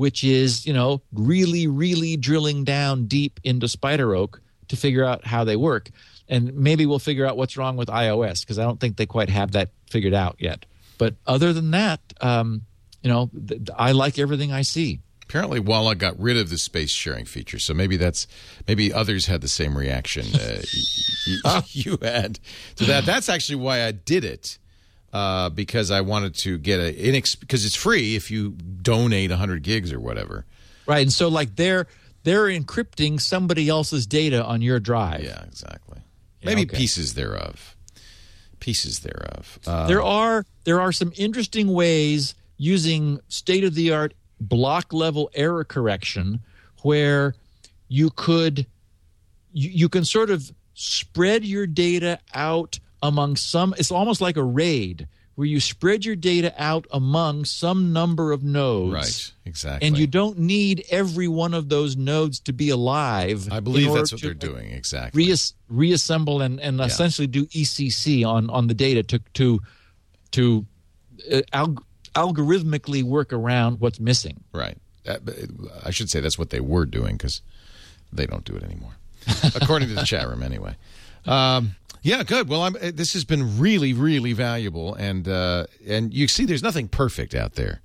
which 0.01 0.24
is 0.24 0.64
you 0.64 0.72
know 0.72 1.02
really 1.12 1.66
really 1.66 2.16
drilling 2.16 2.64
down 2.64 3.05
deep 3.05 3.39
into 3.44 3.66
SpiderOak 3.66 4.39
to 4.68 4.77
figure 4.77 5.05
out 5.05 5.27
how 5.27 5.44
they 5.44 5.56
work, 5.56 5.90
and 6.27 6.55
maybe 6.55 6.86
we'll 6.86 6.98
figure 6.98 7.27
out 7.27 7.36
what's 7.36 7.59
wrong 7.59 7.77
with 7.77 7.89
iOS 7.89 8.40
because 8.40 8.59
I 8.59 8.62
don't 8.62 8.81
think 8.81 8.97
they 8.97 9.05
quite 9.05 9.28
have 9.28 9.52
that 9.52 9.68
figured 9.90 10.14
out 10.14 10.36
yet. 10.39 10.64
But 10.97 11.16
other 11.27 11.52
than 11.52 11.72
that, 11.72 12.01
um, 12.22 12.62
you 13.02 13.10
know, 13.10 13.31
th- 13.47 13.60
I 13.77 13.93
like 13.93 14.18
everything 14.18 14.52
I 14.52 14.62
see. 14.62 15.01
Apparently, 15.24 15.60
Wuala 15.60 15.98
got 15.98 16.18
rid 16.18 16.39
of 16.39 16.48
the 16.48 16.56
space 16.56 16.90
sharing 16.90 17.27
feature, 17.27 17.59
so 17.59 17.74
maybe 17.74 17.98
that's 17.98 18.27
maybe 18.66 18.94
others 18.94 19.27
had 19.27 19.43
the 19.43 19.48
same 19.48 19.77
reaction 19.77 20.24
uh, 20.35 20.62
y- 20.72 21.36
y- 21.44 21.62
you 21.72 21.98
had 22.01 22.40
to 22.77 22.86
that. 22.86 23.05
That's 23.05 23.28
actually 23.28 23.56
why 23.56 23.85
I 23.85 23.93
did 23.93 24.24
it 24.24 24.56
uh, 25.12 25.49
because 25.51 25.91
I 25.91 26.01
wanted 26.01 26.35
to 26.37 26.59
get 26.59 26.78
a 26.81 26.93
inex- 26.93 27.39
because 27.39 27.65
it's 27.65 27.74
free 27.74 28.16
if 28.16 28.31
you 28.31 28.51
donate 28.51 29.31
100 29.31 29.62
gigs 29.62 29.93
or 29.93 30.01
whatever. 30.01 30.45
Right, 30.87 31.03
and 31.03 31.12
so 31.12 31.28
like 31.28 31.57
they're 31.57 31.87
they're 32.23 32.47
encrypting 32.47 33.20
somebody 33.20 33.69
else's 33.69 34.07
data 34.07 34.45
on 34.45 34.62
your 34.62 34.81
drive. 34.81 35.24
Yeah, 35.24 35.43
exactly. 35.45 36.01
Maybe 36.45 36.62
okay. 36.62 36.77
pieces 36.77 37.15
thereof. 37.15 37.77
Pieces 38.61 39.01
thereof. 39.01 39.59
Uh, 39.66 39.87
There 39.87 40.03
are 40.03 40.45
there 40.65 40.81
are 40.81 40.93
some 40.93 41.12
interesting 41.16 41.73
ways 41.73 42.35
using 42.57 43.20
state 43.28 43.65
of 43.65 43.74
the 43.74 43.93
art 43.93 44.15
block 44.41 44.93
level 44.93 45.31
error 45.35 45.65
correction 45.65 46.41
where 46.82 47.35
you 47.89 48.11
could 48.11 48.66
you, 49.53 49.70
you 49.70 49.89
can 49.89 50.05
sort 50.05 50.31
of 50.31 50.51
spread 50.74 51.45
your 51.45 51.66
data 51.66 52.19
out 52.35 52.78
among 53.02 53.36
some 53.36 53.74
it's 53.78 53.90
almost 53.90 54.20
like 54.20 54.36
a 54.36 54.43
raid 54.43 55.09
where 55.36 55.47
you 55.47 55.59
spread 55.59 56.05
your 56.05 56.16
data 56.16 56.52
out 56.59 56.86
among 56.93 57.47
some 57.47 57.94
number 57.94 58.31
of 58.31 58.43
nodes 58.43 58.93
right. 58.93 59.32
Exactly. 59.47 59.89
and 59.89 59.97
you 59.97 60.06
don't 60.06 60.39
need 60.39 60.85
every 60.90 61.28
one 61.28 61.55
of 61.55 61.68
those 61.70 61.97
nodes 61.97 62.40
to 62.40 62.52
be 62.52 62.68
alive. 62.68 63.48
I 63.51 63.60
believe 63.60 63.90
that's 63.93 64.12
what 64.12 64.20
they're 64.20 64.35
doing. 64.35 64.70
Exactly. 64.72 65.24
Reas- 65.24 65.55
reassemble 65.68 66.43
and, 66.43 66.60
and 66.60 66.78
essentially 66.81 67.27
do 67.27 67.47
ECC 67.47 68.27
on, 68.27 68.51
on 68.51 68.66
the 68.66 68.74
data 68.74 69.02
to 69.05 69.18
to 69.35 69.60
to 70.32 70.66
uh, 71.32 71.40
alg- 71.55 71.82
algorithmically 72.14 73.02
work 73.02 73.32
around 73.32 73.81
what's 73.81 73.98
missing. 73.98 74.44
Right. 74.52 74.77
That- 75.05 75.22
I 75.82 75.90
should 75.90 76.10
say 76.10 76.20
that's 76.20 76.39
what 76.39 76.51
they 76.51 76.60
were 76.60 76.85
doing 76.85 77.16
because 77.16 77.40
they 78.12 78.27
don't 78.27 78.44
do 78.44 78.55
it 78.56 78.62
anymore, 78.62 78.93
according 79.55 79.89
to 79.89 79.94
the 79.94 80.05
chat 80.05 80.28
room, 80.28 80.43
anyway. 80.43 80.77
Um, 81.24 81.77
yeah, 82.02 82.22
good. 82.22 82.48
Well, 82.48 82.62
I'm, 82.62 82.77
uh, 82.77 82.90
this 82.94 83.12
has 83.12 83.24
been 83.24 83.59
really, 83.59 83.93
really 83.93 84.32
valuable, 84.32 84.94
and 84.94 85.27
uh, 85.28 85.66
and 85.86 86.12
you 86.14 86.28
see, 86.28 86.44
there's 86.44 86.62
nothing 86.62 86.89
perfect 86.89 87.35
out 87.35 87.55
there. 87.55 87.81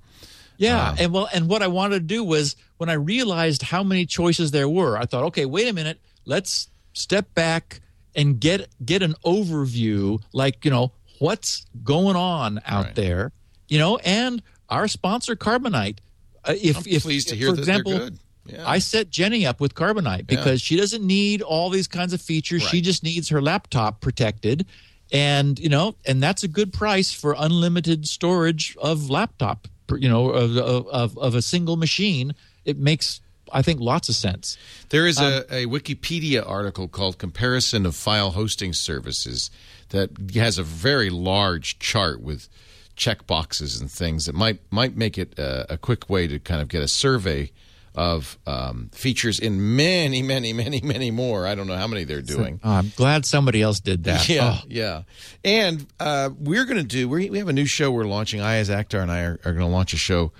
Yeah, 0.58 0.94
and 0.98 1.12
well, 1.12 1.28
and 1.34 1.48
what 1.48 1.62
I 1.62 1.66
wanted 1.68 1.96
to 2.00 2.06
do 2.06 2.24
was 2.24 2.56
when 2.78 2.88
I 2.88 2.94
realized 2.94 3.62
how 3.62 3.82
many 3.82 4.06
choices 4.06 4.50
there 4.52 4.68
were, 4.68 4.96
I 4.96 5.04
thought, 5.04 5.24
okay, 5.24 5.44
wait 5.44 5.68
a 5.68 5.72
minute, 5.72 6.00
let's 6.24 6.68
step 6.94 7.32
back 7.34 7.80
and 8.14 8.40
get 8.40 8.68
get 8.84 9.02
an 9.02 9.14
overview, 9.24 10.20
like 10.32 10.64
you 10.64 10.70
know 10.70 10.92
what's 11.18 11.66
going 11.84 12.16
on 12.16 12.60
out 12.66 12.86
Right. 12.86 12.94
there, 12.94 13.32
you 13.68 13.78
know, 13.78 13.98
and 13.98 14.42
our 14.70 14.88
sponsor 14.88 15.36
Carbonite. 15.36 15.98
Uh, 16.44 16.54
if 16.62 16.78
I'm 16.78 16.84
if 16.86 17.02
pleased 17.02 17.28
to 17.28 17.36
hear 17.36 17.50
for 17.50 17.56
that 17.56 17.66
they're 17.66 17.80
example, 17.80 17.98
good. 17.98 18.18
Yeah. 18.48 18.68
I 18.68 18.78
set 18.78 19.10
Jenny 19.10 19.46
up 19.46 19.60
with 19.60 19.74
Carbonite 19.74 20.26
because 20.26 20.60
she 20.60 20.76
doesn't 20.76 21.04
need 21.04 21.42
all 21.42 21.70
these 21.70 21.88
kinds 21.88 22.12
of 22.12 22.20
features. 22.20 22.62
She 22.62 22.80
just 22.80 23.02
needs 23.02 23.28
her 23.28 23.42
laptop 23.42 24.00
protected. 24.00 24.66
And, 25.12 25.58
you 25.58 25.68
know, 25.68 25.94
and 26.04 26.22
that's 26.22 26.42
a 26.42 26.48
good 26.48 26.72
price 26.72 27.12
for 27.12 27.34
unlimited 27.38 28.08
storage 28.08 28.76
of 28.80 29.08
laptop, 29.08 29.68
you 29.96 30.08
know, 30.08 30.30
of, 30.30 30.56
of, 30.56 31.18
of 31.18 31.34
a 31.34 31.42
single 31.42 31.76
machine. 31.76 32.34
It 32.64 32.78
makes 32.78 33.20
I 33.52 33.62
think 33.62 33.80
lots 33.80 34.08
of 34.08 34.14
sense. 34.14 34.58
There 34.88 35.06
is 35.06 35.20
a, 35.20 35.38
um, 35.38 35.44
a 35.50 35.66
Wikipedia 35.66 36.48
article 36.48 36.88
called 36.88 37.18
Comparison 37.18 37.86
of 37.86 37.94
File 37.94 38.32
Hosting 38.32 38.72
Services 38.72 39.50
that 39.90 40.10
has 40.34 40.58
a 40.58 40.62
very 40.62 41.10
large 41.10 41.78
chart 41.78 42.20
with 42.20 42.48
check 42.96 43.26
boxes 43.26 43.80
and 43.80 43.90
things 43.90 44.26
that 44.26 44.34
might 44.34 44.60
might 44.70 44.96
make 44.96 45.18
it 45.18 45.38
a, 45.38 45.74
a 45.74 45.78
quick 45.78 46.08
way 46.08 46.26
to 46.26 46.38
kind 46.38 46.62
of 46.62 46.68
get 46.68 46.82
a 46.82 46.88
survey 46.88 47.50
of 47.96 48.38
um, 48.46 48.90
features 48.92 49.38
in 49.40 49.74
many, 49.74 50.22
many, 50.22 50.52
many, 50.52 50.80
many 50.82 51.10
more. 51.10 51.46
I 51.46 51.54
don't 51.54 51.66
know 51.66 51.76
how 51.76 51.86
many 51.88 52.04
they're 52.04 52.20
doing. 52.22 52.60
Oh, 52.62 52.70
I'm 52.72 52.92
glad 52.94 53.24
somebody 53.24 53.62
else 53.62 53.80
did 53.80 54.04
that. 54.04 54.28
Yeah, 54.28 54.58
Oh, 54.60 54.64
yeah. 54.68 55.02
And 55.44 55.86
uh, 55.98 56.28
we're 56.38 56.66
going 56.66 56.76
to 56.76 56.82
do, 56.84 57.08
we 57.08 57.30
we 57.30 57.38
have 57.38 57.48
a 57.48 57.52
new 57.54 57.64
show 57.66 57.90
we're 57.90 58.04
launching. 58.04 58.40
Iyaz 58.40 58.68
Akhtar 58.68 59.00
and 59.02 59.10
I 59.10 59.22
are, 59.22 59.40
are 59.44 59.52
going 59.52 59.58
to 59.64 59.66
launch 59.66 59.94
a 59.94 59.96
show, 59.96 60.32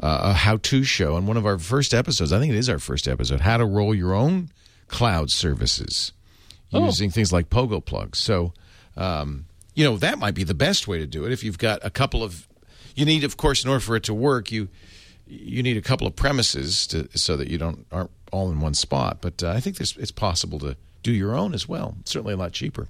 uh, 0.00 0.20
a 0.24 0.32
how 0.32 0.56
to 0.56 0.82
show. 0.82 1.16
And 1.16 1.28
one 1.28 1.36
of 1.36 1.46
our 1.46 1.58
first 1.58 1.94
episodes, 1.94 2.32
I 2.32 2.40
think 2.40 2.52
it 2.52 2.58
is 2.58 2.68
our 2.68 2.80
first 2.80 3.06
episode, 3.06 3.40
how 3.42 3.58
to 3.58 3.64
roll 3.64 3.94
your 3.94 4.12
own 4.12 4.50
cloud 4.88 5.30
services 5.30 6.12
using 6.72 7.10
things 7.10 7.32
like 7.32 7.48
Pogoplugs. 7.50 8.16
So, 8.16 8.52
um, 8.96 9.44
you 9.74 9.84
know, 9.84 9.96
that 9.98 10.18
might 10.18 10.34
be 10.34 10.42
the 10.42 10.54
best 10.54 10.88
way 10.88 10.98
to 10.98 11.06
do 11.06 11.24
it. 11.24 11.30
If 11.30 11.44
you've 11.44 11.58
got 11.58 11.78
a 11.84 11.90
couple 11.90 12.24
of, 12.24 12.48
you 12.96 13.04
need, 13.04 13.22
of 13.22 13.36
course, 13.36 13.62
in 13.62 13.70
order 13.70 13.80
for 13.80 13.94
it 13.94 14.02
to 14.04 14.14
work, 14.14 14.50
you 14.50 14.68
you 15.26 15.62
need 15.62 15.76
a 15.76 15.82
couple 15.82 16.06
of 16.06 16.14
premises 16.16 16.86
to, 16.88 17.08
so 17.16 17.36
that 17.36 17.48
you 17.48 17.58
don't 17.58 17.86
aren't 17.90 18.10
all 18.32 18.50
in 18.50 18.60
one 18.60 18.74
spot. 18.74 19.18
But 19.20 19.42
uh, 19.42 19.50
I 19.50 19.60
think 19.60 19.80
it's 19.80 20.10
possible 20.10 20.58
to 20.60 20.76
do 21.02 21.12
your 21.12 21.34
own 21.36 21.54
as 21.54 21.68
well. 21.68 21.96
certainly 22.04 22.34
a 22.34 22.36
lot 22.36 22.52
cheaper. 22.52 22.88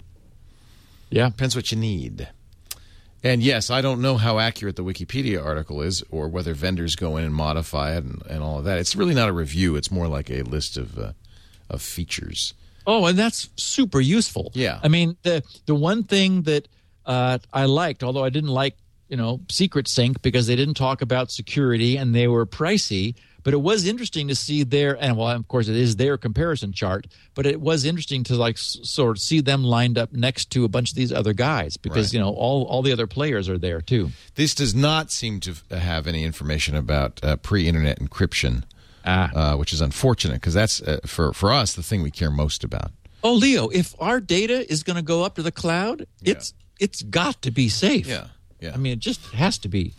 yeah. 1.10 1.28
Depends 1.28 1.56
what 1.56 1.70
you 1.72 1.78
need. 1.78 2.28
And 3.22 3.42
yes, 3.42 3.70
I 3.70 3.80
don't 3.80 4.02
know 4.02 4.18
how 4.18 4.38
accurate 4.38 4.76
the 4.76 4.84
Wikipedia 4.84 5.42
article 5.42 5.80
is 5.80 6.04
or 6.10 6.28
whether 6.28 6.52
vendors 6.52 6.94
go 6.94 7.16
in 7.16 7.24
and 7.24 7.34
modify 7.34 7.96
it 7.96 8.04
and, 8.04 8.22
and 8.28 8.42
all 8.42 8.58
of 8.58 8.64
that. 8.64 8.78
It's 8.78 8.94
really 8.94 9.14
not 9.14 9.30
a 9.30 9.32
review. 9.32 9.76
It's 9.76 9.90
more 9.90 10.06
like 10.08 10.30
a 10.30 10.42
list 10.42 10.76
of 10.76 10.98
uh, 10.98 11.12
of 11.70 11.80
features. 11.80 12.52
Oh, 12.86 13.06
and 13.06 13.18
that's 13.18 13.48
super 13.56 14.00
useful. 14.00 14.50
Yeah. 14.54 14.78
I 14.82 14.88
mean, 14.88 15.16
the 15.22 15.42
the 15.64 15.74
one 15.74 16.02
thing 16.04 16.42
that 16.42 16.68
uh, 17.06 17.38
I 17.52 17.64
liked, 17.64 18.04
although 18.04 18.24
I 18.24 18.28
didn't 18.28 18.50
like, 18.50 18.76
you 19.14 19.22
know, 19.22 19.40
Secret 19.48 19.86
Sync 19.86 20.20
because 20.22 20.48
they 20.48 20.56
didn't 20.56 20.74
talk 20.74 21.00
about 21.00 21.30
security 21.30 21.96
and 21.96 22.12
they 22.12 22.26
were 22.26 22.44
pricey. 22.44 23.14
But 23.44 23.52
it 23.52 23.60
was 23.60 23.86
interesting 23.86 24.26
to 24.28 24.34
see 24.34 24.64
their, 24.64 25.00
and 25.00 25.16
well, 25.16 25.28
of 25.28 25.46
course, 25.46 25.68
it 25.68 25.76
is 25.76 25.94
their 25.96 26.16
comparison 26.18 26.72
chart. 26.72 27.06
But 27.34 27.46
it 27.46 27.60
was 27.60 27.84
interesting 27.84 28.24
to 28.24 28.34
like 28.34 28.56
s- 28.56 28.78
sort 28.82 29.16
of 29.16 29.22
see 29.22 29.40
them 29.40 29.62
lined 29.62 29.98
up 29.98 30.12
next 30.12 30.50
to 30.52 30.64
a 30.64 30.68
bunch 30.68 30.90
of 30.90 30.96
these 30.96 31.12
other 31.12 31.32
guys 31.34 31.76
because 31.76 32.06
Right. 32.08 32.14
you 32.14 32.18
know 32.20 32.30
all 32.34 32.64
all 32.64 32.82
the 32.82 32.90
other 32.92 33.06
players 33.06 33.48
are 33.48 33.58
there 33.58 33.80
too. 33.82 34.10
This 34.34 34.52
does 34.54 34.74
not 34.74 35.12
seem 35.12 35.38
to 35.40 35.54
have 35.70 36.08
any 36.08 36.24
information 36.24 36.74
about 36.74 37.20
uh, 37.22 37.36
pre-internet 37.36 38.00
encryption, 38.00 38.64
Ah. 39.04 39.30
uh, 39.34 39.56
which 39.58 39.72
is 39.74 39.80
unfortunate 39.80 40.40
because 40.40 40.54
that's 40.54 40.80
uh, 40.82 40.98
for 41.06 41.32
for 41.34 41.52
us 41.52 41.74
the 41.74 41.82
thing 41.84 42.02
we 42.02 42.10
care 42.10 42.30
most 42.32 42.64
about. 42.64 42.90
Oh, 43.22 43.34
Leo, 43.34 43.68
if 43.68 43.94
our 44.00 44.20
data 44.20 44.58
is 44.72 44.82
going 44.82 44.96
to 44.96 45.02
go 45.14 45.22
up 45.22 45.34
to 45.36 45.42
the 45.42 45.52
cloud, 45.52 46.06
it's 46.22 46.54
it's 46.80 47.02
got 47.02 47.42
to 47.42 47.50
be 47.50 47.68
safe. 47.68 48.06
Yeah, 48.06 48.28
yeah. 48.64 48.72
I 48.74 48.78
mean, 48.78 48.92
it 48.92 48.98
just 48.98 49.20
has 49.32 49.58
to 49.58 49.68
be. 49.68 49.92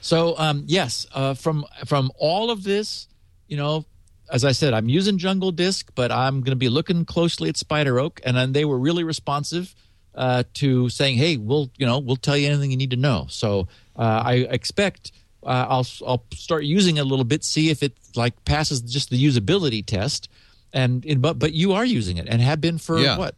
So, 0.00 0.38
um, 0.38 0.64
yes, 0.66 1.06
uh, 1.14 1.34
from 1.34 1.64
from 1.84 2.10
all 2.18 2.50
of 2.50 2.62
this, 2.62 3.08
you 3.48 3.56
know, 3.56 3.84
as 4.30 4.44
I 4.44 4.52
said, 4.52 4.72
I'm 4.74 4.88
using 4.88 5.18
Jungle 5.18 5.52
Disk, 5.52 5.90
but 5.94 6.10
I'm 6.10 6.40
going 6.40 6.52
to 6.52 6.56
be 6.56 6.68
looking 6.68 7.04
closely 7.04 7.48
at 7.48 7.56
SpiderOak, 7.56 8.20
and 8.24 8.36
then 8.36 8.52
they 8.52 8.64
were 8.64 8.78
really 8.78 9.04
responsive 9.04 9.74
uh, 10.14 10.44
to 10.54 10.88
saying, 10.88 11.16
"Hey, 11.18 11.36
we'll 11.36 11.70
you 11.76 11.86
know 11.86 11.98
we'll 11.98 12.16
tell 12.16 12.36
you 12.36 12.48
anything 12.48 12.70
you 12.70 12.76
need 12.76 12.90
to 12.90 12.96
know." 12.96 13.26
So 13.28 13.68
uh, 13.96 14.22
I 14.24 14.34
expect. 14.50 15.12
Uh, 15.42 15.66
I'll 15.68 15.86
I'll 16.06 16.24
start 16.34 16.64
using 16.64 16.96
it 16.96 17.00
a 17.00 17.04
little 17.04 17.24
bit, 17.24 17.44
see 17.44 17.70
if 17.70 17.82
it 17.82 17.92
like 18.16 18.44
passes 18.44 18.80
just 18.80 19.10
the 19.10 19.22
usability 19.22 19.84
test, 19.84 20.28
and 20.72 21.04
it, 21.06 21.20
but 21.20 21.38
but 21.38 21.52
you 21.52 21.72
are 21.74 21.84
using 21.84 22.16
it 22.16 22.26
and 22.28 22.40
have 22.42 22.60
been 22.60 22.78
for 22.78 22.98
Yeah. 22.98 23.16
what 23.18 23.34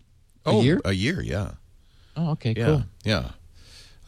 a 0.47 0.51
oh, 0.51 0.63
year? 0.63 0.81
A 0.85 0.93
year, 0.93 1.21
yeah. 1.21 1.53
Oh, 2.17 2.31
okay, 2.31 2.55
Yeah, 2.57 2.67
cool. 2.67 2.85
yeah. 3.05 3.31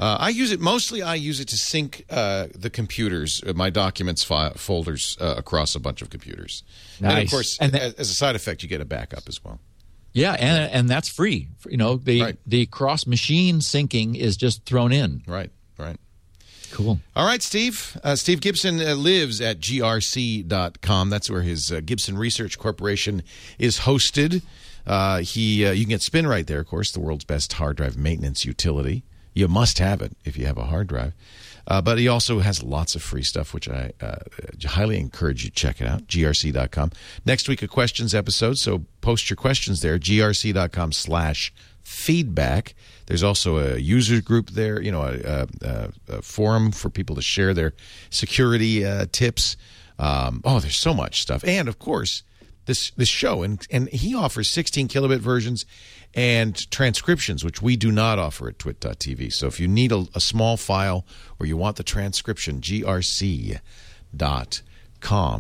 Uh, 0.01 0.17
I 0.19 0.31
use 0.31 0.51
it 0.51 0.61
mostly. 0.61 1.03
I 1.03 1.15
use 1.17 1.41
it 1.41 1.49
to 1.49 1.57
sync 1.57 2.07
uh, 2.09 2.47
the 2.55 2.71
computers, 2.71 3.43
uh, 3.47 3.53
my 3.53 3.69
documents 3.69 4.25
folders 4.25 5.17
uh, 5.21 5.35
across 5.37 5.75
a 5.75 5.79
bunch 5.81 6.01
of 6.01 6.09
computers. 6.09 6.63
Nice. 7.01 7.13
And 7.13 7.25
of 7.25 7.31
course, 7.31 7.59
And 7.61 7.73
that- 7.73 7.83
as, 7.83 7.95
as 7.95 8.11
a 8.11 8.15
side 8.15 8.35
effect, 8.35 8.63
you 8.63 8.69
get 8.69 8.81
a 8.81 8.87
backup 8.87 9.29
as 9.29 9.45
well. 9.45 9.61
Yeah, 10.13 10.33
and 10.33 10.73
and 10.73 10.89
that's 10.89 11.09
free. 11.09 11.49
You 11.69 11.77
know, 11.77 11.97
the 11.97 12.21
Right. 12.23 12.37
the 12.47 12.67
cross 12.67 13.07
machine 13.07 13.61
syncing 13.61 14.17
is 14.17 14.37
just 14.37 14.65
thrown 14.65 14.91
in. 14.91 15.23
Right, 15.27 15.51
right. 15.79 15.99
Cool. 16.73 16.99
All 17.15 17.27
right, 17.27 17.43
Steve. 17.43 17.97
Uh, 18.03 18.17
Steve 18.17 18.41
Gibson 18.41 18.81
uh, 18.81 18.95
lives 18.95 19.41
at 19.41 19.61
grc.com. 19.61 21.11
That's 21.11 21.31
where 21.31 21.43
his 21.43 21.71
uh, 21.73 21.81
Gibson 21.85 22.17
Research 22.17 22.59
Corporation 22.59 23.23
is 23.59 23.81
hosted. 23.81 24.43
Uh, 24.87 25.19
he, 25.21 25.67
uh, 25.67 25.73
you 25.73 25.85
can 25.85 25.91
get 25.91 26.01
SpinRite 26.01 26.47
there, 26.47 26.61
of 26.61 26.67
course, 26.67 26.91
the 26.91 27.01
world's 27.01 27.25
best 27.25 27.53
hard 27.55 27.77
drive 27.77 27.97
maintenance 27.97 28.45
utility. 28.45 29.05
You 29.35 29.49
must 29.49 29.79
have 29.79 30.03
it 30.03 30.17
if 30.25 30.37
you 30.37 30.47
have 30.47 30.59
a 30.59 30.65
hard 30.65 30.89
drive. 30.89 31.15
Uh, 31.67 31.81
but 31.81 31.99
he 31.99 32.09
also 32.09 32.41
has 32.41 32.63
lots 32.63 32.95
of 32.97 33.03
free 33.03 33.23
stuff, 33.23 33.55
which 33.55 33.69
I 33.69 33.93
uh, 34.01 34.17
highly 34.65 34.99
encourage 34.99 35.45
you 35.45 35.51
to 35.51 35.55
check 35.55 35.81
it 35.81 35.87
out. 35.87 36.07
grc.com. 36.07 36.91
Next 37.25 37.49
week, 37.49 37.63
a 37.63 37.69
questions 37.69 38.15
episode, 38.15 38.59
so 38.59 38.85
post 39.01 39.31
your 39.31 39.37
questions 39.37 39.81
there. 39.81 39.99
grc.com 39.99 40.93
slash 40.93 41.53
feedback. 41.83 42.75
There's 43.07 43.23
also 43.23 43.59
a 43.59 43.79
user 43.79 44.21
group 44.21 44.51
there, 44.51 44.81
you 44.81 44.91
know, 44.91 45.03
a, 45.03 45.47
a, 45.63 45.91
a 46.09 46.23
forum 46.23 46.73
for 46.73 46.91
people 46.91 47.17
to 47.17 47.23
share 47.23 47.55
their 47.55 47.73
security 48.11 48.85
uh, 48.85 49.07
tips. 49.13 49.57
Um, 49.99 50.41
oh, 50.45 50.61
there's 50.61 50.79
so 50.79 50.95
much 50.95 51.21
stuff, 51.21 51.45
and 51.45 51.69
of 51.69 51.79
course, 51.79 52.23
this 52.67 52.91
this 52.93 53.09
show, 53.09 53.43
and 53.43 53.67
and 53.71 53.89
he 53.91 54.15
offers 54.15 54.51
16 54.51 54.89
kilobit 54.89 55.19
versions 55.19 55.67
and 56.15 56.71
transcriptions, 56.71 57.45
which 57.45 57.63
we 57.63 57.77
do 57.77 57.93
not 57.93 58.19
offer 58.19 58.49
at 58.49 58.59
twit.tv. 58.59 59.33
So 59.33 59.47
if 59.47 59.61
you 59.61 59.69
need 59.69 59.93
a, 59.93 60.07
a 60.15 60.21
small 60.21 60.57
file 60.57 61.07
or 61.39 61.47
you 61.47 61.57
want 61.57 61.77
the 61.77 61.85
transcription, 61.85 62.61
grc.com. 62.61 63.61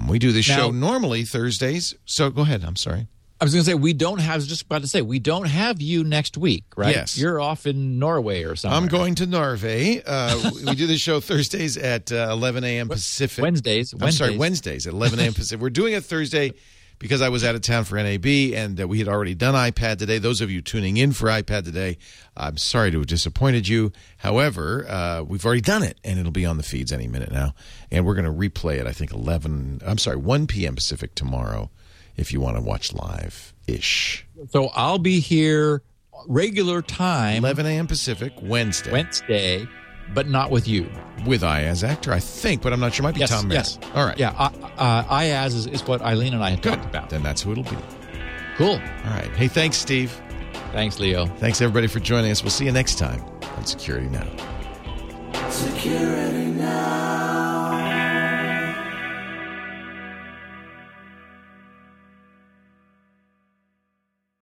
We 0.08 0.18
do 0.18 0.32
this 0.32 0.48
Now- 0.48 0.56
show 0.56 0.70
normally 0.70 1.24
Thursdays. 1.24 1.94
So 2.04 2.30
go 2.30 2.42
ahead. 2.42 2.64
I'm 2.64 2.76
sorry. 2.76 3.08
I 3.40 3.44
was 3.46 3.54
going 3.54 3.64
to 3.64 3.70
say 3.70 3.74
we 3.74 3.94
don't 3.94 4.20
have. 4.20 4.32
I 4.32 4.36
was 4.36 4.46
just 4.46 4.62
about 4.64 4.82
to 4.82 4.86
say 4.86 5.00
we 5.00 5.18
don't 5.18 5.46
have 5.46 5.80
you 5.80 6.04
next 6.04 6.36
week, 6.36 6.64
right? 6.76 6.94
Yes. 6.94 7.16
You're 7.16 7.40
off 7.40 7.66
in 7.66 7.98
Norway 7.98 8.44
or 8.44 8.54
something. 8.54 8.76
I'm 8.76 8.86
going 8.86 9.14
to 9.14 9.24
Norway. 9.24 10.02
Uh, 10.04 10.50
we 10.66 10.74
do 10.74 10.86
the 10.86 10.98
show 10.98 11.20
Thursdays 11.20 11.78
at 11.78 12.12
uh, 12.12 12.28
11 12.32 12.64
a.m. 12.64 12.90
Pacific. 12.90 13.42
Wednesdays. 13.42 13.94
I'm 13.94 14.12
sorry, 14.12 14.36
Wednesdays. 14.36 14.38
Wednesdays 14.38 14.86
at 14.88 14.92
11 14.92 15.20
a.m. 15.20 15.32
Pacific. 15.34 15.62
We're 15.62 15.70
doing 15.70 15.94
it 15.94 16.04
Thursday 16.04 16.52
because 17.00 17.22
I 17.22 17.30
was 17.30 17.42
out 17.42 17.56
of 17.56 17.62
town 17.62 17.84
for 17.84 17.96
NAB 17.96 18.26
and 18.54 18.80
uh, 18.80 18.86
we 18.86 18.98
had 18.98 19.08
already 19.08 19.34
done 19.34 19.54
iPad 19.54 19.98
today. 19.98 20.18
Those 20.18 20.40
of 20.40 20.50
you 20.50 20.60
tuning 20.60 20.98
in 20.98 21.12
for 21.12 21.28
iPad 21.28 21.64
today, 21.64 21.98
I'm 22.36 22.58
sorry 22.58 22.92
to 22.92 22.98
have 22.98 23.06
disappointed 23.06 23.66
you. 23.66 23.90
However, 24.18 24.86
uh, 24.88 25.22
we've 25.22 25.44
already 25.44 25.62
done 25.62 25.82
it 25.82 25.98
and 26.04 26.20
it'll 26.20 26.30
be 26.30 26.46
on 26.46 26.58
the 26.58 26.62
feeds 26.62 26.92
any 26.92 27.08
minute 27.08 27.32
now. 27.32 27.54
And 27.90 28.06
we're 28.06 28.14
going 28.14 28.26
to 28.26 28.30
replay 28.32 28.78
it, 28.78 28.86
I 28.86 28.92
think, 28.92 29.12
11, 29.12 29.80
I'm 29.84 29.98
sorry, 29.98 30.18
1 30.18 30.46
p.m. 30.46 30.76
Pacific 30.76 31.14
tomorrow 31.14 31.70
if 32.16 32.32
you 32.32 32.40
want 32.40 32.56
to 32.58 32.62
watch 32.62 32.92
live 32.92 33.54
ish. 33.66 34.26
So 34.50 34.68
I'll 34.74 34.98
be 34.98 35.20
here 35.20 35.82
regular 36.26 36.82
time 36.82 37.38
11 37.38 37.64
a.m. 37.64 37.86
Pacific, 37.86 38.34
Wednesday. 38.42 38.92
Wednesday, 38.92 39.66
but 40.14 40.28
not 40.28 40.50
with 40.50 40.66
you. 40.68 40.88
with 41.26 41.42
Iyaz 41.42 41.86
Akhtar, 41.86 42.12
I 42.14 42.20
think, 42.20 42.62
but 42.62 42.72
I'm 42.72 42.80
not 42.80 42.94
sure. 42.94 43.02
Might 43.04 43.14
be 43.14 43.20
Yes. 43.20 43.30
Tom 43.30 43.48
Merritt. 43.48 43.76
yes. 43.82 43.90
All 43.94 44.06
right. 44.06 44.16
Yeah. 44.18 44.30
Uh, 44.38 44.50
uh, 44.78 45.04
Iyaz 45.04 45.48
is, 45.54 45.66
is 45.66 45.86
what 45.86 46.00
Eileen 46.02 46.32
and 46.34 46.42
I 46.42 46.50
had 46.50 46.62
Good. 46.62 46.74
talked 46.74 46.84
about. 46.86 47.10
Then 47.10 47.22
that's 47.22 47.42
who 47.42 47.52
it'll 47.52 47.64
be. 47.64 47.76
Cool. 48.56 48.70
All 48.70 49.10
right. 49.10 49.30
Hey, 49.36 49.48
thanks, 49.48 49.76
Steve. 49.76 50.10
Thanks, 50.72 50.98
Leo. 50.98 51.26
Thanks, 51.26 51.60
everybody, 51.60 51.88
for 51.88 52.00
joining 52.00 52.30
us. 52.30 52.42
We'll 52.42 52.50
see 52.50 52.64
you 52.64 52.72
next 52.72 52.96
time 52.98 53.22
on 53.56 53.66
Security 53.66 54.08
Now. 54.08 54.26
Security 55.50 56.46
now. 56.52 57.39